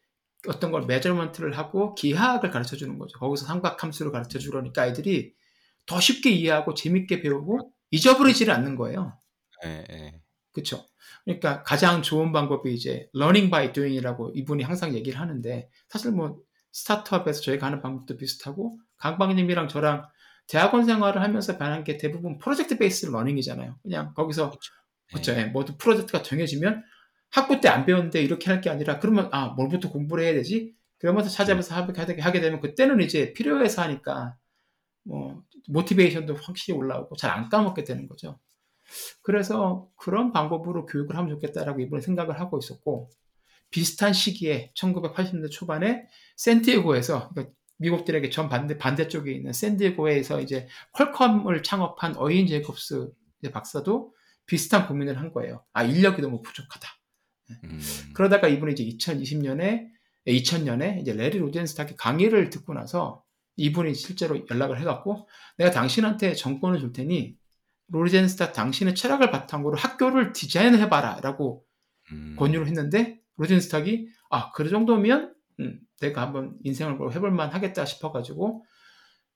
어떤 0.48 0.72
걸 0.72 0.86
measurement를 0.86 1.58
하고 1.58 1.96
기하학을 1.96 2.52
가르쳐 2.52 2.76
주는 2.76 2.98
거죠. 3.00 3.18
거기서 3.20 3.46
삼각함수를 3.46 4.12
가르쳐 4.12 4.40
주려니까 4.40 4.84
아이들이 4.84 5.34
더 5.86 6.00
쉽게 6.00 6.30
이해하고 6.30 6.74
재밌게 6.74 7.22
배우고 7.22 7.72
잊어버리지를 7.92 8.54
않는 8.54 8.76
거예요. 8.76 9.18
예, 9.66 9.86
예. 9.90 10.22
그렇죠. 10.52 10.86
그러니까 11.26 11.64
가장 11.64 12.02
좋은 12.02 12.32
방법이 12.32 12.74
이제 12.74 13.10
learning 13.16 13.50
by 13.50 13.74
doing이라고 13.74 14.32
이분이 14.36 14.64
항상 14.64 14.94
얘기를 14.94 15.20
하는데 15.20 15.70
사실 15.90 16.12
뭐 16.12 16.38
스타트업에서 16.72 17.42
저희가 17.42 17.66
하는 17.66 17.82
방법도 17.82 18.18
비슷하고 18.18 18.80
강박님이랑 18.98 19.68
저랑 19.68 20.08
대학원 20.48 20.86
생활을 20.86 21.22
하면서 21.22 21.58
변한 21.58 21.84
게 21.84 21.98
대부분 21.98 22.38
project 22.38 22.78
based 22.78 23.06
learning이잖아요. 23.08 23.78
그냥 23.82 24.14
거기서 24.14 24.54
그렇죠. 25.10 25.34
예. 25.34 25.40
예, 25.40 25.46
모두 25.46 25.78
프로젝트가 25.78 26.22
정해지면 26.22 26.84
학부 27.32 27.60
때 27.62 27.68
안 27.70 27.86
배웠는데 27.86 28.22
이렇게 28.24 28.50
할 28.52 28.62
게 28.62 28.70
아니라 28.70 29.00
그러면 29.00 29.30
아 29.32 29.50
뭘부터 29.50 29.90
공부를 29.92 30.24
해야 30.26 30.34
되지? 30.34 30.74
그러면서 31.00 31.30
찾아면서 31.30 31.76
하게 31.76 32.42
되면 32.42 32.60
그때는 32.62 33.02
이제 33.02 33.34
필요해서 33.34 33.82
하니까 33.84 34.36
뭐 35.04 35.44
모티베이션도 35.70 36.36
확실히 36.36 36.78
올라오고 36.78 37.16
잘 37.18 37.32
안 37.32 37.50
까먹게 37.50 37.84
되는 37.84 38.08
거죠. 38.08 38.40
그래서 39.24 39.88
그런 39.98 40.32
방법으로 40.34 40.86
교육을 40.86 41.16
하면 41.18 41.30
좋겠다라고 41.32 41.82
이번에 41.82 42.02
생각을 42.02 42.40
하고 42.40 42.58
있었고 42.60 43.10
비슷한 43.72 44.14
시기에 44.14 44.72
1980년대 44.78 45.52
초반에 45.52 46.08
샌디에고에서 46.38 47.30
그러니까 47.30 47.54
미국들에게 47.80 48.30
전 48.32 48.50
반대 48.50 48.78
반대쪽에 48.78 49.32
있는 49.34 49.54
샌디에고에서 49.54 50.42
이제 50.42 50.68
퀄컴을 50.94 51.64
창업한 51.64 52.18
어인 52.18 52.48
제이콥스 52.48 53.12
박사도 53.54 54.14
비슷한 54.48 54.88
고민을 54.88 55.20
한 55.20 55.32
거예요. 55.34 55.64
아 55.74 55.84
인력이 55.84 56.22
너무 56.22 56.42
부족하다. 56.42 56.88
음, 57.64 57.80
그러다가 58.14 58.48
이분이 58.48 58.74
이제 58.74 58.84
2020년에 58.84 59.88
2000년에 60.28 61.00
이제 61.02 61.14
레리 61.14 61.38
로젠스탁의 61.40 61.96
강의를 61.96 62.50
듣고 62.50 62.74
나서 62.74 63.24
이분이 63.56 63.96
실제로 63.96 64.40
연락을 64.50 64.80
해갖고 64.80 65.28
내가 65.58 65.72
당신한테 65.72 66.34
정권을 66.34 66.80
줄 66.80 66.92
테니 66.92 67.36
로젠스탁 67.90 68.54
당신의 68.54 68.96
철학을 68.96 69.32
바탕으로 69.32 69.78
학교를 69.78 70.34
디자인을 70.34 70.80
해봐라라고 70.82 71.64
음, 72.12 72.36
권유를 72.38 72.68
했는데 72.68 73.20
로젠스탁이 73.38 74.08
아 74.30 74.52
그 74.52 74.68
정도면 74.70 75.34
음, 75.60 75.80
내가 76.02 76.22
한번 76.22 76.58
인생을 76.64 76.96
뭐 76.96 77.10
해볼만 77.10 77.52
하겠다 77.52 77.86
싶어가지고 77.86 78.66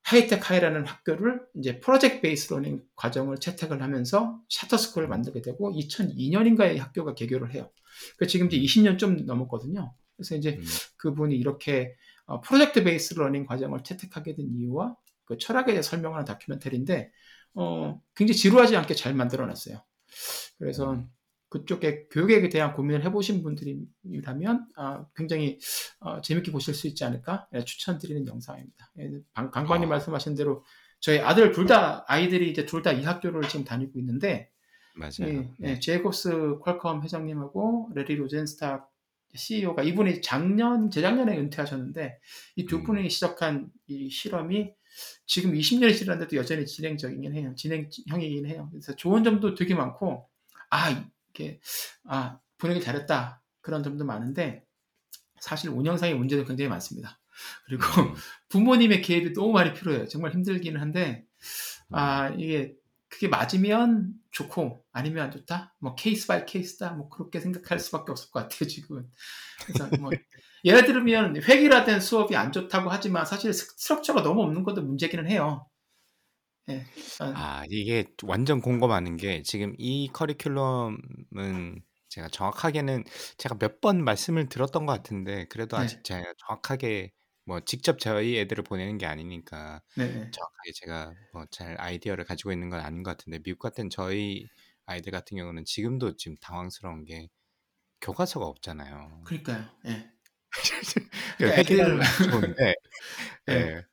High 0.04 0.27
Tech 0.27 0.50
High라는 0.50 0.86
학교를 0.86 1.42
이제 1.56 1.80
project 1.80 2.22
based 2.22 2.54
learning 2.54 2.84
과정을 2.96 3.38
채택을 3.38 3.82
하면서 3.82 4.40
charter 4.50 4.75
school을 4.75 5.08
만들게 5.08 5.42
되고 5.42 5.72
2002년인가에 5.72 6.78
학교가 6.78 7.14
개교를 7.14 7.54
해요. 7.54 7.70
그 8.18 8.28
지금 8.28 8.48
이제 8.48 8.58
20년 8.58 8.98
좀 8.98 9.26
넘었거든요. 9.26 9.94
그래서 10.16 10.36
이제 10.36 10.58
음. 10.60 10.64
그분이 10.98 11.36
이렇게 11.36 11.96
어, 12.26 12.42
project 12.42 12.84
based 12.84 13.14
learning 13.16 13.46
과정을 13.46 13.84
채택하게 13.84 14.36
된 14.36 14.48
이유와 14.54 14.96
그 15.26 15.38
철학에 15.38 15.72
대해 15.72 15.82
설명하는 15.82 16.26
다큐멘터리인데 16.26 17.12
어, 17.56 18.02
굉장히 18.16 18.38
지루하지 18.38 18.76
않게 18.78 18.94
잘 18.96 19.14
만들어놨어요. 19.16 19.84
그래서 20.60 20.92
음. 20.94 21.10
그쪽에 21.50 22.06
교육에 22.10 22.48
대한 22.50 22.74
고민을 22.74 23.04
해보신 23.06 23.44
분들이라면 23.44 24.68
아, 24.78 25.06
굉장히 25.16 25.60
어, 26.00 26.22
재밌게 26.22 26.52
보실 26.52 26.74
수 26.74 26.88
있지 26.88 27.04
않을까 27.04 27.48
예, 27.54 27.66
추천드리는 27.66 28.26
영상입니다. 28.28 28.92
예, 29.00 29.12
강, 29.34 29.52
강박님 29.52 29.88
아. 29.90 29.96
말씀하신 29.96 30.36
대로 30.36 30.64
저희 31.02 31.20
아들 31.20 31.52
둘 31.52 31.66
다 31.68 32.06
아이들이 32.08 32.50
이제 32.52 32.66
둘 32.66 32.84
다 32.84 32.94
이 32.94 33.04
학교를 33.04 33.42
지금 33.50 33.66
다니고 33.66 34.00
있는데 34.00 34.50
맞아요. 34.96 35.28
예, 35.28 35.34
예, 35.36 35.54
네. 35.60 35.80
제이콥스 35.80 36.60
퀄컴 36.62 37.04
회장님하고 37.04 37.92
레리 37.96 38.16
로젠스탁 38.16 38.90
CEO가 39.34 39.84
이분이 39.84 40.22
작년 40.22 40.90
재작년에 40.90 41.38
은퇴하셨는데 41.38 42.20
이두 42.58 42.78
음. 42.78 42.84
분이 42.84 43.10
시작한 43.10 43.72
이 43.88 44.10
실험이 44.10 44.74
지금 45.26 45.54
20년이 45.54 45.96
지났는데도 45.96 46.36
여전히 46.36 46.66
진행적이긴 46.66 47.34
해요. 47.34 47.54
진행형이긴 47.56 48.46
해요. 48.46 48.68
그래서 48.72 48.96
좋은 48.96 49.24
점도 49.24 49.56
되게 49.56 49.74
많고 49.74 50.28
아 50.70 51.06
이게 51.34 51.60
아 52.04 52.40
분위기 52.58 52.82
잘했다 52.82 53.42
그런 53.62 53.84
점도 53.84 54.06
많은데 54.06 54.66
사실 55.40 55.70
운영상의 55.70 56.16
문제도 56.16 56.44
굉장히 56.44 56.70
많습니다. 56.70 57.20
그리고 57.66 57.84
음. 58.02 58.14
부모님의 58.50 59.02
개입이 59.02 59.34
너무 59.34 59.54
많이 59.54 59.74
필요해요. 59.74 60.08
정말 60.08 60.34
힘들기는 60.34 60.80
한데 60.80 61.26
아 61.90 62.30
이게 62.38 62.76
그게 63.12 63.28
맞으면 63.30 64.14
좋고 64.32 64.86
아니면 64.94 65.26
안 65.26 65.32
좋다? 65.32 65.76
뭐 65.80 65.96
case 65.96 66.28
by 66.28 66.46
case다? 66.46 66.94
뭐 66.94 67.10
그렇게 67.10 67.40
생각할 67.42 67.80
수밖에 67.80 68.12
없을 68.12 68.32
것 68.32 68.42
같아요 68.42 68.68
지금 68.70 69.10
그래서 69.66 69.88
뭐 69.98 70.14
예를 70.66 70.86
들면 70.86 71.38
획일화된 71.44 72.02
수업이 72.02 72.36
안 72.38 72.52
좋다고 72.52 72.90
하지만 72.92 73.26
사실 73.26 73.54
s- 73.54 73.76
structure가 73.78 74.24
너무 74.24 74.44
없는 74.44 74.64
것도 74.64 74.84
문제기는 74.84 75.28
해요. 75.30 75.68
예, 76.70 76.86
일단 76.96 77.36
아, 77.36 77.64
이게 77.70 78.06
완전 78.24 78.62
공감하는 78.62 79.18
게 79.18 79.42
지금 79.44 79.74
이 79.78 80.10
커리큘럼은 80.14 81.82
제가 82.10 82.28
정확하게는 82.30 83.04
제가 83.38 83.56
몇 83.58 83.80
번 83.82 84.04
말씀을 84.04 84.50
들었던 84.50 84.86
것 84.86 84.94
같은데 84.94 85.46
그래도 85.50 85.78
네. 85.78 85.84
아직 85.84 86.04
제가 86.04 86.24
정확하게 86.48 87.12
뭐 87.46 87.60
직접 87.62 88.00
저희 88.00 88.38
애들을 88.40 88.64
보내는 88.64 88.98
게 88.98 89.06
아니니까 89.06 89.82
네, 89.98 90.06
네. 90.08 90.32
정확하게 90.32 90.72
제가 90.76 91.14
뭐 91.34 91.46
잘 91.52 91.76
아이디어를 91.80 92.24
가지고 92.26 92.52
있는 92.52 92.70
건 92.70 92.80
아닌 92.82 93.04
것 93.04 93.18
같은데 93.18 93.40
미국 93.40 93.60
같은 93.60 93.90
저희 93.90 94.46
아이들 94.86 95.12
같은 95.12 95.38
경우는 95.38 95.66
지금도 95.66 96.16
지금 96.18 96.38
당황스러운 96.42 97.06
게 97.06 97.30
교과서가 98.02 98.46
없잖아요. 98.46 99.22
그러니까요 99.26 99.66
예. 99.88 100.12
애들은- 101.40 102.02
안 102.02 102.32
좋은데 102.32 102.74
네. 103.48 103.54
예, 103.80 103.84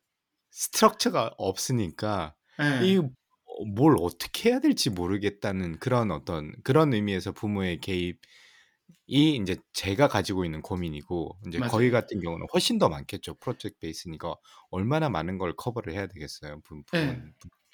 스트럭처가 0.50 1.34
없으니까 1.38 2.34
예. 2.60 2.86
이뭘 2.86 3.96
어떻게 4.00 4.50
해야 4.50 4.60
될지 4.60 4.90
모르겠다는 4.90 5.78
그런 5.78 6.10
어떤 6.10 6.52
그런 6.64 6.92
의미에서 6.94 7.32
부모의 7.32 7.80
개입 7.80 8.20
이 9.06 9.36
이제 9.36 9.56
제가 9.72 10.08
가지고 10.08 10.44
있는 10.44 10.60
고민이고 10.60 11.38
이제 11.46 11.58
맞아요. 11.58 11.70
거기 11.70 11.90
같은 11.90 12.20
경우는 12.20 12.46
훨씬 12.52 12.78
더 12.78 12.88
많겠죠. 12.88 13.34
프로젝트 13.34 13.78
베이스니까 13.80 14.34
얼마나 14.70 15.08
많은 15.08 15.38
걸 15.38 15.54
커버를 15.56 15.94
해야 15.94 16.06
되겠어요. 16.06 16.60
부, 16.60 16.82
부, 16.82 16.96
네. 16.96 17.22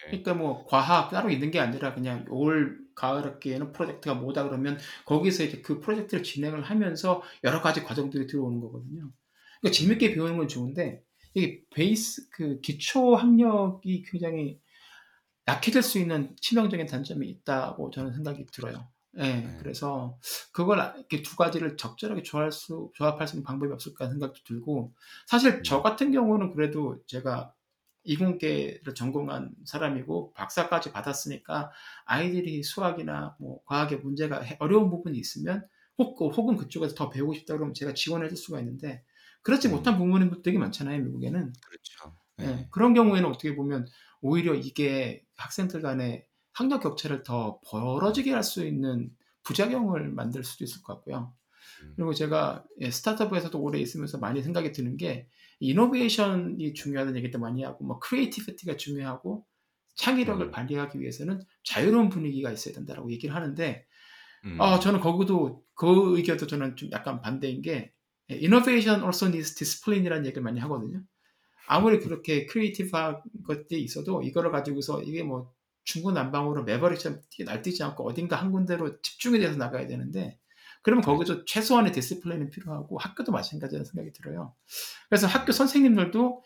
그러니까 0.06 0.34
뭐 0.34 0.64
과학 0.66 1.10
따로 1.10 1.30
있는 1.30 1.50
게 1.50 1.58
아니라 1.60 1.94
그냥 1.94 2.24
올 2.28 2.78
가을 2.94 3.24
학기에는 3.24 3.72
프로젝트가 3.72 4.14
뭐다 4.14 4.44
그러면 4.44 4.78
거기서 5.06 5.44
이제 5.44 5.60
그 5.60 5.80
프로젝트를 5.80 6.22
진행을 6.22 6.62
하면서 6.62 7.22
여러 7.42 7.60
가지 7.60 7.82
과정들이 7.82 8.26
들어오는 8.26 8.60
거거든요. 8.60 9.10
그러니까 9.60 9.76
재밌게 9.76 10.14
배우는 10.14 10.36
건 10.36 10.46
좋은데 10.48 11.02
이게 11.34 11.62
베이스 11.74 12.28
그 12.30 12.60
기초 12.60 13.16
학력이 13.16 14.04
굉장히 14.04 14.60
약해질 15.48 15.82
수 15.82 15.98
있는 15.98 16.34
치명적인 16.40 16.86
단점이 16.86 17.28
있다고 17.28 17.90
저는 17.90 18.12
생각이 18.12 18.46
들어요. 18.52 18.88
예, 19.18 19.22
네. 19.42 19.56
그래서 19.58 20.18
그걸 20.52 20.80
아- 20.80 20.94
이렇게 20.96 21.22
두 21.22 21.36
가지를 21.36 21.76
적절하게 21.76 22.22
조합할 22.22 22.50
수, 22.52 22.90
조합할 22.94 23.28
수 23.28 23.36
있는 23.36 23.44
방법이 23.44 23.72
없을까 23.72 24.08
생각도 24.10 24.40
들고, 24.44 24.92
사실 25.26 25.62
저 25.62 25.76
음. 25.78 25.82
같은 25.82 26.10
경우는 26.12 26.52
그래도 26.54 27.00
제가 27.06 27.54
이공계를 28.04 28.94
전공한 28.94 29.54
사람이고 29.64 30.34
박사까지 30.34 30.92
받았으니까 30.92 31.70
아이들이 32.04 32.62
수학이나 32.62 33.36
뭐 33.40 33.62
과학에 33.64 33.96
문제가 33.96 34.40
해- 34.42 34.56
어려운 34.60 34.90
부분이 34.90 35.16
있으면 35.18 35.66
혹, 35.98 36.20
혹은 36.20 36.56
그쪽에서 36.56 36.94
더 36.94 37.08
배우고 37.08 37.32
싶다 37.34 37.54
그러면 37.54 37.72
제가 37.74 37.94
지원해 37.94 38.28
줄 38.28 38.36
수가 38.36 38.58
있는데 38.60 39.04
그렇지 39.42 39.68
음. 39.68 39.70
못한 39.70 39.96
부모님도 39.96 40.42
되게 40.42 40.58
많잖아요 40.58 41.02
미국에는 41.02 41.52
그렇죠. 41.60 42.16
예, 42.40 42.44
네. 42.46 42.68
그런 42.70 42.94
경우에는 42.94 43.28
어떻게 43.28 43.54
보면 43.54 43.86
오히려 44.20 44.54
이게 44.54 45.24
학생들 45.36 45.82
간의 45.82 46.26
학력 46.54 46.82
격차를 46.82 47.22
더 47.22 47.60
벌어지게 47.66 48.32
할 48.32 48.42
수 48.42 48.66
있는 48.66 49.10
부작용을 49.42 50.08
만들 50.10 50.42
수도 50.44 50.64
있을 50.64 50.82
것 50.82 50.94
같고요. 50.94 51.34
음. 51.82 51.92
그리고 51.96 52.14
제가 52.14 52.64
예, 52.80 52.90
스타트업에서도 52.90 53.58
오래 53.60 53.78
있으면서 53.78 54.18
많이 54.18 54.42
생각이 54.42 54.72
드는 54.72 54.96
게 54.96 55.28
innovation이 55.60 56.74
중요하다는 56.74 57.18
얘기도 57.18 57.38
많이 57.38 57.62
하고 57.62 57.84
뭐 57.84 57.98
creativity가 57.98 58.76
중요하고 58.76 59.46
창의력을 59.96 60.46
음. 60.46 60.50
발휘하기 60.50 61.00
위해서는 61.00 61.40
자유로운 61.62 62.08
분위기가 62.08 62.50
있어야 62.50 62.74
된다라고 62.74 63.12
얘기를 63.12 63.34
하는데 63.34 63.86
음. 64.44 64.60
아, 64.60 64.78
저는 64.80 65.00
거기도 65.00 65.62
그 65.74 66.16
의견도 66.16 66.46
저는 66.46 66.76
좀 66.76 66.90
약간 66.92 67.20
반대인 67.20 67.62
게 67.62 67.92
예, 68.30 68.34
innovation 68.36 69.02
also 69.02 69.26
needs 69.26 69.54
discipline이라는 69.54 70.26
얘기를 70.26 70.42
많이 70.42 70.58
하거든요. 70.60 71.02
아무리 71.66 71.98
그렇게 72.00 72.46
creative한 72.46 73.22
것들이 73.46 73.82
있어도 73.82 74.22
이거를 74.22 74.50
가지고서 74.50 75.02
이게 75.02 75.22
뭐 75.22 75.52
중구 75.84 76.12
난방으로 76.12 76.64
maverick처럼 76.64 77.20
뛰- 77.30 77.44
날뛰지 77.44 77.82
않고 77.82 78.06
어딘가 78.08 78.36
한 78.36 78.50
군데로 78.52 79.00
집중이 79.02 79.38
돼서 79.38 79.56
나가야 79.56 79.86
되는데 79.86 80.38
그러면 80.82 81.02
거기서 81.02 81.44
최소한의 81.46 81.92
discipline은 81.92 82.50
필요하고 82.50 82.98
학교도 82.98 83.32
마찬가지라는 83.32 83.84
생각이 83.84 84.12
들어요. 84.12 84.54
그래서 85.08 85.26
학교 85.26 85.52
선생님들도 85.52 86.42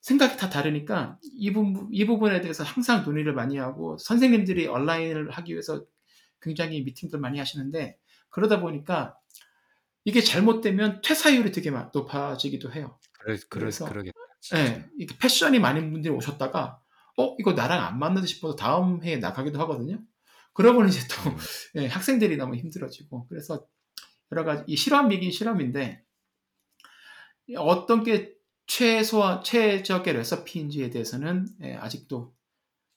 생각이 0.00 0.36
다 0.36 0.48
다르니까 0.50 1.18
이, 1.34 1.52
부분, 1.52 1.88
이 1.92 2.04
부분에 2.06 2.40
대해서 2.40 2.64
항상 2.64 3.04
논의를 3.04 3.32
많이 3.34 3.56
하고 3.58 3.96
선생님들이 3.98 4.66
온라인을 4.66 5.30
하기 5.30 5.52
위해서 5.52 5.84
굉장히 6.42 6.82
미팅들 6.82 7.18
많이 7.20 7.38
하시는데 7.38 7.98
그러다 8.30 8.60
보니까 8.60 9.16
이게 10.04 10.22
잘못되면 10.22 11.02
퇴사율이 11.02 11.52
되게 11.52 11.70
마- 11.70 11.90
높아지기도 11.92 12.72
해요. 12.72 12.98
그래, 13.18 13.36
그래, 13.36 13.60
그래서- 13.62 13.86
그러겠다. 13.86 14.16
예, 14.56 14.86
이게 14.98 15.14
패션이 15.18 15.58
많은 15.58 15.92
분들이 15.92 16.12
오셨다가 16.14 16.80
어 17.18 17.36
이거 17.38 17.52
나랑 17.52 17.84
안 17.84 17.98
맞는다 17.98 18.26
싶어서 18.26 18.56
다음 18.56 19.02
해에 19.04 19.16
나가기도 19.18 19.58
하거든요. 19.60 19.98
그러고는 20.52 20.88
이제 20.88 21.00
또 21.08 21.30
음. 21.30 21.36
예, 21.76 21.86
학생들이 21.86 22.36
너무 22.36 22.56
힘들어지고 22.56 23.26
그래서 23.28 23.66
여러 24.32 24.44
가지 24.44 24.64
이 24.66 24.76
실험이긴 24.76 25.30
실험인데 25.30 26.04
어떤 27.56 28.04
게 28.04 28.34
최소한 28.66 29.42
최적의 29.42 30.14
레시피인지에 30.14 30.90
대해서는 30.90 31.48
예, 31.62 31.74
아직도 31.74 32.32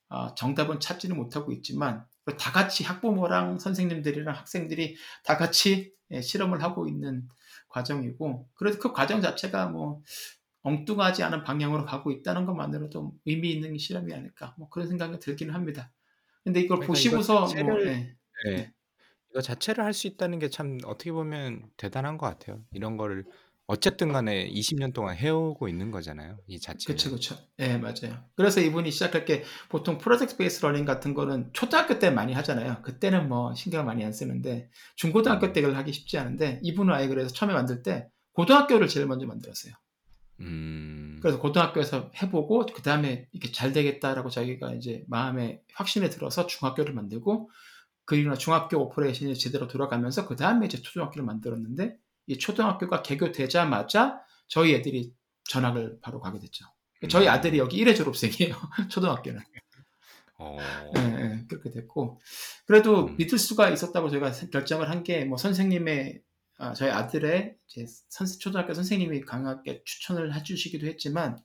아, 0.09 0.35
정답은 0.35 0.79
찾지는 0.79 1.15
못하고 1.15 1.51
있지만 1.51 2.05
다 2.37 2.51
같이 2.51 2.83
학부모랑 2.83 3.57
선생님들이랑 3.57 4.35
학생들이 4.35 4.95
다 5.23 5.37
같이 5.37 5.93
예, 6.11 6.21
실험을 6.21 6.61
하고 6.61 6.87
있는 6.87 7.27
과정이고 7.69 8.47
그래도 8.53 8.77
그 8.77 8.93
과정 8.93 9.21
자체가 9.21 9.67
뭐 9.67 10.01
엉뚱하지 10.63 11.23
않은 11.23 11.43
방향으로 11.43 11.85
가고 11.85 12.11
있다는 12.11 12.45
것만으로도 12.45 13.13
의미 13.25 13.51
있는 13.51 13.77
실험이 13.77 14.13
아닐까 14.13 14.55
뭐 14.57 14.69
그런 14.69 14.87
생각이 14.87 15.19
들기는 15.19 15.53
합니다. 15.53 15.91
근데 16.43 16.59
이걸 16.61 16.77
그러니까 16.77 16.87
보시고서 16.87 17.47
이거 17.55 17.63
뭐, 17.63 17.75
자체를- 17.77 17.87
예, 17.87 18.15
네. 18.51 18.73
이거 19.31 19.41
자체를 19.41 19.83
할 19.83 19.93
수 19.93 20.07
있다는 20.07 20.39
게 20.39 20.49
참 20.49 20.77
어떻게 20.85 21.11
보면 21.11 21.69
대단한 21.77 22.17
것 22.17 22.27
같아요. 22.27 22.63
이런 22.71 22.97
거를 22.97 23.25
어쨌든 23.65 24.11
간에 24.11 24.45
20년 24.49 24.93
동안 24.93 25.15
해오고 25.15 25.69
있는 25.69 25.89
거잖아요. 25.89 26.37
이 26.47 26.59
자체를. 26.59 26.85
그렇죠, 26.85 27.09
그렇죠. 27.09 27.35
예, 27.59 27.77
맞아요. 27.77 28.25
그래서 28.35 28.59
이분이 28.59 28.91
시작할 28.91 29.23
게 29.25 29.43
보통 29.69 29.97
project 29.97 30.35
based 30.35 30.61
learning 30.65 30.83
같은 30.85 31.13
거는 31.13 31.49
초등학교 31.53 31.97
때 31.97 32.09
많이 32.11 32.33
하잖아요. 32.33 32.81
그때는 32.83 33.29
뭐 33.29 33.55
신경을 33.55 33.85
많이 33.85 34.03
안 34.03 34.11
쓰는데 34.11 34.69
중고등학교 34.97 35.47
음. 35.47 35.53
때 35.53 35.61
그걸 35.61 35.77
하기 35.77 35.93
쉽지 35.93 36.17
않은데 36.17 36.59
이분은 36.61 36.93
아예 36.93 37.07
그래서 37.07 37.29
처음에 37.33 37.53
만들 37.53 37.83
때 37.83 38.09
고등학교를 38.33 38.87
제일 38.89 39.05
먼저 39.07 39.25
만들었어요. 39.25 39.73
음. 40.39 41.19
그래서 41.21 41.39
고등학교에서 41.39 42.11
해보고 42.21 42.65
그 42.73 42.81
다음에 42.81 43.27
이게 43.31 43.51
잘 43.51 43.71
되겠다라고 43.71 44.29
자기가 44.29 44.73
이제 44.73 45.03
마음에 45.07 45.61
확신에 45.73 46.09
들어서 46.09 46.47
중학교를 46.47 46.93
만들고 46.93 47.49
그리고 48.05 48.35
중학교 48.35 48.77
operation이 48.81 49.37
제대로 49.37 49.67
돌아가면서 49.67 50.27
그 50.27 50.35
다음에 50.35 50.65
이제 50.65 50.81
초등학교를 50.81 51.25
만들었는데 51.25 51.95
이 52.27 52.37
초등학교가 52.37 53.01
개교되자마자 53.03 54.19
저희 54.47 54.73
애들이 54.73 55.13
전학을 55.45 55.99
바로 56.01 56.19
가게 56.19 56.39
됐죠. 56.39 56.65
저희 57.09 57.27
아들이 57.27 57.57
여기 57.57 57.83
1회 57.83 57.95
졸업생이에요. 57.95 58.55
초등학교는. 58.89 59.39
어. 60.39 60.57
예, 60.97 61.01
예, 61.01 61.45
그렇게 61.47 61.69
됐고 61.69 62.19
그래도 62.65 63.05
음. 63.07 63.15
믿을 63.17 63.37
수가 63.37 63.69
있었다고 63.69 64.09
저희가 64.09 64.31
결정을 64.51 64.89
한 64.89 65.03
게 65.03 65.25
뭐 65.25 65.37
선생님의 65.37 66.21
아, 66.57 66.73
저희 66.73 66.89
아들의 66.89 67.55
이제 67.67 67.85
선, 68.09 68.27
초등학교 68.39 68.73
선생님이 68.73 69.21
강하게 69.21 69.83
추천을 69.85 70.33
해주시기도 70.35 70.87
했지만 70.87 71.39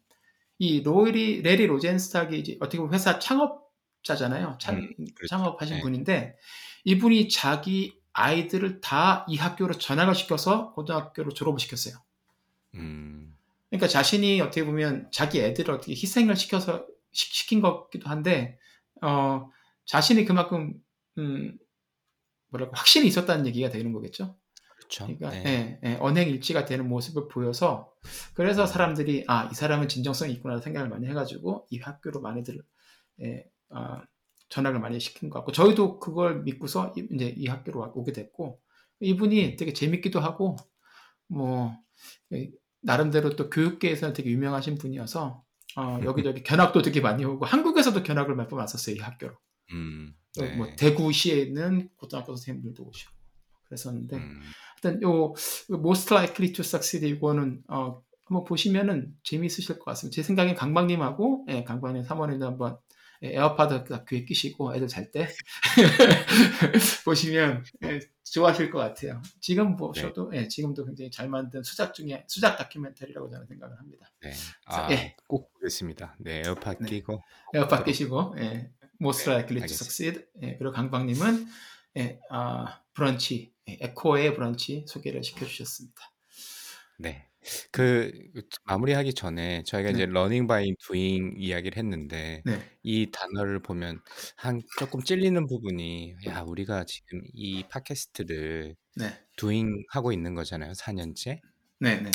이 0.59 0.83
로이리 0.83 1.43
레리 1.43 1.67
로젠스탁이 1.67 2.39
이제 2.39 2.57
어떻게 2.61 2.79
보면 2.79 2.95
회사 2.95 3.19
창업자잖아요. 3.19 4.59
창, 4.61 4.77
음, 4.77 4.95
그렇죠. 5.15 5.27
창업하신 5.29 5.77
네. 5.77 5.83
분인데 5.83 6.37
이분이 6.85 7.29
자기 7.29 7.99
아이들을 8.13 8.81
다 8.81 9.25
이 9.29 9.37
학교로 9.37 9.75
전학을 9.75 10.15
시켜서 10.15 10.73
고등학교로 10.73 11.33
졸업을 11.33 11.61
시켰어요. 11.61 11.95
음. 12.75 13.37
그러니까 13.71 13.87
자신이 13.87 14.41
어떻게 14.41 14.65
보면 14.65 15.09
자기 15.13 15.41
애들을 15.41 15.73
어떻게 15.75 15.93
희생을 15.93 16.37
시켜서 16.37 16.87
시, 17.13 17.33
시킨 17.35 17.61
것기도 17.61 18.09
한데 18.09 18.59
어, 19.03 19.51
자신이 19.85 20.25
그만큼 20.25 20.75
음, 21.19 21.59
뭐랄까 22.49 22.79
확신이 22.79 23.07
있었다는 23.07 23.47
얘기가 23.47 23.69
되는 23.69 23.93
거겠죠. 23.93 24.37
그렇죠. 24.89 25.07
그러니까 25.07 25.31
네. 25.31 25.79
예, 25.85 25.89
예, 25.91 25.97
언행 26.01 26.29
일치가 26.29 26.65
되는 26.65 26.89
모습을 26.89 27.29
보여서 27.29 27.93
그래서 28.35 28.67
사람들이 28.67 29.25
아 29.29 29.49
이 29.51 29.55
사람은 29.55 29.89
진정성이 29.89 30.33
있구나 30.35 30.61
생각을 30.61 30.89
많이 30.89 31.07
해가지고 31.09 31.67
이 31.71 31.79
학교로 31.79 32.21
많이들 32.21 32.61
예, 33.23 33.45
어, 33.71 34.01
전학을 34.49 34.81
많이 34.81 34.99
시킨 34.99 35.29
것 35.31 35.41
같고 35.41 35.53
저희도 35.53 35.99
그걸 36.01 36.43
믿고서 36.43 36.95
이- 36.97 37.07
이제 37.13 37.35
이 37.37 37.47
학교로 37.49 37.81
와- 37.81 37.93
오게 37.95 38.13
됐고 38.13 38.61
이분이 39.01 39.57
되게 39.57 39.73
재밌기도 39.73 40.21
하고 40.21 40.57
뭐 41.27 41.77
예, 42.33 42.51
나름대로 42.81 43.37
또 43.37 43.51
교육계에서는 43.51 44.15
되게 44.15 44.31
유명하신 44.31 44.79
분이어서 44.79 45.45
어, 45.77 46.01
여기저기 46.05 46.43
견학도 46.43 46.81
되게 46.83 47.01
많이 47.03 47.25
오고 47.25 47.45
한국에서도 47.45 48.03
견학을 48.03 48.35
몇 48.37 48.49
번 48.49 48.61
왔었어요 48.61 48.97
이 48.97 48.99
학교로 49.01 49.35
음. 49.73 50.15
어, 50.39 50.43
네. 50.43 50.57
뭐 50.57 50.67
대구시에 50.77 51.37
있는 51.41 51.91
고등학교 51.97 52.35
선생님들도 52.35 52.83
오시고 52.85 53.13
그랬었는데 53.65 54.17
음. 54.17 54.41
하여튼 54.83 55.03
요 55.03 55.35
Most 55.71 56.13
Likely 56.13 56.53
to 56.53 56.63
Succeed 56.63 57.07
이거는 57.09 57.63
어, 57.69 58.03
한번 58.25 58.45
보시면은 58.45 59.15
재미있으실 59.23 59.79
것 59.79 59.85
같습니다. 59.87 60.15
제 60.15 60.23
생각엔 60.23 60.55
강박님하고 60.55 61.47
예, 61.49 61.65
강박님 61.65 62.05
사모님도 62.05 62.47
한번 62.47 62.79
예, 63.23 63.33
에어팟 63.35 63.85
귀에 64.09 64.25
끼시고 64.25 64.75
애들 64.75 64.87
잘 64.87 65.11
때 65.11 65.29
보시면 67.05 67.65
예, 67.85 68.01
좋아하실 68.25 68.71
것 68.71 68.79
같아요. 68.79 69.23
지금 69.41 69.77
보셔도 69.77 70.31
예, 70.35 70.47
지금도 70.47 70.85
굉장히 70.85 71.11
잘 71.11 71.29
만든 71.29 71.63
수작 71.63 71.95
중에 71.95 72.25
수작 72.29 72.57
다큐멘터리라고 72.59 73.29
저는 73.31 73.47
생각을 73.47 73.79
합니다. 73.79 74.11
네. 74.21 74.31
자, 74.71 74.87
아, 74.87 74.93
예. 74.93 75.17
꼭 75.27 75.53
보겠습니다. 75.55 76.17
네, 76.19 76.43
에어팟 76.45 76.75
네. 76.75 76.87
끼고 76.87 77.23
에어팟 77.55 77.85
끼시고 77.85 78.35
예, 78.39 78.71
Most 79.01 79.25
네, 79.25 79.37
Likely 79.37 79.67
to. 79.67 79.75
Succeed 79.75 80.25
예, 80.43 80.57
그리고 80.59 80.73
강박님은 80.73 81.47
예, 81.97 82.21
아, 82.31 82.83
브런치 82.93 83.53
예, 83.57 83.58
에코의 83.81 84.35
브런치 84.35 84.85
소개를 84.87 85.23
시켜주셨습니다. 85.23 86.01
네. 86.99 87.29
그 87.71 88.13
마무리하기 88.65 89.15
전에 89.15 89.63
저희가 89.65 89.91
네. 89.91 89.95
이제 89.95 90.07
learning 90.07 90.47
by 90.47 90.75
doing 90.87 91.35
이야기를 91.39 91.79
했는데 91.79 92.43
네, 92.45 92.59
이 92.83 93.11
단어를 93.11 93.63
보면 93.63 94.01
한 94.37 94.61
조금 94.79 95.03
찔리는 95.03 95.47
부분이 95.47 96.17
야, 96.27 96.43
우리가 96.43 96.85
지금 96.85 97.23
이 97.33 97.65
팟캐스트를 97.69 98.77
네, 98.97 99.07
doing 99.37 99.85
하고 99.91 100.13
있는 100.13 100.35
거잖아요. 100.35 100.73
4년째. 100.73 101.41
네, 101.81 102.01
네. 102.01 102.11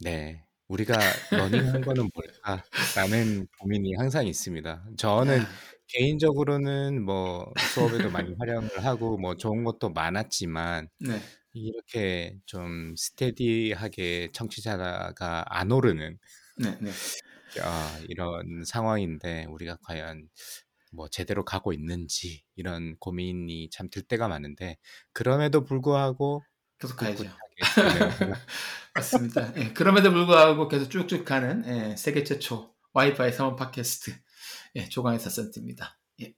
네. 0.00 0.42
우리가 0.68 0.98
learning 1.30 1.68
한 1.72 1.80
거는 1.80 2.10
뭘까 2.12 2.64
라는 2.96 3.46
고민이 3.58 3.94
항상 3.98 4.26
있습니다. 4.26 4.84
저는 4.96 5.38
야, 5.38 5.48
개인적으로는 5.88 7.02
뭐 7.04 7.52
수업에도 7.72 8.10
많이 8.10 8.34
활용을 8.38 8.84
하고 8.84 9.18
뭐 9.18 9.36
좋은 9.36 9.64
것도 9.64 9.90
많았지만 9.90 10.88
네, 11.00 11.20
이렇게 11.52 12.38
좀 12.46 12.94
steady하게 12.96 14.30
청취자가 14.32 15.44
안 15.48 15.72
오르는 15.72 16.18
네, 16.58 16.78
네. 16.80 16.90
아, 17.62 17.98
이런 18.08 18.64
상황인데 18.64 19.46
우리가 19.46 19.78
과연 19.82 20.28
뭐 20.92 21.08
제대로 21.08 21.44
가고 21.44 21.72
있는지 21.72 22.42
이런 22.56 22.96
고민이 22.98 23.70
참 23.70 23.90
들 23.90 24.02
때가 24.02 24.28
많은데 24.28 24.78
그럼에도 25.12 25.64
불구하고 25.64 26.44
계속 26.78 26.96
가야죠. 26.98 27.24
맞습니다. 28.94 29.52
예, 29.56 29.72
그럼에도 29.72 30.10
불구하고 30.12 30.68
계속 30.68 30.90
쭉쭉 30.90 31.24
가는 31.24 31.64
예, 31.66 31.96
세계 31.96 32.24
최초 32.24 32.74
와이파이 32.92 33.32
사원 33.32 33.56
팟캐스트 33.56 34.12
예, 34.76 34.88
조강의 34.88 35.18
사센트입니다. 35.18 35.98
예. 36.22 36.34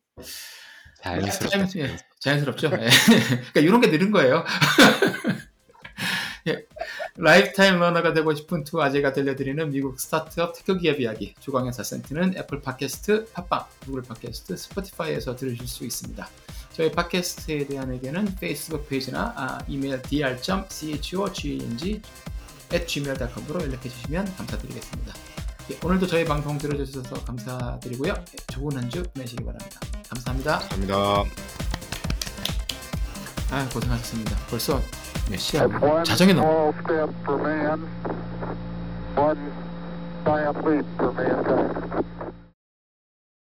자연스럽게 1.02 1.80
예, 1.80 1.96
자연스럽죠. 2.20 2.70
예. 2.72 2.88
그러니까 3.52 3.60
이런 3.60 3.80
게 3.80 3.90
느린 3.90 4.10
거예요. 4.10 4.44
예, 6.48 6.64
lifetime 7.16 7.78
learner가 7.78 8.12
되고 8.12 8.34
싶은 8.34 8.64
두 8.64 8.80
아재가 8.80 9.12
들려드리는 9.12 9.70
미국 9.70 10.00
스타트업 10.00 10.54
테크 10.56 10.78
기업 10.78 11.00
이야기 11.00 11.34
조강의 11.40 11.72
사센트는 11.72 12.38
애플 12.38 12.62
팟캐스트, 12.62 13.32
팟빵, 13.32 13.66
구글 13.80 14.02
팟캐스트, 14.02 14.56
스포티파이에서 14.56 15.36
들으실 15.36 15.66
수 15.66 15.84
있습니다. 15.84 16.28
저희 16.72 16.92
팟캐스트에 16.92 17.66
대한 17.66 17.92
의견은 17.92 18.36
페이스북 18.36 18.88
페이지나 18.88 19.34
아, 19.36 19.58
이메일 19.66 20.00
dr.chogng 20.02 22.00
gmail.com으로 22.86 23.62
연락해 23.62 23.88
주시면 23.88 24.36
감사드리겠습니다. 24.36 25.27
예, 25.70 25.78
오늘도 25.84 26.06
저희 26.06 26.24
방송 26.24 26.56
들어주셔서 26.58 27.24
감사드리고요. 27.24 28.14
예, 28.16 28.52
좋은 28.52 28.76
한 28.76 28.88
주 28.88 29.02
보내시기 29.14 29.44
바랍니다. 29.44 29.80
감사합니다. 30.08 30.58
감사합니다. 30.60 30.94
아 33.50 33.68
고생하셨습니다. 33.72 34.36
벌써 34.50 34.80
몇 35.30 35.38
시야? 35.38 35.66
자정에 36.04 36.32
넘. 36.32 36.44
one 39.16 39.36
giant 40.24 40.58
leap 40.66 40.86
for 40.96 41.12
mankind. 41.12 42.17